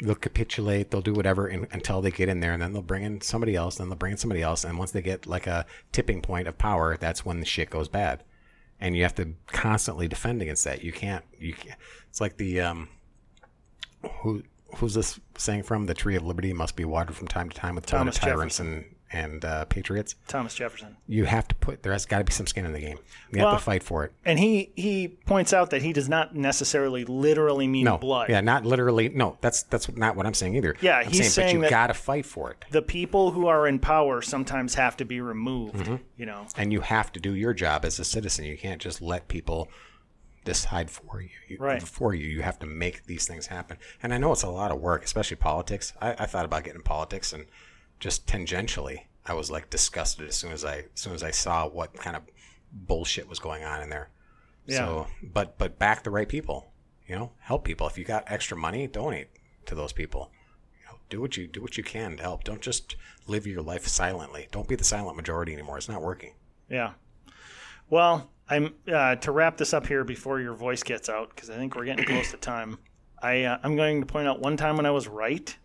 they'll 0.00 0.14
capitulate. 0.14 0.90
They'll 0.90 1.00
do 1.00 1.12
whatever 1.12 1.48
in, 1.48 1.66
until 1.72 2.00
they 2.00 2.10
get 2.10 2.28
in 2.28 2.40
there, 2.40 2.52
and 2.52 2.62
then 2.62 2.72
they'll 2.72 2.82
bring 2.82 3.02
in 3.02 3.20
somebody 3.20 3.54
else. 3.54 3.76
Then 3.76 3.88
they'll 3.88 3.96
bring 3.98 4.12
in 4.12 4.18
somebody 4.18 4.42
else, 4.42 4.64
and 4.64 4.78
once 4.78 4.90
they 4.92 5.02
get 5.02 5.26
like 5.26 5.46
a 5.46 5.66
tipping 5.92 6.22
point 6.22 6.48
of 6.48 6.58
power, 6.58 6.96
that's 6.96 7.24
when 7.24 7.40
the 7.40 7.46
shit 7.46 7.70
goes 7.70 7.88
bad. 7.88 8.24
And 8.80 8.96
you 8.96 9.04
have 9.04 9.14
to 9.14 9.34
constantly 9.46 10.08
defend 10.08 10.42
against 10.42 10.64
that. 10.64 10.82
You 10.82 10.92
can't. 10.92 11.24
You 11.38 11.54
can't. 11.54 11.78
It's 12.08 12.20
like 12.20 12.36
the 12.36 12.60
um, 12.60 12.88
who 14.22 14.42
who's 14.76 14.94
this 14.94 15.20
saying 15.36 15.62
from? 15.62 15.86
The 15.86 15.94
tree 15.94 16.16
of 16.16 16.24
liberty 16.24 16.52
must 16.52 16.76
be 16.76 16.84
watered 16.84 17.14
from 17.14 17.28
time 17.28 17.48
to 17.48 17.56
time 17.56 17.76
with 17.76 17.86
Thomas 17.86 18.18
tyrants 18.18 18.58
and 18.58 18.84
and 19.12 19.44
uh, 19.44 19.64
patriots. 19.66 20.14
Thomas 20.28 20.54
Jefferson. 20.54 20.96
You 21.06 21.24
have 21.26 21.46
to 21.48 21.54
put 21.56 21.82
there 21.82 21.92
has 21.92 22.06
got 22.06 22.18
to 22.18 22.24
be 22.24 22.32
some 22.32 22.46
skin 22.46 22.64
in 22.64 22.72
the 22.72 22.80
game. 22.80 22.98
You 23.30 23.40
Well- 23.40 23.50
have 23.50 23.58
to 23.60 23.64
fight 23.64 23.82
for 23.82 24.04
it. 24.04 24.12
And 24.24 24.38
he 24.38 24.72
he 24.74 25.08
points 25.08 25.52
out 25.52 25.70
that 25.70 25.82
he 25.82 25.92
does 25.92 26.08
not 26.08 26.34
necessarily 26.34 27.04
literally 27.04 27.66
mean 27.68 27.84
No, 27.84 27.98
blood. 27.98 28.30
yeah, 28.30 28.40
not 28.40 28.64
literally. 28.64 29.08
No, 29.10 29.36
that's 29.40 29.62
that's 29.64 29.90
not 29.94 30.16
what 30.16 30.26
I'm 30.26 30.34
saying 30.34 30.56
either. 30.56 30.74
Yeah, 30.80 30.98
I'm 30.98 31.06
he's 31.06 31.18
saying, 31.18 31.30
saying 31.30 31.60
but 31.60 31.64
you 31.66 31.70
got 31.70 31.88
to 31.88 31.94
fight 31.94 32.24
for 32.26 32.50
it, 32.50 32.64
The 32.70 32.82
people 32.82 33.32
who 33.32 33.46
are 33.46 33.66
in 33.66 33.78
power 33.78 34.22
sometimes 34.22 34.74
have 34.74 34.96
to 34.98 35.04
be 35.04 35.20
removed. 35.20 35.76
Mm-hmm. 35.76 35.96
You 36.16 36.26
know. 36.26 36.46
and 36.56 36.72
you 36.72 36.80
have 36.80 37.12
to 37.12 37.20
do 37.20 37.34
your 37.34 37.52
job 37.54 37.84
as 37.84 37.98
a 37.98 38.04
citizen. 38.04 38.44
You 38.46 38.56
can't 38.56 38.80
just 38.80 39.02
let 39.02 39.28
people 39.28 39.68
decide 40.44 40.90
for 40.90 41.20
you. 41.20 41.28
you 41.48 41.56
Right. 41.60 41.82
For 41.82 42.14
you, 42.14 42.26
you 42.26 42.42
have 42.42 42.58
to 42.60 42.66
make 42.66 43.04
these 43.06 43.26
things 43.26 43.46
happen. 43.46 43.76
And 44.02 44.12
I 44.12 44.18
know 44.18 44.32
it's 44.32 44.42
a 44.42 44.48
lot 44.50 44.70
of 44.72 44.80
work, 44.80 45.04
especially 45.04 45.36
politics. 45.36 45.92
I, 46.00 46.12
I 46.18 46.26
thought 46.26 46.44
about 46.44 46.64
getting 46.64 46.80
in 46.80 46.82
politics, 46.82 47.32
and 47.32 47.46
just 48.02 48.26
tangentially, 48.26 49.04
I 49.24 49.34
was 49.34 49.48
like 49.48 49.70
disgusted 49.70 50.26
as 50.28 50.34
soon 50.34 50.50
as 50.50 50.64
I 50.64 50.78
as 50.78 51.00
soon 51.00 51.14
as 51.14 51.22
I 51.22 51.30
saw 51.30 51.68
what 51.68 51.94
kind 51.94 52.16
of 52.16 52.22
bullshit 52.72 53.28
was 53.28 53.38
going 53.38 53.62
on 53.62 53.80
in 53.80 53.90
there. 53.90 54.10
Yeah. 54.66 54.78
So, 54.78 55.06
but 55.22 55.56
but 55.56 55.78
back 55.78 56.02
the 56.02 56.10
right 56.10 56.28
people. 56.28 56.72
You 57.06 57.14
know, 57.14 57.32
help 57.38 57.64
people. 57.64 57.86
If 57.86 57.96
you 57.96 58.04
got 58.04 58.24
extra 58.26 58.56
money, 58.56 58.88
donate 58.88 59.28
to 59.66 59.76
those 59.76 59.92
people. 59.92 60.32
You 60.80 60.86
know, 60.86 60.98
do 61.10 61.20
what 61.20 61.36
you 61.36 61.46
do 61.46 61.62
what 61.62 61.78
you 61.78 61.84
can 61.84 62.16
to 62.16 62.22
help. 62.22 62.42
Don't 62.42 62.60
just 62.60 62.96
live 63.28 63.46
your 63.46 63.62
life 63.62 63.86
silently. 63.86 64.48
Don't 64.50 64.66
be 64.66 64.74
the 64.74 64.84
silent 64.84 65.16
majority 65.16 65.52
anymore. 65.52 65.78
It's 65.78 65.88
not 65.88 66.02
working. 66.02 66.34
Yeah. 66.68 66.94
Well, 67.88 68.32
I'm 68.48 68.74
uh, 68.92 69.14
to 69.16 69.30
wrap 69.30 69.58
this 69.58 69.72
up 69.72 69.86
here 69.86 70.02
before 70.02 70.40
your 70.40 70.54
voice 70.54 70.82
gets 70.82 71.08
out 71.08 71.30
because 71.30 71.50
I 71.50 71.56
think 71.56 71.76
we're 71.76 71.84
getting 71.84 72.04
close 72.04 72.32
to 72.32 72.36
time. 72.36 72.78
I 73.22 73.44
uh, 73.44 73.58
I'm 73.62 73.76
going 73.76 74.00
to 74.00 74.06
point 74.06 74.26
out 74.26 74.40
one 74.40 74.56
time 74.56 74.76
when 74.76 74.86
I 74.86 74.90
was 74.90 75.06
right, 75.06 75.56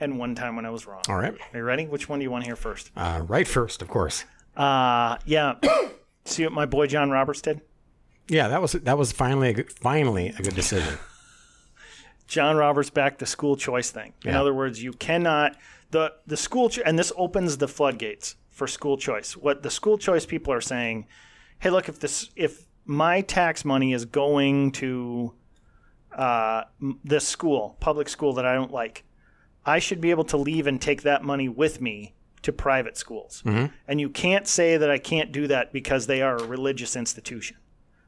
and 0.00 0.18
one 0.18 0.34
time 0.34 0.56
when 0.56 0.64
I 0.66 0.70
was 0.70 0.86
wrong. 0.86 1.02
All 1.08 1.16
right. 1.16 1.34
Are 1.34 1.58
you 1.58 1.62
ready? 1.64 1.86
Which 1.86 2.08
one 2.08 2.18
do 2.18 2.22
you 2.22 2.30
want 2.30 2.44
to 2.44 2.48
hear 2.48 2.56
first? 2.56 2.90
Uh, 2.96 3.22
right 3.26 3.46
first, 3.48 3.82
of 3.82 3.88
course. 3.88 4.24
Uh 4.56 5.16
yeah. 5.26 5.54
See 6.24 6.44
what 6.44 6.52
my 6.52 6.66
boy 6.66 6.86
John 6.86 7.10
Roberts 7.10 7.40
did. 7.40 7.60
Yeah, 8.28 8.48
that 8.48 8.60
was 8.60 8.72
that 8.72 8.98
was 8.98 9.12
finally 9.12 9.48
a 9.50 9.52
good, 9.54 9.72
finally 9.72 10.28
a 10.38 10.42
good 10.42 10.54
decision. 10.54 10.98
John 12.26 12.56
Roberts 12.56 12.90
backed 12.90 13.20
the 13.20 13.26
school 13.26 13.56
choice 13.56 13.90
thing. 13.90 14.12
In 14.24 14.32
Yeah. 14.32 14.40
other 14.40 14.52
words, 14.52 14.82
you 14.82 14.92
cannot 14.92 15.56
the 15.90 16.12
the 16.26 16.36
school 16.36 16.68
cho- 16.68 16.82
and 16.84 16.98
this 16.98 17.12
opens 17.16 17.56
the 17.58 17.68
floodgates 17.68 18.36
for 18.50 18.66
school 18.66 18.96
choice. 18.98 19.36
What 19.36 19.62
the 19.62 19.70
school 19.70 19.96
choice 19.96 20.26
people 20.26 20.52
are 20.52 20.60
saying, 20.60 21.06
hey, 21.60 21.70
look, 21.70 21.88
if 21.88 22.00
this 22.00 22.30
if 22.36 22.64
my 22.84 23.20
tax 23.22 23.64
money 23.64 23.92
is 23.92 24.04
going 24.04 24.72
to 24.72 25.32
uh, 26.16 26.64
this 27.04 27.26
school, 27.28 27.76
public 27.80 28.08
school 28.08 28.32
that 28.34 28.44
I 28.44 28.54
don't 28.54 28.72
like, 28.72 29.04
I 29.66 29.78
should 29.78 30.00
be 30.00 30.10
able 30.10 30.24
to 30.24 30.36
leave 30.36 30.66
and 30.66 30.80
take 30.80 31.02
that 31.02 31.22
money 31.22 31.48
with 31.48 31.80
me 31.80 32.14
to 32.42 32.52
private 32.52 32.96
schools. 32.96 33.42
And 33.44 34.00
you 34.00 34.08
can't 34.08 34.46
say 34.46 34.76
that 34.76 34.90
I 34.90 34.98
can't 34.98 35.32
do 35.32 35.46
that 35.48 35.72
because 35.72 36.06
they 36.06 36.22
are 36.22 36.36
a 36.36 36.44
religious 36.44 36.96
institution. 36.96 37.56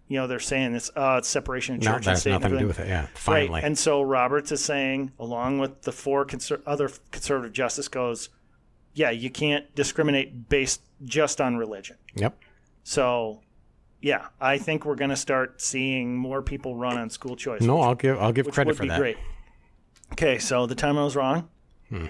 You 0.09 0.18
know, 0.18 0.26
they're 0.26 0.40
saying 0.40 0.74
it's 0.74 0.90
uh, 0.96 1.16
it's 1.18 1.28
separation 1.28 1.76
of 1.76 1.82
church 1.82 2.05
No, 2.07 2.11
and 2.11 2.18
state. 2.18 2.32
and 2.32 2.42
nothing 2.42 2.57
to 2.57 2.62
do 2.62 2.66
with 2.66 2.80
it. 2.80 2.88
Yeah, 2.88 3.07
finally. 3.14 3.48
Right. 3.51 3.64
And 3.64 3.78
so 3.78 4.03
Roberts 4.03 4.51
is 4.51 4.64
saying, 4.64 5.12
along 5.20 5.59
with 5.61 5.82
the 5.82 5.92
four 5.92 6.26
conser- 6.26 6.62
other 6.66 6.90
conservative 7.12 7.53
justice, 7.53 7.86
goes, 7.86 8.28
yeah, 8.92 9.11
you 9.11 9.30
can't 9.30 9.72
discriminate 9.76 10.48
based 10.48 10.82
just 11.05 11.40
on 11.40 11.57
religion. 11.57 11.96
yep. 12.16 12.36
So, 12.82 13.42
yeah, 14.01 14.26
I 14.40 14.59
think 14.59 14.84
we're 14.84 14.96
going 14.96 15.11
to 15.11 15.16
start 15.16 15.61
seeing 15.61 16.16
more 16.16 16.42
people 16.42 16.74
run 16.74 16.98
on 16.98 17.09
school 17.11 17.36
choice. 17.36 17.61
No, 17.61 17.80
I'll 17.80 17.94
give 17.94 18.18
I'll 18.20 18.32
give 18.32 18.51
credit 18.51 18.70
would 18.70 18.76
for 18.78 18.82
be 18.84 18.88
that. 18.88 18.98
great. 18.98 19.16
Okay, 20.13 20.39
so 20.39 20.67
the 20.67 20.75
time 20.75 20.99
I 20.99 21.05
was 21.05 21.17
wrong, 21.17 21.49
Hmm. 21.89 22.07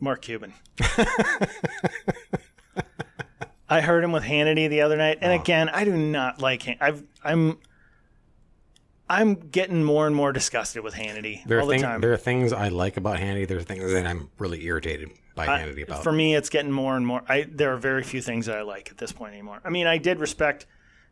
Mark 0.00 0.22
Cuban. 0.22 0.54
I 3.68 3.80
heard 3.82 4.02
him 4.02 4.10
with 4.12 4.24
Hannity 4.24 4.68
the 4.68 4.80
other 4.80 4.96
night, 4.96 5.18
Oh. 5.20 5.26
and 5.26 5.40
again, 5.40 5.68
I 5.68 5.84
do 5.84 5.96
not 5.96 6.40
like 6.42 6.62
him. 6.62 6.76
I've, 6.80 7.04
I'm, 7.22 7.58
I'm 9.08 9.34
getting 9.34 9.84
more 9.84 10.06
and 10.08 10.16
more 10.16 10.32
disgusted 10.32 10.82
with 10.82 10.94
Hannity 10.94 11.44
There 11.46 11.60
all 11.60 11.66
the 11.68 11.78
time. 11.78 12.00
there 12.00 12.12
are 12.12 12.16
things 12.16 12.52
I 12.52 12.68
like 12.68 12.96
about 12.96 13.18
Hannity. 13.18 13.46
There 13.46 13.58
are 13.58 13.62
things 13.62 13.92
that 13.92 14.06
I'm 14.06 14.28
really 14.38 14.64
irritated 14.64 15.10
by 15.36 15.46
Hannity 15.46 15.84
about. 15.84 16.02
For 16.02 16.10
me, 16.12 16.34
it's 16.34 16.48
getting 16.48 16.72
more 16.72 16.96
and 16.96 17.06
more. 17.06 17.22
I 17.28 17.42
there 17.48 17.72
are 17.72 17.76
very 17.76 18.02
few 18.02 18.20
things 18.22 18.46
that 18.46 18.56
I 18.58 18.62
like 18.62 18.90
at 18.90 18.98
this 18.98 19.12
point 19.12 19.32
anymore. 19.34 19.60
I 19.64 19.70
mean, 19.70 19.86
I 19.86 19.98
did 19.98 20.18
respect, 20.20 20.66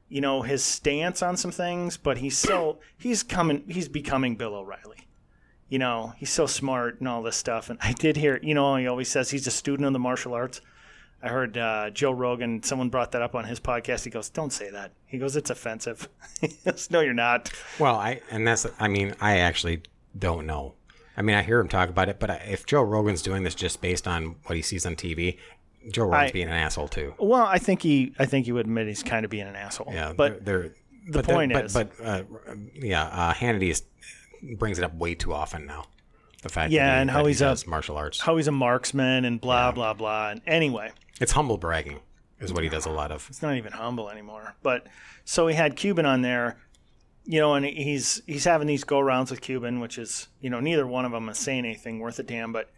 you 0.09 0.21
know, 0.21 0.43
his 0.43 0.63
stance 0.65 1.23
on 1.23 1.37
some 1.37 1.51
things, 1.53 1.97
but 1.97 2.19
he's 2.19 2.37
so 2.39 2.79
he's 2.97 3.23
coming. 3.23 3.65
He's 3.69 3.89
becoming 3.89 4.37
Bill 4.37 4.55
O'Reilly. 4.55 5.08
You 5.69 5.79
know, 5.79 6.15
he's 6.17 6.31
so 6.31 6.47
smart 6.47 6.99
and 7.01 7.09
all 7.09 7.23
this 7.23 7.37
stuff. 7.37 7.69
And 7.69 7.79
I 7.83 7.93
did 7.93 8.17
hear, 8.17 8.41
you 8.43 8.55
know, 8.55 8.77
he 8.77 8.87
always 8.87 9.11
says 9.11 9.31
he's 9.31 9.47
a 9.47 9.51
student 9.51 9.87
of 9.87 9.93
the 9.93 9.99
martial 9.99 10.33
arts. 10.35 10.61
I 11.23 11.29
heard 11.29 11.59
uh, 11.59 11.91
Joe 11.91 12.13
Rogan. 12.13 12.63
Someone 12.63 12.89
brought 12.91 13.13
that 13.13 13.23
up 13.23 13.35
on 13.35 13.45
his 13.45 13.59
podcast. 13.59 14.05
He 14.05 14.11
goes, 14.11 14.31
"Don't 14.31 14.53
say 14.53 14.71
that." 14.71 14.93
He 15.07 15.19
goes, 15.19 15.35
"It's 15.35 15.51
offensive." 15.51 16.09
he 16.41 16.57
goes, 16.65 16.91
"No, 16.93 17.01
you're 17.01 17.13
not." 17.13 17.51
Well, 17.79 17.97
I 17.97 18.21
and 18.31 18.47
that's 18.47 18.67
I 18.79 18.87
mean 18.89 19.15
I 19.21 19.39
actually 19.39 19.83
don't 20.17 20.47
know. 20.47 20.75
I 21.17 21.23
mean 21.23 21.35
I 21.35 21.43
hear 21.43 21.59
him 21.59 21.67
talk 21.69 21.89
about 21.89 22.09
it, 22.09 22.21
but 22.21 22.31
I, 22.31 22.37
if 22.49 22.67
Joe 22.67 22.83
Rogan's 22.83 23.21
doing 23.21 23.43
this 23.43 23.57
just 23.57 23.81
based 23.81 24.07
on 24.07 24.37
what 24.45 24.55
he 24.55 24.63
sees 24.63 24.87
on 24.87 24.95
TV, 24.95 25.39
Joe 25.91 26.05
Rogan's 26.05 26.31
I- 26.31 26.33
being 26.33 26.47
an 26.47 26.55
asshole 26.55 26.87
too. 26.87 27.15
Well, 27.19 27.45
I 27.45 27.59
think 27.59 27.83
he, 27.83 28.15
I 28.21 28.25
think 28.25 28.47
he 28.47 28.53
would 28.53 28.67
admit 28.67 28.87
he's 28.87 29.03
kind 29.03 29.25
of 29.25 29.31
being 29.31 29.49
an 29.49 29.57
asshole. 29.57 29.89
Yeah, 29.93 30.13
but 30.17 30.45
they're, 30.45 30.61
they're 30.63 30.73
the 31.09 31.23
but 31.23 31.25
point 31.25 31.53
but, 31.53 31.65
is- 31.65 31.73
but 31.75 31.91
uh, 32.01 32.23
yeah, 32.75 33.03
uh, 33.05 33.35
Hannity 33.35 33.71
is, 33.71 33.83
brings 34.59 34.79
it 34.79 34.85
up 34.85 34.95
way 34.95 35.15
too 35.15 35.33
often 35.33 35.67
now. 35.67 35.85
The 36.43 36.49
fact, 36.49 36.71
Yeah, 36.73 36.87
that 36.87 36.95
he, 36.95 37.01
and 37.03 37.11
how 37.11 37.19
that 37.19 37.25
he 37.25 37.31
he's 37.31 37.41
a- 37.43 37.69
martial 37.69 37.97
arts. 37.97 38.21
how 38.21 38.37
he's 38.37 38.47
a 38.49 38.53
marksman 38.53 39.25
and 39.25 39.41
blah 39.41 39.73
blah 39.73 39.95
blah. 39.95 40.31
And 40.31 40.41
anyway, 40.47 40.93
it's 41.21 41.33
humble 41.33 41.59
bragging 41.59 42.01
is 42.41 42.53
what 42.53 42.63
he 42.63 42.69
does 42.69 42.87
a 42.87 42.91
lot 42.91 43.11
of. 43.11 43.27
it's 43.29 43.43
not 43.43 43.57
even 43.57 43.73
humble 43.73 44.09
anymore. 44.09 44.55
But 44.63 44.87
so 45.25 45.47
we 45.47 45.55
had 45.55 45.75
Cuban 45.77 46.07
on 46.07 46.23
there. 46.23 46.59
you 47.25 47.41
know, 47.41 47.55
and 47.55 47.67
he's 47.67 48.23
he's 48.27 48.45
having 48.45 48.69
these 48.69 48.85
go 48.85 49.01
rounds 49.01 49.31
with 49.31 49.41
Cuban, 49.41 49.81
which 49.81 49.99
is 49.99 50.29
you 50.41 50.49
know 50.51 50.61
neither 50.61 50.87
one 50.87 51.05
of 51.05 51.13
them 51.13 51.29
is 51.29 51.39
saying 51.39 51.65
anything 51.65 51.99
worth 51.99 52.19
a 52.21 52.23
damn, 52.23 52.53
but 52.53 52.71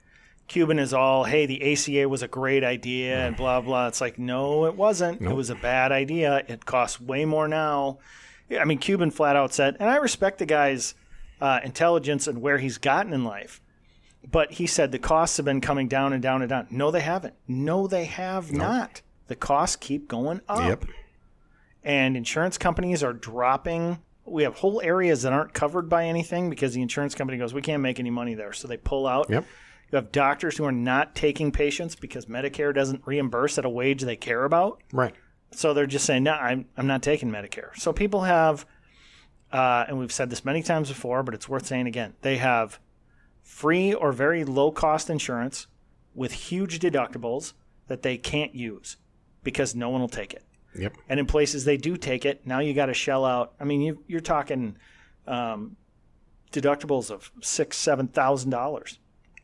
Cuban 0.48 0.80
is 0.80 0.92
all, 0.92 1.22
hey, 1.24 1.46
the 1.46 1.72
ACA 1.72 2.08
was 2.08 2.22
a 2.24 2.28
great 2.28 2.64
idea 2.64 3.24
and 3.26 3.36
blah 3.36 3.60
blah. 3.60 3.86
It's 3.88 4.00
like, 4.00 4.18
no, 4.18 4.64
it 4.66 4.74
wasn't. 4.74 5.20
It 5.22 5.32
was 5.36 5.50
a 5.50 5.54
bad 5.54 5.92
idea. 5.92 6.42
It 6.48 6.64
costs 6.64 6.98
way 7.00 7.24
more 7.26 7.46
now. 7.46 7.98
I 8.58 8.64
mean, 8.64 8.78
Cuban 8.78 9.12
flat 9.12 9.36
out 9.36 9.52
said, 9.54 9.76
and 9.78 9.88
I 9.88 9.96
respect 9.96 10.38
the 10.38 10.46
guy's 10.46 10.94
uh, 11.40 11.60
intelligence 11.64 12.26
and 12.26 12.40
where 12.40 12.58
he's 12.58 12.78
gotten 12.78 13.12
in 13.12 13.24
life. 13.24 13.60
But 14.30 14.52
he 14.52 14.66
said 14.66 14.92
the 14.92 14.98
costs 14.98 15.38
have 15.38 15.46
been 15.46 15.60
coming 15.60 15.88
down 15.88 16.12
and 16.12 16.22
down 16.22 16.42
and 16.42 16.48
down. 16.48 16.66
No, 16.70 16.90
they 16.90 17.00
haven't. 17.00 17.34
No, 17.48 17.86
they 17.86 18.04
have 18.04 18.52
not. 18.52 19.02
The 19.28 19.36
costs 19.36 19.76
keep 19.76 20.08
going 20.08 20.40
up. 20.48 20.68
Yep. 20.68 20.84
And 21.82 22.16
insurance 22.16 22.58
companies 22.58 23.02
are 23.02 23.14
dropping. 23.14 23.98
We 24.26 24.42
have 24.42 24.56
whole 24.56 24.82
areas 24.82 25.22
that 25.22 25.32
aren't 25.32 25.54
covered 25.54 25.88
by 25.88 26.04
anything 26.04 26.50
because 26.50 26.74
the 26.74 26.82
insurance 26.82 27.14
company 27.14 27.38
goes, 27.38 27.54
we 27.54 27.62
can't 27.62 27.82
make 27.82 27.98
any 27.98 28.10
money 28.10 28.34
there. 28.34 28.52
So 28.52 28.68
they 28.68 28.76
pull 28.76 29.06
out. 29.06 29.30
Yep. 29.30 29.46
You 29.90 29.96
have 29.96 30.12
doctors 30.12 30.56
who 30.56 30.64
are 30.64 30.72
not 30.72 31.14
taking 31.14 31.50
patients 31.50 31.96
because 31.96 32.26
Medicare 32.26 32.74
doesn't 32.74 33.06
reimburse 33.06 33.56
at 33.58 33.64
a 33.64 33.70
wage 33.70 34.02
they 34.02 34.16
care 34.16 34.44
about. 34.44 34.82
Right. 34.92 35.14
So 35.52 35.74
they're 35.74 35.86
just 35.86 36.04
saying, 36.04 36.24
no, 36.24 36.32
I'm, 36.32 36.66
I'm 36.76 36.86
not 36.86 37.02
taking 37.02 37.30
Medicare. 37.30 37.74
So 37.76 37.92
people 37.92 38.20
have, 38.22 38.66
uh, 39.52 39.84
and 39.88 39.98
we've 39.98 40.12
said 40.12 40.30
this 40.30 40.44
many 40.44 40.62
times 40.62 40.88
before, 40.88 41.22
but 41.22 41.34
it's 41.34 41.48
worth 41.48 41.66
saying 41.66 41.86
again, 41.86 42.14
they 42.22 42.36
have 42.38 42.78
free 43.42 43.92
or 43.92 44.12
very 44.12 44.44
low 44.44 44.70
cost 44.70 45.10
insurance 45.10 45.66
with 46.14 46.32
huge 46.32 46.78
deductibles 46.78 47.52
that 47.88 48.02
they 48.02 48.16
can't 48.16 48.54
use 48.54 48.96
because 49.42 49.74
no 49.74 49.88
one 49.88 50.00
will 50.00 50.08
take 50.08 50.32
it. 50.32 50.44
Yep. 50.78 50.92
And 51.08 51.18
in 51.18 51.26
places 51.26 51.64
they 51.64 51.76
do 51.76 51.96
take 51.96 52.24
it, 52.24 52.46
now 52.46 52.60
you 52.60 52.74
got 52.74 52.86
to 52.86 52.94
shell 52.94 53.24
out. 53.24 53.54
I 53.58 53.64
mean, 53.64 53.80
you, 53.80 54.04
you're 54.06 54.20
talking 54.20 54.76
um, 55.26 55.76
deductibles 56.52 57.10
of 57.10 57.30
six, 57.42 57.76
seven 57.76 58.06
thousand 58.08 58.50
dollars. 58.50 58.98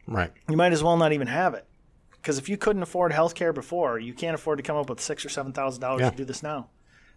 Right. 0.07 0.31
You 0.49 0.57
might 0.57 0.73
as 0.73 0.85
well 0.85 0.97
not 0.97 1.13
even 1.13 1.27
have 1.27 1.55
it, 1.55 1.67
because 2.13 2.39
if 2.39 2.49
you 2.49 2.57
couldn't 2.57 2.83
afford 2.83 3.13
health 3.13 3.35
care 3.35 3.53
before, 3.53 3.99
you 3.99 4.15
can't 4.15 4.35
afford 4.37 4.59
to 4.59 4.63
come 4.63 4.77
up 4.77 4.89
with 4.89 5.01
six 5.01 5.25
or 5.25 5.29
seven 5.29 5.53
thousand 5.53 5.81
dollars 5.81 6.03
Yeah. 6.03 6.11
to 6.11 6.17
do 6.17 6.25
this 6.25 6.45
now. 6.45 6.69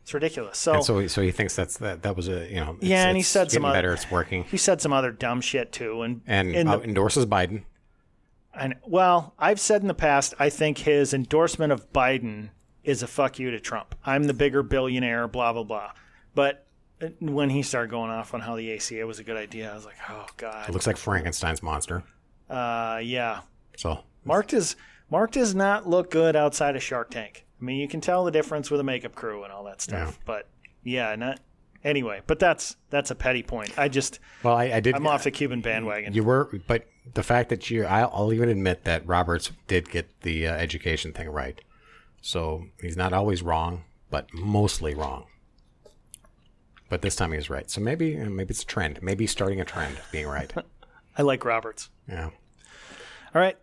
It's 0.02 0.14
ridiculous. 0.14 0.58
So, 0.58 0.74
And 0.74 0.84
so, 0.84 1.00
he- 1.00 1.08
so 1.08 1.22
he 1.22 1.32
thinks 1.32 1.56
that's 1.56 1.78
that. 1.78 2.02
That 2.04 2.16
was 2.16 2.28
a 2.28 2.48
you 2.50 2.56
know. 2.56 2.78
Yeah, 2.82 3.08
and 3.08 3.16
he 3.18 3.24
said 3.24 3.52
some 3.52 3.66
other- 3.66 3.74
better. 3.76 3.94
It's 3.94 4.10
working, 4.10 4.44
he 4.46 4.58
said 4.58 4.82
some 4.82 4.92
other 4.94 5.12
dumb 5.12 5.42
shit 5.42 5.72
too, 5.72 6.02
and 6.02 6.22
and 6.28 6.68
uh, 6.68 6.78
the, 6.78 6.84
endorses 6.84 7.26
Biden. 7.26 7.64
and 8.54 8.76
well, 8.86 9.34
I've 9.38 9.60
said 9.60 9.82
in 9.82 9.88
the 9.88 9.94
past, 9.94 10.34
I 10.40 10.50
think 10.50 10.80
his 10.80 11.14
endorsement 11.14 11.72
of 11.72 11.92
Biden 11.94 12.50
is 12.84 13.04
a 13.04 13.08
fuck 13.08 13.38
you 13.40 13.52
to 13.52 13.60
Trump. 13.60 13.94
I'm 14.06 14.24
the 14.24 14.34
bigger 14.34 14.64
billionaire, 14.64 15.28
blah 15.28 15.54
blah 15.54 15.64
blah. 15.64 15.92
But 16.34 16.66
uh, 17.02 17.08
when 17.20 17.50
he 17.52 17.62
started 17.62 17.92
going 17.92 18.10
off 18.10 18.34
on 18.34 18.40
how 18.42 18.56
the 18.56 18.74
ACA 18.74 19.06
was 19.06 19.20
a 19.20 19.24
good 19.24 19.38
idea, 19.38 19.72
I 19.72 19.76
was 19.76 19.86
like, 19.86 19.98
oh 20.10 20.26
god. 20.38 20.68
It 20.70 20.72
looks 20.72 20.88
like 20.88 20.98
Frankenstein's 20.98 21.62
monster. 21.62 22.04
uh, 22.50 23.00
yeah. 23.04 23.42
So 23.78 24.00
Mark 24.26 24.48
does 24.48 24.76
Mark 25.12 25.32
does 25.32 25.54
not 25.54 25.88
look 25.88 26.10
good 26.10 26.36
outside 26.36 26.76
of 26.76 26.82
Shark 26.82 27.12
Tank. 27.12 27.46
I 27.60 27.64
mean, 27.64 27.78
you 27.78 27.88
can 27.88 28.02
tell 28.02 28.24
the 28.24 28.32
difference 28.32 28.72
with 28.72 28.80
a 28.80 28.84
makeup 28.84 29.16
crew 29.16 29.44
and 29.44 29.52
all 29.52 29.64
that 29.66 29.82
stuff. 29.82 30.18
Yeah. 30.18 30.24
But 30.26 30.50
yeah, 30.84 31.16
not 31.16 31.40
anyway. 31.84 32.22
But 32.26 32.40
that's 32.40 32.76
that's 32.90 33.12
a 33.12 33.16
petty 33.16 33.44
point. 33.44 33.78
I 33.78 33.90
just 33.90 34.20
well, 34.44 34.56
I, 34.56 34.66
I 34.66 34.80
did. 34.80 34.96
I'm 34.96 35.08
off 35.08 35.24
the 35.24 35.32
Cuban 35.32 35.62
bandwagon. 35.62 36.14
You 36.14 36.24
were, 36.24 36.50
but 36.68 36.88
the 37.14 37.24
fact 37.24 37.50
that 37.50 37.70
you, 37.70 37.86
I'll, 37.86 38.12
I'll 38.14 38.34
even 38.34 38.50
admit 38.50 38.84
that 38.86 39.06
Roberts 39.06 39.52
did 39.68 39.90
get 39.90 40.22
the 40.22 40.48
uh, 40.48 40.54
education 40.54 41.12
thing 41.14 41.30
right. 41.30 41.60
So 42.22 42.66
he's 42.82 42.98
not 42.98 43.14
always 43.14 43.42
wrong, 43.42 43.84
but 44.10 44.34
mostly 44.34 44.94
wrong. 44.94 45.26
But 46.90 47.02
this 47.02 47.16
time 47.16 47.32
he 47.32 47.38
was 47.38 47.50
right. 47.50 47.70
So 47.70 47.82
maybe, 47.82 48.16
maybe 48.16 48.52
it's 48.52 48.64
a 48.64 48.66
trend. 48.66 49.02
Maybe 49.02 49.28
starting 49.28 49.62
a 49.62 49.66
trend 49.66 50.00
being 50.12 50.28
right. 50.28 50.52
I 51.18 51.22
like 51.22 51.46
Roberts. 51.46 51.90
Yeah. 52.08 52.26
All 53.36 53.42
right. 53.42 53.58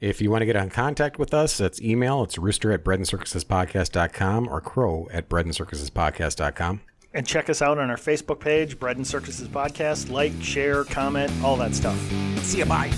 If 0.00 0.22
you 0.22 0.30
want 0.30 0.42
to 0.42 0.46
get 0.46 0.56
in 0.56 0.70
contact 0.70 1.18
with 1.18 1.34
us, 1.34 1.58
that's 1.58 1.80
email. 1.82 2.22
It's 2.22 2.38
rooster 2.38 2.72
at 2.72 2.82
breadandcircusespodcast.com 2.84 4.48
or 4.48 4.60
crow 4.60 5.08
at 5.12 5.28
breadandcircusespodcast.com. 5.28 6.80
And 7.12 7.26
check 7.26 7.50
us 7.50 7.60
out 7.60 7.78
on 7.78 7.90
our 7.90 7.96
Facebook 7.96 8.40
page, 8.40 8.78
Bread 8.78 8.96
and 8.96 9.06
Circuses 9.06 9.48
Podcast. 9.48 10.10
Like, 10.10 10.32
share, 10.40 10.84
comment, 10.84 11.32
all 11.42 11.56
that 11.56 11.74
stuff. 11.74 11.98
See 12.42 12.58
you, 12.58 12.66
bye. 12.66 12.90